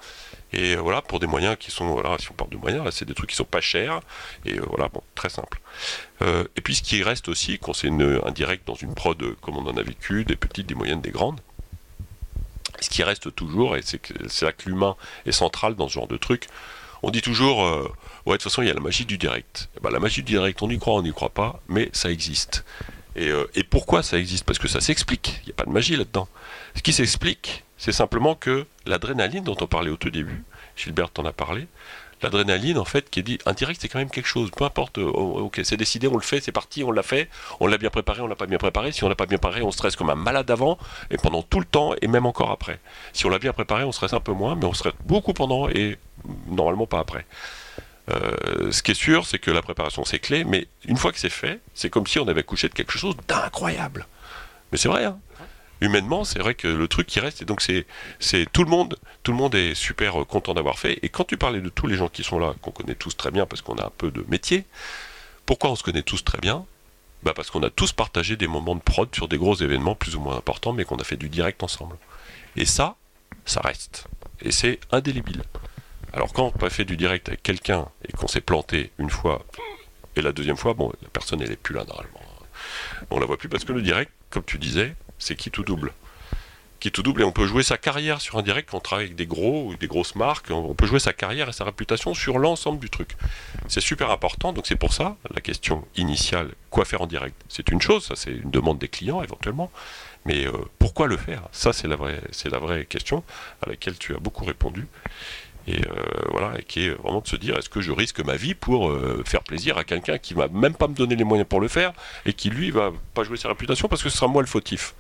Et 0.53 0.77
euh, 0.77 0.81
voilà, 0.81 1.03
pour 1.03 1.19
des 1.19 1.27
moyens 1.27 1.57
qui 1.59 1.71
sont, 1.71 1.87
voilà, 1.87 2.17
si 2.19 2.31
on 2.31 2.35
parle 2.35 2.51
de 2.51 2.57
moyens, 2.57 2.89
c'est 2.93 3.05
des 3.05 3.15
trucs 3.15 3.31
qui 3.31 3.37
sont 3.37 3.45
pas 3.45 3.61
chers 3.61 4.01
et 4.45 4.59
euh, 4.59 4.65
voilà, 4.69 4.89
bon, 4.89 5.03
très 5.15 5.29
simple. 5.29 5.61
Et 6.57 6.61
puis 6.61 6.75
ce 6.75 6.83
qui 6.83 7.03
reste 7.03 7.29
aussi, 7.29 7.59
quand 7.59 7.73
c'est 7.73 7.89
un 7.89 8.31
direct 8.31 8.67
dans 8.67 8.75
une 8.75 8.95
prod 8.95 9.35
comme 9.41 9.57
on 9.57 9.67
en 9.67 9.77
a 9.77 9.83
vécu, 9.83 10.25
des 10.25 10.37
petites, 10.37 10.67
des 10.67 10.75
moyennes, 10.75 11.01
des 11.01 11.11
grandes, 11.11 11.41
ce 12.81 12.91
qui 12.91 13.03
reste 13.03 13.35
toujours, 13.35 13.77
et 13.77 13.83
c'est 13.83 14.43
là 14.43 14.53
que 14.53 14.69
l'humain 14.69 14.97
est 15.25 15.33
central 15.33 15.77
dans 15.77 15.89
ce 15.89 15.95
genre 15.95 16.09
de 16.09 16.19
truc, 16.19 16.49
on 17.03 17.11
dit 17.11 17.23
toujours, 17.23 17.65
euh, 17.65 17.83
ouais, 18.27 18.33
de 18.33 18.43
toute 18.43 18.45
façon, 18.45 18.63
il 18.63 18.69
y 18.69 18.71
a 18.71 18.75
la 18.75 18.81
magie 18.81 19.07
du 19.07 19.19
direct. 19.19 19.69
Eh 19.77 19.81
ben, 19.81 19.91
la 19.91 20.01
magie 20.01 20.23
du 20.23 20.33
direct, 20.33 20.61
on 20.63 20.71
y 20.71 20.79
croit, 20.79 20.95
on 20.95 21.03
n'y 21.03 21.13
croit 21.13 21.31
pas, 21.31 21.61
mais 21.69 21.91
ça 21.93 22.11
existe. 22.11 22.65
Et, 23.17 23.29
euh, 23.29 23.47
et 23.55 23.65
pourquoi 23.65 24.03
ça 24.03 24.19
existe? 24.19 24.45
Parce 24.45 24.59
que 24.59 24.69
ça 24.69 24.81
s'explique, 24.81 25.41
il 25.43 25.47
n'y 25.47 25.53
a 25.53 25.57
pas 25.57 25.65
de 25.65 25.71
magie 25.71 25.97
là-dedans. 25.97 26.29
Ce 26.77 26.83
qui 26.83 26.93
s'explique, 26.93 27.65
c'est 27.77 27.93
simplement 27.93 28.35
que 28.35 28.67
l'adrénaline 28.87 29.45
dont 29.45 29.57
on 29.61 29.67
parlait 29.67 29.91
au 29.91 29.97
tout 29.97 30.11
début, 30.11 30.45
Gilbert 30.77 31.11
t'en 31.11 31.25
a 31.25 31.33
parlé, 31.33 31.67
l'adrénaline 32.23 32.79
en 32.79 32.85
fait 32.85 33.11
qui 33.11 33.21
est 33.21 33.23
dit 33.23 33.39
un 33.47 33.53
direct 33.53 33.81
c'est 33.81 33.89
quand 33.89 33.99
même 33.99 34.11
quelque 34.11 34.27
chose. 34.27 34.51
Peu 34.51 34.65
importe 34.65 34.99
euh, 34.99 35.11
oh, 35.13 35.41
ok 35.45 35.61
c'est 35.65 35.77
décidé 35.77 36.07
on 36.09 36.15
le 36.15 36.23
fait 36.23 36.41
c'est 36.41 36.53
parti 36.53 36.85
on 36.85 36.91
l'a 36.91 37.03
fait 37.03 37.29
on 37.61 37.67
l'a 37.67 37.79
bien 37.79 37.91
préparé 37.91 38.21
on 38.21 38.27
l'a 38.27 38.37
pas 38.37 38.47
bien 38.47 38.59
préparé. 38.59 38.93
Si 38.93 39.05
on 39.05 39.09
l'a 39.09 39.15
pas 39.15 39.27
bien 39.27 39.39
préparé 39.39 39.63
on 39.63 39.71
stresse 39.71 39.97
comme 39.97 40.11
un 40.11 40.15
malade 40.15 40.51
avant 40.51 40.79
et 41.11 41.17
pendant 41.17 41.43
tout 41.43 41.61
le 41.61 41.67
temps 41.67 41.95
et 42.01 42.07
même 42.07 42.27
encore 42.27 42.51
après. 42.51 42.81
Si 43.13 43.27
on 43.27 43.29
l'a 43.29 43.39
bien 43.39 43.53
préparé 43.53 43.85
on 43.85 43.93
stresse 43.93 44.13
un 44.13 44.21
peu 44.21 44.33
moins 44.33 44.55
mais 44.55 44.65
on 44.65 44.75
stresse 44.75 44.95
beaucoup 45.07 45.33
pendant 45.33 45.69
et 45.69 45.99
normalement 46.49 46.87
pas 46.87 46.99
après. 46.99 47.27
Euh, 48.11 48.73
ce 48.73 48.83
qui 48.83 48.93
est 48.93 48.95
sûr 48.95 49.27
c'est 49.27 49.39
que 49.39 49.51
la 49.51 49.63
préparation 49.63 50.05
c'est 50.05 50.19
clé 50.19 50.45
mais 50.45 50.67
une 50.87 50.97
fois 50.97 51.13
que 51.13 51.19
c'est 51.19 51.31
fait 51.31 51.61
c'est 51.75 51.91
comme 51.91 52.07
si 52.07 52.19
on 52.19 52.29
avait 52.29 52.43
couché 52.43 52.69
de 52.69 52.75
quelque 52.75 52.97
chose 52.97 53.17
d'incroyable. 53.29 54.07
Mais 54.73 54.79
c'est 54.79 54.89
vrai 54.89 55.05
hein 55.05 55.19
humainement, 55.81 56.25
c'est 56.25 56.39
vrai 56.39 56.55
que 56.55 56.69
le 56.69 56.89
truc 56.89 57.07
qui 57.07 57.21
reste, 57.21 57.43
et 57.43 57.45
donc 57.45 57.61
c'est, 57.61 57.87
c'est 58.19 58.51
tout 58.53 58.65
le 58.65 58.71
monde, 58.71 58.99
tout 59.23 59.33
le 59.33 59.39
monde 59.39 59.55
est 59.55 59.75
super 59.75 60.23
euh, 60.23 60.25
content 60.25 60.55
d'avoir 60.55 60.79
fait. 60.79 60.99
Et 61.03 61.09
quand 61.09 61.25
tu 61.25 61.37
parlais 61.37 61.61
de 61.61 61.69
tous 61.69 61.87
les 61.87 61.97
gens 61.97 62.09
qui 62.09 62.23
sont 62.23 62.39
là, 62.39 62.55
qu'on 62.63 62.71
connaît 62.71 62.95
tous 62.95 63.17
très 63.17 63.31
bien 63.31 63.47
parce 63.47 63.63
qu'on 63.63 63.77
a 63.77 63.87
un 63.87 63.93
peu 63.97 64.11
de 64.11 64.25
métier, 64.29 64.65
pourquoi 65.47 65.71
on 65.71 65.77
se 65.77 65.83
connaît 65.83 66.03
tous 66.03 66.25
très 66.25 66.39
bien? 66.39 66.65
Bah 67.23 67.33
parce 67.35 67.51
qu'on 67.51 67.63
a 67.63 67.71
tous 67.71 67.93
partagé 67.93 68.37
des 68.37 68.47
moments 68.47 68.75
de 68.75 68.81
prod 68.81 69.15
sur 69.15 69.29
des 69.29 69.37
gros 69.37 69.55
événements 69.55 69.95
plus 69.95 70.17
ou 70.17 70.21
moins 70.21 70.37
importants, 70.37 70.73
mais 70.73 70.85
qu'on 70.85 70.97
a 70.97 71.05
fait 71.05 71.17
du 71.17 71.29
direct 71.29 71.63
ensemble. 71.63 71.97
Et 72.57 72.65
ça, 72.65 72.97
ça 73.45 73.61
reste. 73.61 74.07
Et 74.41 74.53
c'est 74.53 74.81
indélébile. 74.91 75.43
Alors 76.13 76.33
quand 76.33 76.53
on 76.59 76.67
a 76.67 76.71
fait 76.71 76.85
du 76.85 76.97
direct 76.97 77.29
avec 77.29 77.43
quelqu'un 77.43 77.87
et 78.09 78.13
qu'on 78.13 78.27
s'est 78.27 78.41
planté 78.41 78.91
une 78.99 79.11
fois, 79.11 79.45
et 80.17 80.23
la 80.23 80.33
deuxième 80.33 80.57
fois, 80.57 80.75
bon, 80.75 80.93
la 81.03 81.09
personne 81.09 81.41
elle 81.43 81.53
est 81.53 81.57
plus 81.57 81.75
là 81.75 81.85
normalement. 81.85 82.21
On 83.11 83.19
la 83.19 83.27
voit 83.27 83.37
plus 83.37 83.49
parce 83.49 83.65
que 83.65 83.73
le 83.73 83.83
direct, 83.83 84.11
comme 84.31 84.45
tu 84.45 84.59
disais, 84.59 84.95
c'est 85.21 85.37
qui 85.37 85.53
tout 85.53 85.63
double. 85.63 85.93
Qui 86.81 86.91
tout 86.91 87.03
double 87.03 87.21
et 87.21 87.25
on 87.25 87.31
peut 87.31 87.47
jouer 87.47 87.63
sa 87.63 87.77
carrière 87.77 88.23
sur 88.23 88.39
un 88.39 88.43
direct 88.43 88.71
quand 88.71 88.79
on 88.79 88.81
travaille 88.81 89.05
avec 89.05 89.17
des 89.17 89.27
gros 89.27 89.67
ou 89.67 89.77
des 89.77 89.87
grosses 89.87 90.15
marques. 90.15 90.51
On 90.51 90.75
peut 90.75 90.87
jouer 90.87 90.99
sa 90.99 91.13
carrière 91.13 91.49
et 91.51 91.53
sa 91.53 91.65
réputation 91.65 92.15
sur 92.15 92.39
l'ensemble 92.39 92.79
du 92.81 92.89
truc. 92.89 93.17
C'est 93.69 93.83
super 93.83 94.11
important. 94.11 94.55
Donc 94.55 94.67
c'est 94.67 94.77
pour 94.77 94.95
ça 94.95 95.17
la 95.35 95.43
question 95.43 95.87
initiale 95.97 96.49
quoi 96.71 96.87
faire 96.87 97.03
en 97.03 97.07
direct? 97.07 97.37
C'est 97.49 97.69
une 97.71 97.83
chose, 97.83 98.07
ça 98.07 98.17
c'est 98.17 98.31
une 98.33 98.51
demande 98.51 98.79
des 98.79 98.89
clients 98.89 99.23
éventuellement. 99.23 99.71
Mais 100.25 100.47
euh, 100.47 100.53
pourquoi 100.79 101.07
le 101.07 101.19
faire? 101.19 101.43
Ça 101.53 101.75
c'est 101.75 101.87
la 101.87 101.97
vraie, 101.97 102.23
c'est 102.31 102.49
la 102.49 102.59
vraie 102.59 102.87
question 102.87 103.25
à 103.63 103.69
laquelle 103.69 103.99
tu 103.99 104.15
as 104.15 104.19
beaucoup 104.19 104.47
répondu. 104.47 104.87
Et 105.71 105.83
euh, 105.87 105.93
voilà, 106.33 106.61
qui 106.67 106.85
est 106.87 106.91
vraiment 106.91 107.21
de 107.21 107.29
se 107.29 107.37
dire 107.37 107.57
est-ce 107.59 107.69
que 107.69 107.81
je 107.81 107.93
risque 107.93 108.21
ma 108.25 108.37
vie 108.37 108.55
pour 108.55 108.89
euh, 108.91 109.23
faire 109.27 109.43
plaisir 109.43 109.77
à 109.79 109.85
quelqu'un 109.85 110.19
qui 110.19 110.35
va 110.35 110.49
même 110.49 110.75
pas 110.75 110.89
me 110.89 110.95
donner 110.95 111.15
les 111.17 111.25
moyens 111.25 111.47
pour 111.49 111.61
le 111.61 111.69
faire 111.69 111.93
et 112.27 112.33
qui 112.33 112.51
lui 112.51 112.71
va 112.71 112.91
pas 113.15 113.23
jouer 113.25 113.37
sa 113.37 113.49
réputation 113.49 113.87
parce 113.89 114.03
que 114.03 114.09
ce 114.09 114.17
sera 114.17 114.27
moi 114.27 114.43
le 114.43 114.49
fautif. 114.49 114.95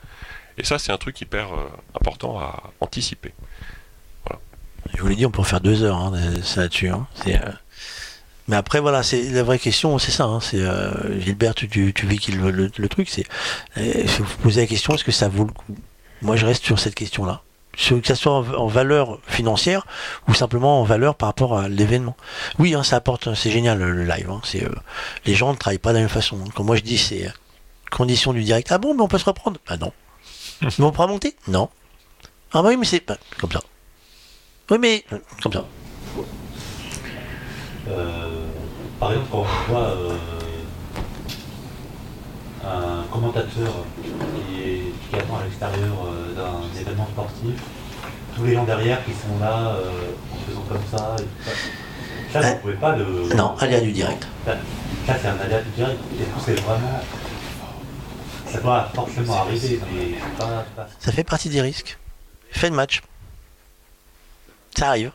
Et 0.58 0.64
ça, 0.64 0.78
c'est 0.78 0.92
un 0.92 0.98
truc 0.98 1.20
hyper 1.20 1.52
euh, 1.52 1.68
important 1.94 2.38
à 2.38 2.62
anticiper. 2.80 3.32
Je 4.96 5.02
vous 5.02 5.08
l'ai 5.08 5.14
dit, 5.16 5.24
on 5.26 5.30
peut 5.30 5.42
faire 5.42 5.60
deux 5.60 5.82
heures 5.82 5.96
hein, 5.98 6.12
là-dessus. 6.56 6.88
hein. 6.88 7.06
Mais 8.48 8.56
après, 8.56 8.80
voilà, 8.80 9.02
c'est 9.02 9.22
la 9.30 9.42
vraie 9.44 9.58
question, 9.60 9.98
c'est 9.98 10.10
ça. 10.10 10.24
hein, 10.24 10.40
Gilbert, 11.20 11.54
tu, 11.54 11.68
tu, 11.68 11.92
tu 11.94 12.06
véhicule 12.06 12.40
le, 12.40 12.70
le- 12.76 12.88
truc. 12.88 13.08
C'est 13.08 13.24
euh, 13.78 14.04
vous 14.18 14.36
poser 14.42 14.62
la 14.62 14.66
question 14.66 14.94
est-ce 14.94 15.04
que 15.04 15.12
ça 15.12 15.28
vaut 15.28 15.44
le 15.44 15.52
coup? 15.52 15.76
Moi, 16.22 16.36
je 16.36 16.46
reste 16.46 16.64
sur 16.64 16.78
cette 16.80 16.94
question-là. 16.96 17.42
Que 17.88 18.06
ça 18.06 18.14
soit 18.14 18.32
en, 18.34 18.46
en 18.54 18.66
valeur 18.66 19.18
financière 19.26 19.86
ou 20.28 20.34
simplement 20.34 20.80
en 20.82 20.84
valeur 20.84 21.14
par 21.14 21.28
rapport 21.30 21.58
à 21.58 21.68
l'événement. 21.68 22.14
Oui, 22.58 22.74
hein, 22.74 22.82
ça 22.82 22.96
apporte, 22.96 23.34
c'est 23.34 23.50
génial 23.50 23.78
le, 23.78 23.90
le 23.92 24.04
live. 24.04 24.28
hein, 24.30 24.40
c'est, 24.44 24.62
euh, 24.64 24.68
les 25.24 25.34
gens 25.34 25.50
ne 25.52 25.56
travaillent 25.56 25.78
pas 25.78 25.90
de 25.90 25.94
la 25.94 26.00
même 26.00 26.08
façon. 26.10 26.38
hein. 26.44 26.50
Quand 26.54 26.62
moi 26.62 26.76
je 26.76 26.82
dis 26.82 26.98
c'est 26.98 27.26
euh, 27.26 27.30
condition 27.90 28.32
du 28.34 28.42
direct, 28.44 28.68
ah 28.70 28.76
bon, 28.78 28.94
mais 28.94 29.00
on 29.02 29.08
peut 29.08 29.16
se 29.18 29.24
reprendre? 29.24 29.58
Ah 29.66 29.78
non. 29.78 29.92
mais 30.62 30.70
on 30.84 30.92
pourra 30.92 31.06
monter? 31.06 31.34
Non. 31.48 31.70
Ah 32.52 32.62
bah 32.62 32.68
oui, 32.68 32.76
mais 32.76 32.84
c'est 32.84 33.02
bah, 33.06 33.16
comme 33.40 33.50
ça. 33.52 33.62
Oui, 34.70 34.78
mais 34.78 35.02
euh, 35.12 35.18
comme 35.42 35.52
ça. 35.52 35.64
Euh, 37.88 38.44
par 39.00 39.10
exemple, 39.12 39.28
quand 39.32 39.38
on 39.38 39.72
voit 39.72 39.88
euh, 42.64 43.02
commentateur 43.10 43.72
qui, 44.02 44.60
est, 44.60 44.89
qui 45.10 45.16
attend 45.16 45.38
à 45.38 45.44
l'extérieur 45.44 45.94
euh, 46.06 46.34
d'un 46.34 46.80
événement 46.80 47.06
sportif, 47.12 47.54
tous 48.36 48.44
les 48.44 48.54
gens 48.54 48.64
derrière 48.64 49.04
qui 49.04 49.10
sont 49.12 49.38
là 49.40 49.74
euh, 49.74 49.90
en 50.32 50.36
faisant 50.46 50.64
comme 50.68 50.98
ça. 50.98 51.16
Et 51.18 51.22
tout 51.22 51.52
ça, 52.32 52.40
ça 52.40 52.40
vous 52.40 52.46
Euh, 52.54 52.60
pouvez 52.60 52.74
pas 52.74 52.96
le. 52.96 53.34
Non, 53.34 53.56
aléa 53.58 53.80
du 53.80 53.92
direct. 53.92 54.26
Ça, 54.46 54.56
ça, 55.06 55.14
c'est 55.20 55.28
un 55.28 55.38
aléa 55.38 55.60
du 55.62 55.70
direct. 55.70 55.98
C'est 56.44 56.60
vraiment. 56.60 57.00
Ça 58.46 58.58
doit 58.60 58.88
forcément 58.94 59.40
arriver, 59.42 59.80
mais 59.92 60.14
c'est 60.14 60.38
pas, 60.38 60.64
pas 60.76 60.88
Ça 60.98 61.12
fait 61.12 61.24
partie 61.24 61.48
des 61.48 61.60
risques. 61.60 61.98
Fait 62.50 62.70
de 62.70 62.74
match. 62.74 63.00
Ça 64.76 64.88
arrive. 64.88 65.12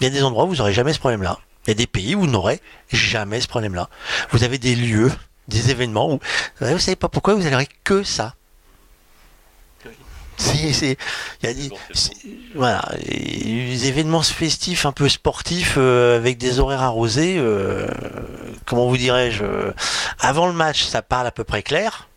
Il 0.00 0.04
y 0.04 0.06
a 0.06 0.10
des 0.10 0.22
endroits 0.22 0.44
où 0.44 0.48
vous 0.48 0.56
n'aurez 0.56 0.72
jamais 0.72 0.92
ce 0.92 0.98
problème-là. 0.98 1.38
Il 1.66 1.70
y 1.70 1.72
a 1.72 1.74
des 1.74 1.86
pays 1.86 2.14
où 2.14 2.20
vous 2.20 2.26
n'aurez 2.26 2.60
jamais 2.90 3.40
ce 3.40 3.48
problème-là. 3.48 3.88
Vous 4.30 4.42
avez 4.42 4.58
des 4.58 4.74
lieux, 4.74 5.12
des 5.48 5.70
événements 5.70 6.12
où 6.12 6.18
vous 6.60 6.78
savez 6.78 6.96
pas 6.96 7.08
pourquoi 7.08 7.34
vous 7.34 7.42
n'aurez 7.48 7.68
que 7.84 8.02
ça. 8.02 8.34
C'est, 10.42 10.96
voilà, 12.54 12.82
les 13.06 13.86
événements 13.86 14.22
festifs 14.22 14.86
un 14.86 14.92
peu 14.92 15.08
sportifs 15.08 15.74
euh, 15.76 16.16
avec 16.16 16.38
des 16.38 16.58
horaires 16.58 16.82
arrosés. 16.82 17.36
euh, 17.38 17.86
comment 18.66 18.88
vous 18.88 18.96
dirais-je 18.96 19.44
euh, 19.44 19.72
Avant 20.18 20.46
le 20.46 20.52
match, 20.52 20.84
ça 20.84 21.02
parle 21.02 21.26
à 21.26 21.30
peu 21.30 21.44
près 21.44 21.62
clair. 21.62 22.08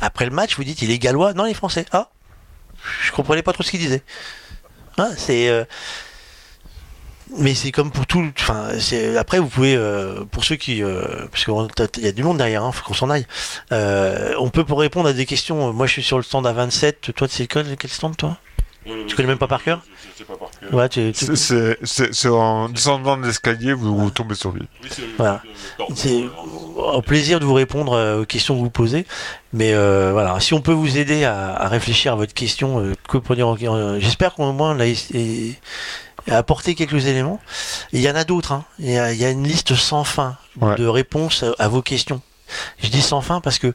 Après 0.00 0.24
le 0.24 0.30
match, 0.30 0.56
vous 0.56 0.64
dites 0.64 0.82
il 0.82 0.90
est 0.90 0.98
gallois, 0.98 1.34
non 1.34 1.46
il 1.46 1.50
est 1.50 1.54
français. 1.54 1.84
Ah, 1.92 2.10
je 3.02 3.12
comprenais 3.12 3.42
pas 3.42 3.52
trop 3.52 3.62
ce 3.62 3.70
qu'il 3.70 3.80
disait. 3.80 4.02
Hein, 4.98 5.10
c'est 5.16 5.66
mais 7.38 7.54
c'est 7.54 7.72
comme 7.72 7.90
pour 7.90 8.06
tout 8.06 8.26
enfin 8.38 8.68
après 9.18 9.38
vous 9.38 9.48
pouvez 9.48 9.76
euh, 9.76 10.24
pour 10.30 10.44
ceux 10.44 10.56
qui 10.56 10.82
euh, 10.82 11.26
parce 11.30 11.44
qu'il 11.44 12.04
y 12.04 12.08
a 12.08 12.12
du 12.12 12.22
monde 12.22 12.38
derrière 12.38 12.64
hein, 12.64 12.72
faut 12.72 12.84
qu'on 12.84 12.94
s'en 12.94 13.10
aille. 13.10 13.26
Euh, 13.72 14.34
on 14.38 14.50
peut 14.50 14.64
pour 14.64 14.80
répondre 14.80 15.08
à 15.08 15.12
des 15.12 15.26
questions. 15.26 15.72
Moi 15.72 15.86
je 15.86 15.92
suis 15.92 16.02
sur 16.02 16.16
le 16.16 16.22
stand 16.22 16.46
à 16.46 16.52
27 16.52 17.12
toi 17.14 17.28
c'est 17.30 17.46
quel, 17.46 17.76
quel 17.76 17.90
stand 17.90 18.16
toi? 18.16 18.38
Tu 19.06 19.16
connais 19.16 19.28
même 19.28 19.38
pas 19.38 19.46
par 19.48 19.62
cœur 19.62 19.82
Je 20.12 20.18
sais 20.18 20.24
pas 20.24 20.36
par 20.36 20.50
cœur. 20.50 20.72
ouais 20.74 20.88
tu, 20.88 21.12
tu- 21.12 21.36
C'est- 21.36 22.28
en 22.28 22.68
descendant 22.68 23.16
de 23.16 23.26
l'escalier, 23.26 23.72
vous, 23.72 23.96
vous 23.96 24.10
tombez 24.10 24.34
sur 24.34 24.52
lui. 24.52 24.62
Oui, 24.82 24.88
c'est 24.90 25.02
Voilà. 25.16 25.42
C'est 25.94 26.24
au 26.76 27.02
plaisir 27.02 27.40
de 27.40 27.44
vous 27.44 27.54
répondre 27.54 27.92
euh, 27.94 28.22
aux 28.22 28.26
questions 28.26 28.54
que 28.54 28.60
vous 28.60 28.70
posez. 28.70 29.06
Mais 29.52 29.72
euh, 29.74 30.10
voilà, 30.12 30.38
si 30.40 30.54
on 30.54 30.60
peut 30.60 30.72
vous 30.72 30.98
aider 30.98 31.24
à, 31.24 31.54
à 31.54 31.68
réfléchir 31.68 32.12
à 32.12 32.16
votre 32.16 32.34
question, 32.34 32.80
euh, 32.80 32.94
que 33.08 33.18
pour 33.18 33.34
dire, 33.36 33.48
euh, 33.74 33.98
j'espère 34.00 34.34
qu'au 34.34 34.52
moins 34.52 34.76
on 34.76 34.80
a 34.80 34.86
et- 34.86 35.54
apporté 36.30 36.74
quelques 36.74 37.06
éléments. 37.06 37.40
Il 37.92 38.00
y 38.00 38.10
en 38.10 38.14
a 38.14 38.24
d'autres. 38.24 38.52
hein. 38.52 38.64
Il 38.78 38.90
y, 38.90 38.98
a, 38.98 39.12
il 39.12 39.18
y 39.18 39.24
a 39.24 39.30
une 39.30 39.44
liste 39.46 39.74
sans 39.74 40.04
fin 40.04 40.36
Ouais. 40.60 40.76
de 40.76 40.86
réponses 40.86 41.42
à, 41.42 41.52
à 41.64 41.68
vos 41.68 41.82
questions. 41.82 42.20
Je 42.82 42.88
dis 42.88 43.00
sans 43.02 43.20
fin 43.20 43.40
parce 43.40 43.58
que 43.58 43.72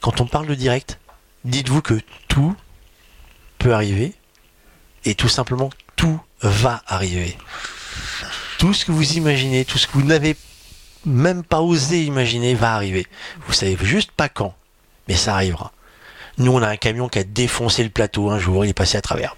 quand 0.00 0.20
on 0.20 0.26
parle 0.26 0.46
de 0.46 0.54
direct, 0.54 0.98
dites-vous 1.44 1.80
que 1.82 1.98
tout 2.28 2.54
peut 3.58 3.72
arriver 3.74 4.14
et 5.04 5.14
tout 5.14 5.28
simplement 5.28 5.70
tout 5.96 6.20
va 6.42 6.82
arriver. 6.86 7.36
Tout 8.58 8.74
ce 8.74 8.84
que 8.84 8.92
vous 8.92 9.12
imaginez, 9.14 9.64
tout 9.64 9.78
ce 9.78 9.86
que 9.86 9.92
vous 9.92 10.02
n'avez 10.04 10.36
même 11.06 11.42
pas 11.42 11.60
osé 11.60 12.04
imaginer 12.04 12.54
va 12.54 12.74
arriver. 12.74 13.06
Vous 13.46 13.52
savez 13.52 13.76
juste 13.80 14.12
pas 14.12 14.28
quand, 14.28 14.54
mais 15.08 15.14
ça 15.14 15.34
arrivera. 15.34 15.72
Nous, 16.38 16.52
on 16.52 16.62
a 16.62 16.68
un 16.68 16.76
camion 16.76 17.08
qui 17.08 17.18
a 17.18 17.24
défoncé 17.24 17.82
le 17.82 17.90
plateau 17.90 18.30
un 18.30 18.38
jour, 18.38 18.64
il 18.64 18.70
est 18.70 18.74
passé 18.74 18.96
à 18.96 19.02
travers. 19.02 19.36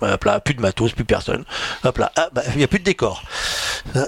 Hop 0.00 0.24
là, 0.24 0.40
plus 0.40 0.54
de 0.54 0.60
matos, 0.60 0.92
plus 0.92 1.04
personne. 1.04 1.44
Hop 1.84 1.98
là, 1.98 2.12
ah, 2.16 2.28
bah, 2.32 2.42
il 2.52 2.58
n'y 2.58 2.64
a 2.64 2.68
plus 2.68 2.78
de 2.80 2.84
décor. 2.84 3.22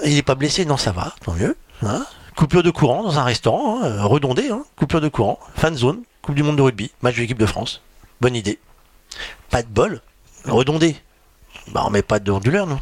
Il 0.05 0.13
n'est 0.15 0.21
pas 0.21 0.35
blessé, 0.35 0.65
non, 0.65 0.77
ça 0.77 0.91
va, 0.91 1.15
tant 1.23 1.33
mieux. 1.33 1.55
hein. 1.83 2.05
Coupure 2.35 2.61
de 2.61 2.69
courant 2.69 3.03
dans 3.03 3.17
un 3.17 3.23
restaurant, 3.23 3.81
hein, 3.83 4.03
redondé, 4.03 4.49
hein, 4.51 4.63
coupure 4.75 5.01
de 5.01 5.07
courant, 5.07 5.39
fan 5.55 5.75
zone, 5.75 6.03
Coupe 6.21 6.35
du 6.35 6.43
Monde 6.43 6.57
de 6.57 6.61
rugby, 6.61 6.91
match 7.01 7.15
de 7.15 7.21
l'équipe 7.21 7.39
de 7.39 7.45
France. 7.45 7.81
Bonne 8.21 8.35
idée. 8.35 8.59
Pas 9.49 9.63
de 9.63 9.67
bol, 9.67 10.01
redondé. 10.47 10.95
Bah, 11.69 11.83
on 11.85 11.89
met 11.89 12.01
pas 12.01 12.19
de 12.19 12.31
onduleur, 12.31 12.67
non 12.67 12.79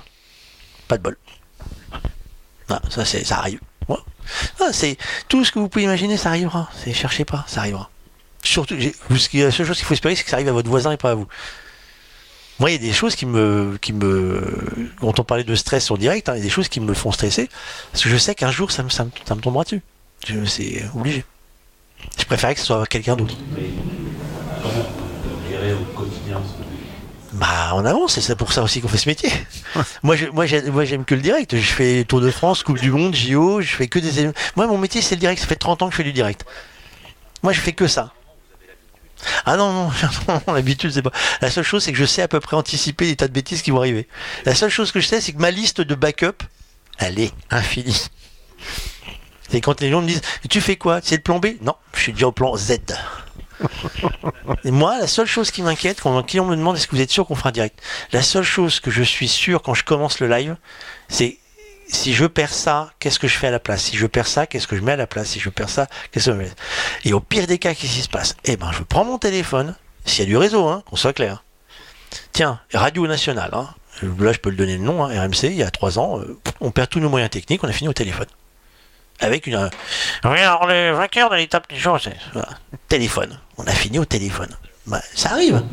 Pas 0.88 0.98
de 0.98 1.04
bol. 1.04 1.18
Ah, 2.70 2.82
ça, 2.90 3.06
c'est, 3.06 3.24
ça 3.24 3.38
arrive. 3.40 3.60
Ah, 4.60 4.72
c'est 4.74 4.98
tout 5.28 5.46
ce 5.46 5.52
que 5.52 5.60
vous 5.60 5.70
pouvez 5.70 5.84
imaginer, 5.86 6.18
ça 6.18 6.30
arrivera. 6.30 6.70
Cherchez 6.94 7.26
pas, 7.26 7.44
ça 7.48 7.60
arrivera. 7.62 7.90
Surtout, 8.44 8.76
la 8.76 9.52
seule 9.52 9.66
chose 9.66 9.78
qu'il 9.78 9.86
faut 9.86 9.94
espérer, 9.94 10.16
c'est 10.16 10.24
que 10.24 10.30
ça 10.30 10.36
arrive 10.38 10.48
à 10.50 10.52
votre 10.52 10.70
voisin 10.70 10.92
et 10.92 10.98
pas 10.98 11.12
à 11.12 11.16
vous. 11.16 11.28
Moi, 12.60 12.72
il 12.72 12.74
y 12.74 12.76
a 12.76 12.80
des 12.80 12.94
choses 12.94 13.16
qui 13.16 13.26
me, 13.26 13.78
qui 13.82 13.92
me, 13.94 14.92
quand 15.00 15.20
on 15.20 15.24
parlait 15.24 15.44
de 15.44 15.56
stress 15.56 15.92
en 15.92 15.98
direct, 15.98 16.30
hein, 16.30 16.34
il 16.36 16.38
y 16.38 16.42
a 16.42 16.44
des 16.44 16.50
choses 16.50 16.70
qui 16.70 16.80
me 16.80 16.94
font 16.94 17.12
stresser, 17.12 17.50
parce 17.92 18.04
que 18.04 18.10
je 18.10 18.18
sais 18.18 18.34
qu'un 18.34 18.50
jour, 18.52 18.72
ça 18.72 18.82
me, 18.82 18.90
ça 18.90 19.04
me, 19.06 19.12
ça 19.26 19.36
me 19.36 19.42
tombera 19.42 19.64
dessus. 19.64 19.82
C'est 20.48 20.86
obligé. 20.96 21.24
Je 22.18 22.24
préférais 22.26 22.54
que 22.56 22.62
ce 22.62 22.66
soit 22.68 22.86
quelqu'un 22.88 23.16
d'autre. 23.16 23.36
Mais 23.56 23.64
comment 24.62 24.74
vous 24.74 25.50
gérez 25.52 25.74
au 25.74 25.84
quotidien 25.96 26.42
ce- 26.44 27.25
Bah, 27.36 27.72
on 27.74 27.84
avance, 27.86 28.18
et 28.18 28.22
c'est 28.22 28.36
pour 28.36 28.54
ça 28.54 28.64
aussi 28.64 28.80
qu'on 28.82 28.88
fait 28.88 28.98
ce 28.98 29.10
métier. 29.10 29.30
moi, 30.04 30.16
je, 30.16 30.28
moi, 30.28 30.46
j'ai- 30.46 30.62
moi, 30.72 30.86
j'aime 30.86 31.04
que 31.06 31.16
le 31.16 31.22
direct. 31.22 31.56
Je 31.56 31.74
fais 31.74 32.04
Tour 32.06 32.22
de 32.22 32.32
France, 32.32 32.64
Coupe 32.64 32.80
du 32.80 32.92
Monde, 32.92 33.14
JO, 33.16 33.62
je 33.62 33.76
fais 33.76 33.88
que 33.88 34.00
des. 34.00 34.32
Moi, 34.56 34.68
mon 34.68 34.78
métier, 34.78 35.02
c'est 35.02 35.16
le 35.16 35.20
direct. 35.20 35.42
Ça 35.42 35.48
fait 35.48 35.56
30 35.58 35.82
ans 35.82 35.88
que 35.88 35.92
je 35.94 35.98
fais 35.98 36.04
du 36.04 36.14
direct. 36.14 36.46
Moi, 37.44 37.52
je 37.52 37.60
fais 37.60 37.74
que 37.74 37.88
ça. 37.88 38.14
Ah 39.46 39.58
non, 39.58 39.72
non, 40.28 40.42
non, 40.48 40.54
l'habitude, 40.54 40.92
c'est 40.92 41.02
pas. 41.02 41.12
La 41.42 41.50
seule 41.52 41.64
chose, 41.66 41.84
c'est 41.84 41.92
que 41.92 41.98
je 41.98 42.06
sais 42.06 42.22
à 42.22 42.28
peu 42.28 42.40
près 42.40 42.56
anticiper 42.56 43.06
les 43.06 43.16
tas 43.18 43.28
de 43.28 43.34
bêtises 43.34 43.62
qui 43.62 43.72
vont 43.72 43.80
arriver. 43.80 44.08
La 44.46 44.56
seule 44.56 44.70
chose 44.70 44.92
que 44.94 45.00
je 45.02 45.08
sais, 45.08 45.20
c'est 45.20 45.34
que 45.34 45.40
ma 45.42 45.52
liste 45.52 45.82
de 45.82 45.96
backup, 45.96 46.44
elle 47.00 47.20
est 47.20 47.34
infinie. 47.50 48.08
C'est 49.50 49.62
quand 49.62 49.82
les 49.82 49.90
gens 49.90 50.02
me 50.02 50.08
disent 50.08 50.22
Tu 50.50 50.62
fais 50.62 50.76
quoi? 50.78 51.00
C'est 51.04 51.16
le 51.18 51.22
plan 51.22 51.40
B? 51.40 51.48
Non, 51.62 51.76
je 51.94 52.00
suis 52.00 52.14
déjà 52.14 52.28
au 52.28 52.32
plan 52.32 52.56
Z. 52.56 52.78
Moi, 54.66 54.98
la 55.00 55.08
seule 55.08 55.28
chose 55.28 55.52
qui 55.52 55.62
m'inquiète 55.62 56.02
quand 56.02 56.18
un 56.18 56.24
client 56.24 56.46
me 56.46 56.56
demande 56.56 56.78
est-ce 56.78 56.88
que 56.88 56.96
vous 56.96 57.02
êtes 57.02 57.12
sûr 57.12 57.26
qu'on 57.26 57.36
fera 57.36 57.50
un 57.50 57.54
direct, 57.54 57.82
la 58.12 58.22
seule 58.22 58.44
chose 58.44 58.80
que 58.80 58.92
je 58.92 59.04
suis 59.04 59.28
sûr 59.28 59.62
quand 59.62 59.74
je 59.74 59.84
commence 59.84 60.20
le 60.20 60.28
live, 60.28 60.56
c'est 61.08 61.38
si 61.88 62.14
je 62.14 62.26
perds 62.26 62.54
ça, 62.54 62.92
qu'est-ce 63.00 63.20
que 63.20 63.28
je 63.28 63.38
fais 63.38 63.48
à 63.48 63.52
la 63.52 63.60
place? 63.60 63.84
Si 63.84 63.96
je 63.96 64.08
perds 64.08 64.28
ça, 64.28 64.48
qu'est-ce 64.48 64.68
que 64.68 64.76
je 64.76 64.82
mets 64.82 64.94
à 64.94 64.96
la 64.96 65.08
place? 65.08 65.30
Si 65.30 65.40
je 65.40 65.50
perds 65.50 65.70
ça, 65.70 65.88
qu'est-ce 66.12 66.26
que 66.26 66.32
je 66.32 66.38
mets 66.38 66.52
Et 67.04 67.14
au 67.14 67.20
pire 67.20 67.48
des 67.48 67.60
cas, 67.60 67.74
qu'est-ce 67.74 67.94
qui 67.94 68.02
se 68.02 68.10
passe? 68.10 68.36
Eh 68.44 68.58
ben, 68.58 68.72
je 68.72 68.84
prends 68.84 69.06
mon 69.06 69.18
téléphone, 69.18 69.76
s'il 70.04 70.22
y 70.22 70.24
a 70.24 70.26
du 70.26 70.38
réseau, 70.38 70.68
hein, 70.68 70.84
qu'on 70.90 70.96
soit 70.96 71.14
clair. 71.14 71.44
Tiens, 72.32 72.60
Radio 72.74 73.08
Nationale, 73.08 73.52
hein. 73.54 73.70
là 74.20 74.32
je 74.32 74.40
peux 74.40 74.50
le 74.50 74.56
donner 74.56 74.78
le 74.78 74.84
nom, 74.84 75.04
hein, 75.04 75.28
RMC, 75.28 75.44
il 75.44 75.56
y 75.56 75.64
a 75.64 75.72
trois 75.72 76.00
ans, 76.00 76.20
euh, 76.20 76.40
on 76.60 76.72
perd 76.72 76.90
tous 76.90 77.00
nos 77.00 77.10
moyens 77.10 77.30
techniques, 77.30 77.64
on 77.64 77.68
a 77.68 77.74
fini 77.74 77.88
au 77.88 77.94
téléphone. 77.94 78.28
Avec 79.20 79.48
une... 79.48 79.70
Oui, 80.26 80.40
alors 80.40 80.68
les 80.68 80.92
vainqueurs 80.92 81.30
de 81.30 81.36
l'étape 81.36 81.70
des 81.70 81.78
jours, 81.78 82.00
c'est... 82.02 82.16
voilà. 82.34 82.50
Téléphone. 82.90 83.40
On 83.58 83.64
a 83.66 83.72
fini 83.72 83.98
au 84.00 84.06
téléphone. 84.06 84.50
Bah, 84.86 85.02
ça 85.16 85.32
arrive. 85.32 85.64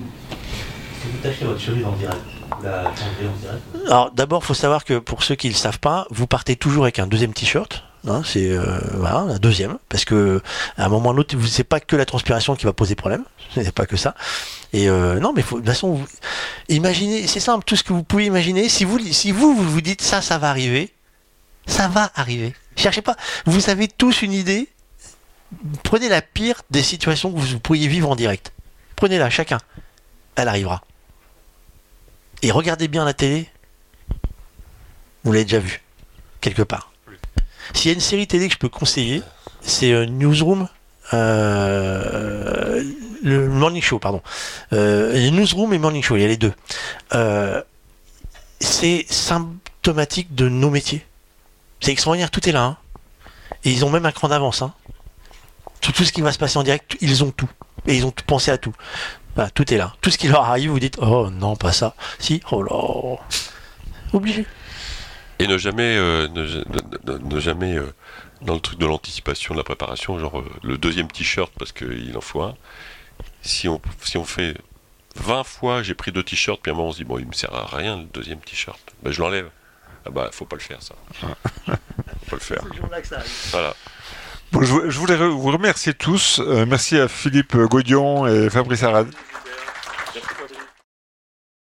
Si 1.02 1.08
vous 1.10 1.18
tâchez 1.18 1.44
votre 1.44 1.60
chemise 1.60 1.84
en 1.84 1.92
direct, 1.92 2.18
la 2.62 2.84
changez 2.84 3.28
en 3.28 3.36
direct? 3.40 3.86
Alors 3.86 4.10
d'abord, 4.12 4.44
faut 4.44 4.54
savoir 4.54 4.84
que 4.84 4.98
pour 4.98 5.24
ceux 5.24 5.34
qui 5.34 5.48
ne 5.48 5.52
le 5.52 5.58
savent 5.58 5.80
pas, 5.80 6.06
vous 6.10 6.26
partez 6.26 6.54
toujours 6.56 6.84
avec 6.84 6.98
un 7.00 7.06
deuxième 7.08 7.34
t-shirt. 7.34 7.82
hein, 8.06 8.22
c'est 8.24 8.48
euh, 8.50 8.78
voilà, 8.94 9.16
un 9.18 9.38
deuxième, 9.38 9.78
parce 9.88 10.04
que 10.04 10.40
à 10.78 10.84
un 10.86 10.88
moment 10.88 11.08
ou 11.08 11.12
à 11.12 11.14
un 11.14 11.18
autre, 11.18 11.36
vous- 11.36 11.48
c'est 11.48 11.64
pas 11.64 11.80
que 11.80 11.96
la 11.96 12.04
transpiration 12.06 12.54
qui 12.54 12.64
va 12.64 12.72
poser 12.72 12.94
problème, 12.94 13.24
c'est 13.54 13.74
pas 13.74 13.86
que 13.86 13.96
ça. 13.96 14.14
Et 14.72 14.88
euh, 14.88 15.18
non, 15.18 15.32
mais 15.34 15.42
faut, 15.42 15.56
de 15.56 15.60
toute 15.62 15.68
façon, 15.74 15.94
vous, 15.94 16.06
imaginez, 16.68 17.26
c'est 17.26 17.40
simple, 17.40 17.64
tout 17.64 17.74
ce 17.76 17.82
que 17.82 17.92
vous 17.92 18.04
pouvez 18.04 18.26
imaginer. 18.26 18.68
Si 18.68 18.84
vous, 18.84 19.00
si 19.00 19.32
vous, 19.32 19.54
vous 19.56 19.68
vous 19.68 19.80
dites 19.80 20.00
ça, 20.02 20.22
ça 20.22 20.38
va 20.38 20.48
arriver, 20.50 20.92
ça 21.66 21.88
va 21.88 22.10
arriver. 22.14 22.54
Cherchez 22.76 23.02
pas. 23.02 23.16
Vous 23.46 23.70
avez 23.70 23.88
tous 23.88 24.22
une 24.22 24.32
idée. 24.32 24.68
Prenez 25.82 26.08
la 26.08 26.22
pire 26.22 26.62
des 26.70 26.82
situations 26.82 27.32
que 27.32 27.38
vous 27.38 27.60
pourriez 27.60 27.86
vivre 27.86 28.10
en 28.10 28.16
direct. 28.16 28.52
Prenez-la, 28.96 29.28
chacun. 29.30 29.58
Elle 30.36 30.48
arrivera. 30.48 30.82
Et 32.42 32.50
regardez 32.50 32.88
bien 32.88 33.04
la 33.04 33.12
télé. 33.12 33.48
Vous 35.24 35.32
l'avez 35.32 35.44
déjà 35.44 35.58
vu, 35.58 35.82
quelque 36.40 36.62
part. 36.62 36.92
S'il 37.74 37.90
y 37.90 37.90
a 37.90 37.94
une 37.94 38.00
série 38.00 38.26
télé 38.26 38.48
que 38.48 38.54
je 38.54 38.58
peux 38.58 38.68
conseiller, 38.68 39.22
c'est 39.60 39.92
euh, 39.92 40.06
Newsroom. 40.06 40.68
euh, 41.12 42.82
le 43.22 43.48
Morning 43.48 43.82
Show, 43.82 43.98
pardon. 44.00 44.20
Euh, 44.72 45.30
Newsroom 45.30 45.72
et 45.74 45.78
Morning 45.78 46.02
Show, 46.02 46.16
il 46.16 46.22
y 46.22 46.24
a 46.24 46.28
les 46.28 46.36
deux. 46.36 46.52
C'est 48.58 49.06
symptomatique 49.08 50.34
de 50.34 50.48
nos 50.48 50.70
métiers. 50.70 51.04
C'est 51.82 51.90
extraordinaire, 51.92 52.30
tout 52.30 52.48
est 52.48 52.52
là. 52.52 52.62
hein. 52.64 52.76
Et 53.64 53.70
ils 53.70 53.84
ont 53.84 53.90
même 53.90 54.06
un 54.06 54.12
cran 54.12 54.28
d'avance. 54.28 54.62
hein. 54.62 54.72
Tout, 55.80 55.92
ce 56.04 56.12
qui 56.12 56.20
va 56.22 56.32
se 56.32 56.38
passer 56.38 56.58
en 56.58 56.62
direct, 56.62 56.96
ils 57.00 57.22
ont 57.24 57.32
tout. 57.32 57.50
Et 57.86 57.96
ils 57.96 58.06
ont 58.06 58.12
tout 58.12 58.24
pensé 58.24 58.50
à 58.52 58.56
tout. 58.56 58.72
Voilà, 59.34 59.50
tout 59.50 59.74
est 59.74 59.76
là. 59.76 59.92
Tout 60.00 60.10
ce 60.10 60.16
qui 60.16 60.28
leur 60.28 60.44
arrive, 60.44 60.70
vous 60.70 60.78
dites 60.78 60.96
Oh 61.00 61.28
non, 61.30 61.56
pas 61.56 61.72
ça. 61.72 61.94
Si, 62.18 62.40
oh 62.52 62.62
là. 62.62 63.18
Obligé. 64.12 64.46
Et 65.40 65.46
ne 65.48 65.58
jamais, 65.58 65.96
euh, 65.96 66.28
ne 66.28 67.40
jamais 67.40 67.76
euh, 67.76 67.92
dans 68.42 68.54
le 68.54 68.60
truc 68.60 68.78
de 68.78 68.86
l'anticipation, 68.86 69.54
de 69.54 69.58
la 69.58 69.64
préparation, 69.64 70.18
genre 70.20 70.38
euh, 70.38 70.48
le 70.62 70.78
deuxième 70.78 71.10
t-shirt 71.10 71.52
parce 71.58 71.72
qu'il 71.72 72.16
en 72.16 72.20
faut 72.20 72.42
un. 72.42 72.54
Si 73.42 73.68
on, 73.68 73.80
si 74.02 74.16
on 74.18 74.24
fait 74.24 74.56
20 75.16 75.42
fois 75.44 75.82
j'ai 75.82 75.94
pris 75.94 76.12
deux 76.12 76.22
t-shirts, 76.22 76.60
puis 76.62 76.70
à 76.70 76.74
un 76.74 76.76
moment 76.76 76.90
on 76.90 76.92
se 76.92 76.98
dit 76.98 77.04
bon 77.04 77.18
il 77.18 77.26
me 77.26 77.32
sert 77.32 77.52
à 77.54 77.66
rien 77.76 77.96
le 77.96 78.04
deuxième 78.04 78.38
t-shirt, 78.38 78.78
ben, 79.02 79.12
je 79.12 79.20
l'enlève. 79.20 79.50
Ah 80.06 80.10
bah 80.10 80.30
faut 80.32 80.44
pas 80.44 80.56
le 80.56 80.62
faire 80.62 80.82
ça. 80.82 80.94
faut 81.20 81.76
pas 82.30 82.36
le 82.36 82.38
faire. 82.40 82.62
Voilà. 83.50 83.74
Bon, 84.50 84.62
je, 84.62 84.90
je 84.90 84.98
voulais 84.98 85.16
vous 85.16 85.50
remercier 85.50 85.94
tous. 85.94 86.40
Euh, 86.40 86.66
merci 86.66 86.98
à 86.98 87.08
Philippe 87.08 87.56
Gaudion 87.56 88.26
et 88.26 88.50
Fabrice 88.50 88.82
Arad 88.82 89.06